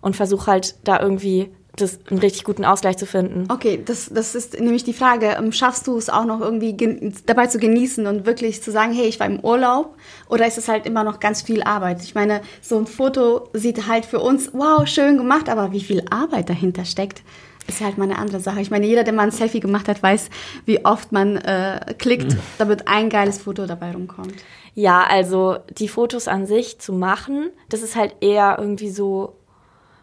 und 0.00 0.16
versuche 0.16 0.50
halt 0.50 0.76
da 0.84 1.00
irgendwie 1.00 1.52
das, 1.76 1.98
einen 2.10 2.18
richtig 2.20 2.44
guten 2.44 2.64
Ausgleich 2.66 2.98
zu 2.98 3.06
finden. 3.06 3.46
Okay, 3.50 3.82
das, 3.84 4.10
das 4.12 4.34
ist 4.34 4.60
nämlich 4.60 4.84
die 4.84 4.92
Frage. 4.92 5.36
ähm, 5.38 5.52
Schaffst 5.52 5.86
du 5.86 5.96
es 5.96 6.10
auch 6.10 6.26
noch 6.26 6.40
irgendwie 6.40 6.74
gen- 6.76 7.14
dabei 7.26 7.46
zu 7.46 7.58
genießen 7.58 8.06
und 8.06 8.26
wirklich 8.26 8.62
zu 8.62 8.70
sagen, 8.70 8.92
hey, 8.92 9.06
ich 9.06 9.18
war 9.20 9.26
im 9.26 9.40
Urlaub? 9.40 9.96
Oder 10.28 10.46
ist 10.46 10.58
es 10.58 10.68
halt 10.68 10.84
immer 10.84 11.02
noch 11.02 11.18
ganz 11.18 11.40
viel 11.40 11.62
Arbeit? 11.62 12.02
Ich 12.02 12.14
meine, 12.14 12.42
so 12.60 12.76
ein 12.78 12.86
Foto 12.86 13.48
sieht 13.54 13.86
halt 13.88 14.04
für 14.04 14.20
uns, 14.20 14.50
wow, 14.52 14.86
schön 14.86 15.16
gemacht, 15.16 15.48
aber 15.48 15.72
wie 15.72 15.80
viel 15.80 16.04
Arbeit 16.10 16.50
dahinter 16.50 16.84
steckt, 16.84 17.22
ist 17.68 17.80
halt 17.80 17.96
mal 17.96 18.04
eine 18.04 18.18
andere 18.18 18.40
Sache. 18.40 18.60
Ich 18.60 18.70
meine, 18.70 18.86
jeder, 18.86 19.04
der 19.04 19.14
mal 19.14 19.22
ein 19.22 19.30
Selfie 19.30 19.60
gemacht 19.60 19.88
hat, 19.88 20.02
weiß, 20.02 20.28
wie 20.66 20.84
oft 20.84 21.10
man 21.12 21.36
äh, 21.38 21.94
klickt, 21.96 22.36
damit 22.58 22.86
ein 22.88 23.08
geiles 23.08 23.38
Foto 23.38 23.66
dabei 23.66 23.92
rumkommt. 23.92 24.34
Ja, 24.74 25.04
also 25.08 25.56
die 25.78 25.88
Fotos 25.88 26.28
an 26.28 26.46
sich 26.46 26.78
zu 26.80 26.92
machen, 26.92 27.50
das 27.68 27.82
ist 27.82 27.94
halt 27.94 28.16
eher 28.20 28.56
irgendwie 28.58 28.90
so 28.90 29.36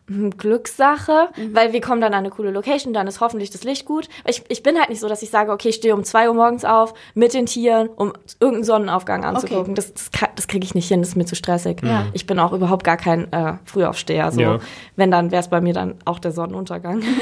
hm, 0.09 0.31
Glückssache, 0.37 1.29
weil 1.53 1.71
wir 1.71 1.79
kommen 1.81 2.01
dann 2.01 2.13
an 2.13 2.19
eine 2.19 2.29
coole 2.29 2.51
Location, 2.51 2.93
dann 2.93 3.07
ist 3.07 3.21
hoffentlich 3.21 3.49
das 3.51 3.63
Licht 3.63 3.85
gut. 3.85 4.09
Ich, 4.25 4.43
ich 4.49 4.61
bin 4.63 4.77
halt 4.77 4.89
nicht 4.89 4.99
so, 4.99 5.07
dass 5.07 5.21
ich 5.21 5.29
sage, 5.29 5.51
okay, 5.51 5.69
ich 5.69 5.75
stehe 5.75 5.93
um 5.95 6.03
zwei 6.03 6.27
Uhr 6.27 6.35
morgens 6.35 6.65
auf 6.65 6.93
mit 7.13 7.33
den 7.33 7.45
Tieren, 7.45 7.87
um 7.87 8.11
irgendeinen 8.41 8.63
Sonnenaufgang 8.65 9.23
anzugucken. 9.23 9.75
Das, 9.75 9.93
das, 9.93 10.11
kann- 10.11 10.29
das 10.35 10.47
kriege 10.47 10.65
ich 10.65 10.75
nicht 10.75 10.87
hin, 10.89 10.99
das 11.01 11.09
ist 11.09 11.15
mir 11.15 11.25
zu 11.25 11.35
stressig. 11.35 11.81
Ja. 11.83 12.07
Ich 12.13 12.25
bin 12.27 12.39
auch 12.39 12.51
überhaupt 12.51 12.83
gar 12.83 12.97
kein 12.97 13.31
äh, 13.31 13.53
Frühaufsteher. 13.65 14.31
So. 14.31 14.41
Ja. 14.41 14.59
Wenn, 14.95 15.11
dann 15.11 15.31
wäre 15.31 15.39
es 15.41 15.47
bei 15.47 15.61
mir 15.61 15.73
dann 15.73 15.95
auch 16.05 16.19
der 16.19 16.31
Sonnenuntergang. 16.33 17.01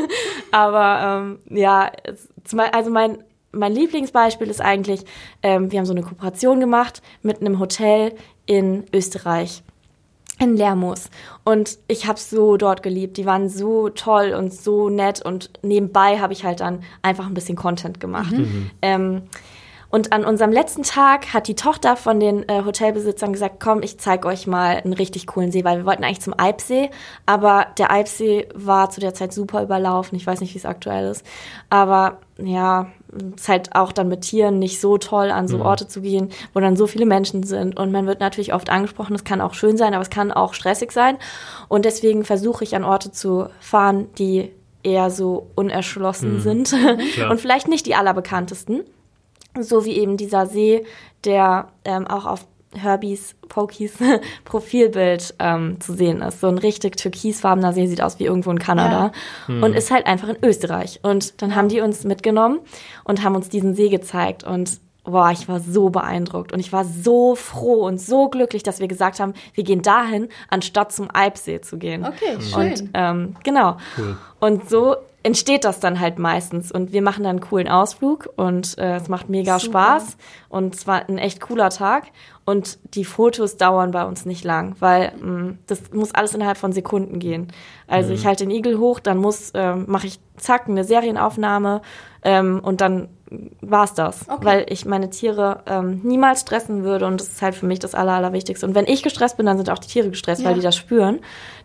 Aber 0.50 1.22
ähm, 1.22 1.38
ja, 1.58 1.90
also 2.72 2.90
mein, 2.90 3.18
mein 3.52 3.72
Lieblingsbeispiel 3.72 4.48
ist 4.48 4.60
eigentlich, 4.60 5.04
ähm, 5.42 5.70
wir 5.70 5.78
haben 5.78 5.86
so 5.86 5.92
eine 5.92 6.02
Kooperation 6.02 6.60
gemacht 6.60 7.02
mit 7.22 7.40
einem 7.40 7.58
Hotel 7.58 8.12
in 8.46 8.84
Österreich. 8.94 9.62
In 10.38 10.56
Lermoos. 10.56 11.10
Und 11.44 11.78
ich 11.88 12.06
habe 12.06 12.18
so 12.18 12.56
dort 12.56 12.82
geliebt. 12.82 13.16
Die 13.16 13.26
waren 13.26 13.48
so 13.48 13.88
toll 13.88 14.34
und 14.38 14.52
so 14.54 14.88
nett. 14.88 15.20
Und 15.24 15.50
nebenbei 15.62 16.18
habe 16.18 16.32
ich 16.32 16.44
halt 16.44 16.60
dann 16.60 16.82
einfach 17.02 17.26
ein 17.26 17.34
bisschen 17.34 17.56
Content 17.56 17.98
gemacht. 18.00 18.32
Ähm, 18.82 19.22
und 19.90 20.12
an 20.12 20.24
unserem 20.24 20.52
letzten 20.52 20.82
Tag 20.82 21.32
hat 21.32 21.48
die 21.48 21.54
Tochter 21.54 21.96
von 21.96 22.20
den 22.20 22.46
äh, 22.48 22.62
Hotelbesitzern 22.64 23.32
gesagt, 23.32 23.58
komm, 23.58 23.82
ich 23.82 23.98
zeig 23.98 24.26
euch 24.26 24.46
mal 24.46 24.76
einen 24.76 24.92
richtig 24.92 25.26
coolen 25.26 25.50
See, 25.50 25.64
weil 25.64 25.78
wir 25.78 25.86
wollten 25.86 26.04
eigentlich 26.04 26.20
zum 26.20 26.34
Eibsee, 26.36 26.90
aber 27.24 27.68
der 27.78 27.90
Eibsee 27.90 28.48
war 28.54 28.90
zu 28.90 29.00
der 29.00 29.14
Zeit 29.14 29.32
super 29.32 29.62
überlaufen. 29.62 30.16
Ich 30.16 30.26
weiß 30.26 30.40
nicht, 30.40 30.52
wie 30.52 30.58
es 30.58 30.66
aktuell 30.66 31.10
ist. 31.10 31.24
Aber 31.70 32.18
ja, 32.36 32.88
ist 33.36 33.48
halt 33.48 33.74
auch 33.74 33.92
dann 33.92 34.08
mit 34.08 34.22
Tieren 34.22 34.58
nicht 34.58 34.80
so 34.80 34.98
toll, 34.98 35.30
an 35.30 35.48
so 35.48 35.60
Orte 35.60 35.88
zu 35.88 36.02
gehen, 36.02 36.30
wo 36.52 36.60
dann 36.60 36.76
so 36.76 36.86
viele 36.86 37.06
Menschen 37.06 37.42
sind. 37.42 37.78
Und 37.78 37.90
man 37.92 38.06
wird 38.06 38.20
natürlich 38.20 38.52
oft 38.52 38.70
angesprochen, 38.70 39.14
es 39.14 39.24
kann 39.24 39.40
auch 39.40 39.54
schön 39.54 39.76
sein, 39.76 39.94
aber 39.94 40.02
es 40.02 40.10
kann 40.10 40.30
auch 40.30 40.54
stressig 40.54 40.92
sein. 40.92 41.16
Und 41.68 41.84
deswegen 41.84 42.24
versuche 42.24 42.64
ich 42.64 42.76
an 42.76 42.84
Orte 42.84 43.10
zu 43.10 43.48
fahren, 43.60 44.08
die 44.18 44.50
eher 44.82 45.10
so 45.10 45.48
unerschlossen 45.54 46.40
sind 46.40 46.74
Klar. 47.14 47.30
und 47.30 47.40
vielleicht 47.40 47.68
nicht 47.68 47.86
die 47.86 47.94
allerbekanntesten. 47.94 48.84
So 49.58 49.84
wie 49.84 49.96
eben 49.96 50.16
dieser 50.16 50.46
See, 50.46 50.84
der 51.24 51.68
ähm, 51.84 52.06
auch 52.06 52.26
auf 52.26 52.46
Herbies, 52.74 53.34
Pokies 53.48 53.94
Profilbild 54.44 55.34
ähm, 55.38 55.80
zu 55.80 55.94
sehen 55.94 56.20
ist. 56.20 56.40
So 56.40 56.48
ein 56.48 56.58
richtig 56.58 56.96
türkisfarbener 56.96 57.72
See, 57.72 57.86
sieht 57.86 58.02
aus 58.02 58.18
wie 58.18 58.24
irgendwo 58.24 58.50
in 58.50 58.58
Kanada 58.58 59.12
und 59.46 59.74
ist 59.74 59.90
halt 59.90 60.06
einfach 60.06 60.28
in 60.28 60.36
Österreich. 60.42 61.00
Und 61.02 61.40
dann 61.42 61.54
haben 61.54 61.68
die 61.68 61.80
uns 61.80 62.04
mitgenommen 62.04 62.60
und 63.04 63.22
haben 63.22 63.34
uns 63.34 63.48
diesen 63.48 63.74
See 63.74 63.88
gezeigt 63.88 64.44
und 64.44 64.80
Boah, 65.04 65.30
ich 65.30 65.48
war 65.48 65.58
so 65.58 65.88
beeindruckt 65.88 66.52
und 66.52 66.60
ich 66.60 66.70
war 66.70 66.84
so 66.84 67.34
froh 67.34 67.86
und 67.86 67.98
so 67.98 68.28
glücklich, 68.28 68.62
dass 68.62 68.78
wir 68.78 68.88
gesagt 68.88 69.20
haben, 69.20 69.32
wir 69.54 69.64
gehen 69.64 69.80
dahin, 69.80 70.28
anstatt 70.50 70.92
zum 70.92 71.08
Eibsee 71.10 71.62
zu 71.62 71.78
gehen. 71.78 72.04
Okay, 72.04 72.38
schön. 72.42 72.72
Und 72.72 72.90
ähm, 72.92 73.36
genau. 73.42 73.78
Cool. 73.96 74.18
Und 74.38 74.68
so 74.68 74.96
entsteht 75.22 75.64
das 75.64 75.80
dann 75.80 76.00
halt 76.00 76.18
meistens. 76.18 76.70
Und 76.70 76.92
wir 76.92 77.02
machen 77.02 77.24
dann 77.24 77.36
einen 77.36 77.40
coolen 77.40 77.68
Ausflug 77.68 78.28
und 78.36 78.76
äh, 78.78 78.96
es 78.96 79.08
macht 79.08 79.28
mega 79.28 79.58
Super. 79.58 79.72
Spaß. 79.72 80.16
Und 80.48 80.74
es 80.74 80.86
war 80.86 81.08
ein 81.08 81.18
echt 81.18 81.40
cooler 81.40 81.68
Tag. 81.70 82.04
Und 82.46 82.78
die 82.94 83.04
Fotos 83.04 83.58
dauern 83.58 83.90
bei 83.90 84.04
uns 84.06 84.24
nicht 84.24 84.44
lang, 84.44 84.74
weil 84.80 85.12
mh, 85.20 85.54
das 85.66 85.92
muss 85.92 86.14
alles 86.14 86.34
innerhalb 86.34 86.56
von 86.56 86.72
Sekunden 86.72 87.18
gehen. 87.18 87.48
Also 87.86 88.14
ich 88.14 88.24
halte 88.24 88.44
den 88.44 88.50
Igel 88.50 88.78
hoch, 88.78 89.00
dann 89.00 89.18
muss, 89.18 89.50
ähm, 89.54 89.84
mache 89.86 90.06
ich 90.06 90.18
zack 90.38 90.66
eine 90.68 90.84
Serienaufnahme 90.84 91.82
ähm, 92.22 92.60
und 92.62 92.80
dann 92.80 93.08
war's 93.60 93.92
das, 93.92 94.26
Okay. 94.26 94.44
weil 94.46 94.66
ich 94.70 94.86
meine 94.86 95.10
Tiere 95.10 95.60
ähm, 95.66 96.00
niemals 96.02 96.40
stressen 96.40 96.82
würde 96.84 97.04
und 97.06 97.20
das 97.20 97.28
ist 97.28 97.42
halt 97.42 97.54
für 97.54 97.66
mich 97.66 97.78
das 97.78 97.94
Aller, 97.94 98.12
Allerwichtigste. 98.12 98.64
Und 98.64 98.74
wenn 98.74 98.86
ich 98.86 99.02
gestresst 99.02 99.36
bin, 99.36 99.44
dann 99.44 99.58
sind 99.58 99.68
auch 99.68 99.78
die 99.78 99.88
Tiere 99.88 100.08
gestresst, 100.08 100.40
Ja. 100.40 100.48
weil 100.48 100.54
die 100.54 100.62
das 100.62 100.76
spüren. 100.76 101.18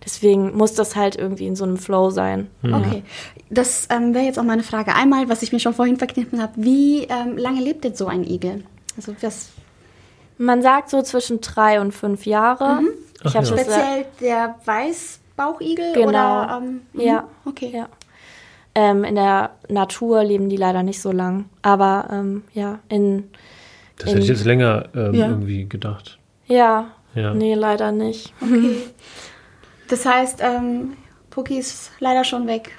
Deswegen 0.04 0.58
muss 0.58 0.74
das 0.74 0.98
halt 0.98 1.16
irgendwie 1.16 1.48
in 1.48 1.56
so 1.56 1.64
einem 1.64 1.78
Flow 1.78 2.10
sein. 2.10 2.50
Okay, 2.64 3.04
das 3.50 3.88
ähm, 3.90 4.14
wäre 4.14 4.26
jetzt 4.26 4.38
auch 4.38 4.44
meine 4.44 4.64
Frage. 4.64 4.94
Einmal, 4.94 5.30
was 5.30 5.42
ich 5.44 5.54
mir 5.54 5.60
schon 5.60 5.74
vorhin 5.74 5.96
verkniffen 5.96 6.42
habe, 6.42 6.52
wie 6.58 7.04
ähm, 7.04 7.38
lange 7.38 7.62
lebt 7.62 7.86
denn 7.86 7.96
so 7.96 8.08
ein 8.08 8.26
Igel? 8.26 8.66
Also 8.96 9.16
das 9.20 9.50
Man 10.38 10.62
sagt 10.62 10.90
so 10.90 11.02
zwischen 11.02 11.42
drei 11.42 11.80
und 11.80 11.92
fünf 11.94 12.26
Jahre. 12.26 12.80
Ich 13.24 13.36
habe 13.36 13.46
ja. 13.46 13.52
das 13.54 13.60
speziell 13.62 14.06
der 14.20 14.56
Weißbauchigel 14.66 15.94
Genau. 15.94 16.08
oder 16.10 16.60
ähm, 16.62 16.82
mhm, 16.94 17.02
Ja. 17.02 17.28
okay. 17.46 17.72
Ja. 17.74 17.88
Ähm, 18.76 19.04
in 19.04 19.16
der 19.16 19.52
Natur 19.70 20.24
leben 20.24 20.50
die 20.50 20.58
leider 20.58 20.82
nicht 20.84 21.00
so 21.02 21.12
lang. 21.12 21.46
Aber 21.62 22.08
ähm, 22.12 22.44
ja, 22.54 22.80
in 22.90 23.30
Das 23.98 24.10
hätte 24.10 24.20
ich 24.22 24.28
jetzt 24.28 24.46
länger 24.46 24.90
ähm, 24.96 25.14
Ja. 25.14 25.28
irgendwie 25.28 25.68
gedacht. 25.70 26.18
ja, 26.48 26.88
Ja. 27.14 27.34
nee, 27.36 27.54
leider 27.54 27.92
nicht. 27.92 28.34
Okay. 28.42 28.78
Das 29.90 30.06
heißt, 30.06 30.40
ähm, 30.42 30.94
Puki 31.30 31.60
ist 31.60 31.92
leider 32.00 32.24
schon 32.24 32.48
weg. 32.48 32.72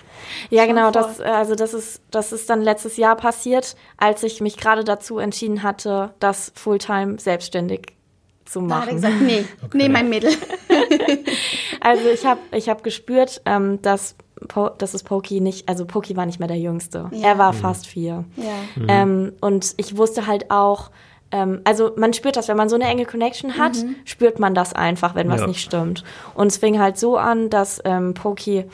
Ja, 0.50 0.66
genau, 0.66 0.90
das, 0.90 1.20
äh, 1.20 1.24
also 1.24 1.54
das 1.54 1.74
ist, 1.74 2.00
das 2.10 2.32
ist 2.32 2.48
dann 2.50 2.62
letztes 2.62 2.96
Jahr 2.96 3.16
passiert, 3.16 3.76
als 3.96 4.22
ich 4.22 4.40
mich 4.40 4.56
gerade 4.56 4.84
dazu 4.84 5.18
entschieden 5.18 5.62
hatte, 5.62 6.14
das 6.20 6.52
Fulltime 6.54 7.18
selbstständig 7.18 7.94
zu 8.44 8.60
Da 8.66 8.80
hat 8.82 8.88
er 8.88 8.94
machen. 8.94 8.94
gesagt, 8.96 9.20
nee, 9.22 9.44
nee, 9.74 9.88
mein 9.88 10.08
Mädel. 10.08 10.30
Also 11.80 12.08
ich 12.08 12.24
habe 12.24 12.40
ich 12.52 12.68
hab 12.68 12.82
gespürt, 12.82 13.42
ähm, 13.44 13.80
dass, 13.82 14.16
po 14.48 14.70
dass 14.70 14.94
es 14.94 15.02
Poki 15.02 15.40
nicht, 15.40 15.68
also 15.68 15.84
Poki 15.84 16.16
war 16.16 16.24
nicht 16.26 16.38
mehr 16.38 16.48
der 16.48 16.58
Jüngste. 16.58 17.10
Ja. 17.12 17.28
Er 17.28 17.38
war 17.38 17.52
fast 17.52 17.86
vier. 17.86 18.24
Ja. 18.36 18.84
Ähm, 18.88 19.32
und 19.40 19.74
ich 19.76 19.96
wusste 19.96 20.26
halt 20.26 20.50
auch, 20.50 20.90
ähm, 21.30 21.60
also 21.64 21.92
man 21.96 22.12
spürt 22.14 22.36
das, 22.36 22.48
wenn 22.48 22.56
man 22.56 22.68
so 22.70 22.76
eine 22.76 22.84
enge 22.84 23.04
Connection 23.04 23.58
hat, 23.58 23.76
spürt 24.04 24.38
man 24.38 24.54
das 24.54 24.72
einfach, 24.72 25.14
wenn 25.14 25.28
was 25.28 25.42
Ja. 25.42 25.46
nicht 25.46 25.60
stimmt. 25.60 26.04
Und 26.34 26.46
es 26.48 26.56
fing 26.56 26.78
halt 26.80 26.96
so 26.98 27.16
an, 27.18 27.50
dass 27.50 27.80
ähm, 27.84 28.14
Poki 28.14 28.64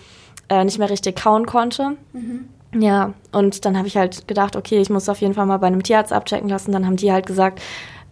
äh, 0.50 0.64
nicht 0.64 0.78
mehr 0.78 0.90
richtig 0.90 1.16
kauen 1.16 1.46
konnte. 1.46 1.96
Ja, 2.78 3.14
und 3.32 3.64
dann 3.64 3.76
habe 3.78 3.88
ich 3.88 3.96
halt 3.96 4.28
gedacht, 4.28 4.54
okay, 4.56 4.80
ich 4.80 4.90
muss 4.90 5.08
auf 5.08 5.20
jeden 5.20 5.34
Fall 5.34 5.46
mal 5.46 5.56
bei 5.56 5.68
einem 5.68 5.82
Tierarzt 5.82 6.12
abchecken 6.12 6.48
lassen. 6.48 6.72
Dann 6.72 6.86
haben 6.86 6.96
die 6.96 7.10
halt 7.10 7.26
gesagt, 7.26 7.60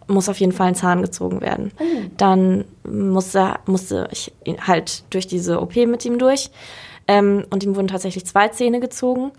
muss 0.07 0.27
auf 0.27 0.39
jeden 0.39 0.51
Fall 0.51 0.69
ein 0.69 0.75
Zahn 0.75 1.01
gezogen 1.01 1.41
werden. 1.41 1.71
Dann 2.17 2.65
musste, 2.83 3.55
musste 3.67 4.07
ich 4.11 4.33
halt 4.65 5.03
durch 5.11 5.27
diese 5.27 5.61
OP 5.61 5.75
mit 5.75 6.03
ihm 6.03 6.17
durch. 6.17 6.49
Ähm, 7.07 7.45
und 7.51 7.63
ihm 7.63 7.75
wurden 7.75 7.87
tatsächlich 7.87 8.25
zwei 8.25 8.47
Zähne 8.49 8.79
gezogen. 8.79 9.31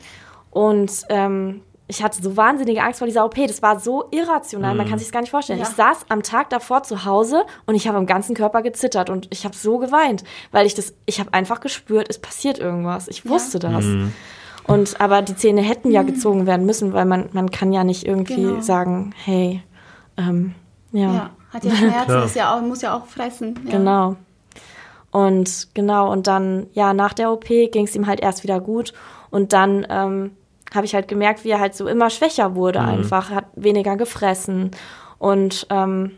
Und 0.50 0.90
ähm, 1.08 1.62
ich 1.90 2.02
hatte 2.04 2.22
so 2.22 2.36
wahnsinnige 2.36 2.82
Angst 2.82 3.00
vor 3.00 3.06
dieser 3.06 3.24
OP. 3.24 3.34
Das 3.34 3.62
war 3.62 3.80
so 3.80 4.04
irrational, 4.12 4.74
man 4.76 4.88
kann 4.88 4.98
sich 4.98 5.08
das 5.08 5.12
gar 5.12 5.20
nicht 5.20 5.30
vorstellen. 5.30 5.58
Ja. 5.58 5.66
Ich 5.68 5.74
saß 5.74 6.06
am 6.08 6.22
Tag 6.22 6.48
davor 6.50 6.84
zu 6.84 7.04
Hause 7.04 7.44
und 7.66 7.74
ich 7.74 7.88
habe 7.88 7.98
am 7.98 8.06
ganzen 8.06 8.34
Körper 8.36 8.62
gezittert 8.62 9.10
und 9.10 9.26
ich 9.30 9.44
habe 9.44 9.56
so 9.56 9.78
geweint, 9.78 10.22
weil 10.52 10.66
ich 10.66 10.74
das, 10.74 10.94
ich 11.06 11.18
habe 11.18 11.34
einfach 11.34 11.60
gespürt, 11.60 12.06
es 12.08 12.18
passiert 12.20 12.58
irgendwas. 12.58 13.08
Ich 13.08 13.28
wusste 13.28 13.58
das. 13.58 13.84
Und 14.64 15.00
aber 15.00 15.22
die 15.22 15.34
Zähne 15.34 15.62
hätten 15.62 15.90
ja 15.90 16.02
gezogen 16.02 16.46
werden 16.46 16.64
müssen, 16.64 16.92
weil 16.92 17.06
man, 17.06 17.28
man 17.32 17.50
kann 17.50 17.72
ja 17.72 17.82
nicht 17.82 18.06
irgendwie 18.06 18.34
Genau. 18.44 18.60
sagen, 18.60 19.12
hey, 19.24 19.62
ähm, 20.16 20.54
ja. 20.92 21.12
Ja. 21.12 21.30
Hat 21.52 21.64
ja 21.64 21.74
Schmerzen, 21.74 22.22
ist 22.22 22.36
ja 22.36 22.54
auch, 22.56 22.62
muss 22.62 22.82
ja 22.82 22.96
auch 22.96 23.06
fressen. 23.06 23.58
Ja. 23.64 23.72
Genau. 23.72 24.16
Und 25.10 25.68
genau, 25.74 26.12
und 26.12 26.28
dann, 26.28 26.68
ja, 26.72 26.94
nach 26.94 27.14
der 27.14 27.32
OP 27.32 27.46
ging 27.48 27.84
es 27.86 27.96
ihm 27.96 28.06
halt 28.06 28.20
erst 28.20 28.44
wieder 28.44 28.60
gut. 28.60 28.92
Und 29.30 29.52
dann 29.52 29.84
ähm, 29.90 30.30
habe 30.74 30.86
ich 30.86 30.94
halt 30.94 31.08
gemerkt, 31.08 31.44
wie 31.44 31.50
er 31.50 31.60
halt 31.60 31.74
so 31.74 31.86
immer 31.88 32.10
schwächer 32.10 32.54
wurde 32.54 32.80
Mhm. 32.80 32.88
einfach, 32.88 33.30
hat 33.30 33.46
weniger 33.56 33.96
gefressen 33.96 34.70
und 35.18 35.66
ähm, 35.70 36.12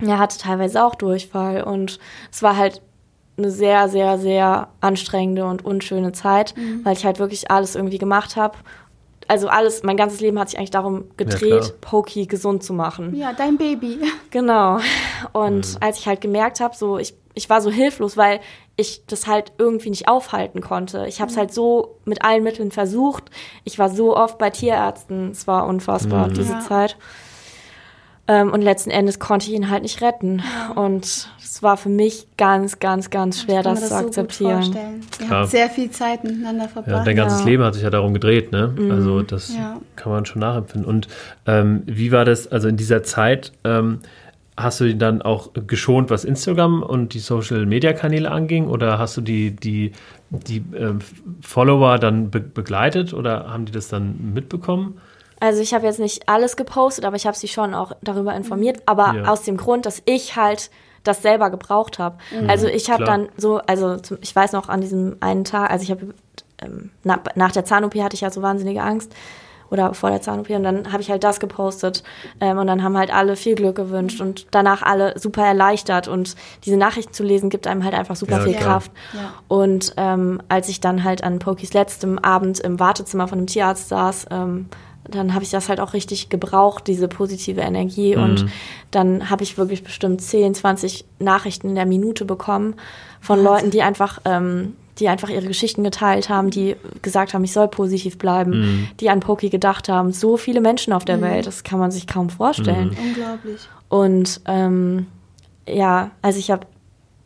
er 0.00 0.18
hatte 0.18 0.38
teilweise 0.38 0.84
auch 0.84 0.94
Durchfall. 0.94 1.62
Und 1.64 1.98
es 2.30 2.42
war 2.42 2.56
halt 2.56 2.82
eine 3.36 3.50
sehr, 3.50 3.88
sehr, 3.88 4.18
sehr 4.18 4.68
anstrengende 4.80 5.44
und 5.44 5.64
unschöne 5.64 6.12
Zeit, 6.12 6.54
weil 6.84 6.92
ich 6.92 7.04
halt 7.04 7.18
wirklich 7.18 7.50
alles 7.50 7.74
irgendwie 7.74 7.98
gemacht 7.98 8.36
habe. 8.36 8.56
Also 9.26 9.48
alles, 9.48 9.82
mein 9.82 9.96
ganzes 9.96 10.20
Leben 10.20 10.38
hat 10.38 10.48
sich 10.50 10.58
eigentlich 10.58 10.70
darum 10.70 11.04
gedreht, 11.16 11.60
klar. 11.62 11.72
Pokey 11.80 12.26
gesund 12.26 12.62
zu 12.62 12.72
machen. 12.72 13.14
Ja, 13.16 13.32
dein 13.32 13.56
Baby. 13.58 13.98
Genau. 14.30 14.78
Und 15.32 15.76
als 15.80 15.98
ich 15.98 16.06
halt 16.06 16.20
gemerkt 16.20 16.60
habe, 16.60 16.74
so 16.76 16.98
ich, 16.98 17.14
ich 17.34 17.50
war 17.50 17.60
so 17.60 17.70
hilflos, 17.70 18.16
weil 18.16 18.40
ich 18.78 19.02
das 19.06 19.26
halt 19.26 19.52
irgendwie 19.58 19.90
nicht 19.90 20.08
aufhalten 20.08 20.60
konnte. 20.62 21.04
Ich 21.08 21.20
habe 21.20 21.30
es 21.30 21.36
halt 21.36 21.52
so 21.52 21.96
mit 22.06 22.24
allen 22.24 22.42
Mitteln 22.44 22.70
versucht. 22.70 23.24
Ich 23.64 23.78
war 23.78 23.90
so 23.90 24.16
oft 24.16 24.38
bei 24.38 24.48
Tierärzten. 24.50 25.32
Es 25.32 25.46
war 25.46 25.66
unfassbar, 25.66 26.28
diese 26.28 26.52
Ja. 26.54 26.60
Zeit. 26.60 26.96
Ähm, 28.30 28.52
und 28.52 28.60
letzten 28.60 28.90
Endes 28.90 29.18
konnte 29.18 29.46
ich 29.48 29.52
ihn 29.56 29.70
halt 29.70 29.82
nicht 29.82 30.02
retten. 30.02 30.42
Und 30.74 31.04
es 31.42 31.62
war 31.62 31.76
für 31.78 31.88
mich 31.88 32.26
ganz, 32.36 32.78
ganz, 32.78 33.08
ganz 33.08 33.40
schwer, 33.40 33.60
Ich 33.60 33.64
kann 33.64 33.74
mir 33.74 33.80
das, 33.80 33.88
zu 33.88 33.94
so 33.94 34.00
gut 34.00 34.06
akzeptieren. 34.08 34.62
vorstellen. 34.62 35.00
Ihr 35.22 35.30
habt 35.30 35.48
sehr 35.50 35.70
viel 35.70 35.90
Zeit 35.90 36.24
miteinander 36.24 36.64
Ja, 36.64 36.68
verbracht. 36.68 37.06
dein 37.06 37.16
ganzes 37.16 37.40
Ja. 37.40 37.46
Leben 37.46 37.62
hat 37.64 37.74
sich 37.74 37.82
ja 37.84 37.90
darum 37.90 38.12
gedreht, 38.12 38.52
ne? 38.52 38.74
Also 38.90 39.22
das 39.22 39.54
Ja. 39.56 39.78
kann 39.96 40.12
man 40.12 40.26
schon 40.26 40.40
nachempfinden. 40.40 40.88
Und 40.88 41.08
ähm, 41.46 41.82
wie 41.86 42.12
war 42.12 42.26
das, 42.26 42.46
also 42.46 42.68
in 42.68 42.76
dieser 42.76 43.02
Zeit, 43.02 43.52
ähm, 43.64 44.00
hast 44.58 44.80
du 44.80 44.84
ihn 44.84 44.98
dann 44.98 45.22
auch 45.22 45.50
geschont, 45.66 46.10
was 46.10 46.24
Instagram 46.24 46.82
und 46.82 47.14
die 47.14 47.20
Social-Media-Kanäle 47.20 48.30
anging? 48.30 48.68
Oder 48.68 48.98
hast 48.98 49.16
du 49.16 49.20
die, 49.20 49.54
die, 49.54 49.92
die 50.30 50.64
ähm, 50.76 50.98
Follower 51.40 51.98
dann 51.98 52.30
be 52.30 52.40
begleitet 52.40 53.14
oder 53.14 53.50
haben 53.50 53.64
die 53.64 53.72
das 53.72 53.88
dann 53.88 54.32
mitbekommen? 54.34 55.00
Also 55.40 55.62
ich 55.62 55.72
habe 55.72 55.86
jetzt 55.86 56.00
nicht 56.00 56.28
alles 56.28 56.56
gepostet, 56.56 57.04
aber 57.04 57.16
ich 57.16 57.26
habe 57.26 57.36
sie 57.36 57.48
schon 57.48 57.72
auch 57.74 57.92
darüber 58.02 58.34
informiert. 58.34 58.82
Aber 58.86 59.14
Ja. 59.14 59.24
aus 59.24 59.42
dem 59.42 59.56
Grund, 59.56 59.86
dass 59.86 60.02
ich 60.04 60.36
halt 60.36 60.70
das 61.04 61.22
selber 61.22 61.48
gebraucht 61.50 61.98
habe. 62.00 62.18
Also 62.48 62.66
ich 62.66 62.90
habe 62.90 63.04
dann 63.04 63.28
so, 63.36 63.58
also 63.58 63.96
zum, 63.98 64.18
ich 64.20 64.34
weiß 64.34 64.52
noch 64.52 64.68
an 64.68 64.80
diesem 64.80 65.16
einen 65.20 65.44
Tag, 65.44 65.70
also 65.70 65.84
ich 65.84 65.90
habe 65.90 66.12
ähm, 66.60 66.90
na, 67.04 67.20
nach 67.36 67.52
der 67.52 67.64
Zahn-OP 67.64 67.94
hatte 67.96 68.14
ich 68.14 68.22
ja 68.22 68.30
so 68.30 68.42
wahnsinnige 68.42 68.82
Angst 68.82 69.14
oder 69.70 69.94
vor 69.94 70.10
der 70.10 70.20
Zahn-OP 70.20 70.50
und 70.50 70.62
dann 70.62 70.92
habe 70.92 71.02
ich 71.02 71.10
halt 71.10 71.24
das 71.24 71.40
gepostet 71.40 72.02
ähm, 72.40 72.58
und 72.58 72.66
dann 72.66 72.82
haben 72.82 72.96
halt 72.96 73.12
alle 73.12 73.36
viel 73.36 73.54
Glück 73.54 73.76
gewünscht 73.76 74.20
und 74.20 74.46
danach 74.50 74.82
alle 74.82 75.18
super 75.18 75.44
erleichtert 75.44 76.08
und 76.08 76.36
diese 76.64 76.76
Nachrichten 76.76 77.12
zu 77.12 77.22
lesen 77.22 77.50
gibt 77.50 77.66
einem 77.66 77.84
halt 77.84 77.94
einfach 77.94 78.16
super 78.16 78.38
Ja, 78.38 78.44
viel 78.44 78.54
klar. 78.54 78.64
Kraft. 78.64 78.92
Ja. 79.14 79.34
Und 79.48 79.94
ähm, 79.96 80.40
als 80.48 80.68
ich 80.68 80.80
dann 80.80 81.04
halt 81.04 81.22
an 81.24 81.38
Pokis 81.38 81.72
letztem 81.72 82.18
Abend 82.18 82.60
im 82.60 82.80
Wartezimmer 82.80 83.28
von 83.28 83.38
einem 83.38 83.46
Tierarzt 83.46 83.88
saß, 83.88 84.26
ähm, 84.30 84.66
dann 85.10 85.32
habe 85.32 85.42
ich 85.42 85.50
das 85.50 85.68
halt 85.68 85.80
auch 85.80 85.94
richtig 85.94 86.28
gebraucht, 86.28 86.86
diese 86.86 87.08
positive 87.08 87.62
Energie. 87.62 88.14
Und 88.14 88.46
dann 88.90 89.30
habe 89.30 89.42
ich 89.42 89.56
wirklich 89.56 89.82
bestimmt 89.82 90.20
10, 90.20 90.54
20 90.54 91.06
Nachrichten 91.18 91.70
in 91.70 91.74
der 91.74 91.86
Minute 91.86 92.24
bekommen 92.26 92.74
von 93.20 93.42
Leuten, 93.42 93.70
die 93.70 93.82
einfach, 93.82 94.20
ähm, 94.26 94.76
die 94.98 95.08
einfach 95.08 95.28
ihre 95.28 95.46
Geschichten 95.46 95.84
geteilt 95.84 96.28
haben, 96.28 96.50
die 96.50 96.76
gesagt 97.02 97.34
haben, 97.34 97.44
ich 97.44 97.52
soll 97.52 97.68
positiv 97.68 98.18
bleiben, 98.18 98.88
die 99.00 99.10
an 99.10 99.20
Poki 99.20 99.48
gedacht 99.48 99.88
haben. 99.88 100.12
So 100.12 100.36
viele 100.36 100.60
Menschen 100.60 100.92
auf 100.92 101.04
der 101.04 101.20
Welt, 101.20 101.46
das 101.46 101.62
kann 101.62 101.78
man 101.78 101.90
sich 101.90 102.06
kaum 102.06 102.30
vorstellen. 102.30 102.96
Unglaublich. 103.00 103.60
Und 103.88 104.40
ähm, 104.46 105.06
ja, 105.68 106.10
also 106.22 106.38
ich 106.38 106.50
habe 106.50 106.66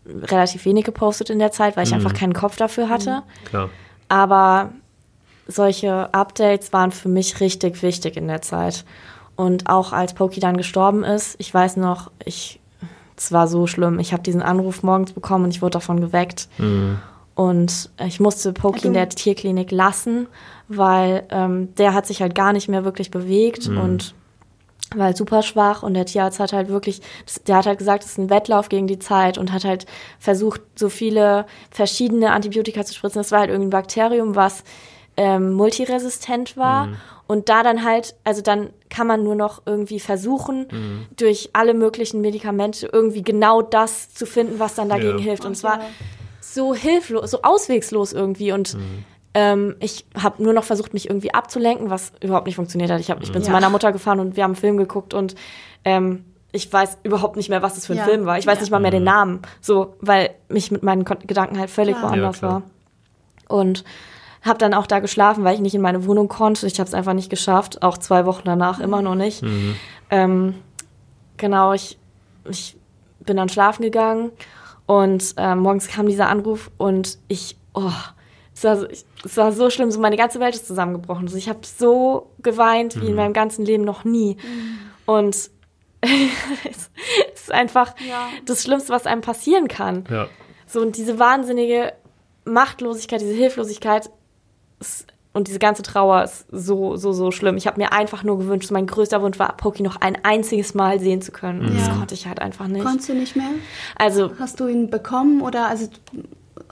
relativ 0.07 0.65
wenig 0.65 0.85
gepostet 0.85 1.31
in 1.31 1.39
der 1.39 1.53
Zeit, 1.53 1.77
weil 1.77 1.87
ich 1.87 1.95
einfach 1.95 2.13
keinen 2.13 2.35
Kopf 2.35 2.57
dafür 2.57 2.89
hatte. 2.89 3.23
Klar. 3.45 3.71
Aber 4.09 4.73
solche 5.47 6.13
Updates 6.13 6.73
waren 6.73 6.93
für 6.93 7.09
mich 7.09 7.41
richtig 7.41 7.83
wichtig 7.83 8.17
in 8.17 8.29
der 8.29 8.43
Zeit. 8.43 8.85
Und 9.37 9.69
auch 9.69 9.93
als 9.93 10.15
Poki 10.15 10.41
dann 10.41 10.57
gestorben 10.57 11.05
ist, 11.05 11.37
ich 11.39 11.53
weiß 11.53 11.77
noch, 11.79 12.11
ich, 12.25 12.61
es 13.17 13.33
war 13.33 13.49
so 13.49 13.67
schlimm. 13.67 13.99
Ich 13.99 14.13
habe 14.13 14.23
diesen 14.23 14.43
Anruf 14.43 14.83
morgens 14.83 15.13
bekommen 15.13 15.45
und 15.45 15.51
ich 15.51 15.63
wurde 15.63 15.73
davon 15.73 16.01
geweckt. 16.01 16.49
Und 17.35 17.91
ich 17.99 18.21
musste 18.21 18.53
Poki 18.53 18.87
in 18.89 18.93
der 18.95 19.09
Tierklinik 19.09 19.71
lassen, 19.71 20.27
weil 20.69 21.25
ähm, 21.31 21.75
der 21.77 21.95
hat 21.95 22.07
sich 22.07 22.21
halt 22.21 22.35
gar 22.35 22.53
nicht 22.53 22.69
mehr 22.69 22.85
wirklich 22.85 23.11
bewegt 23.11 23.69
und 23.69 24.15
war 24.95 25.07
halt 25.07 25.17
super 25.17 25.43
schwach 25.43 25.83
und 25.83 25.95
der 25.95 26.05
Tierarzt 26.05 26.39
hat 26.39 26.53
halt 26.53 26.69
wirklich, 26.69 27.01
der 27.47 27.57
hat 27.57 27.67
halt 27.67 27.79
gesagt, 27.79 28.05
es 28.05 28.11
ist 28.11 28.19
ein 28.19 28.29
Wettlauf 28.29 28.69
gegen 28.69 28.87
die 28.87 28.99
Zeit 28.99 29.39
und 29.39 29.51
hat 29.53 29.65
halt 29.65 29.87
versucht, 30.19 30.61
so 30.75 30.91
viele 30.91 31.47
verschiedene 31.71 32.33
Antibiotika 32.33 32.85
zu 32.85 32.93
spritzen. 32.95 33.21
Das 33.21 33.33
war 33.33 33.41
halt 33.41 33.51
irgendein 33.51 33.71
Bakterium, 33.71 34.37
was 34.37 34.65
ähm, 35.17 35.53
multiresistent 35.53 36.57
war. 36.59 36.89
Und 37.27 37.49
da 37.49 37.63
dann 37.63 37.85
halt, 37.85 38.15
also 38.25 38.43
dann 38.43 38.71
kann 38.91 39.07
man 39.07 39.23
nur 39.23 39.35
noch 39.35 39.63
irgendwie 39.65 40.01
versuchen, 40.01 40.67
durch 41.17 41.51
alle 41.55 41.73
möglichen 41.73 42.21
Medikamente 42.21 42.91
irgendwie 42.93 43.23
genau 43.23 43.63
das 43.63 44.13
zu 44.13 44.27
finden, 44.27 44.59
was 44.59 44.75
dann 44.75 44.91
dagegen 44.91 45.19
Ja. 45.19 45.25
hilft. 45.25 45.47
Und 45.47 45.57
zwar 45.57 45.79
so 46.55 46.75
hilflos, 46.75 47.31
so 47.31 47.43
auswegslos 47.43 48.13
irgendwie. 48.13 48.53
Und 48.53 48.77
ähm, 49.35 49.77
ich 49.81 50.05
habe 50.21 50.43
nur 50.43 50.53
noch 50.53 50.65
versucht, 50.65 50.93
mich 50.95 51.09
irgendwie 51.09 51.33
abzulenken, 51.35 51.91
was 51.91 52.13
überhaupt 52.21 52.47
nicht 52.47 52.57
funktioniert 52.57 52.91
hat. 52.91 53.01
Ich, 53.01 53.11
hab, 53.11 53.23
ich 53.23 53.33
bin 53.33 53.43
zu 53.43 53.49
Ja. 53.49 53.53
meiner 53.55 53.71
Mutter 53.71 53.93
gefahren 53.93 54.21
und 54.21 54.37
wir 54.37 54.45
haben 54.45 54.51
einen 54.53 54.57
Film 54.61 54.77
geguckt 54.77 55.15
und 55.15 55.35
ähm, 55.85 56.25
ich 56.53 56.71
weiß 56.71 56.99
überhaupt 57.03 57.37
nicht 57.37 57.49
mehr, 57.49 57.63
was 57.63 57.75
das 57.77 57.87
für 57.87 57.95
ein 57.95 57.99
Ja. 57.99 58.05
Film 58.05 58.27
war. 58.27 58.37
Ich 58.39 58.47
weiß 58.47 58.57
Ja. 58.57 58.61
nicht 58.63 58.71
mal 58.71 58.81
mehr 58.81 58.91
den 58.91 59.05
Namen, 59.05 59.41
so, 59.63 59.97
weil 60.01 60.31
mich 60.51 60.71
mit 60.71 60.83
meinen 60.83 61.05
Gedanken 61.05 61.59
halt 61.59 61.71
völlig 61.71 61.97
Klar. 61.97 62.11
woanders 62.11 62.43
war. 62.43 62.63
Und 63.49 63.85
habe 64.43 64.59
dann 64.59 64.75
auch 64.75 64.87
da 64.87 64.99
geschlafen, 64.99 65.45
weil 65.45 65.55
ich 65.55 65.61
nicht 65.61 65.75
in 65.75 65.81
meine 65.81 66.05
Wohnung 66.05 66.29
konnte. 66.29 66.67
Ich 66.67 66.79
habe 66.81 66.89
es 66.89 66.95
einfach 66.95 67.15
nicht 67.15 67.31
geschafft, 67.31 67.83
auch 67.83 67.97
zwei 67.97 68.27
Wochen 68.27 68.43
danach 68.45 68.81
immer 68.81 69.01
noch 69.01 69.15
nicht. 69.15 69.43
Ähm, 70.11 70.57
genau, 71.37 71.73
ich, 71.73 71.97
ich 72.51 72.77
bin 73.21 73.37
dann 73.37 73.49
schlafen 73.49 73.83
gegangen 73.83 74.31
und 74.87 75.35
ähm, 75.37 75.61
morgens 75.61 75.89
kam 75.89 76.07
dieser 76.07 76.29
Anruf 76.29 76.71
und 76.79 77.19
ich, 77.29 77.57
oh, 77.75 77.91
es 78.55 78.65
war, 78.65 78.77
so, 78.77 78.89
ich, 78.89 79.05
es 79.25 79.37
war 79.37 79.53
so 79.53 79.71
schlimm, 79.71 79.91
so 79.91 80.01
meine 80.01 80.17
ganze 80.17 80.39
Welt 80.41 80.55
ist 80.55 80.67
zusammengebrochen. 80.67 81.25
Also 81.27 81.37
ich 81.39 81.49
habe 81.49 81.61
so 81.63 82.31
geweint 82.43 83.01
wie 83.01 83.07
in 83.07 83.15
meinem 83.15 83.33
ganzen 83.33 83.65
Leben 83.65 83.85
noch 83.85 84.05
nie. 84.05 84.37
Und 85.07 85.35
es 86.03 86.91
ist 87.35 87.53
einfach 87.53 87.95
Ja. 88.07 88.29
das 88.45 88.63
Schlimmste, 88.63 88.93
was 88.93 89.07
einem 89.07 89.23
passieren 89.23 89.69
kann. 89.69 90.05
Ja. 90.11 90.29
So, 90.67 90.81
und 90.81 90.97
diese 90.97 91.19
wahnsinnige 91.19 91.93
Machtlosigkeit, 92.45 93.21
diese 93.21 93.35
Hilflosigkeit 93.35 94.11
ist, 94.81 95.07
und 95.35 95.49
diese 95.49 95.59
ganze 95.59 95.83
Trauer 95.83 96.23
ist 96.25 96.47
so, 96.51 96.97
so, 96.97 97.13
so 97.13 97.31
schlimm. 97.31 97.57
Ich 97.57 97.67
habe 97.67 97.81
mir 97.81 97.93
einfach 97.93 98.23
nur 98.23 98.39
gewünscht, 98.39 98.71
mein 98.71 98.87
größter 98.87 99.23
Wunsch 99.23 99.39
war, 99.39 99.57
Poki 99.57 99.83
noch 99.83 99.97
ein 100.01 100.19
einziges 100.25 100.75
Mal 100.75 101.01
sehen 101.01 101.23
zu 101.23 101.33
können. 101.33 101.61
Und 101.67 101.75
das 101.79 101.87
Ja. 101.89 101.95
konnte 101.95 102.15
ich 102.15 102.27
halt 102.27 102.41
einfach 102.43 102.67
nicht. 102.69 102.85
Konntest 102.85 103.09
du 103.09 103.15
nicht 103.15 103.35
mehr? 103.37 103.49
also, 103.97 104.31
Hast 104.39 104.61
du 104.61 104.67
ihn 104.69 104.91
bekommen 104.91 105.41
oder 105.41 105.67
also 105.69 105.89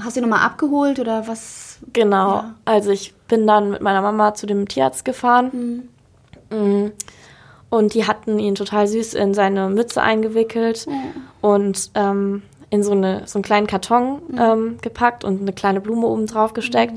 hast 0.03 0.17
du 0.17 0.21
ihn 0.21 0.29
nochmal 0.29 0.45
abgeholt 0.47 0.99
oder 1.01 1.27
was? 1.27 1.79
genau. 1.93 2.35
Ja. 2.37 2.55
Also, 2.67 2.91
ich 2.91 3.15
bin 3.29 3.47
dann 3.47 3.71
mit 3.71 3.81
meiner 3.81 4.03
Mama 4.03 4.35
zu 4.35 4.47
dem 4.47 4.69
Tierarzt 4.69 5.05
gefahren. 5.07 5.89
Mhm. 6.51 6.93
Und 7.71 7.95
die 7.95 8.07
hatten 8.07 8.39
ihn 8.41 8.57
total 8.57 8.87
süß 8.89 9.15
in 9.15 9.33
seine 9.33 9.69
Mütze 9.71 10.03
eingewickelt 10.03 10.87
und 11.41 11.91
ähm, 11.95 12.43
in 12.69 12.83
so, 12.83 12.91
eine, 12.93 13.23
so 13.27 13.39
einen 13.39 13.45
kleinen 13.45 13.67
Karton 13.69 14.21
ähm, 14.37 14.79
gepackt 14.83 15.25
und 15.25 15.41
eine 15.41 15.53
kleine 15.53 15.81
Blume 15.81 16.07
oben 16.09 16.27
drauf 16.27 16.53
gesteckt. 16.53 16.95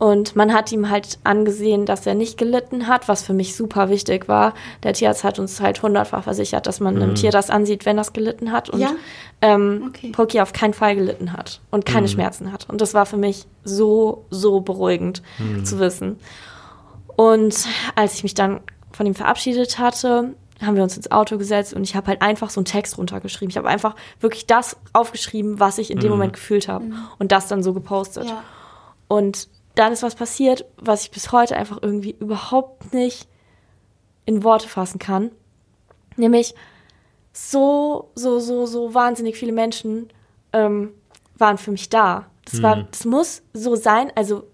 Und 0.00 0.34
man 0.34 0.54
hat 0.54 0.72
ihm 0.72 0.88
halt 0.88 1.18
angesehen, 1.24 1.84
dass 1.84 2.06
er 2.06 2.14
nicht 2.14 2.38
gelitten 2.38 2.86
hat, 2.88 3.06
was 3.06 3.22
für 3.22 3.34
mich 3.34 3.54
super 3.54 3.90
wichtig 3.90 4.28
war. 4.28 4.54
Der 4.82 4.94
Tierarzt 4.94 5.24
hat 5.24 5.38
uns 5.38 5.60
halt 5.60 5.82
hundertfach 5.82 6.24
versichert, 6.24 6.66
dass 6.66 6.80
man 6.80 6.96
einem 6.96 7.14
Tier 7.14 7.30
das 7.30 7.50
ansieht, 7.50 7.84
wenn 7.84 7.98
das 7.98 8.14
gelitten 8.14 8.50
hat. 8.50 8.70
Und 8.70 8.80
Ja? 8.80 8.92
ähm, 9.42 9.84
Okay. 9.88 10.10
Poki 10.10 10.40
auf 10.40 10.54
keinen 10.54 10.72
Fall 10.72 10.96
gelitten 10.96 11.34
hat 11.34 11.60
und 11.70 11.84
keine 11.84 12.08
Schmerzen 12.08 12.50
hat. 12.50 12.66
Und 12.70 12.80
das 12.80 12.94
war 12.94 13.04
für 13.04 13.18
mich 13.18 13.44
so, 13.62 14.24
so 14.30 14.60
beruhigend 14.62 15.22
zu 15.64 15.78
wissen. 15.78 16.18
Und 17.16 17.66
als 17.94 18.14
ich 18.14 18.22
mich 18.22 18.32
dann 18.32 18.60
von 18.92 19.04
ihm 19.04 19.14
verabschiedet 19.14 19.78
hatte, 19.78 20.34
haben 20.64 20.76
wir 20.76 20.82
uns 20.82 20.96
ins 20.96 21.10
Auto 21.10 21.36
gesetzt 21.36 21.74
und 21.74 21.82
ich 21.84 21.94
habe 21.94 22.06
halt 22.06 22.22
einfach 22.22 22.48
so 22.48 22.60
einen 22.60 22.64
Text 22.64 22.96
runtergeschrieben. 22.96 23.50
Ich 23.50 23.58
habe 23.58 23.68
einfach 23.68 23.96
wirklich 24.20 24.46
das 24.46 24.76
aufgeschrieben, 24.94 25.60
was 25.60 25.76
ich 25.76 25.90
in 25.90 26.00
dem 26.00 26.10
Moment 26.10 26.32
gefühlt 26.32 26.68
habe 26.68 26.86
und 27.18 27.32
das 27.32 27.48
dann 27.48 27.62
so 27.62 27.74
gepostet. 27.74 28.24
Ja. 28.26 28.42
Und 29.08 29.48
dann 29.74 29.92
ist 29.92 30.02
was 30.02 30.14
passiert, 30.14 30.64
was 30.76 31.02
ich 31.04 31.10
bis 31.10 31.32
heute 31.32 31.56
einfach 31.56 31.78
irgendwie 31.80 32.16
überhaupt 32.18 32.92
nicht 32.92 33.28
in 34.26 34.42
Worte 34.44 34.68
fassen 34.68 34.98
kann. 34.98 35.30
Nämlich 36.16 36.54
so, 37.32 38.10
so, 38.14 38.38
so, 38.40 38.66
so 38.66 38.94
wahnsinnig 38.94 39.36
viele 39.36 39.52
Menschen 39.52 40.08
ähm, 40.52 40.90
waren 41.38 41.58
für 41.58 41.70
mich 41.70 41.88
da. 41.88 42.26
Das 42.44 42.62
war, 42.62 42.82
das 42.90 43.04
muss 43.04 43.42
so 43.52 43.76
sein. 43.76 44.10
Also 44.16 44.44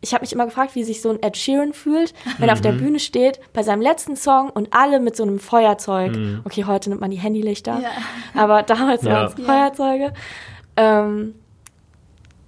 ich 0.00 0.14
habe 0.14 0.22
mich 0.22 0.32
immer 0.32 0.46
gefragt, 0.46 0.74
wie 0.74 0.82
sich 0.82 1.00
so 1.02 1.10
ein 1.10 1.22
Ed 1.22 1.36
Sheeran 1.36 1.72
fühlt, 1.74 2.14
wenn 2.38 2.48
er 2.48 2.54
auf 2.54 2.60
der 2.62 2.72
Bühne 2.72 2.98
steht, 2.98 3.38
bei 3.52 3.62
seinem 3.62 3.82
letzten 3.82 4.16
Song 4.16 4.48
und 4.50 4.72
alle 4.74 4.98
mit 4.98 5.14
so 5.16 5.22
einem 5.22 5.38
Feuerzeug. 5.38 6.16
Okay, 6.44 6.64
heute 6.64 6.88
nimmt 6.88 7.00
man 7.02 7.10
die 7.10 7.18
Handylichter, 7.18 7.78
Ja. 7.80 7.90
aber 8.42 8.62
damals 8.62 9.02
Ja. 9.02 9.12
waren 9.12 9.26
es 9.26 9.34
Ja. 9.38 9.44
Feuerzeuge. 9.44 10.12
Ähm, 10.76 11.34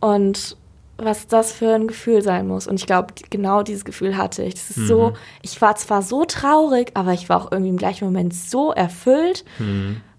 und 0.00 0.56
was 0.96 1.26
das 1.26 1.52
für 1.52 1.74
ein 1.74 1.88
Gefühl 1.88 2.22
sein 2.22 2.46
muss. 2.46 2.66
Und 2.66 2.76
ich 2.76 2.86
glaube, 2.86 3.14
genau 3.30 3.62
dieses 3.62 3.84
Gefühl 3.84 4.16
hatte 4.16 4.42
ich. 4.44 4.54
Das 4.54 4.70
ist 4.70 4.86
so, 4.86 5.12
ich 5.42 5.60
war 5.60 5.76
zwar 5.76 6.02
so 6.02 6.24
traurig, 6.24 6.92
aber 6.94 7.12
ich 7.12 7.28
war 7.28 7.42
auch 7.42 7.52
irgendwie 7.52 7.70
im 7.70 7.76
gleichen 7.76 8.04
Moment 8.04 8.32
so 8.34 8.72
erfüllt, 8.72 9.44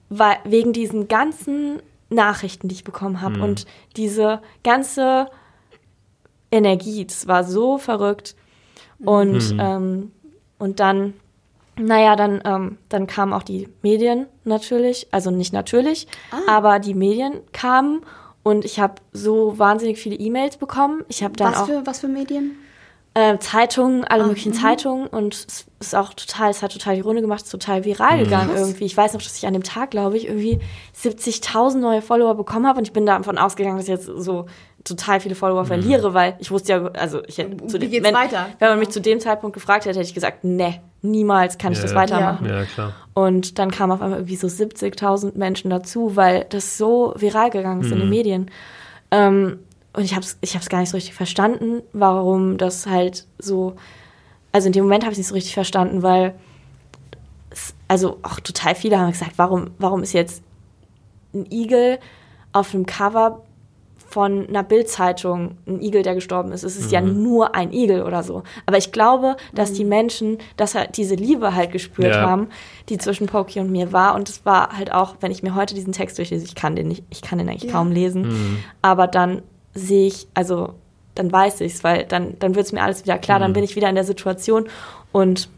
weil, 0.09 0.37
wegen 0.43 0.73
diesen 0.73 1.07
ganzen 1.07 1.81
Nachrichten, 2.09 2.67
die 2.67 2.75
ich 2.75 2.83
bekommen 2.83 3.21
habe 3.21 3.41
und 3.41 3.65
diese 3.95 4.41
ganze 4.63 5.27
Energie, 6.51 7.05
das 7.05 7.27
war 7.27 7.43
so 7.43 7.77
verrückt. 7.77 8.35
Und, 9.03 9.55
ähm, 9.59 10.11
und 10.59 10.79
dann, 10.79 11.13
naja, 11.77 12.15
dann, 12.15 12.41
ähm, 12.45 12.77
dann 12.89 13.07
kamen 13.07 13.33
auch 13.33 13.43
die 13.43 13.67
Medien 13.81 14.27
natürlich, 14.43 15.07
also 15.11 15.31
nicht 15.31 15.53
natürlich, 15.53 16.07
aber 16.47 16.79
die 16.79 16.93
Medien 16.93 17.41
kamen 17.51 18.01
und 18.45 18.63
ich 18.63 18.79
habe 18.79 18.95
so 19.11 19.57
wahnsinnig 19.57 19.97
viele 19.97 20.15
E-Mails 20.17 20.57
bekommen. 20.57 21.03
Ich 21.09 21.23
habe 21.23 21.33
dann 21.35 21.51
Was 21.53 21.61
auch 21.61 21.65
für, 21.65 21.85
was 21.85 21.99
für 22.01 22.07
Medien? 22.07 22.51
äh, 23.15 23.39
Zeitungen, 23.39 24.03
alle 24.03 24.23
Ah, 24.25 24.27
möglichen 24.27 24.51
mhm. 24.51 24.57
Zeitungen 24.57 25.07
und 25.07 25.33
es 25.33 25.65
ist 25.79 25.95
auch 25.95 26.13
total, 26.13 26.51
es 26.51 26.61
hat 26.61 26.71
total 26.73 26.95
die 26.95 27.01
Runde 27.01 27.21
gemacht, 27.21 27.39
es 27.39 27.45
ist 27.45 27.51
total 27.51 27.83
viral 27.85 28.19
gegangen 28.19 28.49
Krass. 28.51 28.59
irgendwie. 28.59 28.83
Ich 28.85 28.95
weiß 28.95 29.13
noch, 29.13 29.21
dass 29.21 29.35
ich 29.37 29.47
an 29.47 29.53
dem 29.53 29.63
Tag, 29.63 29.89
glaube 29.91 30.17
ich, 30.17 30.27
irgendwie 30.27 30.59
70.000 31.01 31.77
neue 31.77 32.01
Follower 32.03 32.35
bekommen 32.35 32.67
habe 32.67 32.77
und 32.77 32.85
ich 32.87 32.93
bin 32.93 33.05
davon 33.05 33.37
ausgegangen, 33.37 33.77
dass 33.77 33.85
ich 33.87 33.93
jetzt 33.93 34.05
so 34.05 34.45
total 34.85 35.19
viele 35.19 35.35
Follower 35.35 35.65
verliere, 35.65 36.13
weil 36.13 36.35
ich 36.39 36.51
wusste 36.51 36.71
ja, 36.71 36.85
also 36.93 37.21
ich 37.25 37.37
hätte 37.37 37.57
zu 37.67 37.75
Wie 37.75 37.79
dem, 37.79 37.91
geht's 37.91 38.05
wenn, 38.05 38.13
weiter? 38.15 38.47
wenn 38.59 38.69
man 38.69 38.79
mich 38.79 38.89
zu 38.89 39.01
dem 39.01 39.19
Zeitpunkt 39.19 39.53
gefragt 39.55 39.85
hätte, 39.85 39.99
hätte 39.99 40.07
ich 40.07 40.13
gesagt, 40.13 40.43
nee, 40.43 40.79
niemals 41.01 41.57
kann 41.57 41.73
ich 41.73 41.79
Ja, 41.79 41.83
das 41.83 41.91
ja. 41.91 41.97
weitermachen. 41.97 42.45
Ja, 42.47 42.63
klar. 42.63 42.93
Und 43.13 43.59
dann 43.59 43.71
kamen 43.71 43.91
auf 43.91 44.01
einmal 44.01 44.19
irgendwie 44.19 44.35
so 44.37 44.47
70.000 44.47 45.37
Menschen 45.37 45.69
dazu, 45.69 46.15
weil 46.15 46.45
das 46.49 46.77
so 46.77 47.13
viral 47.17 47.49
gegangen 47.49 47.81
ist 47.81 47.91
in 47.91 47.99
den 47.99 48.09
Medien. 48.09 48.49
Ähm, 49.11 49.59
und 49.93 50.03
ich 50.03 50.13
habe 50.13 50.23
es 50.23 50.37
ich 50.41 50.55
hab's 50.55 50.69
gar 50.69 50.79
nicht 50.79 50.89
so 50.89 50.97
richtig 50.97 51.15
verstanden, 51.15 51.81
warum 51.93 52.57
das 52.57 52.85
halt 52.85 53.25
so. 53.39 53.75
Also 54.51 54.67
in 54.67 54.73
dem 54.73 54.83
Moment 54.83 55.03
habe 55.03 55.11
ich 55.11 55.15
es 55.15 55.19
nicht 55.19 55.27
so 55.29 55.33
richtig 55.35 55.53
verstanden, 55.55 56.03
weil. 56.03 56.35
Es, 57.49 57.73
also 57.87 58.19
auch 58.23 58.39
total 58.41 58.75
viele 58.75 58.99
haben 58.99 59.11
gesagt, 59.11 59.33
warum, 59.37 59.71
warum 59.79 60.03
ist 60.03 60.13
jetzt 60.13 60.43
ein 61.33 61.45
Igel 61.51 61.99
auf 62.51 62.73
einem 62.73 62.85
Cover 62.85 63.41
von 64.15 64.47
einer 64.47 64.63
Bildzeitung 64.63 65.57
ein 65.67 65.81
Igel, 65.81 66.01
der 66.01 66.15
gestorben 66.15 66.53
ist. 66.53 66.63
Es 66.63 66.77
ist 66.77 66.89
ja 66.89 67.01
nur 67.01 67.53
ein 67.53 67.73
Igel 67.73 68.01
oder 68.03 68.23
so. 68.23 68.43
Aber 68.65 68.77
ich 68.77 68.93
glaube, 68.93 69.35
dass 69.53 69.73
die 69.73 69.83
Menschen, 69.83 70.37
dass 70.55 70.73
halt 70.73 70.95
diese 70.95 71.15
Liebe 71.15 71.53
halt 71.53 71.73
gespürt 71.73 72.15
Ja. 72.15 72.21
haben, 72.21 72.47
die 72.87 72.97
zwischen 72.97 73.27
Poki 73.27 73.59
und 73.59 73.69
mir 73.73 73.91
war. 73.91 74.15
Und 74.15 74.29
es 74.29 74.45
war 74.45 74.69
halt 74.77 74.93
auch, 74.93 75.15
wenn 75.19 75.31
ich 75.33 75.43
mir 75.43 75.53
heute 75.53 75.75
diesen 75.75 75.91
Text 75.91 76.17
durchlese, 76.17 76.45
ich 76.45 76.55
kann 76.55 76.77
den 76.77 76.87
nicht, 76.87 77.03
ich 77.09 77.21
kann 77.23 77.39
den 77.39 77.49
eigentlich 77.49 77.63
Ja. 77.69 77.73
kaum 77.73 77.91
lesen. 77.91 78.29
Aber 78.81 79.07
dann 79.07 79.41
sehe 79.73 80.07
ich, 80.07 80.27
also 80.33 80.69
dann 81.13 81.29
weiß 81.29 81.59
ich 81.59 81.73
es, 81.73 81.83
weil 81.83 82.05
dann, 82.05 82.39
dann 82.39 82.55
wird 82.55 82.67
es 82.67 82.71
mir 82.71 82.83
alles 82.83 83.03
wieder 83.03 83.17
klar, 83.17 83.39
dann 83.39 83.51
bin 83.51 83.65
ich 83.65 83.75
wieder 83.75 83.89
in 83.89 83.95
der 83.95 84.05
Situation 84.05 84.69
und 85.11 85.49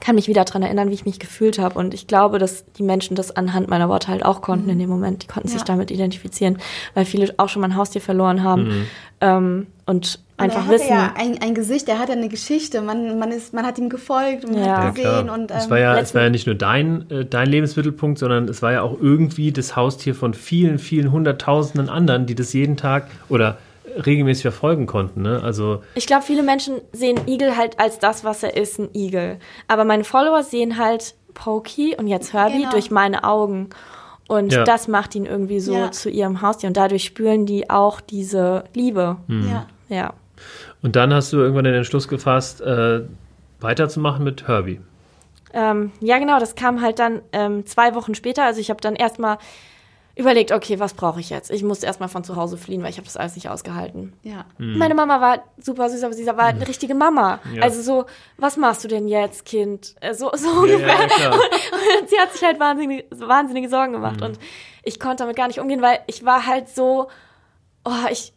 kann 0.00 0.14
mich 0.14 0.28
wieder 0.28 0.44
daran 0.44 0.62
erinnern, 0.62 0.90
wie 0.90 0.94
ich 0.94 1.04
mich 1.04 1.18
gefühlt 1.18 1.58
habe. 1.58 1.78
Und 1.78 1.94
ich 1.94 2.06
glaube, 2.06 2.38
dass 2.38 2.64
die 2.78 2.82
Menschen 2.82 3.16
das 3.16 3.34
anhand 3.36 3.68
meiner 3.68 3.88
Worte 3.88 4.08
halt 4.08 4.24
auch 4.24 4.40
konnten 4.40 4.68
in 4.70 4.78
dem 4.78 4.88
Moment. 4.88 5.22
Die 5.22 5.26
konnten 5.26 5.48
sich 5.48 5.58
Ja. 5.60 5.64
damit 5.64 5.90
identifizieren, 5.90 6.58
weil 6.94 7.04
viele 7.04 7.32
auch 7.36 7.48
schon 7.48 7.60
mal 7.62 7.68
ein 7.68 7.76
Haustier 7.76 8.00
verloren 8.00 8.42
haben. 8.42 8.86
Ähm, 9.20 9.66
und 9.86 10.20
einfach 10.36 10.60
Und 10.66 10.66
er 10.68 10.74
wissen. 10.74 10.90
hatte 10.96 11.16
ja 11.18 11.24
ein, 11.24 11.42
ein 11.42 11.54
Gesicht, 11.54 11.88
er 11.88 11.98
hat 11.98 12.08
ja 12.08 12.14
eine 12.14 12.28
Geschichte. 12.28 12.80
Man, 12.82 13.18
man, 13.18 13.32
ist, 13.32 13.52
man 13.52 13.66
hat 13.66 13.78
ihm 13.78 13.88
gefolgt 13.88 14.44
und 14.44 14.52
man 14.54 14.64
Ja. 14.64 14.76
hat 14.76 14.84
Ja, 14.84 14.90
gesehen. 14.90 15.24
klar. 15.24 15.34
und, 15.38 15.50
es, 15.50 15.64
ähm, 15.64 15.70
war 15.70 15.78
ja, 15.78 15.92
es 15.94 15.98
letzten- 16.00 16.14
war 16.16 16.22
ja 16.24 16.30
nicht 16.30 16.46
nur 16.46 16.54
dein, 16.54 17.10
äh, 17.10 17.24
dein 17.24 17.48
Lebensmittelpunkt, 17.48 18.18
sondern 18.18 18.48
es 18.48 18.62
war 18.62 18.72
ja 18.72 18.82
auch 18.82 18.96
irgendwie 19.00 19.50
das 19.50 19.74
Haustier 19.76 20.14
von 20.14 20.34
vielen, 20.34 20.78
vielen 20.78 21.10
hunderttausenden 21.10 21.88
anderen, 21.88 22.26
die 22.26 22.34
das 22.34 22.52
jeden 22.52 22.76
Tag 22.76 23.08
oder 23.28 23.58
regelmäßig 24.04 24.42
verfolgen 24.42 24.86
konnten. 24.86 25.22
Ne? 25.22 25.40
Also 25.42 25.82
Ich 25.94 26.06
glaube, 26.06 26.22
viele 26.24 26.42
Menschen 26.42 26.80
sehen 26.92 27.20
Igel 27.26 27.56
halt 27.56 27.78
als 27.80 27.98
das, 27.98 28.24
was 28.24 28.42
er 28.42 28.56
ist, 28.56 28.78
ein 28.78 28.88
Igel. 28.94 29.38
Aber 29.66 29.84
meine 29.84 30.04
Follower 30.04 30.42
sehen 30.42 30.78
halt 30.78 31.14
Pokey 31.34 31.96
und 31.96 32.06
jetzt 32.08 32.32
Herbie 32.32 32.58
Genau. 32.58 32.70
durch 32.70 32.90
meine 32.90 33.24
Augen. 33.24 33.70
Und 34.28 34.52
Ja. 34.52 34.64
das 34.64 34.88
macht 34.88 35.14
ihn 35.14 35.24
irgendwie 35.26 35.60
so 35.60 35.74
Ja. 35.74 35.90
zu 35.90 36.10
ihrem 36.10 36.42
Haustier. 36.42 36.68
Und 36.68 36.76
dadurch 36.76 37.04
spüren 37.04 37.46
die 37.46 37.70
auch 37.70 38.00
diese 38.00 38.64
Liebe. 38.74 39.16
ja. 39.28 39.66
Ja. 39.88 40.12
Und 40.82 40.94
dann 40.96 41.12
hast 41.14 41.32
du 41.32 41.38
irgendwann 41.38 41.64
den 41.64 41.74
Entschluss 41.74 42.08
gefasst, 42.08 42.60
äh, 42.60 43.00
weiterzumachen 43.60 44.22
mit 44.24 44.46
Herbie. 44.46 44.80
Ähm, 45.54 45.92
ja, 46.00 46.18
genau, 46.18 46.38
das 46.38 46.54
kam 46.54 46.82
halt 46.82 46.98
dann 46.98 47.22
ähm, 47.32 47.64
zwei 47.66 47.94
Wochen 47.94 48.14
später. 48.14 48.44
Also 48.44 48.60
ich 48.60 48.68
habe 48.70 48.80
dann 48.82 48.94
erstmal 48.94 49.38
überlegt, 50.18 50.52
okay, 50.52 50.78
was 50.80 50.94
brauche 50.94 51.20
ich 51.20 51.30
jetzt? 51.30 51.50
Ich 51.50 51.62
musste 51.62 51.86
erstmal 51.86 52.08
von 52.08 52.24
zu 52.24 52.36
Hause 52.36 52.56
fliehen, 52.58 52.82
weil 52.82 52.90
ich 52.90 52.96
habe 52.96 53.06
das 53.06 53.16
alles 53.16 53.34
nicht 53.36 53.48
ausgehalten. 53.48 54.12
ja. 54.22 54.44
Meine 54.58 54.94
Mama 54.94 55.20
war 55.20 55.44
super 55.58 55.88
süß, 55.88 56.02
aber 56.04 56.12
sie 56.12 56.26
war 56.26 56.36
halt 56.44 56.56
eine 56.56 56.66
richtige 56.68 56.94
Mama. 56.94 57.38
Ja. 57.54 57.62
Also 57.62 57.80
so, 57.82 58.04
was 58.36 58.56
machst 58.56 58.82
du 58.84 58.88
denn 58.88 59.06
jetzt, 59.08 59.44
Kind? 59.44 59.94
Äh, 60.00 60.14
So, 60.14 60.30
so 60.34 60.46
Ja, 60.48 60.58
ungefähr. 60.60 60.88
ja, 60.88 61.06
klar. 61.06 61.34
Und 62.00 62.10
sie 62.10 62.18
hat 62.18 62.32
sich 62.32 62.42
halt 62.42 62.58
wahnsinnig, 62.60 63.06
wahnsinnige 63.10 63.68
Sorgen 63.68 63.92
Mhm. 63.92 63.96
gemacht. 63.96 64.22
Und 64.22 64.38
ich 64.82 64.98
konnte 64.98 65.18
damit 65.22 65.36
gar 65.36 65.46
nicht 65.46 65.60
umgehen, 65.60 65.80
weil 65.82 66.00
ich 66.08 66.24
war 66.24 66.46
halt 66.46 66.68
so, 66.68 67.08
oh, 67.84 67.90
ich 68.10 68.32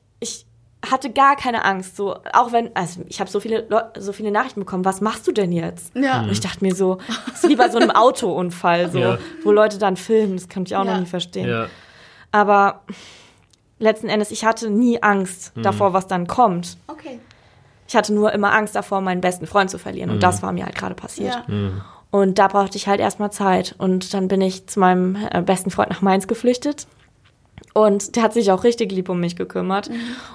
hatte 0.89 1.11
gar 1.11 1.36
keine 1.36 1.63
Angst. 1.65 1.95
So, 1.95 2.15
auch 2.34 2.51
wenn, 2.51 2.75
also 2.75 3.01
ich 3.07 3.19
habe 3.19 3.29
so 3.29 3.39
viele, 3.39 3.67
so 3.97 4.13
viele 4.13 4.32
Nachrichten 4.32 4.61
bekommen, 4.61 4.84
was 4.86 4.99
machst 5.01 5.27
du 5.27 5.32
denn 5.32 5.51
jetzt? 5.51 5.95
Ja. 5.95 6.21
Und 6.23 6.32
ich 6.32 6.39
dachte 6.39 6.63
mir 6.63 6.73
so, 6.73 6.97
das 7.27 7.43
ist 7.43 7.49
wie 7.49 7.55
bei 7.55 7.69
so 7.69 7.77
einem 7.77 7.91
Autounfall, 7.91 8.91
so, 8.91 8.97
Ja. 8.99 9.17
wo 9.43 9.51
Leute 9.51 9.77
dann 9.77 9.95
filmen. 9.97 10.36
Das 10.38 10.49
kann 10.49 10.63
ich 10.63 10.75
auch 10.75 10.86
Ja. 10.86 10.93
noch 10.93 10.99
nie 10.99 11.05
verstehen. 11.05 11.47
Ja. 11.49 11.67
Aber 12.32 12.82
letzten 13.79 14.09
Endes, 14.09 14.32
ich 14.32 14.45
hatte 14.45 14.69
nie 14.69 15.01
Angst 15.03 15.55
Mhm. 15.55 15.63
davor, 15.63 15.93
was 15.93 16.07
dann 16.07 16.27
kommt. 16.27 16.77
Okay. 16.88 17.19
Ich 17.88 17.95
hatte 17.95 18.13
nur 18.13 18.32
immer 18.32 18.53
Angst 18.53 18.75
davor, 18.75 19.01
meinen 19.01 19.21
besten 19.21 19.47
Freund 19.47 19.69
zu 19.69 19.77
verlieren. 19.77 20.09
Und 20.11 20.23
das 20.23 20.41
war 20.41 20.51
mir 20.53 20.65
halt 20.65 20.75
gerade 20.75 20.95
passiert. 20.95 21.43
Ja. 21.47 21.69
Und 22.09 22.39
da 22.39 22.47
brauchte 22.47 22.77
ich 22.77 22.88
halt 22.88 22.99
erstmal 23.01 23.32
Zeit. 23.32 23.75
Und 23.77 24.13
dann 24.13 24.27
bin 24.29 24.39
ich 24.41 24.67
zu 24.67 24.79
meinem 24.79 25.17
äh, 25.32 25.41
besten 25.41 25.71
Freund 25.71 25.89
nach 25.89 26.01
Mainz 26.01 26.27
geflüchtet. 26.27 26.88
Und 27.74 28.15
der 28.15 28.24
hat 28.24 28.34
sich 28.34 28.51
auch 28.51 28.63
richtig 28.63 28.91
lieb 28.91 29.09
um 29.09 29.19
mich 29.19 29.36
gekümmert. 29.36 29.89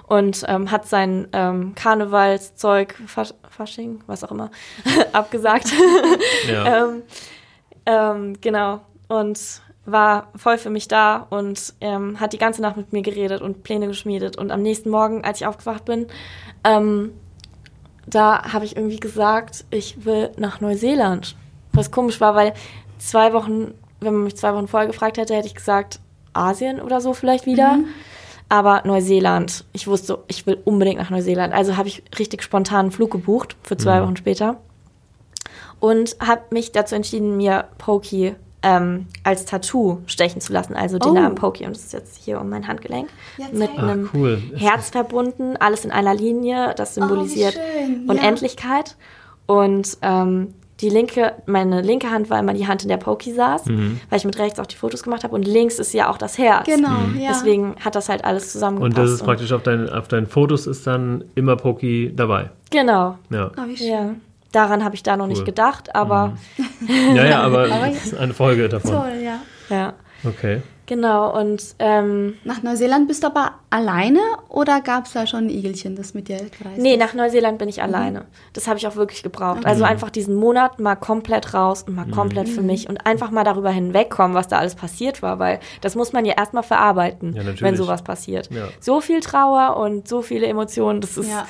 Und 0.07 0.45
ähm, 0.49 0.71
hat 0.71 0.87
sein 0.87 1.29
ähm, 1.33 1.75
Karnevalszeug, 1.75 2.95
Fasch 3.07 3.35
Fasching, 3.51 4.01
was 4.07 4.25
auch 4.25 4.31
immer, 4.31 4.51
abgesagt. 5.13 5.73
Ja. 6.49 6.85
ähm, 6.85 7.03
ähm, 7.87 8.41
genau. 8.41 8.81
Und 9.09 9.39
war 9.87 10.29
voll 10.35 10.59
für 10.59 10.71
mich 10.71 10.89
da 10.89 11.27
und 11.31 11.75
ähm, 11.81 12.19
hat 12.19 12.33
die 12.33 12.39
ganze 12.39 12.61
Nacht 12.61 12.77
mit 12.77 12.93
mir 12.93 13.03
geredet 13.03 13.41
und 13.41 13.63
Pläne 13.63 13.87
geschmiedet. 13.87 14.37
Und 14.37 14.51
am 14.51 14.63
nächsten 14.63 14.91
Morgen, 14.91 15.25
als 15.25 15.41
ich 15.41 15.47
aufgewacht 15.47 15.85
bin, 15.85 16.09
ähm, 16.65 17.13
da 18.07 18.53
habe 18.53 18.65
ich 18.65 18.77
irgendwie 18.77 19.01
gesagt, 19.01 19.65
ich 19.71 20.05
will 20.05 20.33
nach 20.37 20.61
Neuseeland. 20.61 21.37
Was 21.73 21.91
komisch 21.91 22.21
war, 22.21 22.35
weil 22.35 22.53
zwei 22.99 23.33
Wochen, 23.33 23.75
wenn 24.01 24.15
man 24.15 24.25
mich 24.25 24.37
zwei 24.37 24.55
Wochen 24.55 24.69
vorher 24.69 24.89
gefragt 24.89 25.19
hätte, 25.19 25.35
hätte 25.35 25.47
ich 25.47 25.55
gesagt, 25.55 26.01
Asien 26.37 26.81
oder 26.81 27.01
so 27.01 27.13
vielleicht 27.15 27.47
wieder. 27.47 27.79
Aber 28.49 28.83
Neuseeland, 28.85 29.65
ich 29.73 29.89
wusste, 29.89 30.19
ich 30.29 30.47
will 30.47 30.59
unbedingt 30.65 30.99
nach 31.01 31.11
Neuseeland. 31.11 31.53
Also 31.53 31.77
habe 31.77 31.89
ich 31.89 32.05
richtig 32.19 32.43
spontan 32.45 32.81
einen 32.87 32.91
Flug 32.93 33.11
gebucht 33.11 33.57
für 33.63 33.77
zwei 33.77 34.01
Wochen 34.03 34.17
später 34.17 34.59
und 35.81 36.17
habe 36.21 36.43
mich 36.51 36.71
dazu 36.73 36.95
entschieden, 36.95 37.37
mir 37.37 37.65
Pokey 37.79 38.35
ähm, 38.63 39.07
als 39.25 39.45
Tattoo 39.45 39.99
stechen 40.07 40.41
zu 40.41 40.53
lassen. 40.53 40.75
Also 40.75 40.99
den 40.99 41.11
Oh. 41.11 41.15
Namen 41.15 41.35
Pokey. 41.35 41.67
Und 41.67 41.77
das 41.77 41.85
ist 41.85 41.93
jetzt 41.93 42.17
hier 42.17 42.41
um 42.41 42.49
mein 42.49 42.67
Handgelenk. 42.67 43.09
Ja, 43.37 43.47
mit. 43.53 43.71
Ah, 43.77 43.83
einem 43.83 44.11
cool. 44.15 44.43
Herz 44.57 44.91
verbunden, 44.91 45.57
alles 45.57 45.85
in 45.85 45.91
einer 45.91 46.15
Linie. 46.15 46.75
Das 46.77 46.95
symbolisiert 46.95 47.55
Oh, 47.57 47.61
schön. 47.85 48.07
Ja. 48.07 48.13
Unendlichkeit. 48.13 48.97
Und 49.47 49.99
ähm, 50.03 50.55
die 50.81 50.89
linke, 50.91 51.33
meine 51.47 51.81
linke 51.81 52.11
Hand 52.11 52.29
war 52.29 52.39
immer 52.39 52.53
die 52.53 52.67
Hand, 52.67 52.83
in 52.83 52.89
der 52.89 52.99
Pokey 52.99 53.33
saß, 53.33 53.67
Mhm. 53.67 54.01
weil 54.11 54.19
ich 54.19 54.25
mit 54.25 54.39
rechts 54.39 54.61
auch 54.61 54.67
die 54.67 54.77
Fotos 54.77 55.03
gemacht 55.03 55.25
habe. 55.25 55.35
Und 55.35 55.47
links 55.47 55.79
ist 55.79 55.95
ja 55.95 56.11
auch 56.11 56.19
das 56.19 56.37
Herz. 56.39 56.67
Genau, 56.67 56.89
ja. 57.19 57.29
Deswegen 57.31 57.77
hat 57.85 57.95
das 57.95 58.09
halt 58.11 58.25
alles 58.25 58.53
zusammengepasst. 58.53 58.99
Und 58.99 59.03
das 59.05 59.11
ist 59.13 59.25
praktisch 59.25 59.53
auf, 59.53 59.63
deinen 59.63 59.89
auf 59.89 60.09
deinen 60.09 60.27
Fotos 60.27 60.67
ist 60.67 60.87
dann 60.87 61.25
immer 61.35 61.57
Poki 61.57 62.13
dabei. 62.15 62.51
Genau. 62.71 63.17
Ja. 63.31 63.51
Oh, 63.57 63.67
wie 63.69 63.77
schön. 63.77 63.89
Ja. 63.89 64.11
Daran 64.53 64.85
habe 64.85 64.95
ich 64.95 65.03
da 65.03 65.17
noch 65.17 65.25
Cool. 65.25 65.31
nicht 65.31 65.45
gedacht, 65.45 65.95
aber 65.95 66.37
Ja, 67.15 67.25
ja, 67.25 67.41
aber 67.43 67.65
Aber 67.73 67.87
das 67.89 68.07
ist 68.07 68.17
eine 68.17 68.33
Folge 68.35 68.69
davon. 68.69 68.91
Toll, 68.91 69.13
ja. 69.23 69.41
ja. 69.75 69.93
Okay. 70.25 70.61
Genau. 70.87 71.37
Und 71.39 71.75
ähm, 71.81 72.35
Nach 72.45 72.63
Neuseeland 72.63 73.09
bist 73.09 73.23
du 73.23 73.27
aber 73.27 73.53
alleine 73.71 74.21
oder 74.49 74.81
gab 74.81 75.07
es 75.07 75.13
da 75.13 75.27
schon 75.27 75.47
ein 75.47 75.51
Igelchen, 75.51 75.97
das 75.97 76.15
mit 76.15 76.29
dir 76.29 76.37
gereist 76.37 76.79
Nee, 76.79 76.93
ist? 76.95 77.01
nach 77.01 77.13
Neuseeland 77.15 77.59
bin 77.59 77.69
ich 77.69 77.83
alleine. 77.83 78.25
Das 78.53 78.69
habe 78.69 78.79
ich 78.79 78.87
auch 78.87 78.97
wirklich 78.97 79.23
gebraucht. 79.23 79.67
Also 79.67 79.85
einfach 79.85 80.11
diesen 80.11 80.35
Monat 80.37 80.79
mal 80.79 80.95
komplett 80.97 81.55
raus 81.55 81.83
und 81.87 81.95
mal 81.97 82.07
komplett 82.07 82.49
für 82.49 82.63
mich 82.63 82.89
und 82.89 83.05
einfach 83.05 83.31
mal 83.31 83.45
darüber 83.45 83.71
hinwegkommen, 83.71 84.35
was 84.37 84.49
da 84.49 84.59
alles 84.59 84.75
passiert 84.77 85.23
war, 85.23 85.39
weil 85.39 85.59
das 85.81 85.97
muss 85.97 86.13
man 86.13 86.25
ja 86.25 86.35
erstmal 86.37 86.63
verarbeiten, 86.63 87.35
Ja, 87.35 87.43
wenn 87.61 87.77
sowas 87.77 88.03
passiert. 88.03 88.49
Ja. 88.53 88.69
So 88.81 89.01
viel 89.01 89.21
Trauer 89.21 89.77
und 89.77 90.07
so 90.09 90.23
viele 90.23 90.47
Emotionen, 90.47 91.01
das 91.01 91.17
ist 91.17 91.29
Ja. 91.29 91.47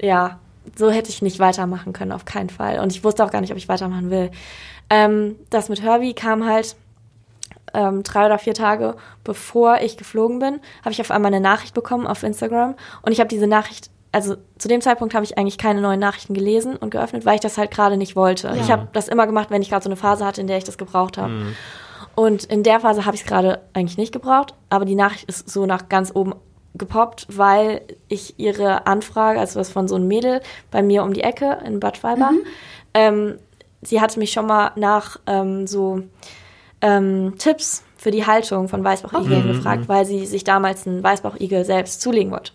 ja, 0.00 0.38
so 0.76 0.90
hätte 0.90 1.10
ich 1.10 1.22
nicht 1.22 1.38
weitermachen 1.38 1.92
können, 1.92 2.12
auf 2.12 2.24
keinen 2.24 2.50
Fall. 2.50 2.78
Und 2.80 2.92
ich 2.92 3.02
wusste 3.04 3.24
auch 3.24 3.30
gar 3.30 3.40
nicht, 3.40 3.50
ob 3.50 3.56
ich 3.58 3.68
weitermachen 3.68 4.10
will. 4.10 4.30
Ähm, 4.90 5.36
das 5.50 5.68
mit 5.68 5.82
Herbie 5.82 6.14
kam 6.14 6.44
halt 6.46 6.76
ähm, 7.76 8.02
drei 8.02 8.26
oder 8.26 8.38
vier 8.38 8.54
Tage 8.54 8.96
bevor 9.22 9.80
ich 9.80 9.96
geflogen 9.96 10.38
bin, 10.38 10.60
habe 10.80 10.92
ich 10.92 11.00
auf 11.00 11.10
einmal 11.10 11.32
eine 11.32 11.40
Nachricht 11.40 11.74
bekommen 11.74 12.06
auf 12.06 12.22
Instagram. 12.22 12.74
Und 13.02 13.12
ich 13.12 13.20
habe 13.20 13.28
diese 13.28 13.46
Nachricht, 13.46 13.90
also 14.10 14.36
zu 14.58 14.66
dem 14.66 14.80
Zeitpunkt 14.80 15.14
habe 15.14 15.24
ich 15.24 15.36
eigentlich 15.36 15.58
keine 15.58 15.80
neuen 15.80 16.00
Nachrichten 16.00 16.32
gelesen 16.32 16.74
und 16.76 16.90
geöffnet, 16.90 17.26
weil 17.26 17.34
ich 17.34 17.42
das 17.42 17.58
halt 17.58 17.70
gerade 17.70 17.98
nicht 17.98 18.16
wollte. 18.16 18.48
Ja. 18.48 18.54
Ich 18.54 18.70
habe 18.70 18.88
das 18.94 19.08
immer 19.08 19.26
gemacht, 19.26 19.50
wenn 19.50 19.62
ich 19.62 19.68
gerade 19.68 19.84
so 19.84 19.90
eine 19.90 19.96
Phase 19.96 20.24
hatte, 20.24 20.40
in 20.40 20.46
der 20.46 20.56
ich 20.56 20.64
das 20.64 20.78
gebraucht 20.78 21.18
habe. 21.18 21.54
Und 22.14 22.44
in 22.44 22.62
der 22.62 22.80
Phase 22.80 23.04
habe 23.04 23.14
ich 23.14 23.22
es 23.22 23.28
gerade 23.28 23.60
eigentlich 23.74 23.98
nicht 23.98 24.12
gebraucht, 24.12 24.54
aber 24.70 24.86
die 24.86 24.94
Nachricht 24.94 25.24
ist 25.28 25.50
so 25.50 25.66
nach 25.66 25.90
ganz 25.90 26.10
oben 26.14 26.34
gepoppt, 26.74 27.26
weil 27.28 27.82
ich 28.08 28.38
ihre 28.38 28.86
Anfrage, 28.86 29.38
also 29.38 29.60
was 29.60 29.70
von 29.70 29.86
so 29.86 29.96
einem 29.96 30.08
Mädel 30.08 30.40
bei 30.70 30.82
mir 30.82 31.02
um 31.02 31.12
die 31.12 31.22
Ecke 31.22 31.58
in 31.66 31.78
Bad 31.78 31.98
Schwalbach, 31.98 32.32
ähm, 32.94 33.38
sie 33.82 34.00
hatte 34.00 34.18
mich 34.18 34.32
schon 34.32 34.46
mal 34.46 34.72
nach 34.76 35.18
ähm, 35.26 35.66
so 35.66 36.02
ähm, 36.80 37.34
Tipps 37.38 37.82
für 37.96 38.10
die 38.10 38.26
Haltung 38.26 38.68
von 38.68 38.84
Weißbauchigeln 38.84 39.46
gefragt, 39.48 39.88
weil 39.88 40.04
sie 40.04 40.26
sich 40.26 40.44
damals 40.44 40.86
einen 40.86 41.02
Weißbauchigel 41.02 41.64
selbst 41.64 42.00
zulegen 42.00 42.30
wollte. 42.32 42.52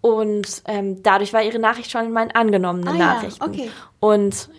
Und 0.00 0.62
ähm, 0.66 1.02
dadurch 1.02 1.32
war 1.32 1.42
ihre 1.42 1.58
Nachricht 1.58 1.90
schon 1.90 2.06
in 2.06 2.12
meinen 2.12 2.30
angenommenen 2.32 2.88
Ah 2.88 2.92
ja, 2.92 2.98
Nachrichten. 3.14 3.42
okay. 3.42 3.70
Und 4.00 4.50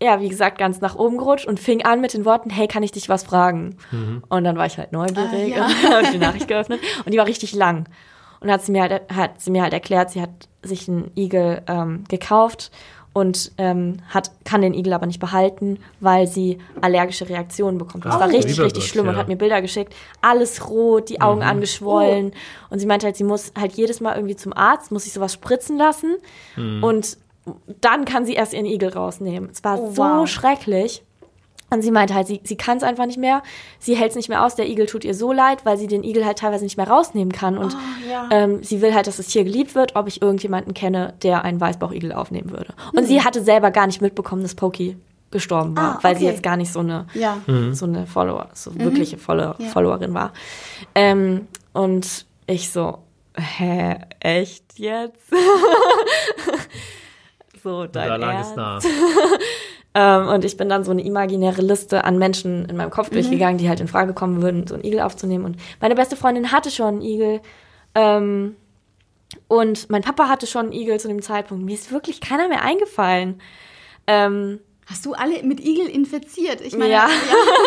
ja, 0.00 0.20
wie 0.20 0.28
gesagt, 0.28 0.58
ganz 0.58 0.80
nach 0.80 0.94
oben 0.96 1.18
gerutscht 1.18 1.46
und 1.46 1.58
fing 1.60 1.84
an 1.84 2.00
mit 2.00 2.14
den 2.14 2.24
Worten, 2.24 2.50
hey, 2.50 2.66
kann 2.68 2.82
ich 2.82 2.92
dich 2.92 3.08
was 3.08 3.24
fragen? 3.24 3.76
Und 4.28 4.44
dann 4.44 4.56
war 4.56 4.66
ich 4.66 4.78
halt 4.78 4.92
neugierig 4.92 5.32
Ah, 5.32 5.36
ja. 5.58 5.66
und 5.66 5.84
habe 5.94 6.12
die 6.12 6.18
Nachricht 6.18 6.48
geöffnet 6.48 6.80
und 7.04 7.12
die 7.12 7.18
war 7.18 7.26
richtig 7.26 7.54
lang. 7.54 7.88
Und 8.40 8.50
hat 8.50 8.62
sie 8.62 8.72
mir 8.72 8.82
halt, 8.82 9.02
hat 9.14 9.40
sie 9.40 9.50
mir 9.50 9.62
halt 9.62 9.72
erklärt, 9.72 10.10
sie 10.10 10.20
hat 10.20 10.48
sich 10.62 10.88
einen 10.88 11.10
Igel 11.16 11.62
ähm, 11.66 12.04
gekauft 12.08 12.70
und 13.16 13.52
ähm, 13.56 13.96
hat, 14.10 14.30
kann 14.44 14.60
den 14.60 14.74
Igel 14.74 14.92
aber 14.92 15.06
nicht 15.06 15.20
behalten, 15.20 15.78
weil 16.00 16.26
sie 16.26 16.58
allergische 16.82 17.26
Reaktionen 17.26 17.78
bekommt. 17.78 18.04
Das 18.04 18.14
Ah, 18.16 18.20
war 18.20 18.28
richtig, 18.28 18.60
richtig 18.60 18.86
schlimm 18.86 19.08
und 19.08 19.14
ja. 19.14 19.18
hat 19.20 19.28
mir 19.28 19.36
Bilder 19.36 19.62
geschickt. 19.62 19.94
Alles 20.20 20.68
rot, 20.68 21.08
die 21.08 21.22
Augen 21.22 21.42
angeschwollen. 21.42 22.32
Und 22.68 22.78
sie 22.78 22.84
meinte 22.84 23.06
halt, 23.06 23.16
sie 23.16 23.24
muss 23.24 23.52
halt 23.58 23.72
jedes 23.72 24.02
Mal 24.02 24.16
irgendwie 24.16 24.36
zum 24.36 24.52
Arzt, 24.52 24.92
muss 24.92 25.04
sich 25.04 25.14
sowas 25.14 25.32
spritzen 25.32 25.78
lassen. 25.78 26.16
Und 26.82 27.16
dann 27.80 28.04
kann 28.04 28.26
sie 28.26 28.34
erst 28.34 28.52
ihren 28.52 28.66
Igel 28.66 28.90
rausnehmen. 28.90 29.48
Es 29.50 29.64
war 29.64 29.78
Oh, 29.80 29.90
so 29.92 30.02
wow. 30.02 30.28
schrecklich. 30.28 31.02
Und 31.76 31.82
sie 31.82 31.90
meinte 31.90 32.14
halt, 32.14 32.26
sie, 32.26 32.40
sie 32.42 32.56
kann 32.56 32.78
es 32.78 32.82
einfach 32.82 33.06
nicht 33.06 33.18
mehr. 33.18 33.42
Sie 33.78 33.96
hält 33.96 34.10
es 34.10 34.16
nicht 34.16 34.28
mehr 34.28 34.44
aus. 34.44 34.54
Der 34.54 34.68
Igel 34.68 34.86
tut 34.86 35.04
ihr 35.04 35.14
so 35.14 35.32
leid, 35.32 35.64
weil 35.64 35.76
sie 35.76 35.86
den 35.86 36.02
Igel 36.04 36.24
halt 36.24 36.38
teilweise 36.38 36.64
nicht 36.64 36.76
mehr 36.76 36.88
rausnehmen 36.88 37.32
kann. 37.32 37.58
Und 37.58 37.74
Oh, 37.74 38.10
ja. 38.10 38.28
ähm, 38.32 38.62
sie 38.62 38.80
will 38.80 38.94
halt, 38.94 39.06
dass 39.06 39.18
das 39.18 39.26
Tier 39.26 39.44
geliebt 39.44 39.74
wird, 39.74 39.94
ob 39.94 40.08
ich 40.08 40.22
irgendjemanden 40.22 40.74
kenne, 40.74 41.14
der 41.22 41.44
einen 41.44 41.60
Weißbauchigel 41.60 42.12
aufnehmen 42.12 42.50
würde. 42.50 42.74
Und 42.94 43.04
sie 43.04 43.22
hatte 43.22 43.42
selber 43.42 43.70
gar 43.70 43.86
nicht 43.86 44.00
mitbekommen, 44.00 44.42
dass 44.42 44.54
Pokey 44.54 44.96
gestorben 45.30 45.76
war, 45.76 45.90
Hm. 45.90 45.96
Ah, 45.96 45.98
weil 46.02 46.16
sie 46.16 46.24
okay. 46.24 46.32
jetzt 46.32 46.42
gar 46.42 46.56
nicht 46.56 46.72
so 46.72 46.80
eine, 46.80 47.06
Ja. 47.14 47.38
so 47.72 47.84
eine 47.84 48.06
Follower, 48.06 48.48
so 48.54 48.74
wirkliche 48.78 49.18
Follow 49.18 49.54
Ja. 49.58 49.68
Followerin 49.68 50.14
war. 50.14 50.32
Ähm, 50.94 51.46
und 51.72 52.26
ich 52.46 52.70
so, 52.70 52.98
hä, 53.36 53.96
echt 54.20 54.78
jetzt? 54.78 55.20
so, 57.62 57.86
dein 57.86 58.08
Da 58.08 58.16
lag 58.16 58.34
Ernst? 58.34 58.50
es 58.52 58.56
nah. 58.56 58.78
Ähm, 59.98 60.28
und 60.28 60.44
ich 60.44 60.58
bin 60.58 60.68
dann 60.68 60.84
so 60.84 60.90
eine 60.90 61.02
imaginäre 61.02 61.62
Liste 61.62 62.04
an 62.04 62.18
Menschen 62.18 62.66
in 62.66 62.76
meinem 62.76 62.90
Kopf 62.90 63.08
durchgegangen, 63.08 63.56
die 63.56 63.68
halt 63.70 63.80
in 63.80 63.88
Frage 63.88 64.12
kommen 64.12 64.42
würden, 64.42 64.66
so 64.66 64.74
einen 64.74 64.84
Igel 64.84 65.00
aufzunehmen. 65.00 65.44
Und 65.46 65.56
meine 65.80 65.94
beste 65.94 66.16
Freundin 66.16 66.52
hatte 66.52 66.70
schon 66.70 66.86
einen 66.96 67.00
Igel. 67.02 67.40
Ähm, 67.94 68.56
und 69.48 69.88
mein 69.88 70.02
Papa 70.02 70.28
hatte 70.28 70.46
schon 70.46 70.66
einen 70.66 70.72
Igel 70.72 71.00
zu 71.00 71.08
dem 71.08 71.22
Zeitpunkt. 71.22 71.64
Mir 71.64 71.74
ist 71.74 71.90
wirklich 71.92 72.20
keiner 72.20 72.46
mehr 72.48 72.62
eingefallen. 72.62 73.40
Ähm, 74.06 74.60
Hast 74.88 75.04
du 75.04 75.14
alle 75.14 75.42
mit 75.42 75.58
Igel 75.60 75.86
infiziert? 75.88 76.60
Ich 76.60 76.76
meine, 76.76 76.92
Ja. 76.92 77.08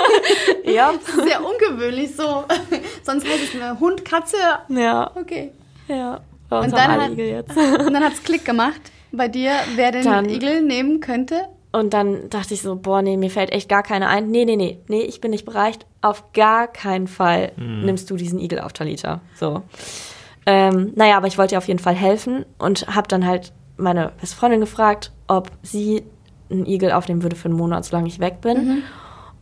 ja 0.64 0.72
ja. 0.72 0.94
das 0.94 1.16
ist 1.16 1.24
sehr 1.28 1.42
ungewöhnlich 1.44 2.16
so. 2.16 2.44
Sonst 3.04 3.28
heißt 3.28 3.44
es 3.56 3.62
eine 3.62 3.80
Hund, 3.80 4.06
Katze. 4.06 4.38
Ja, 4.70 5.12
Okay. 5.16 5.52
ja. 5.88 6.22
Und 6.50 6.72
dann 6.72 6.82
haben 6.82 6.92
alle 6.94 7.04
hat- 7.06 7.12
Igel 7.12 7.26
jetzt. 7.28 7.58
Und 7.58 7.92
dann 7.94 8.04
hat 8.04 8.14
es 8.14 8.24
Klick 8.24 8.46
gemacht 8.46 8.80
bei 9.12 9.28
dir, 9.28 9.52
wer 9.76 9.92
den 9.92 10.04
Dann- 10.06 10.30
Igel 10.30 10.62
nehmen 10.62 11.00
könnte. 11.02 11.50
Und 11.72 11.94
dann 11.94 12.30
dachte 12.30 12.56
ich 12.56 12.62
so, 12.64 12.76
boah, 12.76 13.02
nee, 13.04 13.16
mir 13.16 13.30
fällt 13.30 13.52
echt 13.52 13.70
gar 13.70 13.84
keiner 13.84 14.08
ein. 14.10 14.30
Nee, 14.32 14.46
nee, 14.46 14.56
nee, 14.56 14.80
nee, 14.88 15.02
ich 15.02 15.22
bin 15.22 15.30
nicht 15.32 15.46
bereit. 15.46 15.86
Auf 16.02 16.34
gar 16.34 16.68
keinen 16.68 17.08
Fall 17.08 17.52
nimmst 17.58 18.10
du 18.10 18.16
diesen 18.16 18.40
Igel 18.40 18.60
auf, 18.60 18.74
Talita. 18.74 19.22
So. 19.36 19.62
Ähm, 20.48 20.94
naja, 20.96 21.18
aber 21.18 21.28
ich 21.28 21.38
wollte 21.38 21.54
ihr 21.56 21.58
auf 21.60 21.68
jeden 21.68 21.80
Fall 21.80 21.94
helfen 21.94 22.44
und 22.58 22.88
habe 22.96 23.08
dann 23.08 23.26
halt 23.28 23.54
meine 23.78 24.14
beste 24.20 24.36
Freundin 24.36 24.62
gefragt, 24.62 25.12
ob 25.28 25.52
sie 25.62 26.04
einen 26.50 26.66
Igel 26.66 26.92
aufnehmen 26.92 27.22
würde 27.22 27.36
für 27.36 27.46
einen 27.50 27.58
Monat, 27.58 27.86
solange 27.86 28.08
ich 28.08 28.20
weg 28.20 28.42
bin. 28.42 28.82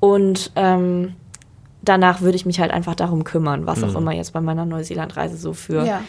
Und 0.01 0.51
ähm, 0.57 1.15
danach 1.81 2.19
würde 2.19 2.35
ich 2.35 2.45
mich 2.45 2.59
halt 2.59 2.71
einfach 2.71 2.95
darum 2.95 3.23
kümmern, 3.23 3.65
was 3.65 3.83
auch 3.83 3.95
immer 3.95 4.11
jetzt 4.11 4.33
bei 4.33 4.41
meiner 4.41 4.65
Neuseeland-Reise 4.65 5.37
so 5.37 5.53
für 5.53 5.85
Ja. 5.85 6.01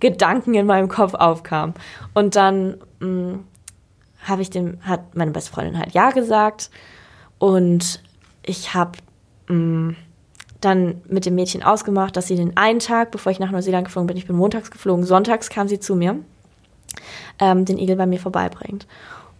Gedanken 0.00 0.54
in 0.54 0.66
meinem 0.66 0.88
Kopf 0.88 1.14
aufkam. 1.14 1.74
Und 2.14 2.34
dann 2.34 2.78
mh, 2.98 3.38
habe 4.22 4.42
ich 4.42 4.50
dem, 4.50 4.78
hat 4.82 5.14
meine 5.14 5.30
beste 5.30 5.52
Freundin 5.52 5.78
halt 5.78 5.92
Ja 5.92 6.10
gesagt. 6.10 6.70
Und 7.38 8.02
ich 8.42 8.74
habe 8.74 8.92
dann 10.60 11.00
mit 11.08 11.26
dem 11.26 11.34
Mädchen 11.34 11.62
ausgemacht, 11.62 12.16
dass 12.16 12.28
sie 12.28 12.36
den 12.36 12.56
einen 12.56 12.78
Tag, 12.78 13.10
bevor 13.10 13.32
ich 13.32 13.40
nach 13.40 13.50
Neuseeland 13.50 13.86
geflogen 13.86 14.06
bin, 14.06 14.16
ich 14.16 14.26
bin 14.26 14.36
montags 14.36 14.70
geflogen, 14.70 15.04
sonntags 15.04 15.48
kam 15.48 15.66
sie 15.66 15.80
zu 15.80 15.96
mir, 15.96 16.16
ähm, 17.38 17.64
den 17.64 17.78
Igel 17.78 17.96
bei 17.96 18.06
mir 18.06 18.20
vorbeibringt. 18.20 18.86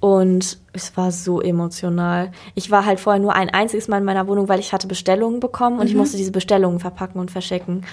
Und 0.01 0.59
es 0.73 0.97
war 0.97 1.13
so 1.13 1.43
emotional. 1.43 2.33
Ich 2.55 2.71
war 2.71 2.87
halt 2.87 3.01
vorher 3.01 3.21
nur 3.21 3.35
ein 3.35 3.51
einziges 3.51 3.87
Mal 3.87 3.99
in 3.99 4.05
meiner 4.05 4.27
Wohnung, 4.27 4.49
weil 4.49 4.59
ich 4.59 4.73
hatte 4.73 4.87
Bestellungen 4.87 5.41
bekommen 5.41 5.79
und 5.79 5.87
ich 5.87 5.95
musste 5.95 6.17
diese 6.17 6.33
Bestellungen 6.33 6.81
verpacken 6.81 7.21
und 7.21 7.31
verschicken. 7.31 7.85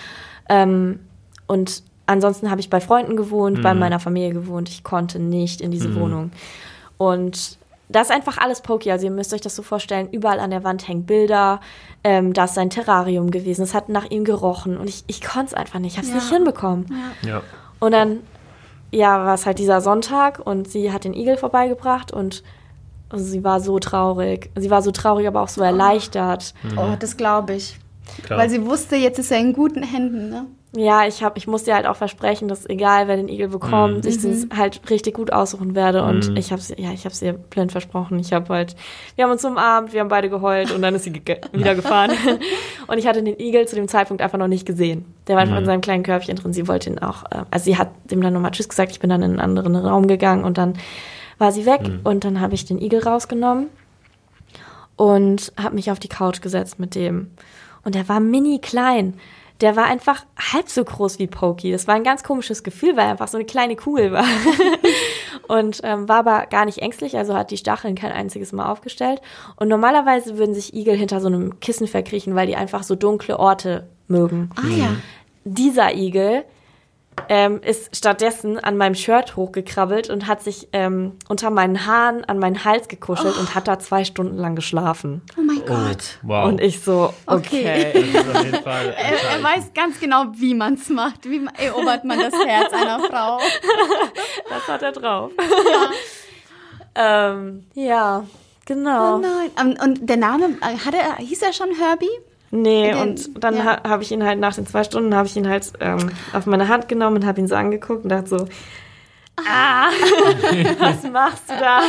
Ähm, 0.48 1.00
und 1.48 1.84
ansonsten 2.06 2.50
habe 2.50 2.62
ich 2.62 2.70
bei 2.70 2.80
Freunden 2.80 3.18
gewohnt, 3.18 3.62
bei 3.62 3.74
meiner 3.74 4.00
Familie 4.00 4.32
gewohnt. 4.32 4.70
Ich 4.70 4.86
konnte 4.86 5.20
nicht 5.20 5.60
in 5.60 5.72
diese 5.72 5.96
Wohnung. 5.96 6.32
Und 6.98 7.58
das 7.90 8.08
ist 8.10 8.12
einfach 8.16 8.38
alles 8.38 8.62
Pokey. 8.62 8.92
Also 8.92 9.06
ihr 9.06 9.12
müsst 9.12 9.34
euch 9.34 9.42
das 9.42 9.56
so 9.56 9.62
vorstellen, 9.64 10.10
überall 10.12 10.40
an 10.40 10.50
der 10.52 10.64
Wand 10.64 10.88
hängen 10.88 11.06
Bilder. 11.06 11.62
Ähm, 12.04 12.34
da 12.34 12.46
ist 12.46 12.56
sein 12.56 12.70
Terrarium 12.70 13.32
gewesen. 13.32 13.62
Es 13.62 13.74
hat 13.74 13.90
nach 13.90 14.06
ihm 14.10 14.24
gerochen. 14.26 14.78
Und 14.78 14.90
ich, 14.90 15.04
ich 15.08 15.22
konnte 15.22 15.48
es 15.48 15.54
einfach 15.54 15.80
nicht. 15.80 15.94
Ich 15.94 15.98
habe 15.98 16.08
es 16.08 16.14
Ja. 16.14 16.20
nicht 16.20 16.30
hinbekommen. 16.34 16.86
Ja. 17.22 17.42
Und 17.80 17.92
dann, 17.92 18.20
ja, 18.92 19.24
war 19.26 19.36
es 19.36 19.46
halt 19.46 19.60
dieser 19.60 19.82
Sonntag 19.82 20.40
und 20.46 20.68
sie 20.70 20.92
hat 20.92 21.04
den 21.06 21.14
Igel 21.14 21.38
vorbeigebracht 21.38 22.12
und 22.12 22.44
also 23.10 23.24
sie 23.24 23.44
war 23.44 23.62
so 23.62 23.80
traurig. 23.80 24.50
Sie 24.58 24.70
war 24.70 24.82
so 24.82 24.92
traurig, 24.92 25.28
aber 25.28 25.42
auch 25.42 25.48
so 25.48 25.62
erleichtert. 25.62 26.54
Oh, 26.76 26.96
das 27.00 27.16
glaube 27.16 27.54
ich. 27.54 27.80
Klar. 28.24 28.40
Weil 28.40 28.50
sie 28.50 28.66
wusste, 28.66 28.96
jetzt 28.98 29.18
ist 29.20 29.32
er 29.32 29.40
in 29.40 29.54
guten 29.54 29.84
Händen, 29.84 30.30
ne? 30.30 30.46
Ja, 30.78 31.08
ich 31.08 31.24
hab, 31.24 31.38
ich 31.38 31.48
musste 31.48 31.72
ihr 31.72 31.76
halt 31.76 31.88
auch 31.88 31.96
versprechen, 31.96 32.48
dass 32.48 32.70
egal 32.70 33.08
wer 33.08 33.16
den 33.18 33.30
Igel 33.30 33.48
bekommt, 33.48 34.04
Mhm. 34.04 34.10
ich 34.10 34.24
es 34.24 34.48
halt 34.56 34.80
richtig 34.92 35.16
gut 35.16 35.34
aussuchen 35.34 35.74
werde. 35.74 36.04
Und 36.04 36.38
ich 36.38 36.52
habe 36.52 36.62
ja, 36.78 36.92
ich 36.92 37.04
habe 37.06 37.16
ihr 37.22 37.34
blind 37.34 37.72
versprochen. 37.72 38.20
Ich 38.20 38.32
habe 38.32 38.54
halt, 38.54 38.76
wir 39.16 39.24
haben 39.24 39.32
uns 39.32 39.44
umarmt, 39.44 39.92
wir 39.92 40.02
haben 40.02 40.08
beide 40.08 40.30
geheult 40.30 40.72
und 40.72 40.84
dann 40.84 40.94
ist 40.94 41.06
sie 41.06 41.12
ge 41.14 41.42
wieder 41.52 41.74
gefahren. 41.74 42.12
und 42.88 42.98
ich 43.00 43.08
hatte 43.08 43.24
den 43.24 43.40
Igel 43.40 43.68
zu 43.68 43.76
dem 43.76 43.88
Zeitpunkt 43.88 44.22
einfach 44.22 44.38
noch 44.38 44.48
nicht 44.48 44.68
gesehen. 44.68 45.06
Der 45.26 45.36
war 45.36 45.42
einfach 45.42 45.58
in 45.58 45.66
seinem 45.66 45.82
kleinen 45.82 46.04
Körbchen 46.04 46.36
drin. 46.36 46.54
Sie 46.54 46.68
wollte 46.68 46.92
ihn 46.92 47.00
auch, 47.00 47.24
äh, 47.32 47.44
also 47.50 47.64
sie 47.66 47.78
hat 47.78 47.90
dem 48.12 48.22
dann 48.22 48.34
nochmal 48.34 48.52
Tschüss 48.52 48.70
gesagt. 48.70 48.92
Ich 48.92 49.00
bin 49.00 49.10
dann 49.10 49.24
in 49.24 49.32
einen 49.32 49.40
anderen 49.40 49.76
Raum 49.76 50.08
gegangen 50.08 50.44
und 50.44 50.60
dann 50.60 50.74
war 51.40 51.52
sie 51.52 51.66
weg 51.66 51.90
und 52.04 52.24
dann 52.24 52.40
habe 52.40 52.54
ich 52.54 52.66
den 52.66 52.80
Igel 52.80 53.02
rausgenommen 53.04 53.68
und 54.96 55.54
habe 55.62 55.76
mich 55.76 55.92
auf 55.92 56.00
die 56.00 56.08
Couch 56.08 56.42
gesetzt 56.42 56.80
mit 56.80 56.96
dem. 56.96 57.32
Und 57.84 57.96
der 57.96 58.08
war 58.10 58.20
mini 58.20 58.60
klein. 58.60 59.14
Der 59.62 59.76
war 59.76 59.86
einfach 59.86 60.26
halb 60.54 60.70
so 60.70 60.84
groß 60.84 61.20
wie 61.20 61.28
Pokey. 61.28 61.72
Das 61.72 61.88
war 61.88 61.96
ein 61.96 62.04
ganz 62.04 62.24
komisches 62.24 62.64
Gefühl, 62.64 62.96
weil 62.96 63.06
er 63.06 63.12
einfach 63.12 63.28
so 63.28 63.38
eine 63.38 63.46
kleine 63.46 63.76
Kugel 63.76 64.12
war. 64.12 64.26
und 65.48 65.82
ähm, 65.84 66.08
war 66.08 66.18
aber 66.18 66.46
gar 66.46 66.66
nicht 66.66 66.80
ängstlich, 66.80 67.18
also 67.18 67.36
hat 67.36 67.52
die 67.52 67.58
Stacheln 67.58 67.96
kein 67.96 68.12
einziges 68.12 68.52
Mal 68.52 68.72
aufgestellt. 68.72 69.22
Und 69.56 69.68
normalerweise 69.68 70.38
würden 70.38 70.54
sich 70.54 70.74
Igel 70.74 70.96
hinter 70.96 71.22
so 71.22 71.28
einem 71.28 71.60
Kissen 71.60 71.88
verkriechen, 71.88 72.36
weil 72.36 72.48
die 72.48 72.56
einfach 72.56 72.84
so 72.84 72.96
dunkle 72.96 73.40
Orte 73.40 73.88
mögen. 74.08 74.50
Ah 74.56 74.68
ja. 74.68 74.96
Dieser 75.44 75.96
Igel 75.96 76.44
ähm, 77.30 77.62
ist 77.62 77.96
stattdessen 77.96 78.60
an 78.60 78.78
meinem 78.78 78.96
Shirt 78.96 79.36
hochgekrabbelt 79.36 80.10
und 80.10 80.28
hat 80.28 80.42
sich 80.44 80.68
ähm, 80.74 81.14
unter 81.28 81.50
meinen 81.50 81.86
Haaren 81.86 82.24
an 82.26 82.40
meinen 82.40 82.64
Hals 82.64 82.88
gekuschelt 82.88 83.38
und 83.38 83.54
hat 83.56 83.68
da 83.68 83.80
zwei 83.80 84.04
Stunden 84.06 84.38
lang 84.38 84.56
geschlafen. 84.56 85.22
Oh 85.38 85.42
mein 85.42 85.58
Oh, 85.64 85.66
Gott. 85.66 86.20
wow. 86.22 86.48
Und 86.48 86.62
ich 86.62 86.80
so, 86.82 87.14
Okay. 87.26 87.92
okay. 87.92 87.92
das 88.14 88.24
ist 88.26 88.36
auf 88.36 88.44
jeden 88.46 88.64
Fall. 88.64 88.96
ein 88.96 89.06
Er, 89.34 89.38
er 89.38 89.44
weiß 89.44 89.72
ganz 89.74 90.00
genau, 90.00 90.26
wie 90.36 90.54
man 90.54 90.76
es 90.76 90.88
macht. 90.90 91.30
Wie 91.30 91.46
erobert 91.58 92.06
man 92.06 92.20
das 92.20 92.34
Herz 92.46 92.72
einer 92.74 93.00
Frau. 93.02 93.40
Das 94.50 94.68
hat 94.68 94.82
er 94.82 94.92
drauf. 94.94 95.32
ähm, 96.96 97.66
ja, 97.74 98.24
genau. 98.66 99.16
Oh 99.16 99.18
nein. 99.20 99.52
Ähm, 99.60 99.78
Und 99.84 100.10
der 100.10 100.18
Name, 100.18 100.46
äh, 100.62 100.78
hat 100.86 100.94
er, 100.94 101.18
hieß 101.18 101.42
er 101.42 101.54
schon 101.54 101.70
Herbie? 101.76 102.08
Nee, 102.52 102.92
Den- 102.92 102.98
und 103.02 103.44
dann 103.44 103.58
ja. 103.58 103.66
ha 103.66 103.90
habe 103.90 104.04
ich 104.04 104.12
ihn 104.12 104.24
halt 104.24 104.40
nach 104.40 104.56
den 104.56 104.66
zwei 104.66 104.84
Stunden 104.84 105.14
habe 105.16 105.28
ich 105.28 105.36
ihn 105.36 105.48
halt 105.50 105.72
ähm, 105.80 106.12
auf 106.34 106.46
meine 106.46 106.68
Hand 106.68 106.88
genommen 106.88 107.18
und 107.18 107.26
habe 107.26 107.40
ihn 107.42 107.48
so 107.48 107.56
angeguckt 107.56 108.04
und 108.04 108.10
dachte 108.10 108.30
so, 108.30 108.48
ah, 109.38 109.90
was 110.80 111.04
machst 111.12 111.50
du 111.50 111.54
da? 111.60 111.82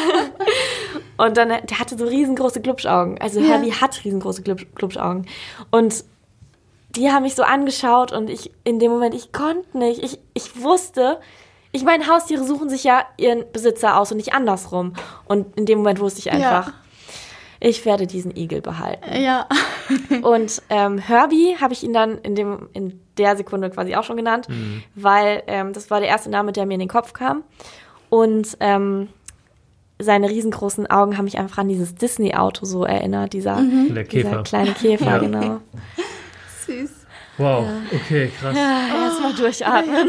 Und 1.16 1.36
dann, 1.36 1.48
der 1.48 1.78
hatte 1.78 1.96
so 1.96 2.04
riesengroße 2.06 2.60
Glubschaugen. 2.60 3.20
Also 3.20 3.40
Ja. 3.40 3.46
Herbie 3.54 3.72
hat 3.72 4.04
riesengroße 4.04 4.42
Glubsch, 4.42 4.66
Glubschaugen. 4.74 5.26
Und 5.70 6.04
die 6.96 7.10
haben 7.12 7.22
mich 7.22 7.34
so 7.34 7.42
angeschaut 7.42 8.12
und 8.12 8.30
ich, 8.30 8.50
in 8.64 8.78
dem 8.78 8.90
Moment, 8.90 9.14
ich 9.14 9.30
konnte 9.32 9.76
nicht. 9.78 10.02
Ich, 10.02 10.18
ich 10.34 10.60
wusste, 10.62 11.20
ich 11.70 11.84
meine, 11.84 12.06
Haustiere 12.08 12.42
suchen 12.44 12.68
sich 12.68 12.82
ja 12.82 13.02
ihren 13.16 13.44
Besitzer 13.52 13.98
aus 13.98 14.10
und 14.10 14.16
nicht 14.16 14.32
andersrum. 14.32 14.94
Und 15.26 15.56
in 15.56 15.66
dem 15.66 15.78
Moment 15.78 16.00
wusste 16.00 16.18
ich 16.20 16.30
einfach, 16.32 16.68
Ja. 16.68 16.74
Ich 17.60 17.84
werde 17.84 18.06
diesen 18.06 18.36
Igel 18.36 18.60
behalten. 18.60 19.20
Ja. 19.20 19.46
Und 20.22 20.62
ähm, 20.70 20.98
Herbie 20.98 21.56
habe 21.60 21.72
ich 21.72 21.82
ihn 21.82 21.92
dann 21.92 22.18
in, 22.18 22.34
dem, 22.34 22.68
in 22.72 23.00
der 23.16 23.36
Sekunde 23.36 23.70
quasi 23.70 23.96
auch 23.96 24.04
schon 24.04 24.16
genannt, 24.16 24.46
weil 24.94 25.42
ähm, 25.46 25.72
das 25.72 25.90
war 25.90 26.00
der 26.00 26.08
erste 26.08 26.30
Name, 26.30 26.52
der 26.52 26.66
mir 26.66 26.74
in 26.74 26.80
den 26.80 26.88
Kopf 26.88 27.12
kam. 27.12 27.42
Und 28.10 28.56
ähm, 28.60 29.08
seine 29.98 30.30
riesengroßen 30.30 30.86
Augen 30.88 31.18
haben 31.18 31.24
mich 31.24 31.38
einfach 31.38 31.58
an 31.58 31.68
dieses 31.68 31.94
Disney-Auto 31.96 32.64
so 32.64 32.84
erinnert, 32.84 33.32
dieser, 33.32 33.60
Der 33.90 34.04
dieser 34.04 34.42
kleine 34.44 34.72
Käfer, 34.72 35.04
Ja. 35.06 35.18
genau. 35.18 35.60
Süß. 36.66 36.90
Wow, 37.38 37.66
okay, 37.94 38.30
krass. 38.38 38.56
Erstmal 38.56 39.34
durchatmen. 39.34 40.08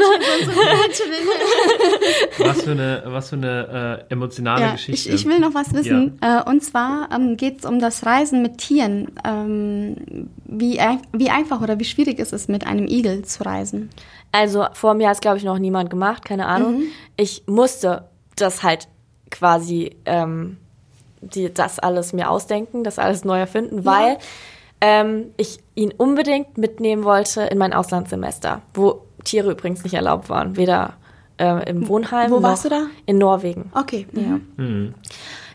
Was 2.38 2.62
für 2.62 2.72
eine, 2.72 3.02
was 3.06 3.28
für 3.28 3.36
eine 3.36 4.04
äh, 4.08 4.12
emotionale 4.12 4.60
Ja, 4.60 4.66
ich, 4.74 4.86
Geschichte. 4.86 5.10
ich 5.10 5.26
will 5.26 5.38
noch 5.38 5.54
was 5.54 5.72
wissen. 5.72 6.18
Äh, 6.20 6.42
und 6.42 6.62
zwar 6.62 7.08
ähm, 7.14 7.36
geht 7.36 7.60
es 7.60 7.64
um 7.64 7.78
das 7.78 8.04
Reisen 8.04 8.42
mit 8.42 8.58
Tieren. 8.58 9.12
Ähm, 9.24 10.28
wie, 10.44 10.80
wie 11.12 11.30
einfach 11.30 11.60
oder 11.60 11.78
wie 11.78 11.84
schwierig 11.84 12.18
ist 12.18 12.32
es, 12.32 12.48
mit 12.48 12.66
einem 12.66 12.86
Igel 12.86 13.24
zu 13.24 13.44
reisen? 13.44 13.90
Also 14.32 14.66
vor 14.72 14.94
mir 14.94 15.08
hat 15.08 15.14
es, 15.16 15.20
glaube 15.20 15.38
ich, 15.38 15.44
noch 15.44 15.58
niemand 15.58 15.90
gemacht, 15.90 16.24
keine 16.24 16.46
Ahnung. 16.46 16.82
Ich 17.16 17.44
musste 17.46 18.04
das 18.36 18.62
halt 18.62 18.88
quasi 19.30 19.96
ähm, 20.06 20.56
die, 21.20 21.52
das 21.52 21.78
alles 21.78 22.12
mir 22.12 22.30
ausdenken, 22.30 22.82
das 22.84 22.98
alles 22.98 23.24
neu 23.24 23.38
erfinden, 23.38 23.84
weil 23.84 24.18
ähm, 24.80 25.32
ich 25.36 25.58
ihn 25.74 25.92
unbedingt 25.96 26.58
mitnehmen 26.58 27.04
wollte 27.04 27.42
in 27.42 27.58
mein 27.58 27.72
Auslandssemester, 27.72 28.62
wo 28.74 29.02
Tiere 29.24 29.50
übrigens 29.50 29.84
nicht 29.84 29.94
erlaubt 29.94 30.28
waren, 30.30 30.56
weder 30.56 30.94
äh, 31.38 31.68
im 31.68 31.88
Wohnheim 31.88 32.30
Wo 32.30 32.36
noch 32.36 32.42
warst 32.50 32.64
du 32.64 32.68
da? 32.68 32.86
in 33.06 33.18
Norwegen. 33.18 33.70
Okay. 33.74 34.06
Ja. 34.12 34.40
Mhm. 34.56 34.94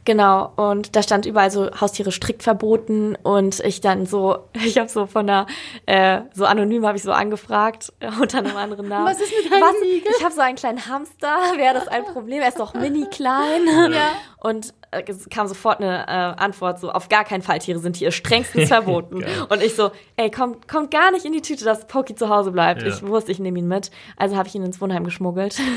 Genau, 0.05 0.51
und 0.55 0.95
da 0.95 1.01
stand 1.01 1.26
überall 1.26 1.49
so 1.49 1.71
Haustiere 1.82 2.11
strikt 2.11 2.43
verboten 2.43 3.17
und 3.23 3.59
ich 3.61 3.82
dann 3.82 4.05
so, 4.05 4.38
ich 4.53 4.78
habe 4.78 4.88
so 4.88 5.07
von 5.07 5.26
der, 5.26 5.47
äh, 5.88 6.21
so 6.34 6.45
anonym 6.45 6.86
habe 6.86 6.97
ich 6.97 7.03
so 7.03 7.11
angefragt 7.11 7.91
äh, 7.99 8.09
unter 8.21 8.38
einem 8.38 8.55
anderen 8.55 8.88
Namen. 8.88 9.07
Was 9.07 9.19
ist 9.19 9.34
mit 9.43 9.51
deinem 9.51 9.84
Igel? 9.84 10.11
Ich 10.15 10.23
habe 10.23 10.34
so 10.34 10.41
einen 10.41 10.55
kleinen 10.55 10.88
Hamster, 10.88 11.28
wäre 11.57 11.73
das 11.73 11.88
ein 11.88 12.05
Problem? 12.05 12.41
Er 12.41 12.49
ist 12.49 12.59
doch 12.59 12.76
mini 12.76 13.07
klein. 13.09 13.65
Ja. 13.91 14.11
Und 14.39 14.76
es 15.08 15.30
kam 15.30 15.48
sofort 15.48 15.80
eine 15.82 16.08
äh, 16.08 16.41
Antwort 16.41 16.80
so, 16.80 16.91
auf 16.91 17.10
gar 17.10 17.24
keinen 17.24 17.41
Fall, 17.41 17.60
Tiere 17.60 17.80
sind 17.80 17.96
hier 17.98 18.12
strengstens 18.12 18.68
verboten. 18.70 19.24
Und 19.50 19.62
ich 19.64 19.76
so, 19.76 19.91
ey, 20.18 20.30
kommt, 20.32 20.68
kommt 20.68 20.91
gar 20.91 21.12
nicht 21.12 21.26
in 21.26 21.34
die 21.34 21.41
Tüte, 21.41 21.66
dass 21.66 21.88
Poki 21.88 22.16
zu 22.16 22.30
Hause 22.30 22.52
bleibt. 22.52 22.82
Ja. 22.82 22.88
Ich 22.89 23.06
wusste, 23.06 23.32
ich 23.32 23.39
nehme 23.39 23.60
ihn 23.60 23.68
mit. 23.68 23.91
Also 24.18 24.36
habe 24.38 24.48
ich 24.48 24.56
ihn 24.56 24.64
ins 24.64 24.80
Wohnheim 24.82 25.04
geschmuggelt. 25.04 25.58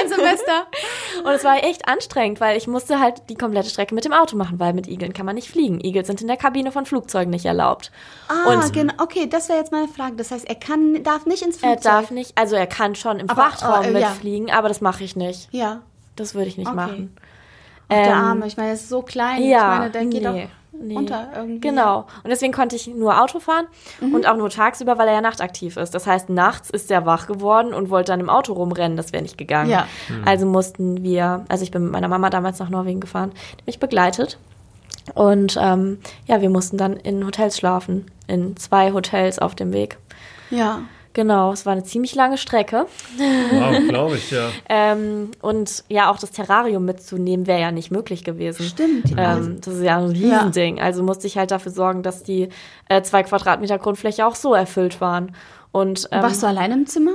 Ein 0.00 0.08
Semester. 0.08 0.66
Und 1.24 1.30
es 1.32 1.44
war 1.44 1.62
echt 1.64 1.88
anstrengend, 1.88 2.40
weil 2.40 2.56
ich 2.56 2.66
musste 2.66 3.00
halt 3.00 3.22
die 3.28 3.34
komplette 3.34 3.68
Strecke 3.68 3.94
mit 3.94 4.04
dem 4.04 4.12
Auto 4.12 4.36
machen, 4.36 4.58
weil 4.60 4.72
mit 4.72 4.86
Igeln 4.86 5.12
kann 5.12 5.26
man 5.26 5.34
nicht 5.34 5.48
fliegen. 5.50 5.80
Igel 5.84 6.04
sind 6.04 6.20
in 6.22 6.28
der 6.28 6.36
Kabine 6.36 6.72
von 6.72 6.86
Flugzeugen 6.86 7.30
nicht 7.30 7.44
erlaubt. 7.44 7.90
Ah, 8.28 8.52
Und- 8.54 8.72
genau. 8.72 8.94
Okay, 8.98 9.26
das 9.28 9.48
wäre 9.48 9.58
jetzt 9.58 9.72
meine 9.72 9.88
Frage. 9.88 10.16
Das 10.16 10.30
heißt, 10.30 10.48
er 10.48 10.54
kann, 10.54 11.02
darf 11.02 11.26
nicht 11.26 11.42
ins 11.42 11.56
Er 11.56 11.70
Flugzeug. 11.72 11.82
darf 11.92 12.10
nicht, 12.10 12.38
also 12.38 12.56
er 12.56 12.66
kann 12.66 12.94
schon 12.94 13.18
im 13.18 13.28
Aber, 13.28 13.42
Frachtraum 13.42 13.94
äh, 13.94 14.00
ja. 14.00 14.08
mitfliegen, 14.10 14.50
aber 14.50 14.68
das 14.68 14.80
mache 14.80 15.04
ich 15.04 15.16
nicht. 15.16 15.48
Ja. 15.52 15.82
Das 16.16 16.34
würde 16.34 16.48
ich 16.48 16.56
nicht 16.58 16.66
Okay. 16.68 16.76
machen. 16.76 17.16
Auch 17.90 17.96
der 17.96 18.06
Ähm, 18.06 18.12
Arme. 18.12 18.46
Ich 18.46 18.56
meine, 18.56 18.68
er 18.70 18.74
ist 18.74 18.88
so 18.88 19.02
klein. 19.02 19.42
Ja, 19.42 19.74
ich 19.74 19.78
meine, 19.80 19.90
der 19.90 20.04
geht 20.06 20.12
nee, 20.14 20.20
doch 20.20 20.32
nee. 20.82 20.94
runter 20.96 21.28
irgendwie. 21.36 21.60
Genau. 21.60 22.06
Und 22.22 22.30
deswegen 22.30 22.52
konnte 22.52 22.76
ich 22.76 22.86
nur 22.86 23.20
Auto 23.20 23.38
fahren 23.40 23.66
Mhm. 24.00 24.14
und 24.14 24.26
auch 24.26 24.36
nur 24.36 24.48
tagsüber, 24.50 24.96
weil 24.98 25.08
er 25.08 25.14
ja 25.14 25.20
nachtaktiv 25.20 25.76
ist. 25.76 25.94
Das 25.94 26.06
heißt, 26.06 26.30
nachts 26.30 26.70
ist 26.70 26.90
er 26.90 27.04
wach 27.06 27.26
geworden 27.26 27.74
und 27.74 27.90
wollte 27.90 28.12
dann 28.12 28.20
im 28.20 28.30
Auto 28.30 28.52
rumrennen. 28.54 28.96
Das 28.96 29.12
wäre 29.12 29.22
nicht 29.22 29.36
gegangen. 29.38 29.70
Ja. 29.70 29.86
Also 30.24 30.46
mussten 30.46 31.02
wir, 31.02 31.44
also 31.48 31.62
ich 31.64 31.70
bin 31.70 31.82
mit 31.84 31.92
meiner 31.92 32.08
Mama 32.08 32.30
damals 32.30 32.58
nach 32.58 32.70
Norwegen 32.70 33.00
gefahren, 33.00 33.32
die 33.60 33.64
mich 33.66 33.78
begleitet. 33.80 34.38
Und 35.14 35.58
ähm, 35.60 35.98
ja, 36.26 36.40
wir 36.40 36.50
mussten 36.50 36.76
dann 36.78 36.94
in 36.96 37.26
Hotels 37.26 37.56
schlafen. 37.56 38.10
In 38.26 38.56
zwei 38.56 38.92
Hotels 38.92 39.38
auf 39.38 39.54
dem 39.54 39.72
Weg. 39.72 39.98
Ja. 40.50 40.82
Genau, 41.20 41.52
es 41.52 41.66
war 41.66 41.72
eine 41.74 41.82
ziemlich 41.84 42.14
lange 42.14 42.38
Strecke. 42.38 42.86
Wow, 43.52 43.88
glaube 43.88 44.16
ich, 44.16 44.30
ja. 44.30 44.48
Ähm, 44.70 45.32
und 45.42 45.84
ja, 45.88 46.10
auch 46.10 46.18
das 46.18 46.30
Terrarium 46.30 46.86
mitzunehmen 46.86 47.46
wäre 47.46 47.60
ja 47.60 47.70
nicht 47.72 47.90
möglich 47.90 48.24
gewesen. 48.24 48.62
Stimmt. 48.64 49.12
Ähm, 49.18 49.58
das 49.62 49.74
ist 49.74 49.82
ja 49.82 49.98
ein 49.98 50.08
Riesending. 50.08 50.80
Also 50.80 51.02
musste 51.02 51.26
ich 51.26 51.36
halt 51.36 51.50
dafür 51.50 51.72
sorgen, 51.72 52.02
dass 52.02 52.22
die 52.22 52.48
äh, 52.88 53.02
zwei 53.02 53.22
Quadratmeter 53.22 53.78
Grundfläche 53.78 54.24
auch 54.24 54.34
so 54.34 54.54
erfüllt 54.54 55.02
waren. 55.02 55.34
Und 55.72 56.08
ähm, 56.10 56.22
Warst 56.22 56.42
du 56.42 56.46
alleine 56.46 56.72
im 56.72 56.86
Zimmer? 56.86 57.12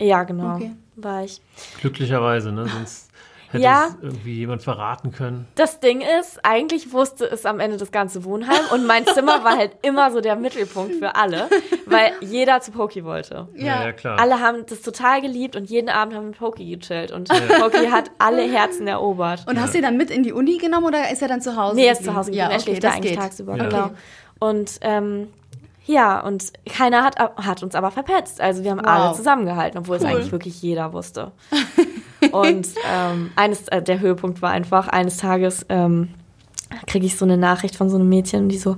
ja, 0.00 0.22
genau, 0.22 0.54
Okay. 0.54 0.70
war 0.94 1.24
ich. 1.24 1.40
Glücklicherweise, 1.80 2.52
ne? 2.52 2.68
Sonst 2.68 3.07
hätte 3.50 3.62
Ja. 3.64 3.86
es 3.88 3.96
irgendwie 4.02 4.34
jemand 4.34 4.62
verraten 4.62 5.10
können. 5.12 5.46
Das 5.54 5.80
Ding 5.80 6.02
ist, 6.20 6.40
eigentlich 6.44 6.92
wusste 6.92 7.24
es 7.24 7.46
am 7.46 7.60
Ende 7.60 7.76
das 7.76 7.90
ganze 7.92 8.24
Wohnheim 8.24 8.60
und 8.72 8.86
mein 8.86 9.06
Zimmer 9.06 9.42
war 9.44 9.56
halt 9.56 9.72
immer 9.82 10.10
so 10.10 10.20
der 10.20 10.36
Mittelpunkt 10.36 10.96
für 10.96 11.14
alle, 11.16 11.48
weil 11.86 12.12
jeder 12.20 12.60
zu 12.60 12.70
Poki 12.72 13.04
wollte. 13.04 13.48
Ja, 13.54 13.82
ja 13.84 13.92
klar. 13.92 14.18
Alle 14.20 14.40
haben 14.40 14.64
das 14.68 14.82
total 14.82 15.20
geliebt 15.20 15.56
und 15.56 15.68
jeden 15.70 15.88
Abend 15.88 16.14
haben 16.14 16.22
wir 16.24 16.28
mit 16.30 16.38
Poki 16.38 16.76
gechillt 16.76 17.10
und 17.12 17.28
Poki 17.28 17.86
hat 17.88 18.10
alle 18.18 18.42
Herzen 18.42 18.86
erobert. 18.86 19.44
Und 19.48 19.60
hast 19.60 19.74
du 19.74 19.78
ihn 19.78 19.84
dann 19.84 19.96
mit 19.96 20.10
in 20.10 20.22
die 20.22 20.32
Uni 20.32 20.58
genommen 20.58 20.86
oder 20.86 21.10
ist 21.10 21.22
er 21.22 21.28
dann 21.28 21.40
zu 21.40 21.56
Hause? 21.56 21.76
Nee, 21.76 21.86
er 21.86 21.92
ist 21.92 22.04
zu 22.04 22.14
Hause 22.14 22.32
Ja, 22.32 22.48
geblieben. 22.48 22.50
er 22.50 22.56
okay, 22.56 22.62
schläft 22.64 22.84
da 22.84 22.90
eigentlich 22.90 23.12
geht. 23.12 23.20
tagsüber. 23.20 23.56
Ja. 23.56 23.64
Genau. 23.68 23.90
Und 24.40 24.72
ähm, 24.82 25.28
ja, 25.86 26.20
und 26.20 26.52
keiner 26.70 27.02
hat, 27.02 27.18
hat 27.18 27.62
uns 27.62 27.74
aber 27.74 27.90
verpetzt. 27.90 28.42
Also 28.42 28.62
wir 28.62 28.72
haben 28.72 28.80
Wow. 28.80 28.86
alle 28.88 29.14
zusammengehalten, 29.14 29.78
obwohl 29.80 29.96
es 29.96 30.02
Cool. 30.02 30.10
eigentlich 30.10 30.32
wirklich 30.32 30.60
jeder 30.60 30.92
wusste. 30.92 31.32
und 32.32 32.68
ähm, 32.88 33.30
eines, 33.36 33.68
äh, 33.68 33.82
der 33.82 34.00
Höhepunkt 34.00 34.42
war 34.42 34.50
einfach, 34.50 34.88
eines 34.88 35.18
Tages 35.18 35.64
ähm, 35.68 36.08
kriege 36.86 37.06
ich 37.06 37.16
so 37.16 37.24
eine 37.24 37.36
Nachricht 37.36 37.76
von 37.76 37.88
so 37.88 37.96
einem 37.96 38.08
Mädchen, 38.08 38.48
die 38.48 38.58
so, 38.58 38.76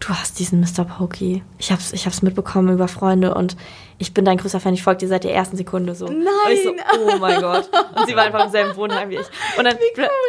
du 0.00 0.08
hast 0.08 0.38
diesen 0.38 0.60
Mr. 0.60 0.84
Pokey. 0.84 1.42
Ich 1.58 1.72
hab's, 1.72 1.92
ich 1.92 2.06
hab's 2.06 2.22
mitbekommen 2.22 2.72
über 2.72 2.88
Freunde 2.88 3.34
und 3.34 3.56
ich 3.98 4.12
bin 4.12 4.24
dein 4.24 4.36
größter 4.36 4.60
Fan, 4.60 4.74
ich 4.74 4.82
folge 4.82 4.98
dir 4.98 5.08
seit 5.08 5.24
der 5.24 5.34
ersten 5.34 5.56
Sekunde 5.56 5.94
so. 5.94 6.06
Und 6.06 6.26
ich 6.50 6.62
so, 6.62 6.70
oh 6.70 7.16
mein 7.18 7.40
Gott. 7.40 7.68
Und 7.96 8.06
sie 8.06 8.14
war 8.14 8.24
einfach 8.24 8.44
im 8.44 8.50
selben 8.50 8.76
Wohnheim 8.76 9.08
wie 9.10 9.16
ich. 9.16 9.26
Und 9.58 9.64
dann, 9.64 9.76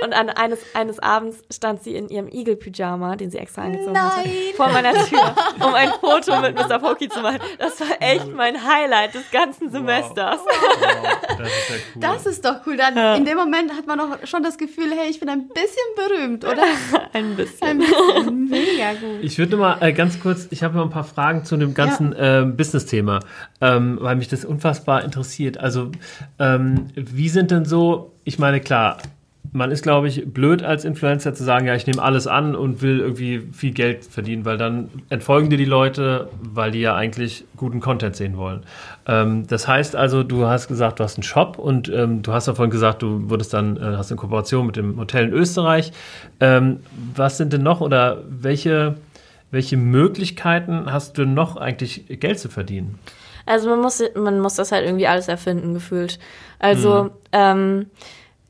und 0.04 0.14
an 0.14 0.30
eines, 0.30 0.60
eines 0.74 1.00
Abends 1.00 1.44
stand 1.54 1.84
sie 1.84 1.96
in 1.96 2.08
ihrem 2.10 2.28
Igel-Pyjama, 2.28 3.16
den 3.18 3.30
sie 3.30 3.38
extra 3.38 3.64
angezogen 3.64 4.00
hatte, 4.00 4.20
Nein. 4.20 4.32
vor 4.56 4.70
meiner 4.70 4.94
Tür, 5.06 5.36
um 5.60 5.74
ein 5.74 5.90
Foto 6.00 6.40
mit 6.40 6.56
Mr. 6.56 6.80
Pokey 6.80 7.10
zu 7.10 7.20
machen. 7.22 7.40
Das 7.60 7.80
war 7.82 7.88
echt 8.00 8.34
mein 8.34 8.56
Highlight 8.56 9.14
des 9.16 9.30
ganzen 9.32 9.70
Semesters. 9.70 10.40
Wow, 10.40 11.38
das 11.38 11.48
ist 11.48 11.70
ja 11.70 11.76
cool. 11.76 12.02
Das 12.02 12.26
ist 12.26 12.46
doch 12.46 12.56
cool. 12.66 12.78
Dann 12.78 13.18
In 13.18 13.26
dem 13.26 13.38
Moment 13.38 13.74
hat 13.74 13.86
man 13.88 13.98
doch 14.00 14.26
schon 14.26 14.44
das 14.44 14.58
Gefühl, 14.58 14.92
hey, 14.98 15.10
ich 15.10 15.20
bin 15.20 15.30
ein 15.30 15.48
bisschen 15.50 15.68
berühmt, 15.96 16.46
oder? 16.46 16.64
Ein 17.14 17.36
bisschen. 17.36 17.68
Ein 17.68 17.78
bisschen. 17.80 18.50
Mega 18.50 18.94
gut. 18.94 19.24
Ich 19.24 19.38
würde 19.38 19.58
mal 19.58 19.78
äh, 19.82 19.92
ganz 19.94 20.20
kurz, 20.20 20.48
ich 20.52 20.64
habe 20.64 20.78
noch 20.78 20.84
ein 20.84 20.90
paar 20.90 21.04
Fragen 21.04 21.46
zu 21.46 21.58
dem 21.58 21.74
ganzen 21.74 22.16
ähm, 22.18 22.56
Business-Thema, 22.56 23.20
ähm, 23.62 23.98
weil 24.02 24.16
mich 24.16 24.28
das 24.28 24.46
unfassbar 24.46 25.04
interessiert. 25.04 25.58
Also, 25.60 25.92
ähm, 26.40 26.88
wie 26.96 27.30
sind 27.30 27.52
denn 27.52 27.66
so, 27.66 28.14
ich 28.24 28.40
meine, 28.40 28.60
klar, 28.60 28.98
man 29.54 29.72
ist, 29.72 29.82
glaube 29.82 30.08
ich, 30.08 30.26
blöd 30.32 30.64
als 30.64 30.86
Influencer 30.86 31.34
zu 31.34 31.44
sagen, 31.44 31.68
ja, 31.68 31.76
ich 31.76 31.88
nehme 31.88 32.02
alles 32.02 32.28
an 32.28 32.56
und 32.56 32.82
will 32.82 33.00
irgendwie 33.00 33.48
viel 33.52 33.72
Geld 33.72 34.06
verdienen, 34.06 34.46
weil 34.46 34.58
dann 34.58 34.90
entfolgen 35.10 35.50
dir 35.50 35.58
die 35.58 35.66
Leute, 35.66 36.30
weil 36.42 36.72
die 36.72 36.82
ja 36.82 36.96
eigentlich 36.96 37.46
guten 37.56 37.80
Content 37.80 38.16
sehen 38.16 38.38
wollen. 38.38 38.62
Ähm, 39.08 39.48
das 39.48 39.68
heißt 39.68 39.96
also, 39.96 40.24
du 40.24 40.46
hast 40.46 40.68
gesagt, 40.68 41.00
du 41.00 41.04
hast 41.04 41.18
einen 41.18 41.24
Shop 41.24 41.58
und 41.58 41.90
ähm, 41.90 42.22
du 42.22 42.34
hast 42.34 42.48
davon 42.48 42.70
gesagt, 42.70 43.02
du 43.02 43.30
würdest 43.30 43.54
dann, 43.54 43.78
äh, 43.78 43.96
hast 43.98 44.12
eine 44.12 44.18
Kooperation 44.18 44.66
mit 44.66 44.76
dem 44.76 44.98
Hotel 45.00 45.26
in 45.26 45.34
Österreich. 45.34 45.92
Ähm, 46.40 46.80
was 47.16 47.38
sind 47.38 47.54
denn 47.54 47.64
noch 47.64 47.82
oder 47.82 48.24
welche, 48.28 48.96
welche 49.52 49.78
Möglichkeiten 49.78 50.92
hast 50.92 51.18
du 51.18 51.26
noch 51.26 51.58
eigentlich 51.58 52.06
Geld 52.20 52.40
zu 52.40 52.50
verdienen? 52.50 53.00
Also 53.48 53.70
man 53.70 53.80
muss, 53.82 54.04
man 54.16 54.40
muss 54.40 54.56
das 54.56 54.72
halt 54.72 54.86
irgendwie 54.86 55.08
alles 55.08 55.28
erfinden, 55.28 55.74
gefühlt. 55.74 56.20
Also 56.60 57.10
ähm, 57.32 57.88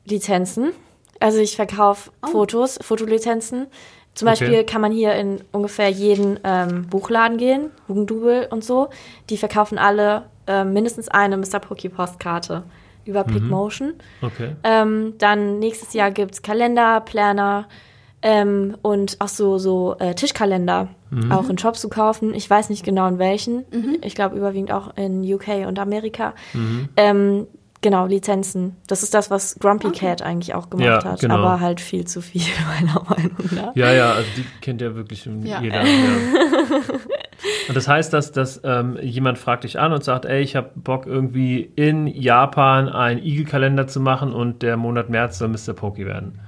Lizenzen. 0.05 0.71
Also 1.19 1.39
ich 1.39 1.55
verkaufe 1.55 2.11
Fotos, 2.31 2.77
Fotolizenzen. 2.81 3.67
Zum 4.13 4.27
Okay. 4.27 4.39
Beispiel 4.39 4.63
kann 4.63 4.81
man 4.81 4.91
hier 4.91 5.13
in 5.13 5.41
ungefähr 5.51 5.89
jeden 5.89 6.39
ähm, 6.43 6.87
Buchladen 6.87 7.37
gehen, 7.37 7.69
Hugendubel 7.87 8.47
und 8.49 8.63
so. 8.63 8.89
Die 9.29 9.37
verkaufen 9.37 9.77
alle 9.77 10.23
ähm, 10.47 10.73
mindestens 10.73 11.07
eine 11.07 11.37
Mr. 11.37 11.59
Pokey 11.59 11.89
Postkarte 11.89 12.63
über 13.05 13.23
Pickmotion. 13.23 13.93
Okay. 14.21 14.55
Ähm, 14.63 15.13
dann 15.17 15.59
nächstes 15.59 15.93
Jahr 15.93 16.11
gibt's 16.11 16.41
Kalender, 16.41 16.99
Planner 17.01 17.67
ähm, 18.21 18.75
und 18.81 19.17
auch 19.19 19.27
so, 19.27 19.57
so 19.57 19.95
äh, 19.99 20.13
Tischkalender 20.15 20.89
auch 21.29 21.47
in 21.49 21.57
Shops 21.57 21.79
zu 21.79 21.87
kaufen. 21.87 22.33
Ich 22.33 22.49
weiß 22.49 22.69
nicht 22.69 22.83
genau 22.83 23.07
in 23.07 23.17
welchen. 23.17 23.63
Ich 24.03 24.13
glaube 24.13 24.35
überwiegend 24.35 24.73
auch 24.73 24.97
in 24.97 25.21
UK 25.23 25.65
und 25.65 25.79
Amerika. 25.79 26.33
Ähm, 26.97 27.47
genau, 27.81 28.07
Lizenzen. 28.07 28.75
Das 28.87 29.03
ist 29.03 29.13
das, 29.13 29.31
was 29.31 29.57
Grumpy 29.59 29.87
Okay. 29.87 29.99
Cat 30.07 30.21
eigentlich 30.21 30.53
auch 30.53 30.69
gemacht 30.69 31.03
Ja, 31.05 31.11
hat. 31.11 31.21
genau. 31.21 31.35
Aber 31.35 31.61
halt 31.61 31.79
viel 31.79 32.05
zu 32.05 32.19
viel, 32.21 32.41
meiner 32.81 33.01
Meinung 33.09 33.37
nach. 33.55 33.73
Ja, 33.75 33.93
ja, 33.93 34.11
also 34.11 34.27
die 34.35 34.43
kennt 34.59 34.81
ja 34.81 34.95
wirklich 34.95 35.25
Ja. 35.43 35.61
jeder. 35.61 35.83
Ja. 35.85 35.87
Und 37.69 37.75
das 37.77 37.87
heißt, 37.87 38.11
dass, 38.13 38.31
dass 38.31 38.59
ähm, 38.63 38.97
jemand 39.01 39.37
fragt 39.37 39.63
dich 39.63 39.79
an 39.79 39.93
und 39.93 40.03
sagt, 40.03 40.25
ey, 40.25 40.41
ich 40.41 40.55
habe 40.55 40.71
Bock 40.75 41.05
irgendwie 41.05 41.59
in 41.75 42.07
Japan 42.07 42.89
einen 42.89 43.23
Igelkalender 43.23 43.87
zu 43.87 43.99
machen 43.99 44.33
und 44.33 44.61
der 44.63 44.75
Monat 44.75 45.09
März 45.09 45.37
soll 45.37 45.49
Mr. 45.49 45.73
Pokey 45.73 46.05
werden. 46.05 46.39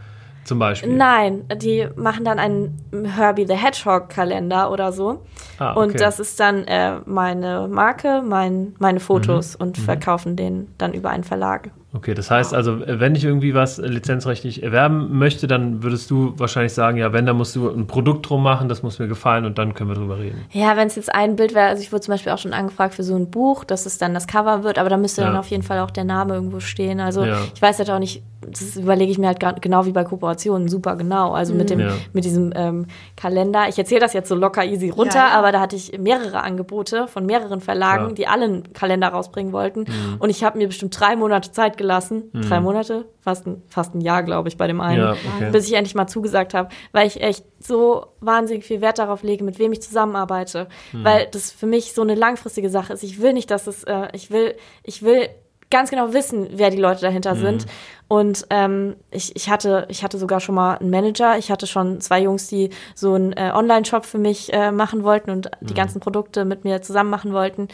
Zum 0.49 0.57
Beispiel. 0.57 0.91
Nein, 0.95 1.43
die 1.61 1.87
machen 1.95 2.25
dann 2.25 2.39
einen 2.39 2.73
Herbie 3.05 3.45
the 3.47 3.53
Hedgehog 3.53 4.09
Kalender 4.09 4.71
oder 4.71 4.91
so. 4.91 5.21
Ah, 5.59 5.71
okay. 5.73 5.79
Und 5.79 5.99
das 6.01 6.19
ist 6.19 6.39
dann 6.39 6.63
äh, 6.65 6.93
meine 7.05 7.67
Marke, 7.69 8.23
mein, 8.27 8.73
meine 8.79 8.99
Fotos 8.99 9.57
Mhm. 9.59 9.65
und 9.67 9.77
verkaufen 9.77 10.35
den 10.35 10.67
dann 10.79 10.93
über 10.93 11.11
einen 11.11 11.23
Verlag. 11.23 11.69
Okay, 11.91 12.13
das 12.13 12.29
heißt 12.29 12.53
also, 12.53 12.81
wenn 12.85 13.15
ich 13.15 13.23
irgendwie 13.25 13.53
was 13.55 13.79
äh, 13.79 13.87
lizenzrechtlich 13.87 14.61
erwerben 14.61 15.17
möchte, 15.17 15.47
dann 15.47 15.81
würdest 15.83 16.09
du 16.11 16.33
wahrscheinlich 16.37 16.73
sagen, 16.73 16.97
ja, 16.97 17.13
wenn, 17.13 17.25
dann 17.25 17.35
musst 17.37 17.55
du 17.55 17.67
ein 17.69 17.87
Produkt 17.87 18.29
drum 18.29 18.43
machen, 18.43 18.69
das 18.69 18.83
muss 18.83 18.99
mir 18.99 19.07
gefallen 19.07 19.43
und 19.45 19.57
dann 19.57 19.73
können 19.73 19.89
wir 19.89 19.95
drüber 19.95 20.19
reden. 20.19 20.45
Ja, 20.51 20.77
wenn 20.77 20.87
es 20.87 20.95
jetzt 20.95 21.13
ein 21.13 21.35
Bild 21.35 21.53
wäre, 21.55 21.67
also 21.67 21.81
ich 21.81 21.91
wurde 21.91 22.01
zum 22.01 22.13
Beispiel 22.13 22.31
auch 22.31 22.37
schon 22.37 22.53
angefragt 22.53 22.93
für 22.95 23.01
so 23.03 23.15
ein 23.15 23.29
Buch, 23.31 23.63
dass 23.63 23.85
es 23.87 23.97
dann 23.97 24.13
das 24.13 24.27
Cover 24.27 24.63
wird, 24.63 24.77
aber 24.79 24.89
da 24.89 24.97
müsste 24.97 25.21
dann 25.21 25.33
Ja. 25.33 25.39
auf 25.39 25.47
jeden 25.47 25.63
Fall 25.63 25.79
auch 25.79 25.91
der 25.91 26.03
Name 26.05 26.35
irgendwo 26.35 26.59
stehen. 26.59 26.99
Also 26.99 27.23
Ja. 27.25 27.37
ich 27.53 27.61
weiß 27.61 27.79
halt 27.79 27.89
auch 27.89 27.99
nicht, 27.99 28.21
das 28.41 28.77
überlege 28.77 29.11
ich 29.11 29.17
mir 29.17 29.27
halt 29.27 29.61
genau 29.61 29.85
wie 29.85 29.91
bei 29.91 30.03
Kooperationen, 30.03 30.69
super 30.69 30.95
genau. 30.95 31.33
Also 31.33 31.53
mit 31.53 31.69
dem, 31.69 31.79
Ja. 31.79 31.91
mit 32.13 32.23
diesem 32.23 32.53
ähm, 32.55 32.87
Kalender. 33.17 33.67
Ich 33.67 33.77
erzähle 33.77 33.99
das 34.01 34.13
jetzt 34.13 34.29
so 34.29 34.35
locker 34.35 34.63
easy 34.63 34.89
runter, 34.89 35.17
Ja, 35.19 35.27
ja. 35.29 35.37
aber 35.39 35.51
da 35.51 35.59
hatte 35.59 35.75
ich 35.75 35.97
mehrere 35.99 36.41
Angebote 36.41 37.07
von 37.07 37.25
mehreren 37.25 37.59
Verlagen, 37.61 38.15
die 38.15 38.27
alle 38.27 38.45
einen 38.45 38.73
Kalender 38.73 39.09
rausbringen 39.09 39.51
wollten. 39.51 39.81
Mhm. 39.81 40.15
Und 40.19 40.29
ich 40.29 40.43
habe 40.43 40.57
mir 40.57 40.67
bestimmt 40.67 40.97
drei 40.99 41.15
Monate 41.15 41.51
Zeit 41.51 41.77
gelassen. 41.77 42.31
Drei 42.33 42.59
Monate? 42.61 43.05
Fast 43.21 43.45
ein, 43.45 43.61
fast 43.67 43.93
ein 43.93 44.01
Jahr, 44.01 44.23
glaube 44.23 44.47
ich, 44.47 44.57
bei 44.57 44.67
dem 44.67 44.79
einen 44.79 45.01
Ja, 45.01 45.11
okay. 45.11 45.51
bis 45.51 45.67
ich 45.67 45.73
endlich 45.73 45.93
mal 45.95 46.07
zugesagt 46.07 46.53
habe, 46.53 46.69
weil 46.93 47.05
ich 47.07 47.21
echt 47.21 47.43
so 47.59 48.05
wahnsinnig 48.21 48.63
viel 48.65 48.79
Wert 48.81 48.99
darauf 48.99 49.21
lege, 49.21 49.43
mit 49.43 49.59
wem 49.59 49.73
ich 49.73 49.81
zusammenarbeite, 49.81 50.67
Hm. 50.91 51.03
weil 51.03 51.27
das 51.31 51.51
für 51.51 51.67
mich 51.67 51.93
so 51.93 52.01
eine 52.01 52.15
langfristige 52.15 52.69
Sache 52.69 52.93
ist. 52.93 53.03
Ich 53.03 53.21
will 53.21 53.33
nicht, 53.33 53.51
dass 53.51 53.67
es, 53.67 53.83
äh, 53.83 54.07
ich 54.13 54.31
will, 54.31 54.55
ich 54.83 55.03
will 55.03 55.27
ganz 55.71 55.89
genau 55.89 56.13
wissen, 56.13 56.47
wer 56.53 56.69
die 56.69 56.77
Leute 56.77 57.01
dahinter 57.01 57.31
Hm. 57.31 57.39
sind. 57.39 57.65
Und 58.07 58.47
ähm, 58.49 58.95
ich, 59.11 59.35
ich 59.35 59.49
hatte, 59.49 59.85
ich 59.89 60.03
hatte 60.03 60.17
sogar 60.17 60.39
schon 60.39 60.55
mal 60.55 60.77
einen 60.77 60.89
Manager. 60.89 61.37
Ich 61.37 61.51
hatte 61.51 61.67
schon 61.67 62.01
zwei 62.01 62.21
Jungs, 62.21 62.47
die 62.47 62.71
so 62.95 63.13
einen 63.13 63.33
äh, 63.33 63.51
Online-Shop 63.53 64.05
für 64.05 64.17
mich 64.17 64.51
äh, 64.51 64.71
machen 64.71 65.03
wollten 65.03 65.29
und 65.29 65.51
die 65.61 65.75
ganzen 65.75 65.99
Produkte 65.99 66.43
mit 66.43 66.63
mir 66.63 66.81
zusammen 66.81 67.11
machen 67.11 67.33
wollten. 67.33 67.67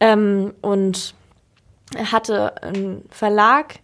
Ähm, 0.00 0.54
und 0.62 1.14
hatte 2.10 2.62
einen 2.62 3.04
Verlag 3.10 3.74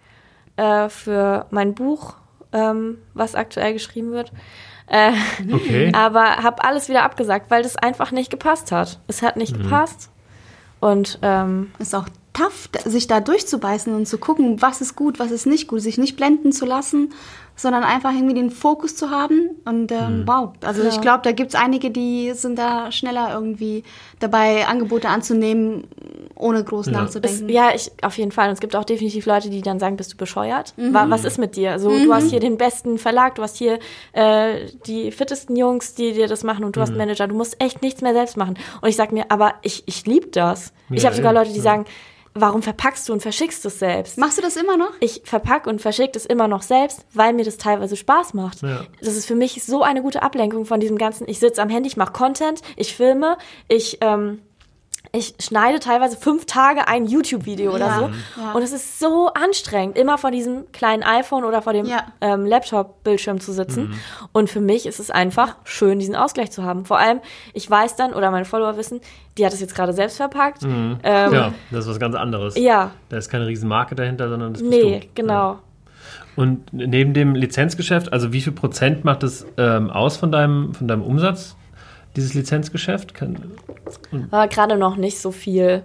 äh, 0.57 0.89
für 0.89 1.47
mein 1.51 1.75
Buch, 1.75 2.15
ähm, 2.53 2.99
was 3.13 3.35
aktuell 3.35 3.73
geschrieben 3.75 4.13
wird. 4.13 4.33
Äh, 4.87 5.13
Okay. 5.53 5.93
aber 5.95 6.37
habe 6.43 6.65
alles 6.65 6.89
wieder 6.89 7.03
abgesagt, 7.03 7.51
weil 7.51 7.63
das 7.63 7.77
einfach 7.77 8.11
nicht 8.11 8.31
gepasst 8.31 8.73
hat. 8.73 9.01
Es 9.07 9.21
hat 9.23 9.37
nicht 9.37 9.57
gepasst. 9.57 10.11
Und 10.81 11.19
ähm, 11.23 11.73
Ist 11.79 11.95
auch 11.95 12.07
tough, 12.35 12.69
sich 12.85 13.07
da 13.07 13.21
durchzubeißen 13.21 13.95
und 13.95 14.07
zu 14.07 14.19
gucken, 14.19 14.61
was 14.61 14.81
ist 14.83 14.97
gut, 14.97 15.19
was 15.19 15.31
ist 15.31 15.47
nicht 15.47 15.69
gut, 15.69 15.81
sich 15.81 15.97
nicht 15.99 16.17
blenden 16.17 16.53
zu 16.53 16.67
lassen, 16.67 17.13
sondern 17.57 17.85
einfach 17.85 18.13
irgendwie 18.13 18.35
den 18.35 18.51
Fokus 18.51 18.97
zu 18.97 19.11
haben. 19.11 19.51
Und 19.65 19.93
ähm, 19.93 20.25
wow, 20.27 20.51
also 20.63 20.83
ich 20.83 20.97
Ja. 20.97 21.01
glaube, 21.01 21.21
da 21.23 21.31
gibt 21.31 21.51
es 21.51 21.55
einige, 21.55 21.93
die 21.93 22.33
sind 22.35 22.59
da 22.59 22.91
schneller 22.91 23.33
irgendwie 23.33 23.85
dabei, 24.19 24.67
Angebote 24.67 25.09
anzunehmen, 25.09 25.85
ohne 26.35 26.65
groß 26.65 26.87
Ja. 26.87 26.93
es, 26.93 26.99
nachzudenken. 26.99 27.49
ja, 27.51 27.69
ich 27.73 27.93
auf 28.03 28.19
jeden 28.19 28.33
Fall. 28.33 28.49
Und 28.49 28.55
es 28.55 28.61
gibt 28.61 28.75
auch 28.75 28.83
definitiv 28.85 29.27
Leute, 29.27 29.51
die 29.51 29.63
dann 29.63 29.79
sagen, 29.79 29.97
bist 29.97 30.13
du 30.13 30.17
bescheuert? 30.17 30.75
Wa- 30.77 31.07
Was 31.09 31.25
ist 31.25 31.39
mit 31.39 31.55
dir? 31.55 31.71
Also 31.71 31.91
du 31.97 32.13
hast 32.13 32.31
hier 32.31 32.41
den 32.41 32.57
besten 32.59 32.99
Verlag, 32.99 33.37
du 33.37 33.43
hast 33.43 33.57
hier 33.59 33.79
äh, 34.13 34.67
die 34.89 35.13
fittesten 35.13 35.55
Jungs, 35.55 35.95
die 35.95 36.13
dir 36.13 36.27
das 36.27 36.43
machen 36.43 36.65
und 36.65 36.75
du 36.75 36.81
hast 36.81 36.89
einen 36.89 36.99
Manager. 36.99 37.29
Du 37.29 37.37
musst 37.37 37.63
echt 37.63 37.81
nichts 37.83 38.03
mehr 38.03 38.15
selbst 38.15 38.37
machen. 38.37 38.59
Und 38.81 38.89
ich 38.89 38.97
sag 38.97 39.13
mir, 39.13 39.27
aber 39.31 39.55
ich, 39.63 39.85
ich 39.87 40.05
liebe 40.07 40.27
das. 40.27 40.73
ich 40.91 41.03
Ja, 41.05 41.11
habe 41.11 41.17
sogar 41.17 41.33
Leute, 41.33 41.51
die 41.53 41.59
ja. 41.59 41.63
sagen, 41.63 41.85
warum 42.35 42.63
verpackst 42.63 43.09
du 43.09 43.13
und 43.13 43.21
verschickst 43.21 43.65
es 43.65 43.79
selbst? 43.79 44.19
Machst 44.19 44.39
du 44.39 44.43
das 44.43 44.57
immer 44.57 44.77
noch? 44.77 44.93
ich 45.01 45.23
verpacke 45.25 45.69
und 45.69 45.81
verschicke 45.81 46.17
es 46.17 46.27
immer 46.27 46.49
noch 46.49 46.63
selbst, 46.63 47.05
weil 47.13 47.33
mir 47.33 47.45
das 47.45 47.59
teilweise 47.59 47.97
Spaß 47.97 48.35
macht. 48.35 48.63
Ja. 48.63 48.87
Das 49.01 49.17
ist 49.17 49.27
für 49.27 49.35
mich 49.35 49.63
so 49.65 49.83
eine 49.83 50.03
gute 50.03 50.23
Ablenkung 50.23 50.65
von 50.65 50.81
diesem 50.81 50.99
ganzen, 50.99 51.29
ich 51.29 51.39
sitze 51.39 51.63
am 51.63 51.69
Handy, 51.69 51.89
ich 51.89 51.97
mache 51.97 52.13
Content, 52.13 52.63
ich 52.77 52.95
filme, 52.95 53.37
ich, 53.69 53.99
ähm, 54.01 54.41
ich 55.15 55.35
schneide 55.41 55.79
teilweise 55.79 56.17
fünf 56.17 56.45
Tage 56.45 56.89
ein 56.89 57.07
YouTube-Video 57.07 57.73
oder 57.73 57.87
Ja, 57.87 57.99
so. 57.99 58.11
ja. 58.41 58.53
Und 58.53 58.63
es 58.63 58.73
ist 58.73 58.99
so 58.99 59.29
anstrengend, 59.33 59.97
immer 59.97 60.19
vor 60.19 60.31
diesem 60.31 60.71
kleinen 60.73 61.03
iPhone 61.03 61.45
oder 61.45 61.63
vor 61.63 61.73
dem 61.73 61.87
Ja. 61.87 62.05
ähm, 62.21 62.45
Laptop-Bildschirm 62.45 63.41
zu 63.41 63.53
sitzen. 63.53 63.95
Und 64.33 64.51
für 64.51 64.61
mich 64.61 64.87
ist 64.87 64.99
es 65.01 65.11
einfach 65.11 65.57
schön, 65.65 65.99
diesen 65.99 66.17
Ausgleich 66.17 66.51
zu 66.51 66.65
haben. 66.65 66.85
Vor 66.85 66.99
allem, 66.99 67.21
ich 67.53 67.71
weiß 67.71 67.97
dann, 67.97 68.13
oder 68.13 68.31
meine 68.31 68.45
Follower 68.45 68.77
wissen, 68.77 69.01
die 69.39 69.47
hat 69.47 69.53
es 69.53 69.61
jetzt 69.61 69.75
gerade 69.75 69.93
selbst 69.93 70.17
verpackt. 70.17 70.63
Ähm, 70.65 70.99
ja, 71.05 71.53
das 71.71 71.85
ist 71.85 71.91
was 71.91 72.01
ganz 72.01 72.15
anderes. 72.17 72.57
ja, 72.59 72.91
Da 73.09 73.17
ist 73.17 73.29
keine 73.31 73.47
riesen 73.47 73.69
Marke 73.69 73.95
dahinter, 73.95 74.29
sondern 74.29 74.53
das 74.53 74.63
bist 74.63 74.75
nee, 74.75 75.01
du. 75.01 75.07
genau. 75.15 75.53
Ja. 75.53 75.59
Und 76.37 76.73
neben 76.73 77.15
dem 77.15 77.37
Lizenzgeschäft, 77.37 78.13
also 78.13 78.33
wie 78.33 78.41
viel 78.41 78.53
Prozent 78.53 79.05
macht 79.05 79.23
es 79.23 79.47
ähm, 79.57 79.91
aus 79.91 80.17
von 80.17 80.33
deinem, 80.33 80.75
von 80.75 80.89
deinem 80.89 81.03
Umsatz, 81.03 81.55
dieses 82.17 82.35
Lizenzgeschäft? 82.35 83.15
Kann, 83.15 83.39
Aber 84.31 84.49
gerade 84.49 84.77
noch 84.77 84.97
nicht 84.97 85.19
so 85.21 85.31
viel. 85.33 85.83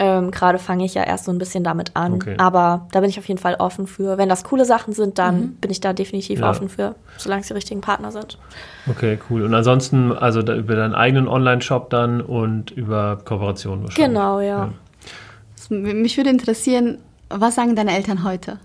Ähm, 0.00 0.30
gerade 0.30 0.60
fange 0.60 0.84
ich 0.84 0.94
ja 0.94 1.02
erst 1.02 1.24
so 1.24 1.32
ein 1.32 1.38
bisschen 1.38 1.64
damit 1.64 1.96
an. 1.96 2.14
Okay. 2.14 2.36
Aber 2.38 2.86
da 2.92 3.00
bin 3.00 3.10
ich 3.10 3.18
auf 3.18 3.26
jeden 3.26 3.40
Fall 3.40 3.56
offen 3.58 3.88
für. 3.88 4.16
Wenn 4.16 4.28
das 4.28 4.44
coole 4.44 4.64
Sachen 4.64 4.92
sind, 4.92 5.18
dann 5.18 5.54
bin 5.54 5.72
ich 5.72 5.80
da 5.80 5.92
definitiv 5.92 6.38
Ja. 6.38 6.50
offen 6.50 6.68
für, 6.68 6.94
solange 7.16 7.40
es 7.40 7.48
die 7.48 7.54
richtigen 7.54 7.80
Partner 7.80 8.12
sind. 8.12 8.38
okay, 8.88 9.18
cool. 9.28 9.42
Und 9.42 9.54
ansonsten, 9.54 10.12
also 10.12 10.40
da, 10.42 10.54
über 10.54 10.76
deinen 10.76 10.94
eigenen 10.94 11.26
Online-Shop 11.26 11.90
dann 11.90 12.20
und 12.20 12.70
über 12.70 13.18
Kooperationen 13.24 13.84
wahrscheinlich. 13.86 14.06
Genau, 14.14 14.38
ja. 14.40 14.70
Das- 15.56 15.68
Mich 15.70 16.16
würde 16.16 16.30
interessieren, 16.30 16.98
was 17.28 17.56
sagen 17.56 17.74
deine 17.74 17.96
Eltern 17.96 18.22
heute? 18.22 18.60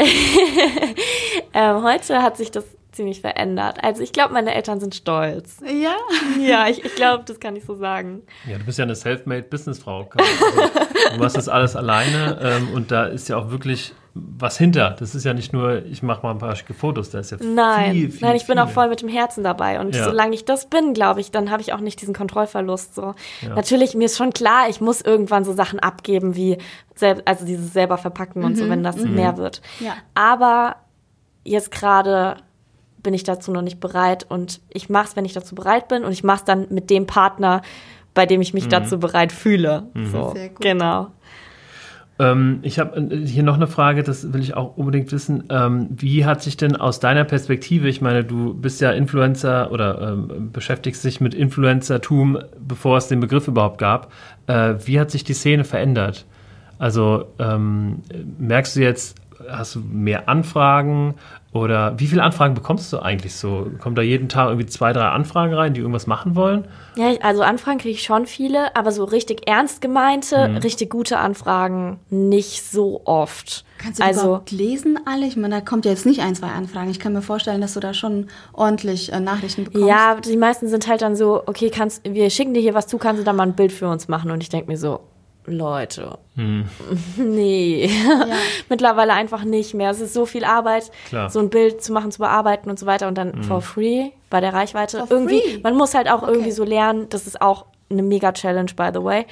Ähm, 1.56 1.82
heute 1.84 2.20
hat 2.22 2.36
sich 2.36 2.50
das 2.50 2.64
ziemlich 2.94 3.20
verändert. 3.20 3.78
Also 3.82 4.02
ich 4.02 4.12
glaube, 4.12 4.32
meine 4.32 4.54
Eltern 4.54 4.80
sind 4.80 4.94
stolz. 4.94 5.58
Ja? 5.66 5.94
Ja, 6.40 6.68
ich, 6.68 6.84
ich 6.84 6.94
glaube, 6.94 7.24
das 7.26 7.40
kann 7.40 7.56
ich 7.56 7.64
so 7.64 7.74
sagen. 7.74 8.22
Ja, 8.48 8.58
du 8.58 8.64
bist 8.64 8.78
ja 8.78 8.84
eine 8.84 8.94
self-made 8.94 9.42
Businessfrau. 9.44 10.08
Also, 10.16 10.70
du 11.14 11.18
machst 11.18 11.36
das 11.36 11.48
alles 11.48 11.76
alleine 11.76 12.38
ähm, 12.42 12.68
und 12.74 12.90
da 12.90 13.04
ist 13.04 13.28
ja 13.28 13.36
auch 13.36 13.50
wirklich 13.50 13.92
was 14.14 14.56
hinter. 14.56 14.94
Das 14.98 15.14
ist 15.16 15.24
ja 15.24 15.34
nicht 15.34 15.52
nur, 15.52 15.84
ich 15.86 16.02
mache 16.02 16.22
mal 16.22 16.30
ein 16.30 16.38
paar 16.38 16.54
schicke 16.54 16.72
Fotos, 16.72 17.10
da 17.10 17.18
ist 17.18 17.32
ja 17.32 17.38
Nein, 17.42 17.92
viel, 17.92 18.10
viel, 18.12 18.20
nein, 18.28 18.36
ich 18.36 18.46
bin 18.46 18.56
viel 18.58 18.64
auch 18.64 18.70
voll 18.70 18.88
mit 18.88 19.02
dem 19.02 19.08
Herzen 19.08 19.42
dabei. 19.42 19.80
Und 19.80 19.94
Ja. 19.94 20.04
solange 20.04 20.34
ich 20.34 20.44
das 20.44 20.66
bin, 20.70 20.94
glaube 20.94 21.20
ich, 21.20 21.32
dann 21.32 21.50
habe 21.50 21.60
ich 21.62 21.72
auch 21.72 21.80
nicht 21.80 22.00
diesen 22.00 22.14
Kontrollverlust. 22.14 22.94
So. 22.94 23.14
Ja. 23.42 23.54
Natürlich, 23.56 23.94
mir 23.94 24.04
ist 24.04 24.16
schon 24.16 24.32
klar, 24.32 24.68
ich 24.68 24.80
muss 24.80 25.00
irgendwann 25.00 25.44
so 25.44 25.52
Sachen 25.52 25.80
abgeben, 25.80 26.36
wie 26.36 26.58
also 27.24 27.44
dieses 27.44 27.72
selber 27.72 27.98
verpacken 27.98 28.44
und 28.44 28.56
so, 28.56 28.68
wenn 28.68 28.84
das 28.84 28.96
mehr 28.96 29.36
wird. 29.36 29.60
Ja. 29.80 29.94
Aber 30.14 30.76
jetzt 31.42 31.72
gerade 31.72 32.36
bin 33.04 33.14
ich 33.14 33.22
dazu 33.22 33.52
noch 33.52 33.62
nicht 33.62 33.78
bereit 33.78 34.26
und 34.28 34.60
ich 34.70 34.88
mache 34.88 35.08
es, 35.08 35.16
wenn 35.16 35.24
ich 35.24 35.32
dazu 35.32 35.54
bereit 35.54 35.86
bin 35.86 36.02
und 36.02 36.10
ich 36.10 36.24
mache 36.24 36.38
es 36.38 36.44
dann 36.44 36.66
mit 36.70 36.90
dem 36.90 37.06
Partner, 37.06 37.62
bei 38.14 38.26
dem 38.26 38.40
ich 38.40 38.52
mich 38.52 38.66
dazu 38.66 38.98
bereit 38.98 39.30
fühle. 39.30 39.84
So, 40.10 40.32
Sehr 40.34 40.48
gut. 40.48 40.60
genau. 40.60 41.08
Ähm, 42.18 42.60
ich 42.62 42.78
habe 42.78 43.08
hier 43.24 43.42
noch 43.42 43.56
eine 43.56 43.66
Frage, 43.66 44.02
das 44.04 44.32
will 44.32 44.40
ich 44.40 44.54
auch 44.54 44.76
unbedingt 44.76 45.10
wissen. 45.10 45.44
Ähm, 45.50 45.88
wie 45.90 46.24
hat 46.24 46.42
sich 46.42 46.56
denn 46.56 46.76
aus 46.76 47.00
deiner 47.00 47.24
Perspektive, 47.24 47.88
ich 47.88 48.00
meine, 48.00 48.24
du 48.24 48.54
bist 48.54 48.80
ja 48.80 48.92
Influencer 48.92 49.72
oder 49.72 50.12
ähm, 50.12 50.50
beschäftigst 50.52 51.04
dich 51.04 51.20
mit 51.20 51.34
Influencertum, 51.34 52.38
bevor 52.60 52.98
es 52.98 53.08
den 53.08 53.20
Begriff 53.20 53.48
überhaupt 53.48 53.78
gab. 53.78 54.12
Äh, 54.46 54.74
wie 54.84 55.00
hat 55.00 55.10
sich 55.10 55.24
die 55.24 55.34
Szene 55.34 55.64
verändert? 55.64 56.24
Also 56.78 57.26
ähm, 57.38 58.02
merkst 58.38 58.76
du 58.76 58.80
jetzt, 58.80 59.16
hast 59.50 59.74
du 59.74 59.80
mehr 59.80 60.28
Anfragen 60.28 61.14
oder 61.52 61.98
wie 62.00 62.06
viele 62.08 62.22
Anfragen 62.22 62.54
bekommst 62.54 62.92
du 62.92 62.98
eigentlich 62.98 63.34
so? 63.36 63.68
Kommen 63.78 63.94
da 63.94 64.02
jeden 64.02 64.28
Tag 64.28 64.48
irgendwie 64.48 64.66
zwei, 64.66 64.92
drei 64.92 65.06
Anfragen 65.08 65.54
rein, 65.54 65.72
die 65.74 65.80
irgendwas 65.80 66.06
machen 66.08 66.34
wollen? 66.34 66.64
Ja, 66.96 67.12
also 67.22 67.42
Anfragen 67.42 67.78
kriege 67.78 67.94
ich 67.94 68.02
schon 68.02 68.26
viele, 68.26 68.74
aber 68.74 68.90
so 68.90 69.04
richtig 69.04 69.46
ernst 69.48 69.80
gemeinte, 69.80 70.48
Mhm. 70.48 70.56
richtig 70.58 70.90
gute 70.90 71.18
Anfragen 71.18 72.00
nicht 72.10 72.64
so 72.68 73.02
oft. 73.04 73.64
Kannst 73.78 74.00
du 74.00 74.04
also 74.04 74.20
überhaupt 74.22 74.50
lesen 74.50 74.98
alle? 75.06 75.26
Ich 75.26 75.36
meine, 75.36 75.56
da 75.56 75.60
kommt 75.60 75.84
ja 75.84 75.90
jetzt 75.92 76.06
nicht 76.06 76.20
ein, 76.22 76.34
zwei 76.34 76.48
Anfragen. 76.48 76.90
Ich 76.90 76.98
kann 76.98 77.12
mir 77.12 77.22
vorstellen, 77.22 77.60
dass 77.60 77.74
du 77.74 77.80
da 77.80 77.94
schon 77.94 78.26
ordentlich 78.52 79.12
äh, 79.12 79.20
Nachrichten 79.20 79.64
bekommst. 79.64 79.86
ja, 79.86 80.16
die 80.16 80.36
meisten 80.36 80.66
sind 80.68 80.88
halt 80.88 81.02
dann 81.02 81.14
so, 81.14 81.42
okay, 81.46 81.70
kannst 81.70 82.02
wir 82.04 82.30
schicken 82.30 82.54
dir 82.54 82.60
hier 82.60 82.74
was 82.74 82.86
zu, 82.86 82.98
kannst 82.98 83.20
du 83.20 83.24
da 83.24 83.32
mal 83.32 83.44
ein 83.44 83.54
Bild 83.54 83.72
für 83.72 83.88
uns 83.88 84.08
machen 84.08 84.30
und 84.30 84.42
ich 84.42 84.48
denke 84.48 84.70
mir 84.70 84.76
so, 84.78 85.00
Leute, 85.46 86.18
Hm. 86.36 86.64
nee, 87.16 87.90
mittlerweile 88.68 89.12
einfach 89.12 89.44
nicht 89.44 89.74
mehr. 89.74 89.90
Es 89.90 90.00
ist 90.00 90.14
so 90.14 90.26
viel 90.26 90.44
Arbeit, 90.44 90.90
Klar. 91.08 91.30
so 91.30 91.38
ein 91.40 91.50
Bild 91.50 91.82
zu 91.82 91.92
machen, 91.92 92.10
zu 92.10 92.18
bearbeiten 92.18 92.70
und 92.70 92.78
so 92.78 92.86
weiter 92.86 93.08
und 93.08 93.16
dann 93.18 93.42
for 93.44 93.60
free 93.60 94.10
bei 94.30 94.40
der 94.40 94.52
Reichweite. 94.54 95.06
For 95.06 95.10
irgendwie, 95.10 95.40
free? 95.40 95.60
man 95.62 95.76
muss 95.76 95.94
halt 95.94 96.08
auch 96.10 96.22
Okay. 96.22 96.32
irgendwie 96.32 96.50
so 96.52 96.64
lernen, 96.64 97.08
das 97.10 97.26
ist 97.26 97.40
auch 97.42 97.66
eine 97.90 98.02
mega 98.02 98.32
Challenge, 98.32 98.70
by 98.76 98.88
the 98.94 99.02
way, 99.04 99.26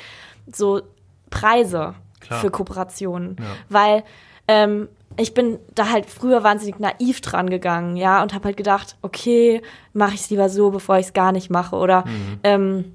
so 0.52 0.82
Preise. 1.30 1.94
Klar. 2.20 2.38
für 2.40 2.50
Kooperationen. 2.50 3.34
Ja. 3.40 3.44
Weil 3.68 4.04
ähm, 4.46 4.88
ich 5.16 5.34
bin 5.34 5.58
da 5.74 5.90
halt 5.90 6.06
früher 6.06 6.44
wahnsinnig 6.44 6.78
naiv 6.78 7.20
dran 7.20 7.50
gegangen, 7.50 7.96
ja, 7.96 8.22
und 8.22 8.32
habe 8.32 8.44
halt 8.44 8.56
gedacht, 8.56 8.96
okay, 9.02 9.60
mache 9.92 10.14
ich 10.14 10.20
es 10.20 10.30
lieber 10.30 10.48
so, 10.48 10.70
bevor 10.70 10.98
ich 10.98 11.06
es 11.06 11.12
gar 11.14 11.32
nicht 11.32 11.50
mache. 11.50 11.74
Oder 11.74 12.04
ähm, 12.44 12.94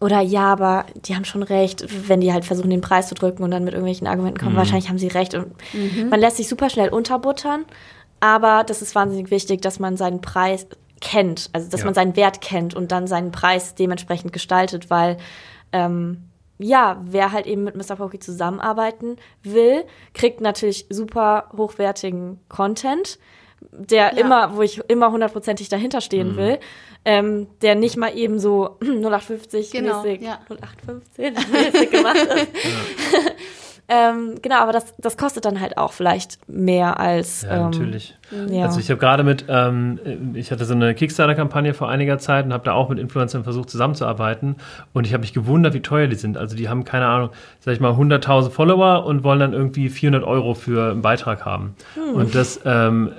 oder 0.00 0.20
ja, 0.20 0.52
aber 0.52 0.86
die 0.94 1.14
haben 1.16 1.24
schon 1.24 1.42
recht, 1.42 1.84
wenn 2.08 2.20
die 2.20 2.32
halt 2.32 2.44
versuchen, 2.44 2.70
den 2.70 2.80
Preis 2.80 3.08
zu 3.08 3.14
drücken 3.16 3.42
und 3.42 3.50
dann 3.50 3.64
mit 3.64 3.74
irgendwelchen 3.74 4.06
Argumenten 4.06 4.38
kommen, 4.38 4.54
wahrscheinlich 4.56 4.88
haben 4.88 4.98
sie 4.98 5.08
recht. 5.08 5.34
Und 5.34 5.52
man 6.08 6.20
lässt 6.20 6.36
sich 6.36 6.48
super 6.48 6.70
schnell 6.70 6.88
unterbuttern, 6.90 7.64
aber 8.20 8.62
das 8.64 8.80
ist 8.82 8.94
wahnsinnig 8.94 9.30
wichtig, 9.30 9.60
dass 9.60 9.78
man 9.80 9.96
seinen 9.96 10.20
Preis 10.20 10.66
kennt, 11.00 11.50
also 11.52 11.68
dass 11.68 11.80
Ja. 11.80 11.86
man 11.86 11.94
seinen 11.94 12.16
Wert 12.16 12.40
kennt 12.40 12.74
und 12.74 12.92
dann 12.92 13.06
seinen 13.06 13.32
Preis 13.32 13.74
dementsprechend 13.74 14.32
gestaltet, 14.32 14.88
weil 14.90 15.16
ähm, 15.72 16.24
ja, 16.58 17.00
wer 17.04 17.30
halt 17.32 17.46
eben 17.46 17.62
mit 17.64 17.76
Mr. 17.76 17.96
Pokey 17.96 18.18
zusammenarbeiten 18.18 19.16
will, 19.44 19.84
kriegt 20.14 20.40
natürlich 20.40 20.86
super 20.90 21.44
hochwertigen 21.56 22.40
Content, 22.48 23.18
der 23.72 24.14
Ja. 24.16 24.20
immer, 24.24 24.56
wo 24.56 24.62
ich 24.62 24.78
immer 24.88 25.10
hundertprozentig 25.12 25.68
dahinter 25.68 26.00
stehen 26.00 26.36
will, 26.36 26.58
ähm, 27.08 27.46
der 27.62 27.74
nicht 27.74 27.96
mal 27.96 28.14
eben 28.14 28.38
so 28.38 28.76
0850 28.82 29.70
Genau, 29.70 30.02
mäßig, 30.02 30.20
ja. 30.20 30.40
0815 30.50 31.32
mäßig 31.52 31.90
gemacht 31.90 32.16
ist. 32.16 32.48
ähm, 33.90 34.34
genau, 34.42 34.56
aber 34.56 34.72
das, 34.72 34.94
das 34.98 35.16
kostet 35.16 35.46
dann 35.46 35.60
halt 35.60 35.78
auch 35.78 35.92
vielleicht 35.92 36.38
mehr 36.46 37.00
als. 37.00 37.42
Ja, 37.42 37.56
ähm, 37.56 37.62
natürlich. 37.62 38.14
Ja. 38.50 38.66
Also 38.66 38.80
ich 38.80 38.90
habe 38.90 39.00
gerade 39.00 39.24
mit, 39.24 39.46
ähm, 39.48 39.98
ich 40.34 40.52
hatte 40.52 40.66
so 40.66 40.74
eine 40.74 40.94
Kickstarter-Kampagne 40.94 41.72
vor 41.72 41.88
einiger 41.88 42.18
Zeit 42.18 42.44
und 42.44 42.52
habe 42.52 42.64
da 42.64 42.72
auch 42.72 42.90
mit 42.90 42.98
Influencern 42.98 43.44
versucht 43.44 43.70
zusammenzuarbeiten 43.70 44.56
und 44.92 45.06
ich 45.06 45.14
habe 45.14 45.22
mich 45.22 45.32
gewundert, 45.32 45.72
wie 45.72 45.80
teuer 45.80 46.06
die 46.06 46.16
sind. 46.16 46.36
Also 46.36 46.54
die 46.54 46.68
haben, 46.68 46.84
keine 46.84 47.06
Ahnung, 47.06 47.30
sag 47.60 47.72
ich 47.72 47.80
mal 47.80 47.92
100.000 47.92 48.50
Follower 48.50 49.06
und 49.06 49.24
wollen 49.24 49.40
dann 49.40 49.54
irgendwie 49.54 49.88
400 49.88 50.22
Euro 50.22 50.52
für 50.52 50.90
einen 50.90 51.00
Beitrag 51.00 51.46
haben. 51.46 51.74
Und 52.12 52.34
das, 52.34 52.60
ähm, 52.66 53.12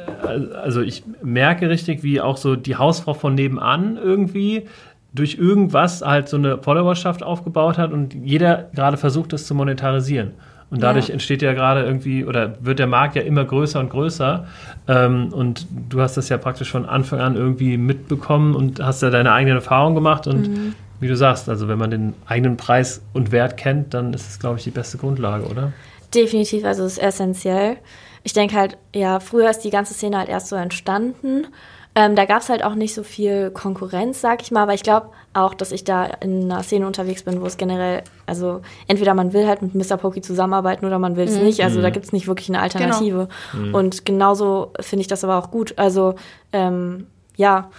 also 0.61 0.81
ich 0.81 1.03
merke 1.23 1.67
richtig, 1.69 2.03
wie 2.03 2.21
auch 2.21 2.37
so 2.37 2.55
die 2.55 2.75
Hausfrau 2.75 3.15
von 3.15 3.33
nebenan 3.33 3.97
irgendwie 3.97 4.67
durch 5.13 5.39
irgendwas 5.39 6.03
halt 6.03 6.29
so 6.29 6.37
eine 6.37 6.59
Followerschaft 6.59 7.23
aufgebaut 7.23 7.79
hat 7.79 7.91
und 7.91 8.13
jeder 8.13 8.69
gerade 8.75 8.97
versucht, 8.97 9.33
das 9.33 9.47
zu 9.47 9.55
monetarisieren. 9.55 10.33
Und 10.71 10.83
dadurch 10.83 11.07
Ja. 11.07 11.13
entsteht 11.13 11.41
ja 11.41 11.53
gerade 11.53 11.83
irgendwie, 11.83 12.25
oder 12.25 12.57
wird 12.61 12.77
der 12.79 12.85
Markt 12.87 13.15
ja 13.15 13.23
immer 13.23 13.43
größer 13.43 13.79
und 13.79 13.89
größer. 13.89 14.45
Ähm, 14.87 15.33
und 15.33 15.65
du 15.89 15.99
hast 16.01 16.15
das 16.15 16.29
ja 16.29 16.37
praktisch 16.37 16.71
von 16.71 16.85
Anfang 16.85 17.19
an 17.19 17.35
irgendwie 17.35 17.77
mitbekommen 17.77 18.55
und 18.55 18.79
hast 18.79 19.01
ja 19.01 19.09
deine 19.09 19.31
eigenen 19.31 19.57
Erfahrungen 19.57 19.95
gemacht. 19.95 20.27
Und 20.27 20.49
Mhm. 20.49 20.75
wie 20.99 21.07
du 21.07 21.15
sagst, 21.15 21.49
also 21.49 21.67
wenn 21.67 21.79
man 21.79 21.89
den 21.89 22.13
eigenen 22.27 22.55
Preis 22.57 23.01
und 23.13 23.31
Wert 23.31 23.57
kennt, 23.57 23.93
dann 23.95 24.13
ist 24.13 24.29
es, 24.29 24.39
glaube 24.39 24.57
ich, 24.57 24.63
die 24.63 24.69
beste 24.71 24.97
Grundlage, 24.99 25.45
oder? 25.45 25.71
Definitiv, 26.13 26.63
also 26.65 26.83
es 26.85 26.93
ist 26.93 27.03
essentiell. 27.03 27.77
Ich 28.23 28.33
denke 28.33 28.55
halt, 28.55 28.77
ja, 28.93 29.19
früher 29.19 29.49
ist 29.49 29.59
die 29.61 29.69
ganze 29.69 29.93
Szene 29.93 30.17
halt 30.17 30.29
erst 30.29 30.49
so 30.49 30.55
entstanden. 30.55 31.47
Ähm, 31.95 32.15
da 32.15 32.25
gab 32.25 32.41
es 32.41 32.49
halt 32.49 32.63
auch 32.63 32.75
nicht 32.75 32.93
so 32.93 33.03
viel 33.03 33.49
Konkurrenz, 33.51 34.21
sag 34.21 34.41
ich 34.41 34.51
mal, 34.51 34.61
aber 34.61 34.73
ich 34.73 34.83
glaube 34.83 35.09
auch, 35.33 35.53
dass 35.53 35.71
ich 35.71 35.83
da 35.83 36.05
in 36.05 36.51
einer 36.51 36.63
Szene 36.63 36.85
unterwegs 36.85 37.23
bin, 37.23 37.41
wo 37.41 37.45
es 37.45 37.57
generell, 37.57 38.03
also 38.25 38.61
entweder 38.87 39.13
man 39.15 39.33
will 39.33 39.47
halt 39.47 39.61
mit 39.61 39.73
Mr. 39.73 39.97
Pokey 39.97 40.21
zusammenarbeiten 40.21 40.85
oder 40.85 40.99
man 40.99 41.15
will 41.15 41.25
es 41.25 41.35
nicht. 41.37 41.63
Also 41.63 41.81
da 41.81 41.89
gibt 41.89 42.05
es 42.05 42.13
nicht 42.13 42.27
wirklich 42.27 42.49
eine 42.49 42.61
Alternative. 42.61 43.27
Und 43.73 44.05
genauso 44.05 44.71
finde 44.79 45.01
ich 45.01 45.07
das 45.07 45.23
aber 45.23 45.37
auch 45.37 45.51
gut. 45.51 45.73
Also 45.77 46.15
ähm, 46.53 47.07
ja, 47.35 47.69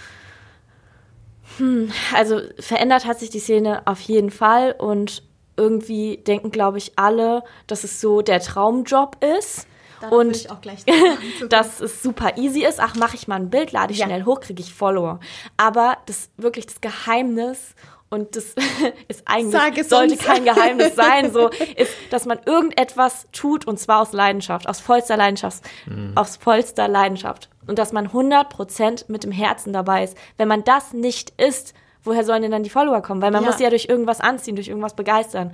hm, 1.57 1.91
also 2.15 2.41
verändert 2.59 3.05
hat 3.05 3.19
sich 3.19 3.29
die 3.29 3.39
Szene 3.39 3.81
auf 3.85 4.01
jeden 4.01 4.29
Fall 4.31 4.75
und 4.77 5.23
irgendwie 5.57 6.17
denken, 6.17 6.51
glaube 6.51 6.77
ich, 6.77 6.93
alle, 6.97 7.43
dass 7.67 7.83
es 7.83 8.01
so 8.01 8.21
der 8.21 8.39
Traumjob 8.39 9.17
ist. 9.39 9.67
Will 10.09 10.17
und 10.17 10.35
ich 10.35 10.49
auch 10.49 10.61
gleich 10.61 10.79
dass 11.49 11.79
es 11.81 12.01
super 12.01 12.37
easy 12.37 12.63
ist. 12.65 12.79
Ach, 12.79 12.95
mache 12.95 13.15
ich 13.15 13.27
mal 13.27 13.35
ein 13.35 13.49
Bild, 13.49 13.71
lade 13.71 13.93
ich 13.93 13.99
Ja. 13.99 14.05
schnell 14.05 14.23
hoch, 14.25 14.39
kriege 14.39 14.61
ich 14.61 14.73
Follower. 14.73 15.19
Aber 15.57 15.97
das 16.05 16.29
wirklich 16.37 16.65
das 16.67 16.81
Geheimnis 16.81 17.75
und 18.09 18.35
das 18.35 18.55
ist 19.07 19.23
eigentlich 19.25 19.87
sollte 19.87 20.13
uns. 20.15 20.23
kein 20.23 20.43
Geheimnis 20.45 20.95
sein, 20.95 21.31
so 21.31 21.49
ist, 21.75 21.93
dass 22.09 22.25
man 22.25 22.39
irgendetwas 22.45 23.27
tut 23.31 23.65
und 23.65 23.79
zwar 23.79 24.01
aus 24.01 24.11
Leidenschaft, 24.13 24.67
aus 24.67 24.79
vollster 24.79 25.17
Leidenschaft, 25.17 25.63
aus 26.15 26.37
vollster 26.37 26.87
Leidenschaft 26.87 27.49
und 27.67 27.79
dass 27.79 27.93
man 27.93 28.07
100% 28.09 29.05
mit 29.07 29.23
dem 29.23 29.31
Herzen 29.31 29.71
dabei 29.73 30.03
ist. 30.03 30.17
Wenn 30.37 30.47
man 30.47 30.63
das 30.63 30.93
nicht 30.93 31.31
ist, 31.41 31.73
woher 32.03 32.25
sollen 32.25 32.41
denn 32.41 32.51
dann 32.51 32.63
die 32.63 32.69
Follower 32.69 33.01
kommen? 33.01 33.21
Weil 33.21 33.31
man 33.31 33.43
Ja. 33.43 33.47
muss 33.49 33.57
sie 33.59 33.63
ja 33.63 33.69
durch 33.69 33.85
irgendwas 33.87 34.19
anziehen, 34.19 34.55
durch 34.55 34.67
irgendwas 34.67 34.95
begeistern. 34.95 35.53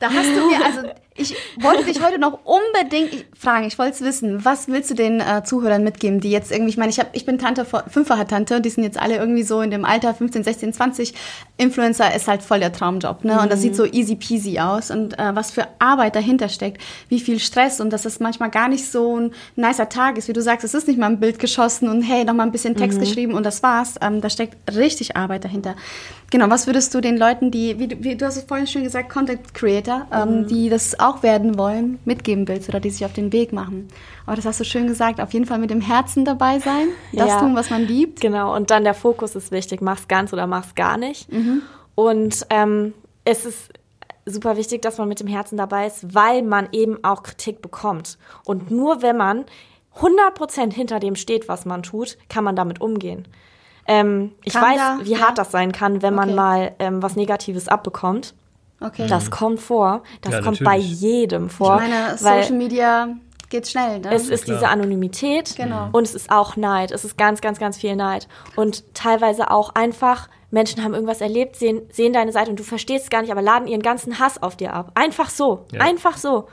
Da 0.00 0.08
hast 0.12 0.34
du 0.36 0.46
mir, 0.50 0.64
also 0.64 0.80
ich 1.16 1.34
wollte 1.60 1.84
dich 1.84 2.02
heute 2.04 2.18
noch 2.18 2.40
unbedingt 2.44 3.24
fragen, 3.38 3.66
ich 3.66 3.78
wollte 3.78 3.92
es 3.94 4.00
wissen, 4.00 4.44
was 4.44 4.66
willst 4.68 4.90
du 4.90 4.94
den 4.94 5.20
äh, 5.20 5.42
Zuhörern 5.44 5.84
mitgeben, 5.84 6.18
die 6.20 6.30
jetzt 6.30 6.50
irgendwie, 6.50 6.70
ich 6.70 6.76
meine, 6.76 6.90
ich, 6.90 6.98
hab, 6.98 7.14
ich 7.14 7.24
bin 7.24 7.38
Tante, 7.38 7.64
von- 7.64 7.82
fünffache 7.88 8.26
Tante, 8.26 8.60
die 8.60 8.68
sind 8.70 8.82
jetzt 8.82 8.98
alle 9.00 9.16
irgendwie 9.16 9.44
so 9.44 9.60
in 9.60 9.70
dem 9.70 9.84
Alter 9.84 10.12
15, 10.12 10.42
16, 10.42 10.72
20. 10.72 11.14
Influencer 11.56 12.12
ist 12.14 12.26
halt 12.26 12.42
voll 12.42 12.58
der 12.58 12.72
Traumjob, 12.72 13.24
ne? 13.24 13.40
Und 13.40 13.52
das 13.52 13.60
sieht 13.60 13.76
so 13.76 13.84
easy 13.84 14.16
peasy 14.16 14.58
aus 14.58 14.90
und 14.90 15.16
äh, 15.18 15.36
was 15.36 15.52
für 15.52 15.68
Arbeit 15.78 16.16
dahinter 16.16 16.48
steckt, 16.48 16.82
wie 17.08 17.20
viel 17.20 17.38
Stress 17.38 17.80
und 17.80 17.90
dass 17.90 18.04
es 18.06 18.18
manchmal 18.18 18.50
gar 18.50 18.68
nicht 18.68 18.90
so 18.90 19.20
ein 19.20 19.30
nicer 19.54 19.88
Tag 19.88 20.18
ist, 20.18 20.26
wie 20.26 20.32
du 20.32 20.42
sagst, 20.42 20.64
es 20.64 20.74
ist 20.74 20.88
nicht 20.88 20.98
mal 20.98 21.06
ein 21.06 21.20
Bild 21.20 21.38
geschossen 21.38 21.88
und 21.88 22.02
hey, 22.02 22.24
noch 22.24 22.34
mal 22.34 22.42
ein 22.42 22.50
bisschen 22.52 22.74
Text 22.76 22.98
geschrieben 22.98 23.34
und 23.34 23.44
das 23.46 23.62
war's. 23.62 23.94
Ähm, 24.02 24.20
da 24.20 24.28
steckt 24.30 24.56
richtig 24.74 25.16
Arbeit 25.16 25.44
dahinter. 25.44 25.76
Genau, 26.30 26.50
was 26.50 26.66
würdest 26.66 26.92
du 26.92 27.00
den 27.00 27.16
Leuten, 27.16 27.52
die, 27.52 27.78
wie, 27.78 27.86
du- 27.86 28.02
wie 28.02 28.16
du 28.16 28.26
hast 28.26 28.36
es 28.36 28.42
vorhin 28.44 28.66
schön 28.66 28.82
gesagt, 28.82 29.08
Content 29.10 29.54
Creator, 29.54 30.08
ähm, 30.12 30.48
die 30.48 30.68
das 30.68 30.98
auch 31.04 31.22
werden 31.22 31.58
wollen, 31.58 31.98
mitgeben 32.04 32.48
willst 32.48 32.68
oder 32.68 32.80
die 32.80 32.90
sich 32.90 33.04
auf 33.04 33.12
den 33.12 33.32
Weg 33.32 33.52
machen? 33.52 33.88
Aber 34.26 34.36
das 34.36 34.44
hast 34.46 34.58
du 34.60 34.64
schön 34.64 34.86
gesagt, 34.86 35.20
auf 35.20 35.32
jeden 35.32 35.46
Fall 35.46 35.58
mit 35.58 35.70
dem 35.70 35.80
Herzen 35.80 36.24
dabei 36.24 36.58
sein, 36.58 36.88
das 37.12 37.28
Ja. 37.28 37.40
tun, 37.40 37.54
was 37.54 37.70
man 37.70 37.82
liebt. 37.82 38.20
Genau, 38.20 38.54
und 38.54 38.70
dann 38.70 38.84
der 38.84 38.94
Fokus 38.94 39.34
ist 39.36 39.50
wichtig, 39.52 39.80
mach's 39.80 40.08
ganz 40.08 40.32
oder 40.32 40.46
mach's 40.46 40.74
gar 40.74 40.96
nicht. 40.96 41.28
Und 41.94 42.46
ähm, 42.50 42.94
es 43.24 43.44
ist 43.44 43.70
super 44.26 44.56
wichtig, 44.56 44.82
dass 44.82 44.98
man 44.98 45.08
mit 45.08 45.20
dem 45.20 45.26
Herzen 45.28 45.56
dabei 45.56 45.86
ist, 45.86 46.14
weil 46.14 46.42
man 46.42 46.68
eben 46.72 47.02
auch 47.04 47.22
Kritik 47.22 47.60
bekommt. 47.62 48.18
Und 48.44 48.70
nur 48.70 49.02
wenn 49.02 49.16
man 49.16 49.44
100% 49.98 50.72
hinter 50.72 50.98
dem 50.98 51.14
steht, 51.16 51.46
was 51.48 51.64
man 51.66 51.82
tut, 51.82 52.16
kann 52.28 52.42
man 52.44 52.56
damit 52.56 52.80
umgehen. 52.80 53.28
Ähm, 53.86 54.32
ich 54.42 54.54
Kann 54.54 54.62
weiß, 54.62 54.76
da- 54.78 54.98
wie 55.04 55.12
ja. 55.12 55.18
hart 55.20 55.38
das 55.38 55.50
sein 55.52 55.70
kann, 55.72 56.00
wenn 56.02 56.14
man 56.14 56.30
Okay. 56.30 56.36
mal 56.36 56.72
ähm, 56.78 57.02
was 57.02 57.16
Negatives 57.16 57.68
abbekommt. 57.68 58.34
Okay. 58.84 59.06
Das 59.08 59.30
kommt 59.30 59.60
vor. 59.60 60.02
Das 60.20 60.32
Ja, 60.34 60.40
kommt 60.42 60.60
natürlich. 60.60 60.64
bei 60.64 60.76
jedem 61.06 61.46
ich 61.46 61.52
vor. 61.52 61.76
meine, 61.76 62.16
weil 62.20 62.42
Social 62.42 62.56
Media 62.56 63.08
geht 63.50 63.68
schnell, 63.68 64.00
ne? 64.00 64.12
es 64.12 64.28
ist 64.28 64.44
klar. 64.44 64.56
diese 64.56 64.68
Anonymität 64.68 65.54
Genau. 65.56 65.88
und 65.92 66.02
es 66.04 66.14
ist 66.14 66.30
auch 66.30 66.56
Neid. 66.56 66.90
Es 66.90 67.04
ist 67.04 67.16
ganz, 67.16 67.40
ganz, 67.40 67.58
ganz 67.58 67.76
viel 67.78 67.94
Neid. 67.94 68.26
Und 68.56 68.82
teilweise 68.94 69.50
auch 69.50 69.74
einfach, 69.74 70.28
Menschen 70.50 70.82
haben 70.82 70.92
irgendwas 70.94 71.20
erlebt, 71.20 71.56
sehen, 71.56 71.82
sehen 71.92 72.12
deine 72.12 72.32
Seite 72.32 72.50
und 72.50 72.58
du 72.58 72.64
verstehst 72.64 73.04
es 73.04 73.10
gar 73.10 73.20
nicht, 73.22 73.30
aber 73.30 73.42
laden 73.42 73.68
ihren 73.68 73.82
ganzen 73.82 74.18
Hass 74.18 74.42
auf 74.42 74.56
dir 74.56 74.72
ab. 74.72 74.90
Einfach 74.94 75.30
so. 75.30 75.66
Ja. 75.72 75.80
Einfach 75.82 76.16
so. 76.16 76.48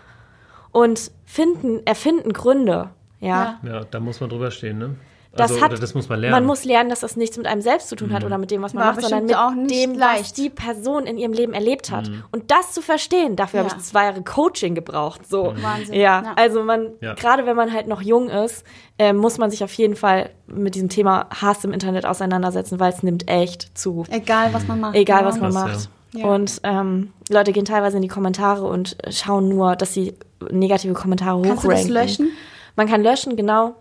Und 0.72 1.12
finden, 1.26 1.82
erfinden 1.86 2.34
Gründe. 2.34 2.90
Ja. 3.20 3.60
Ja. 3.64 3.70
Ja, 3.74 3.84
da 3.90 4.00
muss 4.00 4.20
man 4.20 4.30
drüber 4.30 4.52
stehen, 4.52 4.78
ne? 4.80 4.96
Das, 5.34 5.50
Also, 5.52 5.64
hat, 5.64 5.72
das 5.82 5.94
muss 5.94 6.10
man 6.10 6.20
lernen. 6.20 6.34
Man 6.34 6.46
muss 6.46 6.66
lernen, 6.66 6.90
dass 6.90 7.00
das 7.00 7.16
nichts 7.16 7.38
mit 7.38 7.48
einem 7.48 7.62
selbst 7.62 7.88
zu 7.88 7.96
tun 7.96 8.12
hat 8.12 8.26
oder 8.26 8.38
mit 8.38 8.52
dem, 8.52 8.62
was 8.62 8.74
man 8.74 8.84
War 8.84 8.92
macht, 8.92 9.02
sondern 9.02 9.24
mit 9.62 9.72
dem, 9.72 9.92
was 9.92 9.98
leicht. 10.00 10.38
die 10.38 10.50
Person 10.50 11.06
in 11.06 11.18
ihrem 11.18 11.32
Leben 11.32 11.54
erlebt 11.54 11.90
hat. 11.90 12.12
Und 12.34 12.52
das 12.52 12.74
zu 12.74 12.82
verstehen, 12.82 13.38
dafür 13.38 13.62
Ja. 13.62 13.66
habe 13.70 13.78
ich 13.78 13.84
zwei 13.86 14.04
Jahre 14.06 14.24
Coaching 14.24 14.76
gebraucht. 14.76 15.22
So. 15.30 15.54
Wahnsinn. 15.62 15.94
Ja, 15.96 16.22
Ja. 16.24 16.34
also 16.36 16.64
man, 16.64 16.88
Ja. 17.00 17.14
gerade 17.14 17.46
wenn 17.46 17.56
man 17.56 17.72
halt 17.72 17.88
noch 17.88 18.02
jung 18.02 18.28
ist, 18.30 18.66
äh, 19.00 19.14
muss 19.14 19.38
man 19.38 19.50
sich 19.52 19.64
auf 19.64 19.72
jeden 19.76 19.96
Fall 19.96 20.32
mit 20.48 20.76
diesem 20.76 20.90
Thema 20.90 21.28
Hass 21.34 21.64
im 21.64 21.72
Internet 21.72 22.06
auseinandersetzen, 22.06 22.80
weil 22.82 22.92
es 22.92 23.02
nimmt 23.02 23.30
echt 23.30 23.78
zu. 23.78 24.04
Egal, 24.10 24.54
was 24.54 24.68
man 24.68 24.82
macht. 24.82 24.96
Egal, 24.96 25.22
ja. 25.22 25.26
was 25.28 25.40
man 25.40 25.54
macht. 25.54 25.90
ja. 26.12 26.26
Und 26.28 26.60
ähm, 26.64 27.14
Leute 27.30 27.54
gehen 27.54 27.64
teilweise 27.64 27.96
in 27.96 28.02
die 28.02 28.10
Kommentare 28.10 28.66
und 28.68 28.98
schauen 29.10 29.48
nur, 29.48 29.78
dass 29.78 29.94
sie 29.94 30.14
negative 30.52 30.92
Kommentare 30.94 31.42
Kannst 31.42 31.64
du 31.64 31.70
das 31.70 31.78
hochranken. 31.84 31.94
löschen? 31.94 32.32
Man 32.76 32.88
kann 32.90 33.02
löschen, 33.02 33.38
genau. 33.38 33.76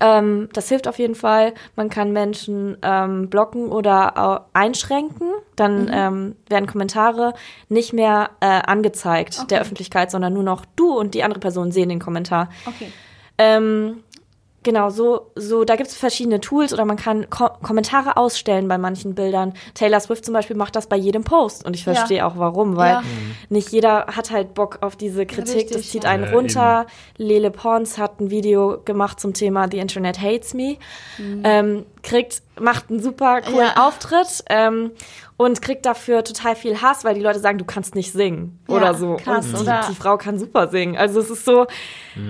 Ähm, 0.00 0.48
das 0.52 0.68
hilft 0.68 0.88
auf 0.88 0.98
jeden 0.98 1.14
Fall. 1.14 1.54
Man 1.76 1.88
kann 1.88 2.12
Menschen 2.12 2.76
ähm, 2.82 3.28
blocken 3.30 3.68
oder 3.68 4.46
einschränken. 4.52 5.28
Dann 5.54 5.90
ähm, 5.92 6.36
werden 6.48 6.66
Kommentare 6.66 7.34
nicht 7.68 7.92
mehr 7.92 8.30
äh, 8.40 8.46
angezeigt 8.46 9.38
Okay. 9.38 9.46
der 9.50 9.60
Öffentlichkeit, 9.60 10.10
sondern 10.10 10.32
nur 10.32 10.42
noch 10.42 10.64
du 10.76 10.92
und 10.98 11.14
die 11.14 11.22
andere 11.22 11.40
Person 11.40 11.70
sehen 11.70 11.88
den 11.88 12.00
Kommentar. 12.00 12.48
Okay. 12.66 12.90
Genau, 14.64 14.90
so, 14.90 15.32
so, 15.34 15.64
da 15.64 15.74
gibt 15.76 15.88
es 15.88 15.96
verschiedene 15.96 16.40
Tools 16.40 16.72
oder 16.72 16.84
man 16.84 16.96
kann 16.96 17.28
Ko 17.30 17.48
Kommentare 17.62 18.16
ausstellen 18.16 18.68
bei 18.68 18.78
manchen 18.78 19.14
Bildern. 19.14 19.54
Taylor 19.74 19.98
Swift 19.98 20.24
zum 20.24 20.34
Beispiel 20.34 20.54
macht 20.56 20.76
das 20.76 20.86
bei 20.86 20.96
jedem 20.96 21.24
Post 21.24 21.64
und 21.64 21.74
ich 21.74 21.84
Ja. 21.84 21.94
verstehe 21.94 22.24
auch 22.26 22.34
warum, 22.36 22.76
weil 22.76 22.92
Ja. 22.92 23.02
nicht 23.48 23.70
jeder 23.72 24.06
hat 24.06 24.30
halt 24.30 24.54
Bock 24.54 24.78
auf 24.82 24.94
diese 24.94 25.26
Kritik. 25.26 25.56
Richtig, 25.56 25.76
das 25.76 25.88
zieht 25.90 26.04
ja. 26.04 26.10
einen 26.10 26.24
Ja, 26.24 26.30
runter. 26.30 26.86
Lele 27.16 27.50
Pons 27.50 27.98
hat 27.98 28.20
ein 28.20 28.30
Video 28.30 28.78
gemacht 28.84 29.18
zum 29.18 29.34
Thema 29.34 29.66
The 29.70 29.78
Internet 29.78 30.20
Hates 30.20 30.54
Me. 30.54 30.76
Ähm, 31.44 31.84
kriegt, 32.02 32.42
macht 32.60 32.90
einen 32.90 33.00
super 33.00 33.40
coolen 33.42 33.54
Mhm. 33.56 33.72
Ja. 33.76 33.88
Auftritt 33.88 34.44
ähm, 34.48 34.90
und 35.44 35.60
kriegt 35.62 35.84
dafür 35.86 36.24
total 36.24 36.56
viel 36.56 36.80
Hass, 36.82 37.04
weil 37.04 37.14
die 37.14 37.20
Leute 37.22 37.38
sagen, 37.40 37.58
du 37.58 37.64
kannst 37.64 37.94
nicht 37.94 38.12
singen 38.12 38.58
Ja, 38.68 38.74
oder 38.76 38.94
so. 38.94 39.16
krass, 39.16 39.46
und 39.46 39.56
die, 39.58 39.62
oder? 39.62 39.80
die 39.88 39.94
Frau 39.94 40.16
kann 40.16 40.38
super 40.38 40.68
singen. 40.68 40.96
Also 40.96 41.20
es 41.20 41.30
ist 41.30 41.44
so, 41.44 41.66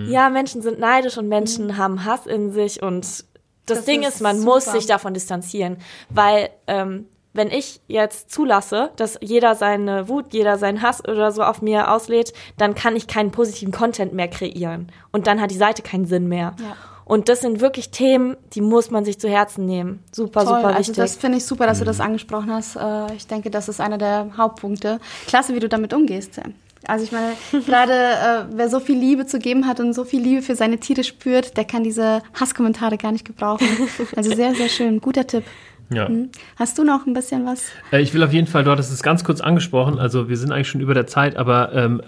ja, 0.06 0.28
Menschen 0.30 0.62
sind 0.62 0.78
neidisch 0.78 1.16
und 1.18 1.28
Menschen 1.28 1.76
haben 1.76 2.04
Hass 2.04 2.26
in 2.26 2.52
sich 2.52 2.82
und 2.82 3.04
das, 3.04 3.24
Das 3.66 3.84
Ding 3.84 4.02
ist 4.02 4.16
ist, 4.16 4.20
man 4.20 4.40
muss 4.40 4.64
super. 4.64 4.76
sich 4.76 4.86
davon 4.86 5.14
distanzieren, 5.14 5.76
weil 6.10 6.50
ähm, 6.66 7.06
wenn 7.34 7.48
ich 7.50 7.80
jetzt 7.86 8.30
zulasse, 8.30 8.90
dass 8.96 9.18
jeder 9.22 9.54
seine 9.54 10.08
Wut, 10.08 10.34
jeder 10.34 10.58
seinen 10.58 10.82
Hass 10.82 11.02
oder 11.08 11.32
so 11.32 11.42
auf 11.42 11.62
mir 11.62 11.90
auslädt, 11.90 12.32
dann 12.58 12.74
kann 12.74 12.94
ich 12.94 13.06
keinen 13.06 13.30
positiven 13.30 13.72
Content 13.72 14.12
mehr 14.12 14.28
kreieren 14.28 14.92
und 15.12 15.26
dann 15.26 15.40
hat 15.40 15.50
die 15.50 15.56
Seite 15.56 15.80
keinen 15.82 16.04
Sinn 16.06 16.28
mehr. 16.28 16.54
Ja. 16.60 16.76
Und 17.04 17.28
das 17.28 17.40
sind 17.40 17.60
wirklich 17.60 17.90
Themen, 17.90 18.36
die 18.54 18.60
muss 18.60 18.90
man 18.90 19.04
sich 19.04 19.18
zu 19.18 19.28
Herzen 19.28 19.66
nehmen. 19.66 20.00
Super, 20.12 20.44
Toll, 20.44 20.54
super 20.56 20.66
also 20.68 20.78
wichtig. 20.78 20.96
das 20.96 21.16
finde 21.16 21.38
ich 21.38 21.44
super, 21.44 21.66
dass 21.66 21.78
du 21.78 21.84
Mhm. 21.84 21.86
das 21.86 22.00
angesprochen 22.00 22.52
hast. 22.52 22.76
Äh, 22.76 23.14
Ich 23.16 23.26
denke, 23.26 23.50
das 23.50 23.68
ist 23.68 23.80
einer 23.80 23.98
der 23.98 24.28
Hauptpunkte. 24.36 25.00
Klasse, 25.26 25.54
wie 25.54 25.60
du 25.60 25.68
damit 25.68 25.92
umgehst. 25.92 26.40
Also 26.86 27.04
ich 27.04 27.12
meine, 27.12 27.32
gerade 27.66 27.92
äh, 27.92 28.44
wer 28.56 28.68
so 28.68 28.80
viel 28.80 28.98
Liebe 28.98 29.26
zu 29.26 29.38
geben 29.38 29.66
hat 29.66 29.80
und 29.80 29.92
so 29.94 30.04
viel 30.04 30.20
Liebe 30.22 30.42
für 30.42 30.54
seine 30.56 30.78
Tiere 30.78 31.04
spürt, 31.04 31.56
der 31.56 31.64
kann 31.64 31.84
diese 31.84 32.22
Hasskommentare 32.38 32.96
gar 32.98 33.12
nicht 33.12 33.24
gebrauchen. 33.24 33.66
Also 34.16 34.34
sehr, 34.34 34.54
sehr 34.54 34.68
schön. 34.68 35.00
Guter 35.00 35.26
Tipp. 35.26 35.44
Ja. 35.92 36.08
Hast 36.56 36.78
du 36.78 36.84
noch 36.84 37.06
ein 37.06 37.12
bisschen 37.12 37.44
was? 37.44 37.64
Äh, 37.92 38.00
Ich 38.00 38.14
will 38.14 38.22
auf 38.24 38.32
jeden 38.32 38.46
Fall, 38.46 38.64
du 38.64 38.70
hattest 38.70 38.90
es 38.92 39.02
ganz 39.02 39.24
kurz 39.24 39.40
angesprochen, 39.42 39.98
also 39.98 40.28
wir 40.30 40.38
sind 40.38 40.50
eigentlich 40.50 40.68
schon 40.68 40.80
über 40.80 40.94
der 40.94 41.06
Zeit, 41.06 41.36
aber 41.36 41.74
ähm, 41.74 42.00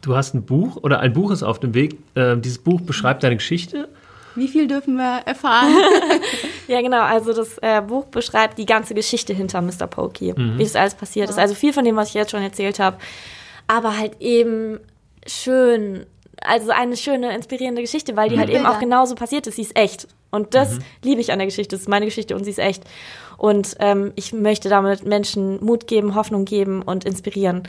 du 0.00 0.16
hast 0.16 0.34
ein 0.34 0.44
Buch 0.46 0.76
oder 0.82 1.00
ein 1.00 1.12
Buch 1.12 1.30
ist 1.30 1.42
auf 1.42 1.60
dem 1.60 1.74
Weg. 1.74 1.98
Ähm, 2.14 2.40
dieses 2.40 2.58
Buch 2.58 2.80
beschreibt 2.80 3.22
deine 3.24 3.36
Geschichte. 3.36 3.88
Wie 4.36 4.48
viel 4.48 4.68
dürfen 4.68 4.96
wir 4.96 5.22
erfahren? 5.24 5.74
Ja, 6.68 6.80
genau. 6.82 7.00
Also 7.00 7.32
das 7.32 7.58
äh, 7.58 7.80
Buch 7.80 8.06
beschreibt 8.06 8.58
die 8.58 8.66
ganze 8.66 8.92
Geschichte 8.92 9.32
hinter 9.32 9.62
Mr. 9.62 9.86
Pokey, 9.86 10.34
wie 10.36 10.64
das 10.64 10.74
alles 10.74 10.96
passiert 10.96 11.30
ist. 11.30 11.38
Also 11.38 11.54
viel 11.54 11.72
von 11.72 11.84
dem, 11.84 11.94
was 11.94 12.08
ich 12.08 12.14
jetzt 12.14 12.32
schon 12.32 12.42
erzählt 12.42 12.80
habe, 12.80 12.96
aber 13.68 13.96
halt 13.96 14.20
eben 14.20 14.80
schön, 15.28 16.06
also 16.40 16.70
eine 16.72 16.96
schöne, 16.96 17.34
inspirierende 17.36 17.82
Geschichte, 17.82 18.16
weil 18.16 18.30
die 18.30 18.38
halt 18.38 18.50
eben 18.50 18.66
auch 18.66 18.80
genauso 18.80 19.14
passiert 19.14 19.46
ist. 19.46 19.56
Sie 19.56 19.62
ist 19.62 19.76
echt. 19.76 20.08
Und 20.30 20.54
das 20.54 20.80
liebe 21.04 21.20
ich 21.20 21.30
an 21.32 21.38
der 21.38 21.46
Geschichte. 21.46 21.76
Das 21.76 21.82
ist 21.82 21.88
meine 21.88 22.04
Geschichte 22.04 22.34
und 22.34 22.44
sie 22.44 22.50
ist 22.50 22.58
echt. 22.58 22.82
Und 23.36 23.76
ähm, 23.78 24.12
ich 24.16 24.32
möchte 24.32 24.68
damit 24.68 25.06
Menschen 25.06 25.64
Mut 25.64 25.86
geben, 25.86 26.14
Hoffnung 26.14 26.44
geben 26.44 26.82
und 26.82 27.04
inspirieren. 27.04 27.62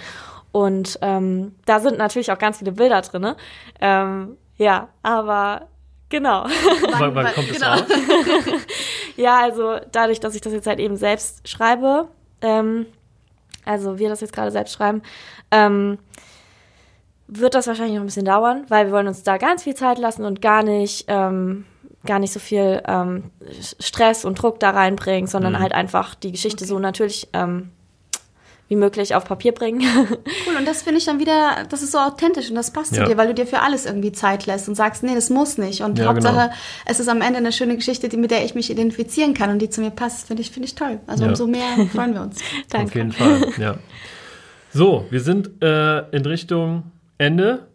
Und 0.52 0.98
ähm, 1.02 1.54
da 1.66 1.80
sind 1.80 1.98
natürlich 1.98 2.32
auch 2.32 2.40
ganz 2.40 2.58
viele 2.58 2.72
Bilder 2.72 3.02
drin. 3.02 3.22
Ne? 3.22 3.36
Ähm, 3.80 4.38
ja, 4.58 4.90
aber 5.04 5.68
genau. 6.10 6.46
Wann, 7.00 7.16
wann 7.16 7.34
kommt 7.34 7.50
es 7.50 7.56
genau. 7.56 7.72
raus? 7.72 7.84
Ja, 9.18 9.42
also 9.42 9.80
dadurch, 9.92 10.20
dass 10.20 10.36
ich 10.36 10.42
das 10.42 10.54
jetzt 10.54 10.68
halt 10.68 10.80
eben 10.80 10.96
selbst 10.96 11.48
schreibe, 11.50 12.08
ähm, 12.42 12.86
also 13.66 13.98
wir 13.98 14.10
das 14.10 14.22
jetzt 14.22 14.32
gerade 14.32 14.52
selbst 14.52 14.74
schreiben, 14.74 15.02
ähm, 15.50 15.98
wird 17.28 17.56
das 17.56 17.68
wahrscheinlich 17.68 17.96
noch 17.96 18.04
ein 18.04 18.08
bisschen 18.08 18.26
dauern, 18.26 18.66
weil 18.70 18.86
wir 18.86 18.94
wollen 18.94 19.08
uns 19.08 19.24
da 19.24 19.38
ganz 19.38 19.64
viel 19.64 19.76
Zeit 19.76 19.98
lassen 19.98 20.24
und 20.24 20.42
gar 20.42 20.64
nicht, 20.64 21.06
ähm, 21.08 21.66
gar 22.06 22.20
nicht 22.20 22.32
so 22.32 22.40
viel 22.40 22.82
ähm, 22.88 23.32
Stress 23.80 24.24
und 24.24 24.42
Druck 24.42 24.60
da 24.60 24.70
reinbringen, 24.70 25.28
sondern 25.28 25.60
halt 25.60 25.74
einfach 25.74 26.16
die 26.16 26.32
Geschichte 26.32 26.66
so 26.66 26.80
natürlich 26.80 27.28
ähm, 27.34 27.72
wie 28.70 28.76
möglich 28.76 29.16
auf 29.16 29.26
Papier 29.26 29.52
bringen. 29.54 29.82
Cool, 30.48 30.56
und 30.58 30.66
das 30.68 30.82
finde 30.82 30.98
ich 31.00 31.06
dann 31.06 31.20
wieder, 31.20 31.66
das 31.70 31.82
ist 31.82 31.92
so 31.92 31.98
authentisch 31.98 32.50
und 32.50 32.56
das 32.56 32.72
passt 32.72 32.96
Ja. 32.96 33.04
zu 33.04 33.10
dir, 33.12 33.18
weil 33.18 33.28
du 33.28 33.34
dir 33.34 33.46
für 33.48 33.60
alles 33.60 33.86
irgendwie 33.86 34.12
Zeit 34.12 34.46
lässt 34.46 34.68
und 34.70 34.76
sagst, 34.76 35.04
nee, 35.04 35.16
das 35.16 35.30
muss 35.30 35.58
nicht. 35.58 35.82
Und 35.82 35.98
Ja, 36.00 36.06
Hauptsache, 36.08 36.36
genau. 36.50 36.54
es 36.86 37.00
ist 37.00 37.08
am 37.10 37.22
Ende 37.22 37.38
eine 37.40 37.52
schöne 37.52 37.76
Geschichte, 37.76 38.10
die, 38.10 38.18
mit 38.18 38.32
der 38.32 38.44
ich 38.46 38.56
mich 38.56 38.70
identifizieren 38.70 39.34
kann 39.34 39.50
und 39.52 39.60
die 39.60 39.70
zu 39.70 39.82
mir 39.82 39.92
passt, 39.92 40.28
finde 40.28 40.42
ich, 40.42 40.52
finde 40.52 40.68
ich 40.68 40.76
toll. 40.76 41.00
Also 41.08 41.24
Ja. 41.24 41.30
umso 41.30 41.48
mehr 41.48 41.68
freuen 41.94 42.14
wir 42.14 42.22
uns. 42.22 42.38
Auf 42.74 42.94
jeden 42.96 43.12
Fall, 43.12 43.48
ja. 43.58 43.78
So, 44.74 45.06
wir 45.10 45.22
sind 45.22 45.62
äh, 45.64 46.00
in 46.16 46.26
Richtung 46.26 46.84
Ende. 47.18 47.68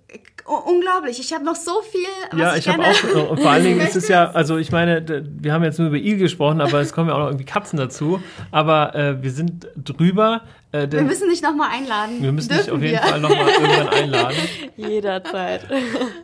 U- 0.47 0.71
Unglaublich, 0.71 1.21
ich 1.21 1.33
habe 1.33 1.45
noch 1.45 1.55
so 1.55 1.81
viel, 1.83 2.01
was 2.33 2.39
ja, 2.41 2.53
ich, 2.57 2.67
ich 2.67 2.73
habe 2.73 2.83
auch, 2.85 3.31
und 3.31 3.41
vor 3.43 3.51
allen 3.51 3.65
Dingen 3.65 3.81
ist 3.81 3.95
es 3.97 4.09
ja, 4.09 4.31
also 4.33 4.57
ich 4.57 4.73
meine, 4.73 5.05
wir 5.39 5.53
haben 5.53 5.63
jetzt 5.63 5.79
nur 5.79 5.89
über 5.89 5.97
Igel 5.97 6.19
gesprochen, 6.19 6.61
aber 6.61 6.81
es 6.81 6.93
kommen 6.93 7.09
ja 7.09 7.15
auch 7.15 7.21
noch 7.21 7.27
irgendwie 7.27 7.45
Katzen 7.45 7.79
dazu. 7.79 8.21
Aber 8.51 8.95
äh, 8.95 9.23
wir 9.23 9.31
sind 9.31 9.69
drüber. 9.77 10.43
Äh, 10.73 10.89
wir 10.91 11.03
müssen 11.03 11.29
dich 11.29 11.43
nochmal 11.43 11.69
einladen. 11.73 12.23
wir 12.23 12.33
müssen 12.33 12.49
dich 12.49 12.59
Dürfen 12.67 12.75
auf 12.77 12.83
jeden 12.83 12.95
wir? 12.95 13.03
Fall 13.09 13.21
nochmal 13.21 13.49
irgendwann 13.49 13.89
einladen. 13.89 14.37
Jederzeit. 14.77 15.67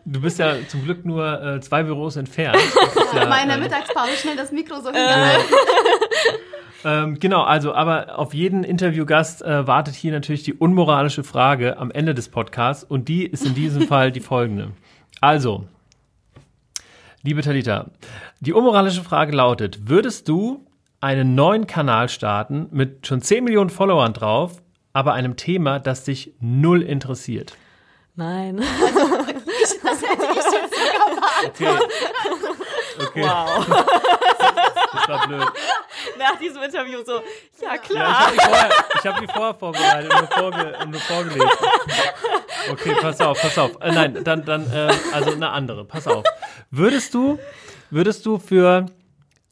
Du 0.05 0.21
bist 0.21 0.39
ja 0.39 0.55
zum 0.69 0.85
Glück 0.85 1.05
nur 1.05 1.41
äh, 1.43 1.61
zwei 1.61 1.83
Büros 1.85 2.16
entfernt. 2.16 2.59
Ja, 3.14 3.23
in 3.43 3.49
der 3.49 3.57
ähm, 3.57 3.62
Mittagspause 3.62 4.11
schnell 4.21 4.37
das 4.37 4.53
Mikro 4.53 4.77
so 4.81 4.87
hingehalten. 4.93 5.45
Ähm, 6.85 7.18
genau, 7.18 7.43
also 7.43 7.74
aber 7.74 8.18
auf 8.18 8.35
jeden 8.35 8.62
Interviewgast 8.62 9.43
äh, 9.43 9.66
wartet 9.66 9.95
hier 9.95 10.12
natürlich 10.12 10.45
die 10.45 10.55
unmoralische 10.55 11.24
Frage 11.24 11.76
am 11.76 11.91
Ende 11.91 12.14
des 12.14 12.29
Podcasts 12.29 12.85
und 12.85 13.09
die 13.09 13.26
ist 13.26 13.45
in 13.45 13.55
diesem 13.55 13.83
Fall 13.89 14.12
die 14.12 14.20
folgende. 14.20 14.70
Also, 15.20 15.64
liebe 17.22 17.43
Talita, 17.43 17.87
die 18.41 18.53
unmoralische 18.53 19.03
Frage 19.03 19.33
lautet, 19.33 19.89
würdest 19.89 20.29
du 20.29 20.64
einen 21.01 21.35
neuen 21.35 21.66
Kanal 21.66 22.09
starten 22.09 22.68
mit 22.70 23.07
schon 23.07 23.22
10 23.22 23.45
Millionen 23.45 23.70
Followern 23.70 24.12
drauf, 24.12 24.62
aber 24.93 25.14
einem 25.14 25.37
Thema, 25.37 25.81
das 25.81 26.05
dich 26.05 26.35
null 26.41 26.83
interessiert? 26.83 27.57
Nein. 28.14 28.57
Das 28.57 30.03
hätte 30.03 30.26
ich 30.31 30.37
jetzt 30.37 30.74
sogar. 30.74 31.18
Okay. 31.47 31.85
okay. 33.01 33.22
Wow. 33.22 33.66
Das 34.93 35.09
war 35.09 35.26
blöd. 35.26 35.47
Nach 36.18 36.39
diesem 36.39 36.62
Interview 36.62 36.99
so, 37.05 37.20
ja 37.61 37.72
Ja, 37.72 37.78
klar. 37.78 38.32
ich 38.34 38.45
habe 38.45 38.68
die, 39.03 39.09
hab 39.09 39.20
die 39.20 39.26
vorher 39.26 39.55
vorbereitet 39.55 40.12
und 40.12 40.20
nur, 40.20 40.28
vorge 40.28 40.76
und 40.82 40.91
nur 40.91 41.01
vorgelesen. 41.01 41.49
Okay, 42.70 42.97
pass 43.01 43.20
auf, 43.20 43.41
pass 43.41 43.59
auf. 43.59 43.80
Äh, 43.80 43.93
nein, 43.93 44.24
dann, 44.24 44.45
dann 44.45 44.70
äh, 44.72 44.93
also 45.12 45.32
eine 45.32 45.51
andere. 45.51 45.84
Pass 45.84 46.07
auf. 46.07 46.24
Würdest 46.70 47.14
du, 47.14 47.39
würdest 47.91 48.26
du 48.26 48.39
für 48.39 48.86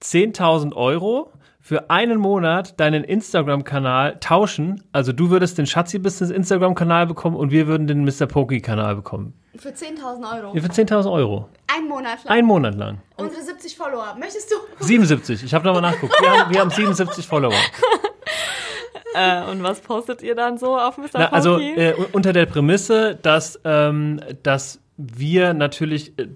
10.000 0.03 0.75
Euro 0.75 1.33
für 1.67 1.91
einen 1.91 2.21
Monat 2.21 2.79
deinen 2.79 3.03
Instagram-Kanal 3.03 4.19
tauschen? 4.21 4.85
Also 4.93 5.13
du 5.13 5.31
würdest 5.31 5.59
den 5.59 5.67
Schatzi-Business 5.67 6.31
Instagram-Kanal 6.31 7.09
bekommen 7.09 7.35
und 7.35 7.51
wir 7.51 7.67
würden 7.67 7.89
den 7.89 8.05
Mr. 8.05 8.27
Poki-Kanal 8.27 8.95
bekommen. 8.95 9.33
Für 9.57 9.71
10.000 9.71 10.37
Euro. 10.45 10.55
Ja, 10.55 10.63
für 10.63 10.69
10.000 10.69 11.11
Euro. 11.11 11.49
Ein 11.77 11.89
Monat 11.89 12.23
lang. 12.23 12.33
Ein 12.33 12.45
Monat 12.45 12.75
lang. 12.77 12.99
Unsere 13.17 13.43
70 13.43 13.77
Follower. 13.77 14.15
Möchtest 14.17 14.49
du? 14.53 14.85
77. 14.85 15.43
Ich 15.43 15.53
habe 15.55 15.67
nochmal 15.67 15.83
nachgeguckt. 15.83 16.15
Wir 16.21 16.31
haben, 16.31 16.55
wir 16.55 16.61
haben 16.61 16.71
77 16.71 17.27
Follower. 17.27 17.53
Äh, 19.15 19.51
und 19.51 19.63
was 19.63 19.81
postet 19.81 20.21
ihr 20.23 20.35
dann 20.35 20.59
so 20.59 20.77
auf 20.79 20.99
Mr. 20.99 21.07
Na, 21.15 21.33
also 21.33 21.55
Poki? 21.55 21.71
äh, 21.75 21.95
un- 21.95 22.05
unter 22.13 22.35
der 22.35 22.45
Prämisse, 22.45 23.19
dass, 23.23 23.59
ähm, 23.65 24.21
dass 24.43 24.79
wir 24.99 25.55
natürlich 25.55 26.19
äh, 26.19 26.29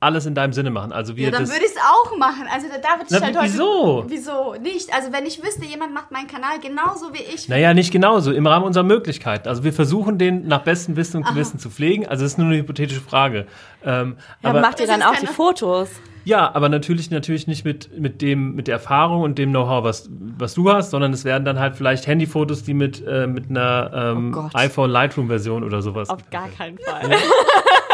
alles 0.00 0.24
in 0.24 0.34
deinem 0.34 0.54
Sinne 0.54 0.70
machen. 0.70 0.92
Also 0.92 1.14
wir 1.16 1.24
Ja, 1.26 1.30
dann 1.30 1.46
würde 1.46 1.60
ich 1.64 1.70
es 1.72 1.76
auch 1.76 2.16
machen. 2.16 2.46
Also 2.50 2.68
da, 2.68 2.78
da 2.78 2.98
würde 2.98 3.04
ich 3.04 3.10
Na, 3.10 3.20
halt 3.20 3.36
heute... 3.36 3.44
wieso? 3.52 4.04
Wieso 4.08 4.54
nicht? 4.54 4.92
Also 4.94 5.12
wenn 5.12 5.26
ich 5.26 5.42
wüsste, 5.44 5.66
jemand 5.66 5.92
macht 5.92 6.10
meinen 6.10 6.26
Kanal 6.26 6.58
genauso 6.58 7.12
wie 7.12 7.22
ich. 7.22 7.48
naja, 7.50 7.74
nicht 7.74 7.92
genauso, 7.92 8.32
im 8.32 8.46
Rahmen 8.46 8.64
unserer 8.64 8.84
Möglichkeiten. 8.84 9.46
Also 9.46 9.62
wir 9.62 9.74
versuchen 9.74 10.16
den 10.16 10.48
nach 10.48 10.62
bestem 10.62 10.96
Wissen 10.96 11.18
und 11.18 11.26
Gewissen 11.26 11.58
zu 11.58 11.68
pflegen. 11.68 12.06
Also 12.06 12.24
das 12.24 12.32
ist 12.32 12.38
nur 12.38 12.46
eine 12.48 12.56
hypothetische 12.56 13.02
Frage. 13.02 13.46
Ähm, 13.84 14.16
ja, 14.42 14.50
aber, 14.50 14.60
macht 14.62 14.80
ihr 14.80 14.86
dann 14.86 15.02
auch 15.02 15.12
keine- 15.12 15.26
die 15.28 15.32
Fotos? 15.34 15.90
ja, 16.24 16.54
aber 16.54 16.68
natürlich, 16.70 17.10
natürlich 17.10 17.46
nicht 17.46 17.64
mit, 17.66 17.98
mit, 17.98 18.22
dem, 18.22 18.54
mit 18.54 18.68
der 18.68 18.74
Erfahrung 18.76 19.20
und 19.22 19.38
dem 19.38 19.50
Know-how, 19.50 19.84
was, 19.84 20.08
was 20.38 20.54
du 20.54 20.70
hast, 20.72 20.90
sondern 20.90 21.12
es 21.12 21.24
werden 21.24 21.44
dann 21.44 21.58
halt 21.58 21.76
vielleicht 21.76 22.06
Handyfotos, 22.06 22.62
die 22.62 22.74
mit, 22.74 23.06
äh, 23.06 23.26
mit 23.26 23.50
einer 23.50 23.90
ähm, 23.94 24.34
Oh 24.36 24.48
iPhone 24.54 24.90
Lightroom-Version 24.90 25.62
oder 25.62 25.82
sowas. 25.82 26.08
Auf 26.08 26.28
gar 26.30 26.48
keinen 26.48 26.78
Fall. 26.78 27.02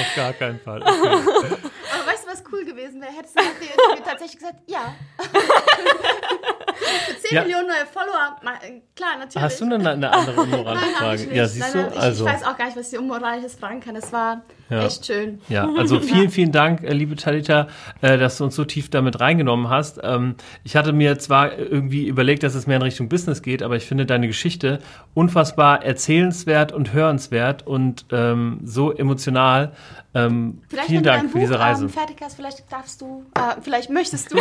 Auf 0.00 0.14
gar 0.16 0.32
keinen 0.32 0.60
Fall. 0.60 0.82
Okay. 0.82 1.56
Aber 1.92 2.06
weißt 2.06 2.24
du, 2.24 2.28
was 2.30 2.42
cool 2.52 2.64
gewesen 2.64 3.00
wäre? 3.00 3.12
Hättest 3.12 3.38
du 3.38 3.42
Interview 3.42 4.04
tatsächlich 4.04 4.38
gesagt, 4.38 4.58
ja. 4.66 4.94
Für 7.06 7.16
10 7.28 7.34
Ja. 7.36 7.42
Millionen 7.42 7.66
neue 7.68 7.86
Follower, 7.92 8.36
äh, 8.62 8.80
klar, 8.96 9.18
natürlich. 9.18 9.42
Hast 9.42 9.60
du 9.60 9.64
eine, 9.64 9.90
eine 9.90 10.12
andere 10.12 10.40
unmoralische 10.42 10.86
Nein, 10.86 10.94
Frage? 11.18 11.34
Ja, 11.34 11.46
siehst 11.46 11.74
Nein, 11.74 11.86
du? 11.90 11.94
ich, 11.94 12.00
also. 12.00 12.26
ich 12.26 12.32
weiß 12.32 12.44
auch 12.44 12.56
gar 12.56 12.66
nicht, 12.66 12.76
was 12.76 12.92
ich 12.92 12.98
unmoralisches 12.98 13.54
fragen 13.54 13.80
kann. 13.80 13.96
Es 13.96 14.12
war 14.12 14.42
Ja. 14.70 14.84
echt 14.86 15.06
schön. 15.06 15.40
Ja, 15.48 15.68
also 15.76 16.00
vielen, 16.00 16.30
vielen 16.30 16.52
Dank, 16.52 16.82
äh, 16.82 16.92
liebe 16.92 17.16
Talita, 17.16 17.68
äh, 18.00 18.18
dass 18.18 18.38
du 18.38 18.44
uns 18.44 18.54
so 18.56 18.64
tief 18.64 18.90
damit 18.90 19.20
reingenommen 19.20 19.68
hast. 19.68 20.00
Ähm, 20.02 20.36
ich 20.64 20.76
hatte 20.76 20.92
mir 20.92 21.18
zwar 21.18 21.56
irgendwie 21.58 22.06
überlegt, 22.06 22.42
dass 22.42 22.54
es 22.54 22.66
mehr 22.66 22.76
in 22.76 22.82
Richtung 22.82 23.08
Business 23.08 23.42
geht, 23.42 23.62
aber 23.62 23.76
ich 23.76 23.84
finde 23.86 24.06
deine 24.06 24.26
Geschichte 24.26 24.78
unfassbar 25.14 25.84
erzählenswert 25.84 26.72
und 26.72 26.92
hörenswert 26.92 27.66
und 27.66 28.06
ähm, 28.12 28.60
so 28.64 28.92
emotional. 28.92 29.72
Ähm, 30.14 30.60
Vielleicht, 30.68 30.88
vielen 30.88 31.02
Dank 31.04 31.30
für 31.32 31.38
diese 31.38 31.54
Buch, 31.54 31.60
Reise. 31.60 31.84
Ähm, 31.84 31.90
fertig 31.90 32.16
hast, 32.20 32.34
vielleicht 32.36 32.70
darfst 32.70 33.00
du, 33.00 33.24
äh, 33.34 33.60
vielleicht 33.62 33.88
möchtest 33.88 34.30
du, 34.32 34.36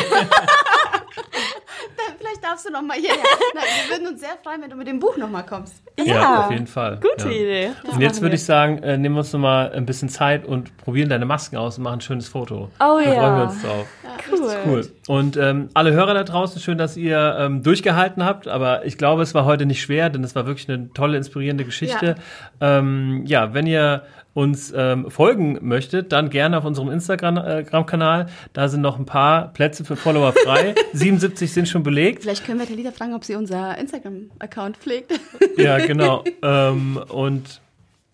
Dann 1.97 2.15
vielleicht 2.17 2.43
darfst 2.43 2.67
du 2.67 2.71
noch 2.71 2.81
mal 2.81 2.97
hierher. 2.97 3.17
Na, 3.53 3.61
wir 3.61 3.97
würden 3.97 4.07
uns 4.13 4.21
sehr 4.21 4.37
freuen, 4.43 4.61
wenn 4.61 4.69
du 4.69 4.75
mit 4.75 4.87
dem 4.87 4.99
Buch 4.99 5.17
noch 5.17 5.29
mal 5.29 5.43
kommst. 5.43 5.81
Ja, 5.97 6.05
Ja, 6.05 6.45
auf 6.45 6.51
jeden 6.51 6.67
Fall. 6.67 6.99
Gute 7.01 7.29
ja. 7.29 7.35
Idee. 7.35 7.71
Das 7.83 7.93
Und 7.93 8.01
jetzt 8.01 8.21
würde 8.21 8.35
ich 8.35 8.43
sagen, 8.43 8.81
äh, 8.83 8.97
nehmen 8.97 9.15
wir 9.15 9.19
uns 9.19 9.33
noch 9.33 9.39
mal 9.39 9.71
ein 9.71 9.85
bisschen 9.85 10.09
Zeit 10.09 10.45
und 10.45 10.75
probieren 10.77 11.09
deine 11.09 11.25
Masken 11.25 11.57
aus 11.57 11.77
und 11.77 11.83
machen 11.83 11.99
ein 11.99 12.01
schönes 12.01 12.27
Foto. 12.27 12.69
Oh 12.79 12.99
da 12.99 13.01
ja. 13.01 13.13
freuen 13.13 13.35
wir 13.37 13.43
uns 13.43 13.61
drauf. 13.61 13.87
Cool. 14.31 14.57
Cool. 14.65 14.91
Und 15.07 15.37
ähm, 15.37 15.69
alle 15.73 15.93
Hörer 15.93 16.13
da 16.13 16.23
draußen, 16.23 16.61
schön, 16.61 16.77
dass 16.77 16.97
ihr 16.97 17.35
ähm, 17.39 17.63
durchgehalten 17.63 18.23
habt. 18.23 18.47
Aber 18.47 18.85
ich 18.85 18.97
glaube, 18.97 19.21
es 19.23 19.33
war 19.33 19.45
heute 19.45 19.65
nicht 19.65 19.81
schwer, 19.81 20.09
denn 20.09 20.23
es 20.23 20.35
war 20.35 20.45
wirklich 20.45 20.69
eine 20.69 20.91
tolle, 20.93 21.17
inspirierende 21.17 21.65
Geschichte. 21.65 22.15
Ja, 22.59 22.79
ähm, 22.79 23.23
ja 23.25 23.53
wenn 23.53 23.67
ihr 23.67 24.03
uns 24.33 24.73
ähm, 24.75 25.11
folgen 25.11 25.57
möchtet, 25.61 26.11
dann 26.11 26.29
gerne 26.29 26.57
auf 26.57 26.65
unserem 26.65 26.89
Instagram-Kanal. 26.89 28.27
Da 28.53 28.69
sind 28.69 28.81
noch 28.81 28.97
ein 28.97 29.05
paar 29.05 29.51
Plätze 29.53 29.83
für 29.83 29.95
Follower 29.95 30.33
frei. 30.33 30.75
77 30.93 31.51
sind 31.51 31.67
schon 31.67 31.83
belegt. 31.83 32.21
Vielleicht 32.21 32.45
können 32.45 32.59
wir 32.59 32.67
Talita 32.67 32.91
fragen, 32.91 33.13
ob 33.13 33.25
sie 33.25 33.35
unser 33.35 33.77
Instagram-Account 33.77 34.77
pflegt. 34.77 35.19
Ja, 35.57 35.77
genau. 35.79 36.23
ähm, 36.43 36.99
und 37.09 37.61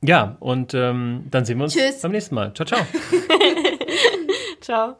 ja, 0.02 0.38
und 0.39 0.73
ähm, 0.73 1.26
dann 1.31 1.45
sehen 1.45 1.57
wir 1.57 1.65
uns 1.65 1.73
Tschüss. 1.73 2.02
beim 2.02 2.11
nächsten 2.11 2.35
Mal. 2.35 2.53
Ciao, 2.53 2.65
ciao. 2.65 2.81
Ciao. 4.61 4.98